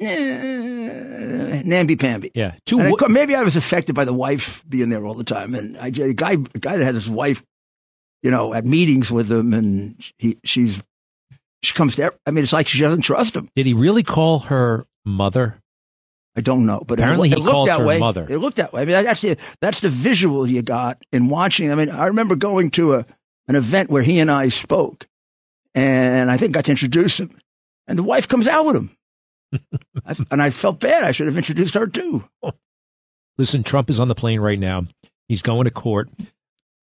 namby 0.01 1.97
pamby. 1.97 2.31
Yeah. 2.35 2.55
And 2.71 2.95
I 3.01 3.09
maybe 3.09 3.35
I 3.35 3.43
was 3.43 3.57
affected 3.57 3.95
by 3.95 4.05
the 4.05 4.13
wife 4.13 4.65
being 4.69 4.89
there 4.91 5.05
all 5.05 5.15
the 5.15 5.25
time, 5.25 5.55
and 5.55 5.77
I, 5.79 5.89
a 5.89 6.13
guy, 6.13 6.33
a 6.33 6.59
guy 6.59 6.77
that 6.77 6.85
has 6.85 6.95
his 6.95 7.11
wife, 7.11 7.43
you 8.23 8.31
know, 8.31 8.55
at 8.55 8.65
meetings 8.65 9.11
with 9.11 9.31
him, 9.31 9.53
and 9.55 9.97
he, 10.19 10.39
she's, 10.45 10.83
she 11.63 11.73
comes 11.75 11.97
there. 11.97 12.13
I 12.27 12.31
mean, 12.31 12.45
it's 12.45 12.53
like 12.53 12.67
she 12.69 12.81
doesn't 12.81 13.03
trust 13.03 13.35
him. 13.35 13.49
Did 13.57 13.67
he 13.67 13.75
really 13.75 14.03
call 14.03 14.41
her 14.41 14.87
mother? 15.05 15.61
I 16.37 16.43
don't 16.43 16.67
know, 16.67 16.83
but 16.87 16.99
Apparently 16.99 17.31
it, 17.31 17.37
he 17.37 17.41
it 17.41 17.45
looked 17.45 17.55
calls 17.55 17.69
that 17.69 17.81
her 17.81 17.87
way. 17.87 17.99
mother. 17.99 18.27
It 18.29 18.37
looked 18.39 18.59
that 18.59 18.73
way. 18.75 18.83
I 18.83 18.85
mean, 18.85 19.05
that's 19.05 19.23
the 19.23 19.39
that's 19.63 19.81
the 19.81 19.89
visual 19.89 20.47
you 20.47 20.61
got 20.61 21.03
in 21.11 21.29
watching. 21.31 21.73
I 21.73 21.75
mean, 21.75 21.89
I 21.89 22.09
remember 22.09 22.37
going 22.37 22.71
to 22.73 22.93
a 22.95 23.07
an 23.49 23.55
event 23.57 23.91
where 23.91 24.03
he 24.03 24.19
and 24.19 24.31
I 24.31 24.49
spoke, 24.51 25.07
and 25.75 26.31
I 26.31 26.37
think 26.37 26.53
got 26.53 26.67
to 26.67 26.73
introduce 26.73 27.19
him, 27.19 27.31
and 27.87 27.99
the 27.99 28.03
wife 28.03 28.29
comes 28.29 28.47
out 28.47 28.67
with 28.67 28.77
him, 28.77 28.96
I, 30.05 30.15
and 30.31 30.43
I 30.43 30.51
felt 30.51 30.81
bad. 30.81 31.05
I 31.05 31.13
should 31.13 31.27
have 31.27 31.37
introduced 31.37 31.75
her 31.75 31.87
too. 31.87 32.25
Listen, 33.39 33.63
Trump 33.63 33.91
is 33.91 34.01
on 34.01 34.09
the 34.09 34.15
plane 34.15 34.41
right 34.41 34.59
now. 34.59 34.85
He's 35.29 35.43
going 35.43 35.65
to 35.65 35.71
court. 35.71 36.09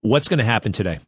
What's 0.01 0.27
going 0.27 0.39
to 0.39 0.43
happen 0.43 0.71
today? 0.71 0.99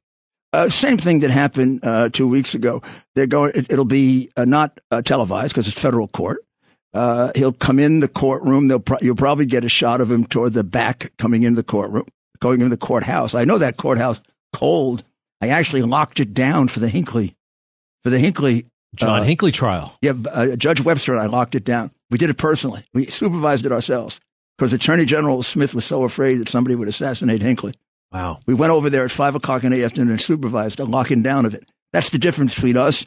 Uh, 0.54 0.70
same 0.70 0.98
thing 0.98 1.20
that 1.20 1.32
happened 1.32 1.82
uh, 1.84 2.10
two 2.10 2.28
weeks 2.28 2.56
ago. 2.56 2.82
They're 3.14 3.28
going. 3.28 3.52
It, 3.56 3.72
it'll 3.72 3.84
be 3.84 4.30
uh, 4.38 4.46
not 4.46 4.80
uh, 4.90 5.02
televised 5.02 5.54
because 5.54 5.68
it's 5.68 5.80
federal 5.80 6.08
court. 6.08 6.46
Uh, 6.94 7.32
he'll 7.36 7.52
come 7.52 7.78
in 7.78 8.00
the 8.00 8.08
courtroom. 8.08 8.70
They'll 8.70 8.80
pro- 8.80 9.00
you'll 9.02 9.18
probably 9.18 9.46
get 9.46 9.66
a 9.66 9.70
shot 9.70 10.00
of 10.00 10.10
him 10.10 10.26
toward 10.26 10.54
the 10.54 10.64
back, 10.64 11.12
coming 11.18 11.44
in 11.44 11.56
the 11.56 11.64
courtroom, 11.64 12.06
going 12.40 12.62
in 12.62 12.70
the 12.70 12.78
courthouse. 12.78 13.36
I 13.36 13.44
know 13.44 13.58
that 13.58 13.76
courthouse 13.76 14.22
cold. 14.54 15.04
I 15.42 15.50
actually 15.50 15.82
locked 15.82 16.22
it 16.22 16.34
down 16.34 16.70
for 16.70 16.80
the 16.80 16.88
Hinckley, 16.88 17.36
for 18.04 18.10
the 18.10 18.20
Hinckley 18.20 18.68
John 18.96 19.22
uh, 19.22 19.24
Hinckley 19.24 19.52
trial. 19.52 19.98
Yeah, 20.02 20.14
uh, 20.32 20.56
Judge 20.56 20.82
Webster 20.82 21.14
and 21.14 21.22
I 21.22 21.26
locked 21.28 21.56
it 21.56 21.64
down. 21.64 21.92
We 22.10 22.18
did 22.18 22.30
it 22.30 22.38
personally. 22.38 22.84
We 22.94 23.06
supervised 23.06 23.66
it 23.66 23.72
ourselves 23.72 24.20
because 24.58 24.74
Attorney 24.74 25.06
General 25.06 25.44
Smith 25.44 25.74
was 25.74 25.86
so 25.86 26.04
afraid 26.04 26.36
that 26.36 26.50
somebody 26.50 26.76
would 26.76 26.88
assassinate 26.88 27.42
Hinckley. 27.42 27.74
Wow. 28.12 28.40
We 28.46 28.54
went 28.54 28.72
over 28.72 28.90
there 28.90 29.04
at 29.04 29.12
five 29.12 29.36
o'clock 29.36 29.64
in 29.64 29.72
the 29.72 29.84
afternoon 29.84 30.12
and 30.12 30.22
supervised 30.22 30.78
the 30.78 30.86
locking 30.86 31.22
down 31.22 31.46
of 31.46 31.54
it. 31.54 31.68
That's 31.92 32.10
the 32.10 32.18
difference 32.18 32.56
between 32.56 32.78
us 32.78 33.06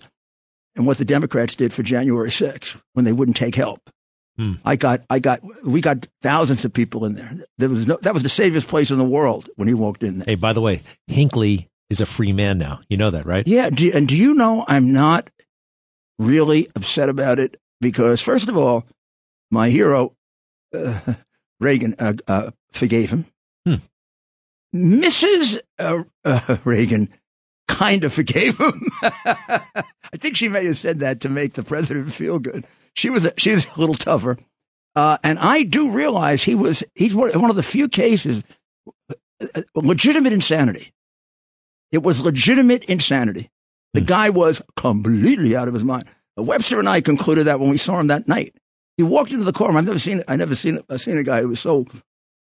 and 0.76 0.86
what 0.86 0.98
the 0.98 1.04
Democrats 1.04 1.54
did 1.56 1.72
for 1.72 1.82
January 1.82 2.30
6th 2.30 2.80
when 2.92 3.04
they 3.04 3.12
wouldn't 3.12 3.36
take 3.36 3.54
help. 3.54 3.90
Hmm. 4.36 4.54
I 4.64 4.76
got, 4.76 5.02
I 5.10 5.18
got, 5.18 5.40
we 5.64 5.80
got 5.80 6.06
thousands 6.22 6.64
of 6.64 6.72
people 6.72 7.04
in 7.04 7.14
there. 7.14 7.32
There 7.58 7.68
was 7.68 7.86
no, 7.86 7.98
that 8.02 8.14
was 8.14 8.22
the 8.22 8.28
safest 8.28 8.68
place 8.68 8.90
in 8.90 8.98
the 8.98 9.04
world 9.04 9.48
when 9.56 9.66
he 9.66 9.74
walked 9.74 10.02
in 10.02 10.18
there. 10.18 10.26
Hey, 10.26 10.34
by 10.36 10.52
the 10.52 10.60
way, 10.60 10.82
Hinckley 11.08 11.68
is 11.90 12.00
a 12.00 12.06
free 12.06 12.32
man 12.32 12.58
now. 12.58 12.80
You 12.88 12.96
know 12.98 13.10
that, 13.10 13.26
right? 13.26 13.46
Yeah, 13.46 13.70
do, 13.70 13.90
and 13.92 14.06
do 14.06 14.16
you 14.16 14.34
know 14.34 14.64
I'm 14.68 14.92
not 14.92 15.30
really 16.18 16.68
upset 16.74 17.08
about 17.08 17.38
it 17.38 17.60
because 17.80 18.20
first 18.20 18.48
of 18.48 18.56
all, 18.56 18.84
my 19.50 19.70
hero 19.70 20.14
uh, 20.74 21.14
Reagan 21.60 21.94
uh, 21.98 22.14
uh, 22.26 22.50
forgave 22.72 23.10
him. 23.10 23.26
Hmm. 23.66 23.74
Mrs. 24.74 25.58
Uh, 25.78 26.04
uh, 26.24 26.56
Reagan 26.64 27.08
kind 27.66 28.04
of 28.04 28.12
forgave 28.12 28.58
him. 28.58 28.88
I 29.02 30.16
think 30.16 30.36
she 30.36 30.48
may 30.48 30.66
have 30.66 30.76
said 30.76 31.00
that 31.00 31.20
to 31.20 31.28
make 31.28 31.54
the 31.54 31.62
president 31.62 32.12
feel 32.12 32.38
good. 32.38 32.64
She 32.94 33.10
was 33.10 33.24
a, 33.24 33.32
she 33.36 33.52
was 33.52 33.66
a 33.66 33.80
little 33.80 33.94
tougher, 33.94 34.38
uh, 34.96 35.18
and 35.22 35.38
I 35.38 35.62
do 35.62 35.90
realize 35.90 36.42
he 36.42 36.54
was 36.54 36.82
he's 36.94 37.14
one 37.14 37.30
one 37.38 37.50
of 37.50 37.56
the 37.56 37.62
few 37.62 37.88
cases 37.88 38.42
uh, 39.10 39.62
legitimate 39.74 40.32
insanity. 40.32 40.92
It 41.92 42.02
was 42.02 42.20
legitimate 42.20 42.84
insanity. 42.84 43.50
The 43.94 44.00
guy 44.00 44.30
was 44.30 44.62
completely 44.76 45.56
out 45.56 45.68
of 45.68 45.74
his 45.74 45.84
mind. 45.84 46.04
Webster 46.36 46.78
and 46.78 46.88
I 46.88 47.00
concluded 47.00 47.44
that 47.44 47.58
when 47.58 47.70
we 47.70 47.78
saw 47.78 47.98
him 47.98 48.08
that 48.08 48.28
night. 48.28 48.54
He 48.96 49.02
walked 49.02 49.32
into 49.32 49.44
the 49.44 49.52
courtroom. 49.52 49.76
I've 49.76 49.86
never 49.86 49.98
seen 49.98 50.22
I 50.26 50.36
never 50.36 50.54
seen 50.54 50.80
I 50.90 50.96
seen 50.96 51.16
a 51.18 51.22
guy 51.22 51.40
who 51.40 51.48
was 51.48 51.60
so 51.60 51.86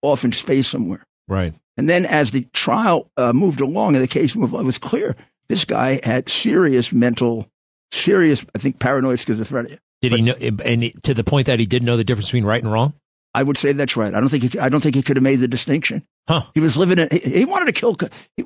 off 0.02 0.24
in 0.24 0.32
space 0.32 0.68
somewhere. 0.68 1.04
Right. 1.28 1.54
And 1.78 1.88
then 1.88 2.06
as 2.06 2.32
the 2.32 2.48
trial 2.54 3.12
uh, 3.18 3.34
moved 3.34 3.62
along 3.62 3.96
and 3.96 4.04
the 4.04 4.08
case 4.08 4.36
moved 4.36 4.54
on, 4.54 4.62
it 4.62 4.66
was 4.66 4.80
clear 4.80 5.16
this 5.48 5.64
guy 5.64 6.00
had 6.04 6.28
serious 6.28 6.92
mental, 6.92 7.48
serious, 7.92 8.46
I 8.56 8.58
think, 8.58 8.80
paranoid 8.80 9.18
schizophrenia. 9.18 9.78
Did 10.02 10.12
he 10.14 10.22
know? 10.22 10.34
And 10.34 10.92
to 11.04 11.14
the 11.14 11.24
point 11.24 11.48
that 11.48 11.60
he 11.60 11.66
didn't 11.66 11.86
know 11.86 11.98
the 11.98 12.04
difference 12.04 12.28
between 12.28 12.46
right 12.46 12.62
and 12.62 12.72
wrong. 12.72 12.94
I 13.34 13.44
would 13.44 13.58
say 13.58 13.74
that's 13.74 13.96
right. 13.96 14.14
I 14.14 14.20
don't 14.20 14.30
think 14.30 14.52
he, 14.52 14.60
I 14.60 14.70
don't 14.70 14.82
think 14.82 14.96
he 14.96 15.04
could 15.04 15.18
have 15.18 15.24
made 15.24 15.38
the 15.38 15.48
distinction. 15.48 16.04
Huh. 16.28 16.44
He 16.56 16.60
was 16.60 16.78
living 16.78 16.98
in. 16.98 17.10
He, 17.12 17.20
he 17.20 17.46
wanted 17.46 17.66
to 17.68 17.74
kill. 17.74 17.96
He, 18.36 18.46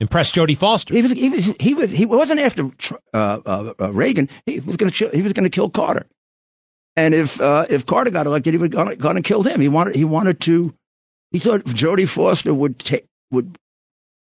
Impressed 0.00 0.34
Jodie 0.34 0.56
Foster. 0.56 0.94
he 0.94 1.02
was. 1.02 1.12
He 1.12 1.28
was. 1.28 1.46
He 1.58 1.74
was. 1.74 1.90
He 1.90 2.06
wasn't 2.06 2.40
after 2.40 2.70
uh, 3.12 3.40
uh, 3.44 3.72
uh, 3.80 3.92
Reagan. 3.92 4.28
He 4.46 4.60
was 4.60 4.76
going 4.76 4.92
to. 4.92 5.08
He 5.12 5.22
was 5.22 5.32
going 5.32 5.44
to 5.44 5.50
kill 5.50 5.70
Carter. 5.70 6.06
And 6.96 7.14
if 7.14 7.40
uh, 7.40 7.66
if 7.68 7.84
Carter 7.86 8.10
got 8.10 8.26
elected, 8.26 8.54
he 8.54 8.58
would 8.58 8.70
gone 8.72 8.94
gone 8.96 9.16
and 9.16 9.24
killed 9.24 9.46
him. 9.48 9.60
He 9.60 9.68
wanted. 9.68 9.96
He 9.96 10.04
wanted 10.04 10.40
to. 10.42 10.74
He 11.32 11.38
thought 11.38 11.64
Jodie 11.64 12.08
Foster 12.08 12.54
would 12.54 12.78
take 12.78 13.06
would 13.30 13.56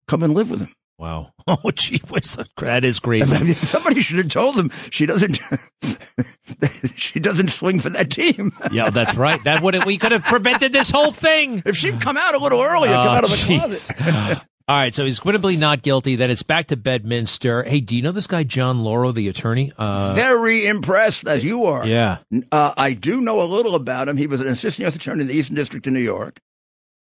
come 0.07 0.23
and 0.23 0.33
live 0.33 0.49
with 0.49 0.61
him. 0.61 0.73
Wow. 0.97 1.31
Oh, 1.47 1.69
gee 1.69 2.01
whiz. 2.09 2.39
That 2.57 2.83
is 2.83 2.99
crazy. 2.99 3.53
Somebody 3.67 3.99
should 4.01 4.17
have 4.17 4.29
told 4.29 4.55
him 4.55 4.71
she 4.89 5.05
doesn't. 5.05 5.37
she 6.95 7.19
doesn't 7.19 7.49
swing 7.49 7.79
for 7.79 7.89
that 7.91 8.09
team. 8.09 8.51
yeah, 8.71 8.89
that's 8.89 9.15
right. 9.15 9.43
That 9.43 9.61
would 9.61 9.83
we 9.85 9.99
could 9.99 10.11
have 10.11 10.23
prevented 10.23 10.73
this 10.73 10.89
whole 10.89 11.11
thing. 11.11 11.61
If 11.63 11.77
she'd 11.77 12.01
come 12.01 12.17
out 12.17 12.33
a 12.33 12.39
little 12.39 12.61
earlier, 12.61 12.93
come 12.93 13.07
Oh, 13.07 13.11
out 13.11 13.23
of 13.25 13.29
the 13.29 13.35
jeez. 13.35 13.93
closet. 13.93 14.41
All 14.67 14.75
right, 14.75 14.95
so 14.95 15.05
he's 15.05 15.19
quinnably 15.19 15.59
not 15.59 15.83
guilty. 15.83 16.15
Then 16.15 16.31
it's 16.31 16.41
back 16.41 16.67
to 16.67 16.75
Bedminster. 16.77 17.63
Hey, 17.63 17.81
do 17.81 17.95
you 17.95 18.01
know 18.01 18.11
this 18.11 18.25
guy 18.25 18.41
John 18.43 18.83
Lauro, 18.83 19.11
the 19.11 19.27
attorney? 19.27 19.71
Uh, 19.77 20.13
Very 20.15 20.65
impressed 20.65 21.27
as 21.27 21.45
you 21.45 21.65
are. 21.65 21.85
yeah. 21.85 22.17
Uh, 22.51 22.73
I 22.75 22.93
do 22.93 23.21
know 23.21 23.43
a 23.43 23.45
little 23.45 23.75
about 23.75 24.07
him. 24.07 24.17
He 24.17 24.25
was 24.25 24.41
an 24.41 24.47
assistant 24.47 24.85
U.S. 24.85 24.95
attorney 24.95 25.21
in 25.21 25.27
the 25.27 25.35
Eastern 25.35 25.55
District 25.55 25.85
of 25.85 25.93
New 25.93 25.99
York. 25.99 26.39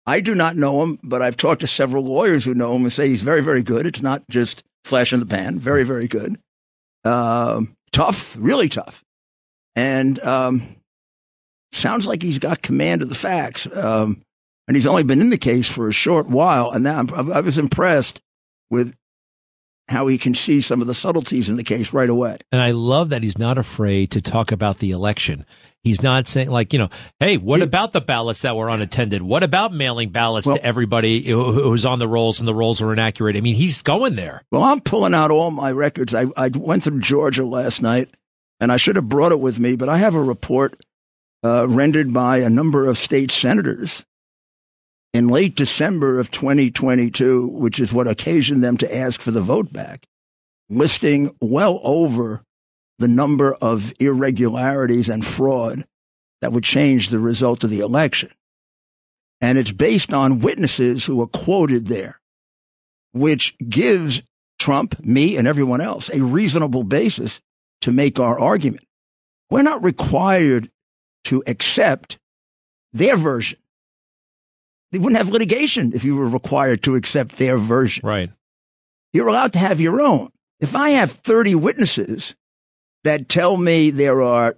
I 0.06 0.20
do 0.20 0.36
not 0.36 0.54
know 0.54 0.82
him, 0.84 1.00
but 1.02 1.20
I've 1.20 1.36
talked 1.36 1.60
to 1.62 1.66
several 1.66 2.04
lawyers 2.04 2.44
who 2.44 2.54
know 2.54 2.76
him 2.76 2.82
and 2.82 2.92
say 2.92 3.08
he's 3.08 3.22
very, 3.22 3.40
very 3.42 3.62
good. 3.64 3.86
It's 3.86 4.02
not 4.02 4.22
just 4.30 4.62
flash 4.84 5.12
in 5.12 5.18
the 5.18 5.26
pan. 5.26 5.58
Very, 5.58 5.82
very 5.82 6.06
good. 6.06 6.38
Um, 7.04 7.74
tough, 7.90 8.36
really 8.38 8.68
tough. 8.68 9.02
And 9.74 10.18
um, 10.20 10.76
sounds 11.72 12.06
like 12.06 12.22
he's 12.22 12.38
got 12.38 12.62
command 12.62 13.02
of 13.02 13.08
the 13.08 13.14
facts. 13.16 13.66
Um, 13.74 14.22
and 14.68 14.76
he's 14.76 14.86
only 14.86 15.02
been 15.02 15.20
in 15.20 15.30
the 15.30 15.38
case 15.38 15.66
for 15.68 15.88
a 15.88 15.92
short 15.92 16.28
while. 16.28 16.70
And 16.70 16.84
now 16.84 16.98
I'm, 17.00 17.32
I 17.32 17.40
was 17.40 17.58
impressed 17.58 18.20
with 18.70 18.94
how 19.88 20.06
he 20.06 20.18
can 20.18 20.34
see 20.34 20.60
some 20.60 20.82
of 20.82 20.86
the 20.86 20.92
subtleties 20.92 21.48
in 21.48 21.56
the 21.56 21.64
case 21.64 21.94
right 21.94 22.10
away. 22.10 22.36
And 22.52 22.60
I 22.60 22.72
love 22.72 23.08
that 23.08 23.22
he's 23.22 23.38
not 23.38 23.56
afraid 23.56 24.10
to 24.10 24.20
talk 24.20 24.52
about 24.52 24.78
the 24.78 24.90
election. 24.90 25.46
He's 25.82 26.02
not 26.02 26.26
saying 26.26 26.50
like, 26.50 26.74
you 26.74 26.78
know, 26.78 26.90
hey, 27.20 27.38
what 27.38 27.62
about 27.62 27.92
the 27.92 28.02
ballots 28.02 28.42
that 28.42 28.54
were 28.54 28.68
unattended? 28.68 29.22
What 29.22 29.42
about 29.42 29.72
mailing 29.72 30.10
ballots 30.10 30.46
Well- 30.46 30.56
to 30.56 30.64
everybody 30.64 31.22
who- 31.22 31.52
who's 31.52 31.86
on 31.86 31.98
the 32.00 32.08
rolls 32.08 32.38
and 32.38 32.46
the 32.46 32.54
rolls 32.54 32.82
are 32.82 32.92
inaccurate? 32.92 33.36
I 33.36 33.40
mean, 33.40 33.54
he's 33.54 33.80
going 33.80 34.14
there. 34.16 34.42
Well, 34.52 34.62
I'm 34.62 34.82
pulling 34.82 35.14
out 35.14 35.30
all 35.30 35.50
my 35.50 35.72
records. 35.72 36.14
I, 36.14 36.26
I 36.36 36.50
went 36.54 36.82
through 36.82 37.00
Georgia 37.00 37.46
last 37.46 37.80
night. 37.80 38.10
and 38.60 38.72
I 38.72 38.76
should 38.76 38.96
have 38.96 39.08
brought 39.08 39.30
it 39.30 39.38
with 39.38 39.60
me, 39.60 39.76
but 39.76 39.88
I 39.88 39.98
have 39.98 40.16
a 40.16 40.22
report 40.22 40.84
uh, 41.44 41.66
rendered 41.68 42.12
by 42.12 42.38
a 42.38 42.50
number 42.50 42.86
of 42.86 42.98
state 42.98 43.30
senators 43.30 44.04
in 45.12 45.28
late 45.28 45.54
December 45.54 46.18
of 46.18 46.30
2022, 46.30 47.48
which 47.48 47.80
is 47.80 47.92
what 47.92 48.08
occasioned 48.08 48.62
them 48.62 48.76
to 48.76 48.96
ask 48.96 49.20
for 49.20 49.30
the 49.30 49.40
vote 49.40 49.72
back, 49.72 50.06
listing 50.68 51.34
well 51.40 51.80
over 51.82 52.42
the 52.98 53.08
number 53.08 53.54
of 53.54 53.92
irregularities 54.00 55.08
and 55.08 55.24
fraud 55.24 55.84
that 56.40 56.52
would 56.52 56.64
change 56.64 57.08
the 57.08 57.18
result 57.18 57.64
of 57.64 57.70
the 57.70 57.80
election. 57.80 58.30
And 59.40 59.56
it's 59.56 59.72
based 59.72 60.12
on 60.12 60.40
witnesses 60.40 61.04
who 61.04 61.20
are 61.22 61.28
quoted 61.28 61.86
there, 61.86 62.20
which 63.12 63.56
gives 63.58 64.22
Trump, 64.58 64.98
me, 65.04 65.36
and 65.36 65.46
everyone 65.46 65.80
else 65.80 66.10
a 66.12 66.20
reasonable 66.20 66.82
basis 66.82 67.40
to 67.82 67.92
make 67.92 68.18
our 68.18 68.38
argument. 68.38 68.84
We're 69.50 69.62
not 69.62 69.82
required 69.84 70.70
to 71.24 71.42
accept 71.46 72.18
their 72.92 73.16
version. 73.16 73.58
They 74.92 74.98
wouldn't 74.98 75.18
have 75.18 75.28
litigation 75.28 75.92
if 75.94 76.04
you 76.04 76.16
were 76.16 76.28
required 76.28 76.82
to 76.84 76.94
accept 76.94 77.36
their 77.36 77.58
version. 77.58 78.06
Right. 78.06 78.30
You're 79.12 79.28
allowed 79.28 79.52
to 79.54 79.58
have 79.58 79.80
your 79.80 80.00
own. 80.00 80.30
If 80.60 80.74
I 80.74 80.90
have 80.90 81.10
30 81.10 81.54
witnesses 81.54 82.34
that 83.04 83.28
tell 83.28 83.56
me 83.56 83.90
there 83.90 84.22
are 84.22 84.56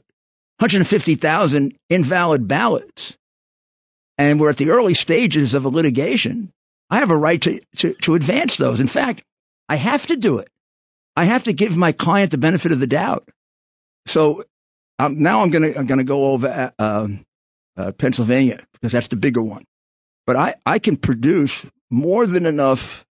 150,000 0.58 1.76
invalid 1.88 2.48
ballots 2.48 3.18
and 4.18 4.40
we're 4.40 4.50
at 4.50 4.56
the 4.56 4.70
early 4.70 4.94
stages 4.94 5.54
of 5.54 5.64
a 5.64 5.68
litigation, 5.68 6.52
I 6.90 6.98
have 6.98 7.10
a 7.10 7.16
right 7.16 7.40
to, 7.42 7.60
to, 7.76 7.94
to 7.94 8.14
advance 8.14 8.56
those. 8.56 8.80
In 8.80 8.86
fact, 8.86 9.22
I 9.68 9.76
have 9.76 10.06
to 10.08 10.16
do 10.16 10.38
it. 10.38 10.48
I 11.16 11.24
have 11.24 11.44
to 11.44 11.52
give 11.52 11.76
my 11.76 11.92
client 11.92 12.30
the 12.30 12.38
benefit 12.38 12.72
of 12.72 12.80
the 12.80 12.86
doubt. 12.86 13.28
So 14.06 14.42
um, 14.98 15.22
now 15.22 15.42
I'm 15.42 15.50
going 15.50 15.72
to 15.72 15.78
I'm 15.78 15.86
going 15.86 15.98
to 15.98 16.04
go 16.04 16.32
over 16.32 16.72
uh, 16.78 17.08
uh, 17.76 17.92
Pennsylvania 17.92 18.60
because 18.72 18.92
that's 18.92 19.08
the 19.08 19.16
bigger 19.16 19.42
one. 19.42 19.64
But 20.26 20.36
I, 20.36 20.54
I 20.64 20.78
can 20.78 20.96
produce 20.96 21.66
more 21.90 22.26
than 22.26 22.46
enough 22.46 23.04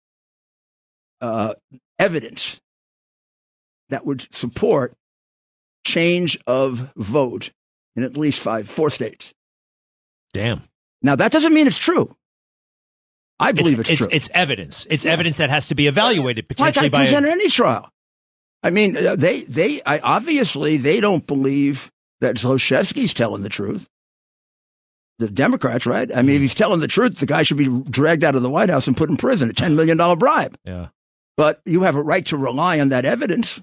uh, 1.22 1.54
evidence 1.98 2.62
that 3.90 4.06
would 4.06 4.34
support 4.34 4.94
change 5.86 6.38
of 6.48 6.92
vote 6.96 7.52
in 7.96 8.04
at 8.04 8.16
least 8.16 8.40
five, 8.40 8.70
four 8.70 8.90
states. 8.90 9.34
Damn. 10.34 10.64
Now 11.02 11.16
that 11.16 11.32
doesn't 11.32 11.54
mean 11.54 11.68
it's 11.68 11.78
true. 11.78 12.16
I 13.40 13.52
believe 13.54 13.80
it's, 13.80 13.90
it's, 13.90 14.02
true. 14.02 14.10
It's 14.12 14.30
evidence. 14.34 14.86
It's 14.90 15.06
yeah. 15.06 15.14
evidence 15.14 15.38
that 15.38 15.50
has 15.50 15.68
to 15.70 15.76
be 15.76 15.88
evaluated 15.88 16.48
potentially 16.48 16.90
like 16.90 16.94
I 16.94 16.98
by 16.98 17.04
present 17.04 17.26
any 17.26 17.50
trial. 17.50 17.90
I 18.62 18.70
mean, 18.70 18.98
uh, 18.98 19.16
they 19.16 19.44
they 19.44 19.82
I, 19.86 20.00
obviously 20.00 20.76
they 20.76 21.00
don't 21.00 21.26
believe 21.26 21.90
that 22.20 22.36
Zlochevsky's 22.36 23.14
telling 23.14 23.44
the 23.44 23.50
truth. 23.50 23.90
The 25.20 25.30
Democrats, 25.30 25.86
right? 25.86 26.10
I 26.16 26.22
mean, 26.22 26.38
if 26.38 26.42
he's 26.42 26.56
telling 26.56 26.80
the 26.80 26.88
truth, 26.88 27.18
the 27.18 27.26
guy 27.26 27.44
should 27.44 27.58
be 27.58 27.68
dragged 27.90 28.24
out 28.24 28.36
of 28.36 28.42
the 28.42 28.50
White 28.50 28.70
House 28.70 28.88
and 28.88 28.96
put 28.96 29.10
in 29.10 29.18
prison, 29.18 29.50
a 29.50 29.54
ten 29.54 29.76
million 29.76 29.98
dollar 29.98 30.16
bribe. 30.16 30.58
Yeah. 30.64 30.88
But 31.36 31.62
you 31.66 31.82
have 31.82 31.96
a 31.96 32.02
right 32.02 32.26
to 32.28 32.38
rely 32.38 32.80
on 32.80 32.90
that 32.90 33.06
evidence. 33.06 33.62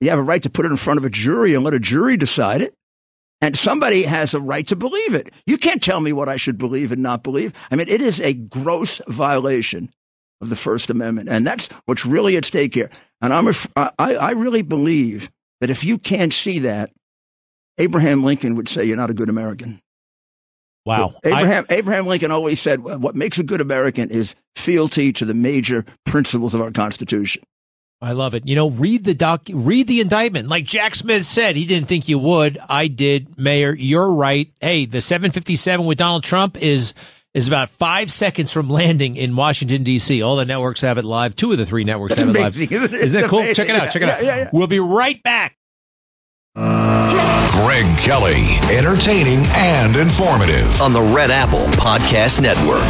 You 0.00 0.10
have 0.10 0.18
a 0.18 0.22
right 0.22 0.42
to 0.44 0.50
put 0.50 0.64
it 0.64 0.70
in 0.70 0.76
front 0.76 0.98
of 0.98 1.04
a 1.04 1.10
jury 1.10 1.54
and 1.54 1.64
let 1.64 1.74
a 1.74 1.80
jury 1.80 2.16
decide 2.16 2.62
it. 2.62 2.74
And 3.40 3.56
somebody 3.56 4.02
has 4.02 4.34
a 4.34 4.40
right 4.40 4.66
to 4.68 4.76
believe 4.76 5.14
it. 5.14 5.30
You 5.46 5.58
can't 5.58 5.82
tell 5.82 6.00
me 6.00 6.12
what 6.12 6.28
I 6.28 6.36
should 6.36 6.58
believe 6.58 6.90
and 6.92 7.02
not 7.02 7.22
believe. 7.22 7.52
I 7.70 7.76
mean, 7.76 7.88
it 7.88 8.00
is 8.00 8.20
a 8.20 8.32
gross 8.32 9.00
violation 9.06 9.90
of 10.40 10.50
the 10.50 10.56
First 10.56 10.90
Amendment. 10.90 11.28
And 11.28 11.46
that's 11.46 11.68
what's 11.84 12.06
really 12.06 12.36
at 12.36 12.44
stake 12.44 12.74
here. 12.74 12.90
And 13.20 13.32
I'm, 13.32 13.48
I, 13.76 13.90
I 13.98 14.30
really 14.32 14.62
believe 14.62 15.30
that 15.60 15.70
if 15.70 15.84
you 15.84 15.98
can't 15.98 16.32
see 16.32 16.60
that, 16.60 16.90
Abraham 17.78 18.24
Lincoln 18.24 18.56
would 18.56 18.68
say 18.68 18.84
you're 18.84 18.96
not 18.96 19.10
a 19.10 19.14
good 19.14 19.28
American. 19.28 19.80
Wow. 20.88 21.12
Abraham, 21.22 21.66
I, 21.68 21.74
Abraham 21.74 22.06
Lincoln 22.06 22.30
always 22.30 22.62
said 22.62 22.82
what 22.82 23.14
makes 23.14 23.38
a 23.38 23.42
good 23.42 23.60
American 23.60 24.08
is 24.08 24.34
fealty 24.56 25.12
to 25.12 25.26
the 25.26 25.34
major 25.34 25.84
principles 26.06 26.54
of 26.54 26.62
our 26.62 26.70
Constitution. 26.70 27.42
I 28.00 28.12
love 28.12 28.34
it. 28.34 28.46
You 28.46 28.54
know, 28.54 28.70
read 28.70 29.04
the 29.04 29.12
doc, 29.12 29.48
read 29.52 29.86
the 29.86 30.00
indictment. 30.00 30.48
Like 30.48 30.64
Jack 30.64 30.94
Smith 30.94 31.26
said, 31.26 31.56
he 31.56 31.66
didn't 31.66 31.88
think 31.88 32.08
you 32.08 32.18
would. 32.18 32.56
I 32.70 32.86
did. 32.86 33.36
Mayor, 33.36 33.74
you're 33.74 34.10
right. 34.10 34.50
Hey, 34.62 34.86
the 34.86 35.02
757 35.02 35.84
with 35.84 35.98
Donald 35.98 36.24
Trump 36.24 36.56
is 36.56 36.94
is 37.34 37.48
about 37.48 37.68
five 37.68 38.10
seconds 38.10 38.50
from 38.50 38.70
landing 38.70 39.14
in 39.14 39.36
Washington 39.36 39.84
D.C. 39.84 40.22
All 40.22 40.36
the 40.36 40.46
networks 40.46 40.80
have 40.80 40.96
it 40.96 41.04
live. 41.04 41.36
Two 41.36 41.52
of 41.52 41.58
the 41.58 41.66
three 41.66 41.84
networks 41.84 42.12
That's 42.14 42.22
have 42.22 42.30
amazing, 42.30 42.68
it 42.70 42.80
live. 42.80 42.94
Isn't, 42.94 43.06
isn't 43.06 43.24
it 43.24 43.28
cool? 43.28 43.40
Amazing. 43.40 43.54
Check 43.56 43.68
it 43.68 43.76
out. 43.76 43.92
Check 43.92 44.02
it 44.02 44.08
out. 44.08 44.22
Yeah, 44.22 44.36
yeah, 44.36 44.42
yeah. 44.44 44.50
We'll 44.54 44.68
be 44.68 44.80
right 44.80 45.22
back. 45.22 45.57
Greg 46.58 47.86
Kelly, 47.98 48.58
entertaining 48.76 49.44
and 49.54 49.96
informative 49.96 50.82
on 50.82 50.92
the 50.92 51.00
Red 51.00 51.30
Apple 51.30 51.60
Podcast 51.78 52.40
Network. 52.42 52.82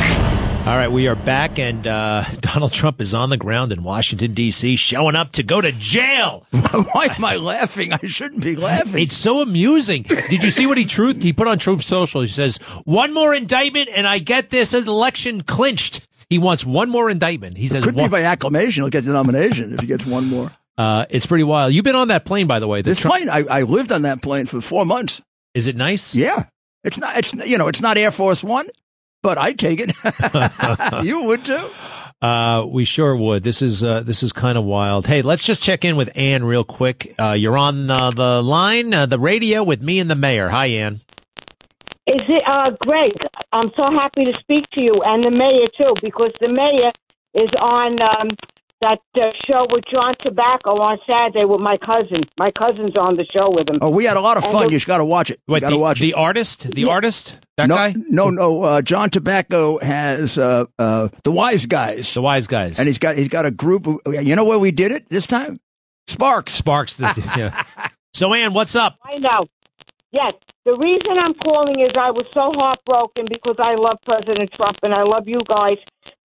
All 0.66 0.74
right, 0.76 0.90
we 0.90 1.06
are 1.06 1.14
back, 1.14 1.58
and 1.58 1.86
uh, 1.86 2.24
Donald 2.40 2.72
Trump 2.72 2.98
is 3.02 3.12
on 3.12 3.28
the 3.28 3.36
ground 3.36 3.70
in 3.72 3.82
Washington, 3.84 4.32
D.C., 4.32 4.76
showing 4.76 5.14
up 5.16 5.32
to 5.32 5.42
go 5.42 5.60
to 5.60 5.70
jail. 5.72 6.46
Why 6.50 7.08
am 7.14 7.22
I 7.26 7.36
laughing? 7.36 7.92
I 7.92 7.98
shouldn't 8.06 8.42
be 8.42 8.56
laughing. 8.56 9.02
It's 9.02 9.16
so 9.16 9.42
amusing. 9.42 10.04
Did 10.04 10.42
you 10.42 10.50
see 10.50 10.66
what 10.66 10.78
he 10.78 10.86
truth? 10.86 11.22
He 11.22 11.34
put 11.34 11.46
on 11.46 11.58
Truth 11.58 11.82
Social. 11.82 12.22
He 12.22 12.26
says, 12.28 12.56
"One 12.86 13.12
more 13.12 13.34
indictment, 13.34 13.90
and 13.94 14.06
I 14.08 14.18
get 14.18 14.48
this 14.48 14.72
election 14.72 15.42
clinched." 15.42 16.00
He 16.30 16.38
wants 16.38 16.64
one 16.64 16.88
more 16.88 17.10
indictment. 17.10 17.58
He 17.58 17.68
says, 17.68 17.82
it 17.82 17.86
Could 17.86 17.96
one- 17.96 18.06
be 18.06 18.12
by 18.12 18.22
acclamation. 18.22 18.82
He'll 18.82 18.90
get 18.90 19.04
the 19.04 19.12
nomination 19.12 19.74
if 19.74 19.80
he 19.80 19.86
gets 19.86 20.04
one 20.06 20.24
more. 20.26 20.52
Uh, 20.78 21.04
it's 21.10 21.26
pretty 21.26 21.44
wild. 21.44 21.74
You've 21.74 21.84
been 21.84 21.96
on 21.96 22.08
that 22.08 22.24
plane, 22.24 22.46
by 22.46 22.60
the 22.60 22.68
way. 22.68 22.80
The 22.82 22.90
This 22.90 23.00
Trump- 23.00 23.16
plane, 23.16 23.28
I, 23.28 23.44
I 23.58 23.62
lived 23.62 23.90
on 23.92 24.02
that 24.02 24.22
plane 24.22 24.46
for 24.46 24.60
four 24.60 24.86
months. 24.86 25.20
is 25.52 25.66
it 25.66 25.74
nice? 25.76 26.14
Yeah, 26.14 26.46
it's 26.84 26.96
not. 26.98 27.18
It's 27.18 27.34
you 27.34 27.58
know, 27.58 27.66
it's 27.68 27.80
not 27.82 27.98
Air 27.98 28.10
Force 28.12 28.44
One, 28.44 28.68
but 29.22 29.36
I 29.38 29.52
take 29.52 29.80
it. 29.82 29.92
you 31.04 31.24
would 31.24 31.44
too. 31.44 31.68
Uh, 32.22 32.64
we 32.68 32.84
sure 32.84 33.14
would. 33.16 33.42
This 33.42 33.60
is 33.62 33.82
uh, 33.84 34.02
this 34.02 34.22
is 34.22 34.32
kind 34.32 34.56
of 34.56 34.64
wild. 34.64 35.06
Hey, 35.06 35.22
let's 35.22 35.44
just 35.44 35.62
check 35.62 35.84
in 35.84 35.96
with 35.96 36.10
Ann 36.16 36.44
real 36.44 36.64
quick. 36.64 37.14
Uh, 37.18 37.32
you're 37.32 37.58
on 37.58 37.90
uh, 37.90 38.10
the 38.10 38.40
line, 38.42 38.94
uh, 38.94 39.06
the 39.06 39.18
radio 39.18 39.62
with 39.64 39.82
me 39.82 39.98
and 39.98 40.08
the 40.10 40.14
mayor. 40.16 40.48
Hi, 40.48 40.66
Ann. 40.66 41.00
Is 42.06 42.22
it 42.28 42.42
uh 42.46 42.70
Greg? 42.80 43.12
I'm 43.52 43.70
so 43.76 43.90
happy 43.90 44.24
to 44.24 44.32
speak 44.40 44.64
to 44.74 44.80
you 44.80 45.02
and 45.04 45.24
the 45.24 45.30
mayor 45.30 45.68
too, 45.76 45.94
because 46.02 46.32
the 46.40 46.48
mayor 46.48 46.90
is 47.34 47.50
on 47.60 48.00
um, 48.02 48.28
that 48.80 48.98
uh, 49.16 49.30
show 49.46 49.66
with 49.70 49.84
John 49.90 50.14
Tobacco 50.20 50.80
on 50.80 50.98
Saturday 51.06 51.44
with 51.44 51.60
my 51.60 51.76
cousin. 51.78 52.22
My 52.38 52.50
cousin's 52.56 52.96
on 52.96 53.16
the 53.16 53.24
show 53.32 53.50
with 53.50 53.68
him. 53.68 53.78
Oh, 53.82 53.90
we 53.90 54.04
had 54.04 54.16
a 54.16 54.20
lot 54.20 54.36
of 54.36 54.44
fun. 54.44 54.68
the- 54.68 54.72
You 54.72 54.80
got 54.80 54.98
to 54.98 55.04
watch 55.04 55.30
it. 55.30 55.40
What 55.46 55.60
got 55.62 55.70
to 55.70 55.76
the, 55.76 55.80
watch 55.80 56.00
the 56.00 56.10
it. 56.10 56.14
artist? 56.14 56.70
The 56.74 56.84
artist? 56.84 57.36
That 57.56 57.68
no, 57.68 57.74
guy? 57.74 57.94
No, 58.08 58.30
no. 58.30 58.62
Uh, 58.62 58.82
John 58.82 59.10
Tobacco 59.10 59.78
has 59.80 60.38
uh, 60.38 60.66
uh, 60.78 61.08
the 61.24 61.32
Wise 61.32 61.66
Guys, 61.66 62.14
The 62.14 62.22
wise 62.22 62.46
guys. 62.46 62.78
and 62.78 62.86
he's 62.86 62.98
got 62.98 63.16
he's 63.16 63.28
got 63.28 63.46
a 63.46 63.50
group. 63.50 63.86
Of, 63.86 64.00
you 64.06 64.36
know 64.36 64.44
where 64.44 64.58
we 64.58 64.70
did 64.70 64.92
it 64.92 65.08
this 65.08 65.26
time? 65.26 65.56
Sparks. 66.06 66.52
Sparks. 66.52 66.96
The, 66.96 67.32
yeah. 67.36 67.64
So, 68.14 68.32
Ann, 68.34 68.52
what's 68.54 68.74
up? 68.74 68.96
I 69.04 69.18
know. 69.18 69.46
Yes. 70.10 70.32
The 70.64 70.72
reason 70.76 71.18
I'm 71.22 71.34
calling 71.34 71.78
is 71.80 71.90
I 71.94 72.10
was 72.10 72.26
so 72.34 72.50
heartbroken 72.56 73.26
because 73.28 73.56
I 73.58 73.74
love 73.76 73.98
President 74.04 74.50
Trump 74.56 74.76
and 74.82 74.92
I 74.94 75.02
love 75.02 75.28
you 75.28 75.40
guys. 75.46 75.76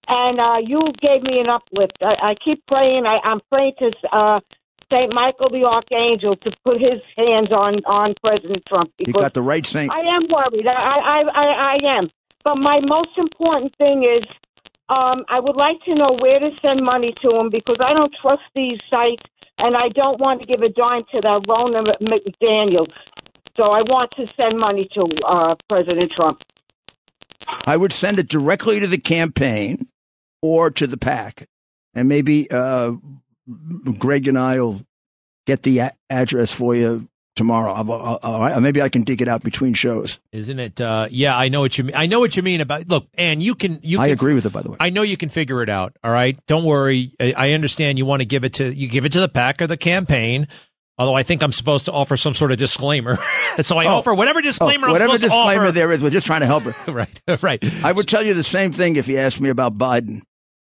And 0.07 0.39
uh, 0.39 0.57
you 0.61 0.91
gave 1.01 1.23
me 1.23 1.39
an 1.39 1.49
uplift. 1.49 1.97
I, 2.01 2.31
I 2.31 2.35
keep 2.43 2.65
praying. 2.67 3.05
I, 3.05 3.19
I'm 3.23 3.39
praying 3.49 3.73
to 3.79 3.91
uh, 4.11 4.39
Saint 4.91 5.13
Michael 5.13 5.49
the 5.49 5.63
Archangel 5.63 6.35
to 6.35 6.51
put 6.63 6.79
his 6.79 7.01
hands 7.17 7.51
on 7.51 7.83
on 7.85 8.13
President 8.23 8.63
Trump 8.67 8.91
because 8.97 9.21
got 9.21 9.33
the 9.33 9.41
right 9.41 9.65
saint. 9.65 9.91
I 9.91 10.01
am 10.01 10.27
worried. 10.29 10.67
I, 10.67 10.73
I, 10.73 11.21
I, 11.33 11.75
I 11.75 11.97
am. 11.97 12.09
But 12.43 12.55
my 12.55 12.79
most 12.81 13.11
important 13.17 13.73
thing 13.77 14.03
is 14.03 14.23
um, 14.89 15.23
I 15.29 15.39
would 15.39 15.55
like 15.55 15.77
to 15.85 15.95
know 15.95 16.17
where 16.19 16.39
to 16.39 16.49
send 16.61 16.83
money 16.83 17.13
to 17.23 17.35
him 17.35 17.49
because 17.49 17.77
I 17.79 17.93
don't 17.93 18.13
trust 18.21 18.43
these 18.53 18.79
sites 18.89 19.23
and 19.57 19.77
I 19.77 19.89
don't 19.89 20.19
want 20.19 20.41
to 20.41 20.45
give 20.45 20.61
a 20.61 20.69
dime 20.69 21.03
to 21.13 21.21
that 21.21 21.43
Ronna 21.47 21.95
McDaniel. 22.01 22.87
So 23.55 23.71
I 23.71 23.81
want 23.81 24.11
to 24.17 24.25
send 24.35 24.59
money 24.59 24.89
to 24.93 25.07
uh, 25.25 25.55
President 25.69 26.11
Trump. 26.11 26.39
I 27.65 27.77
would 27.77 27.93
send 27.93 28.19
it 28.19 28.27
directly 28.27 28.79
to 28.79 28.87
the 28.87 28.97
campaign 28.97 29.87
or 30.43 30.69
to 30.69 30.85
the 30.85 30.97
PAC. 30.97 31.47
and 31.95 32.07
maybe 32.09 32.51
uh, 32.51 32.91
Greg 33.97 34.27
and 34.27 34.37
I 34.37 34.59
will 34.59 34.81
get 35.47 35.63
the 35.63 35.79
a- 35.79 35.93
address 36.09 36.53
for 36.53 36.75
you 36.75 37.07
tomorrow. 37.35 37.73
I'll, 37.73 37.91
I'll, 37.91 38.19
I'll, 38.43 38.61
maybe 38.61 38.81
I 38.81 38.89
can 38.89 39.03
dig 39.03 39.21
it 39.21 39.27
out 39.27 39.41
between 39.43 39.73
shows. 39.73 40.19
Isn't 40.31 40.59
it? 40.59 40.79
Uh, 40.79 41.07
yeah, 41.09 41.35
I 41.37 41.49
know 41.49 41.61
what 41.61 41.77
you 41.77 41.83
mean. 41.85 41.95
I 41.95 42.05
know 42.05 42.19
what 42.19 42.35
you 42.37 42.43
mean 42.43 42.61
about. 42.61 42.87
Look, 42.87 43.07
Ann, 43.17 43.41
you 43.41 43.55
can. 43.55 43.79
You 43.83 43.99
I 43.99 44.07
can, 44.07 44.13
agree 44.13 44.33
with 44.35 44.45
it, 44.45 44.51
by 44.53 44.61
the 44.61 44.71
way. 44.71 44.77
I 44.79 44.89
know 44.89 45.01
you 45.01 45.17
can 45.17 45.29
figure 45.29 45.61
it 45.63 45.69
out. 45.69 45.95
All 46.03 46.11
right, 46.11 46.37
don't 46.47 46.63
worry. 46.65 47.11
I, 47.19 47.33
I 47.35 47.51
understand 47.53 47.97
you 47.97 48.05
want 48.05 48.21
to 48.21 48.25
give 48.25 48.43
it 48.43 48.53
to 48.55 48.73
you 48.73 48.87
give 48.87 49.05
it 49.05 49.13
to 49.13 49.19
the 49.21 49.29
PAC 49.29 49.61
or 49.61 49.67
the 49.67 49.77
campaign. 49.77 50.47
Although 50.99 51.15
I 51.15 51.23
think 51.23 51.41
I'm 51.41 51.51
supposed 51.51 51.85
to 51.85 51.91
offer 51.91 52.15
some 52.15 52.35
sort 52.35 52.51
of 52.51 52.57
disclaimer, 52.59 53.17
so 53.61 53.79
I 53.79 53.85
Oh. 53.85 53.95
offer 53.95 54.13
whatever 54.13 54.41
disclaimer 54.41 54.85
Oh, 54.85 54.89
I'm 54.89 54.93
whatever 54.93 55.13
supposed 55.17 55.23
to 55.23 55.27
disclaimer 55.29 55.63
offer. 55.63 55.71
there 55.71 55.91
is, 55.91 56.01
we're 56.03 56.11
just 56.11 56.27
trying 56.27 56.41
to 56.41 56.45
help 56.45 56.63
her. 56.65 56.75
right, 56.93 57.21
right. 57.41 57.83
I 57.83 57.91
would 57.91 58.07
tell 58.07 58.23
you 58.23 58.35
the 58.35 58.43
same 58.43 58.71
thing 58.73 58.95
if 58.95 59.07
you 59.07 59.17
asked 59.17 59.41
me 59.41 59.49
about 59.49 59.75
Biden. 59.75 60.21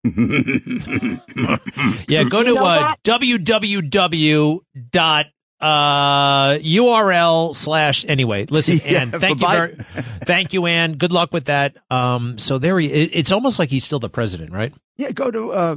Yeah, 2.09 2.25
go 2.25 2.43
to 2.43 2.51
You 2.51 2.55
know 2.55 2.65
uh, 2.65 2.95
www 3.05 4.61
dot 4.91 5.27
uh, 5.61 6.59
URL 6.59 7.55
slash 7.55 8.05
anyway. 8.09 8.47
Listen, 8.47 8.81
Yeah, 8.85 9.03
Ann, 9.03 9.11
thank 9.11 9.41
you 9.41 9.49
very, 9.49 9.77
thank 10.25 10.53
you, 10.53 10.67
Ann. 10.67 10.95
Good 10.95 11.13
luck 11.13 11.33
with 11.33 11.47
that. 11.47 11.77
Um, 11.91 12.39
so 12.39 12.59
there 12.59 12.79
he. 12.79 12.89
It, 12.89 13.11
it's 13.13 13.33
almost 13.33 13.59
like 13.59 13.71
he's 13.71 13.85
still 13.85 13.99
the 13.99 14.11
president, 14.11 14.53
right? 14.53 14.73
Yeah, 14.97 15.13
go 15.13 15.31
to 15.31 15.53
uh, 15.53 15.77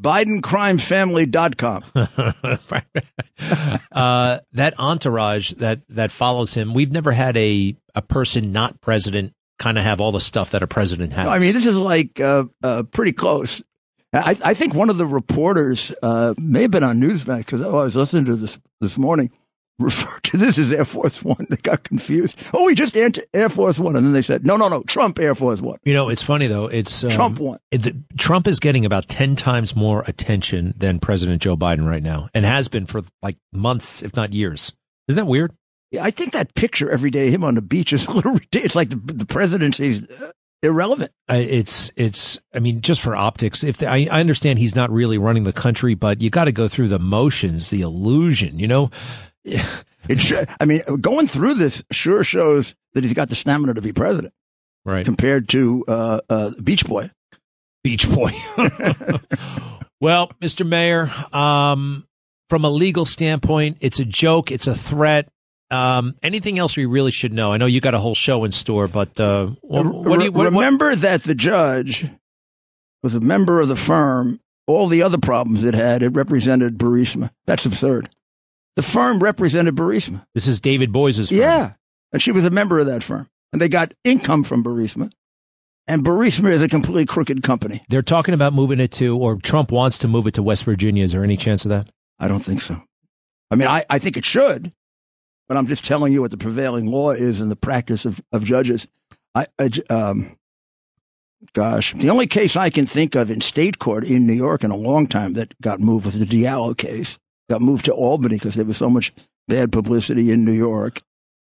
BidenCrimesFamily.com. 0.00 1.84
uh, 3.92 4.38
that 4.52 4.78
entourage 4.78 5.52
that 5.52 5.80
that 5.88 6.10
follows 6.10 6.54
him. 6.54 6.74
We've 6.74 6.92
never 6.92 7.12
had 7.12 7.36
a 7.36 7.76
a 7.94 8.02
person 8.02 8.52
not 8.52 8.80
president 8.80 9.34
kind 9.58 9.78
of 9.78 9.84
have 9.84 10.00
all 10.00 10.12
the 10.12 10.20
stuff 10.20 10.50
that 10.52 10.62
a 10.62 10.66
president 10.66 11.12
has. 11.12 11.24
No, 11.26 11.30
I 11.30 11.38
mean, 11.38 11.52
this 11.54 11.66
is 11.66 11.76
like 11.76 12.20
uh, 12.20 12.44
uh, 12.62 12.82
pretty 12.84 13.12
close. 13.12 13.62
I, 14.12 14.36
I 14.42 14.54
think 14.54 14.74
one 14.74 14.88
of 14.88 14.96
the 14.98 15.06
reporters 15.06 15.92
uh, 16.02 16.32
may 16.38 16.62
have 16.62 16.70
been 16.70 16.82
on 16.84 16.98
Newsmax 17.00 17.38
because 17.38 17.60
I 17.60 17.66
was 17.68 17.94
listening 17.94 18.24
to 18.26 18.36
this 18.36 18.58
this 18.80 18.96
morning. 18.98 19.30
Referred 19.80 20.24
to 20.24 20.36
this 20.36 20.58
as 20.58 20.72
Air 20.72 20.84
Force 20.84 21.22
One. 21.22 21.46
They 21.48 21.54
got 21.56 21.84
confused. 21.84 22.36
Oh, 22.52 22.64
we 22.64 22.74
just 22.74 22.96
entered 22.96 23.26
Air 23.32 23.48
Force 23.48 23.78
One, 23.78 23.94
and 23.94 24.04
then 24.04 24.12
they 24.12 24.22
said, 24.22 24.44
"No, 24.44 24.56
no, 24.56 24.68
no, 24.68 24.82
Trump 24.82 25.20
Air 25.20 25.36
Force 25.36 25.60
One." 25.60 25.78
You 25.84 25.94
know, 25.94 26.08
it's 26.08 26.20
funny 26.20 26.48
though. 26.48 26.66
It's 26.66 27.04
um, 27.04 27.10
Trump 27.10 27.38
won. 27.38 27.60
it- 27.70 27.82
the- 27.82 28.02
Trump 28.18 28.48
is 28.48 28.58
getting 28.58 28.84
about 28.84 29.06
ten 29.06 29.36
times 29.36 29.76
more 29.76 30.02
attention 30.08 30.74
than 30.76 30.98
President 30.98 31.40
Joe 31.42 31.56
Biden 31.56 31.86
right 31.86 32.02
now, 32.02 32.28
and 32.34 32.44
has 32.44 32.66
been 32.66 32.86
for 32.86 33.02
like 33.22 33.36
months, 33.52 34.02
if 34.02 34.16
not 34.16 34.32
years. 34.32 34.72
Isn't 35.06 35.16
that 35.24 35.26
weird? 35.30 35.52
Yeah, 35.90 36.04
I 36.04 36.10
think 36.10 36.32
that 36.32 36.54
picture 36.54 36.90
every 36.90 37.10
day 37.10 37.28
of 37.28 37.34
him 37.34 37.44
on 37.44 37.54
the 37.54 37.62
beach 37.62 37.92
is 37.92 38.06
a 38.06 38.10
little 38.10 38.32
ridiculous. 38.34 38.66
It's 38.66 38.76
like 38.76 38.90
the, 38.90 38.96
the 38.96 39.26
presidency's 39.26 40.08
uh, 40.08 40.32
irrelevant. 40.62 41.12
It's 41.28 41.90
it's. 41.96 42.40
I 42.54 42.58
mean, 42.58 42.82
just 42.82 43.00
for 43.00 43.16
optics. 43.16 43.64
If 43.64 43.78
the, 43.78 43.86
I, 43.86 44.08
I 44.10 44.20
understand 44.20 44.58
he's 44.58 44.76
not 44.76 44.90
really 44.90 45.18
running 45.18 45.44
the 45.44 45.52
country, 45.52 45.94
but 45.94 46.20
you 46.20 46.28
got 46.30 46.44
to 46.44 46.52
go 46.52 46.68
through 46.68 46.88
the 46.88 46.98
motions, 46.98 47.70
the 47.70 47.80
illusion. 47.80 48.58
You 48.58 48.68
know, 48.68 48.90
It 50.08 50.22
sh- 50.22 50.32
I 50.58 50.64
mean, 50.64 50.80
going 51.00 51.26
through 51.26 51.54
this 51.54 51.84
sure 51.92 52.22
shows 52.22 52.74
that 52.94 53.04
he's 53.04 53.12
got 53.12 53.28
the 53.28 53.34
stamina 53.34 53.74
to 53.74 53.82
be 53.82 53.92
president, 53.92 54.32
right? 54.84 55.04
Compared 55.04 55.48
to 55.50 55.84
uh, 55.86 56.20
uh, 56.28 56.50
Beach 56.62 56.86
Boy. 56.86 57.10
Beach 57.84 58.08
Boy. 58.08 58.30
well, 60.00 60.28
Mr. 60.40 60.66
Mayor, 60.66 61.10
um, 61.32 62.06
from 62.48 62.64
a 62.64 62.70
legal 62.70 63.04
standpoint, 63.04 63.78
it's 63.80 64.00
a 64.00 64.04
joke. 64.04 64.50
It's 64.50 64.66
a 64.66 64.74
threat. 64.74 65.28
Um, 65.70 66.14
anything 66.22 66.58
else 66.58 66.76
we 66.76 66.86
really 66.86 67.10
should 67.10 67.32
know? 67.32 67.52
I 67.52 67.58
know 67.58 67.66
you 67.66 67.80
got 67.80 67.94
a 67.94 67.98
whole 67.98 68.14
show 68.14 68.44
in 68.44 68.52
store, 68.52 68.88
but 68.88 69.18
uh, 69.20 69.48
what, 69.60 69.84
what 69.86 70.18
do 70.18 70.24
you 70.24 70.32
what, 70.32 70.44
what- 70.52 70.60
remember 70.60 70.94
that 70.96 71.24
the 71.24 71.34
judge 71.34 72.06
was 73.02 73.14
a 73.14 73.20
member 73.20 73.60
of 73.60 73.68
the 73.68 73.76
firm? 73.76 74.40
All 74.66 74.86
the 74.86 75.02
other 75.02 75.18
problems 75.18 75.64
it 75.64 75.72
had, 75.74 76.02
it 76.02 76.10
represented 76.10 76.76
Burisma. 76.76 77.30
That's 77.46 77.64
absurd. 77.64 78.10
The 78.76 78.82
firm 78.82 79.18
represented 79.18 79.74
Burisma. 79.74 80.26
This 80.34 80.46
is 80.46 80.60
David 80.60 80.92
Boies' 80.92 81.30
firm. 81.30 81.38
Yeah, 81.38 81.72
and 82.12 82.20
she 82.20 82.32
was 82.32 82.44
a 82.44 82.50
member 82.50 82.78
of 82.78 82.86
that 82.86 83.02
firm, 83.02 83.28
and 83.52 83.60
they 83.62 83.68
got 83.68 83.92
income 84.04 84.44
from 84.44 84.62
Burisma. 84.62 85.10
And 85.86 86.04
Burisma 86.04 86.50
is 86.50 86.60
a 86.62 86.68
completely 86.68 87.06
crooked 87.06 87.42
company. 87.42 87.82
They're 87.88 88.02
talking 88.02 88.34
about 88.34 88.52
moving 88.52 88.78
it 88.78 88.92
to, 88.92 89.16
or 89.16 89.36
Trump 89.36 89.72
wants 89.72 89.96
to 89.98 90.08
move 90.08 90.26
it 90.26 90.34
to 90.34 90.42
West 90.42 90.64
Virginia. 90.64 91.02
Is 91.02 91.12
there 91.12 91.24
any 91.24 91.38
chance 91.38 91.64
of 91.64 91.70
that? 91.70 91.88
I 92.18 92.28
don't 92.28 92.40
think 92.44 92.60
so. 92.60 92.82
I 93.50 93.54
mean, 93.56 93.68
I, 93.68 93.86
I 93.88 93.98
think 93.98 94.18
it 94.18 94.26
should, 94.26 94.70
but 95.48 95.56
I'm 95.56 95.66
just 95.66 95.84
telling 95.84 96.12
you 96.12 96.20
what 96.20 96.30
the 96.30 96.36
prevailing 96.36 96.86
law 96.90 97.10
is 97.10 97.40
and 97.40 97.50
the 97.50 97.56
practice 97.56 98.04
of, 98.04 98.20
of 98.32 98.44
judges. 98.44 98.86
I, 99.34 99.46
I 99.58 99.70
um, 99.90 100.36
gosh, 101.54 101.94
the 101.94 102.10
only 102.10 102.26
case 102.26 102.56
I 102.56 102.70
can 102.70 102.86
think 102.86 103.14
of 103.14 103.30
in 103.30 103.40
state 103.40 103.78
court 103.78 104.04
in 104.04 104.26
New 104.26 104.34
York 104.34 104.64
in 104.64 104.70
a 104.70 104.76
long 104.76 105.06
time 105.06 105.34
that 105.34 105.58
got 105.60 105.80
moved 105.80 106.06
was 106.06 106.18
the 106.18 106.26
Diallo 106.26 106.76
case. 106.76 107.18
Got 107.48 107.62
moved 107.62 107.86
to 107.86 107.92
Albany 107.94 108.36
because 108.36 108.54
there 108.54 108.64
was 108.64 108.76
so 108.76 108.90
much 108.90 109.12
bad 109.46 109.72
publicity 109.72 110.30
in 110.30 110.44
New 110.44 110.52
York. 110.52 111.00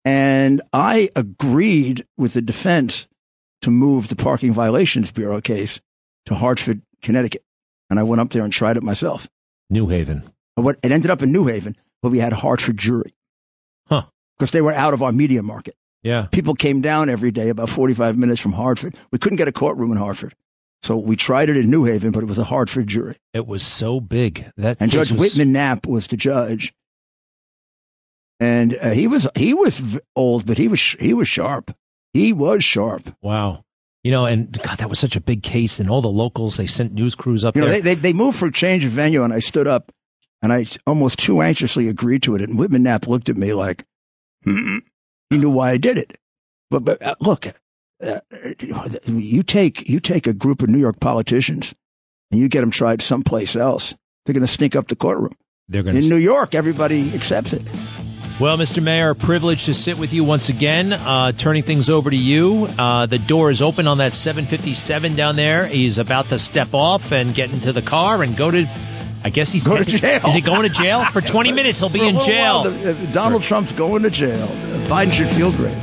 And 0.05 0.63
I 0.73 1.11
agreed 1.17 2.07
with 2.17 2.35
the 2.35 2.41
defense 2.41 3.09
to 3.63 3.71
move 3.71 4.09
the 4.09 4.17
Parking 4.17 4.53
Violations 4.53 5.11
Bureau 5.11 5.41
case 5.41 5.81
to 6.27 6.35
Hartford, 6.35 6.83
Connecticut. 7.03 7.45
And 7.91 7.99
I 7.99 8.05
went 8.05 8.21
up 8.21 8.31
there 8.31 8.45
and 8.45 8.53
tried 8.53 8.77
it 8.77 8.83
myself. 8.83 9.29
New 9.69 9.89
Haven. 9.89 10.31
What 10.55 10.79
it 10.83 10.93
ended 10.93 11.11
up 11.11 11.23
in 11.23 11.33
New 11.33 11.47
Haven, 11.47 11.75
but 12.03 12.11
we 12.11 12.19
had 12.19 12.33
a 12.33 12.37
Hartford 12.37 12.77
jury. 12.77 13.13
Because 14.41 14.53
they 14.53 14.63
were 14.63 14.73
out 14.73 14.95
of 14.95 15.03
our 15.03 15.13
media 15.13 15.43
market. 15.43 15.75
Yeah. 16.03 16.29
People 16.33 16.55
came 16.55 16.81
down 16.81 17.11
every 17.11 17.31
day 17.31 17.51
about 17.51 17.69
45 17.69 18.17
minutes 18.17 18.41
from 18.41 18.53
Hartford. 18.55 18.99
We 19.11 19.19
couldn't 19.19 19.37
get 19.37 19.49
a 19.49 19.53
courtroom 19.53 19.93
in 19.93 19.99
Hartford. 19.99 20.35
So 20.83 20.97
we 20.97 21.15
tried 21.15 21.51
it 21.51 21.59
in 21.59 21.69
New 21.69 21.85
Haven, 21.85 22.11
but 22.11 22.23
it 22.23 22.27
was 22.27 22.39
a 22.39 22.45
Hartford 22.45 22.87
jury. 22.87 23.17
It 23.35 23.47
was 23.47 23.63
so 23.63 24.01
big 24.01 24.51
that 24.57 24.79
And 24.81 24.91
Judge 24.91 25.13
was- 25.13 25.21
Whitman 25.21 25.53
Knapp 25.53 25.87
was 25.87 26.07
the 26.07 26.17
judge. 26.17 26.73
And 28.41 28.75
uh, 28.81 28.93
he 28.93 29.07
was 29.07 29.29
he 29.37 29.53
was 29.53 30.01
old, 30.17 30.47
but 30.47 30.57
he 30.57 30.69
was 30.69 30.81
he 30.99 31.13
was 31.13 31.29
sharp. 31.29 31.77
He 32.15 32.33
was 32.33 32.65
sharp. 32.65 33.15
Wow. 33.21 33.65
You 34.03 34.11
know, 34.11 34.25
and 34.25 34.51
God, 34.63 34.79
that 34.79 34.89
was 34.89 34.99
such 34.99 35.15
a 35.17 35.21
big 35.21 35.43
case. 35.43 35.79
And 35.79 35.91
all 35.91 36.01
the 36.01 36.09
locals, 36.09 36.57
they 36.57 36.67
sent 36.67 36.95
news 36.95 37.15
crews 37.15 37.45
up 37.45 37.55
You 37.55 37.61
know, 37.61 37.69
they, 37.69 37.83
they 37.83 37.95
they 37.95 38.13
moved 38.15 38.39
for 38.39 38.47
a 38.47 38.53
change 38.53 38.87
of 38.87 38.93
venue, 38.93 39.23
and 39.23 39.35
I 39.35 39.41
stood 39.41 39.67
up, 39.67 39.93
and 40.41 40.51
I 40.55 40.65
almost 40.87 41.19
too 41.19 41.43
anxiously 41.43 41.89
agreed 41.89 42.23
to 42.23 42.35
it. 42.35 42.41
And 42.41 42.59
Whitman 42.59 42.83
Knapp 42.83 43.07
looked 43.07 43.29
at 43.29 43.37
me 43.37 43.53
like 43.53 43.85
"Hmm." 44.45 44.79
he 45.31 45.39
knew 45.39 45.51
why 45.51 45.71
I 45.71 45.77
did 45.77 45.99
it. 45.99 46.17
But 46.71 46.85
but 46.85 47.03
uh, 47.03 47.15
look, 47.21 47.47
uh, 48.03 48.21
you 49.07 49.43
take 49.43 49.89
you 49.89 50.01
take 50.01 50.27
a 50.27 50.35
group 50.35 50.63
of 50.63 50.69
New 50.69 50.79
York 50.79 51.01
politicians, 51.01 51.75
and 52.31 52.41
you 52.41 52.49
get 52.49 52.61
them 52.61 52.71
tried 52.71 53.03
someplace 53.03 53.57
else. 53.57 53.95
They're 54.25 54.35
going 54.35 54.43
to 54.43 54.47
sneak 54.47 54.77
up 54.77 54.89
the 54.89 54.97
courtroom. 54.97 55.37
They're 55.69 55.83
going 55.83 55.97
In. 55.97 56.09
New 56.09 56.17
York, 56.17 56.55
everybody 56.55 57.15
accepts 57.15 57.53
it. 57.53 57.63
Well, 58.41 58.57
Mr. 58.57 58.83
Mayor, 58.83 59.15
privileged 59.15 59.67
to 59.67 59.75
sit 59.75 59.99
with 59.99 60.15
you 60.15 60.25
once 60.25 60.49
again. 60.49 60.95
Uh, 60.95 61.33
turning 61.33 61.63
things 61.63 61.91
over 61.91 62.09
to 62.09 62.17
you. 62.17 62.69
Uh, 62.79 63.05
the 63.05 63.19
door 63.19 63.51
is 63.51 63.61
open 63.61 63.87
on 63.87 63.99
that 63.99 64.15
757 64.15 65.15
down 65.15 65.37
there. 65.37 65.67
He's 65.67 65.99
about 65.99 66.31
to 66.31 66.39
step 66.39 66.73
off 66.73 67.13
and 67.13 67.35
get 67.35 67.53
into 67.53 67.73
the 67.73 67.83
car 67.83 68.23
and 68.23 68.37
go 68.37 68.51
to. 68.51 68.67
I 69.23 69.31
guess 69.31 69.53
he's 69.53 69.65
Go 69.65 69.77
to 69.77 69.85
jail. 69.85 70.27
Is 70.27 70.35
he 70.35 70.41
going 70.41 70.63
to 70.63 70.69
jail 70.71 71.05
for 71.05 71.21
20 71.21 71.53
minutes? 71.53 71.79
He'll 71.81 71.91
be 71.91 72.07
in 72.07 72.19
jail. 72.21 72.63
while, 72.63 72.71
the- 72.71 72.93
uh, 72.93 73.13
Donald 73.13 73.43
Trump's 73.43 73.73
going 73.73 74.03
to 74.03 74.11
jail. 74.11 74.47
Biden 74.89 75.13
should 75.13 75.29
feel 75.31 75.53
great. 75.53 75.77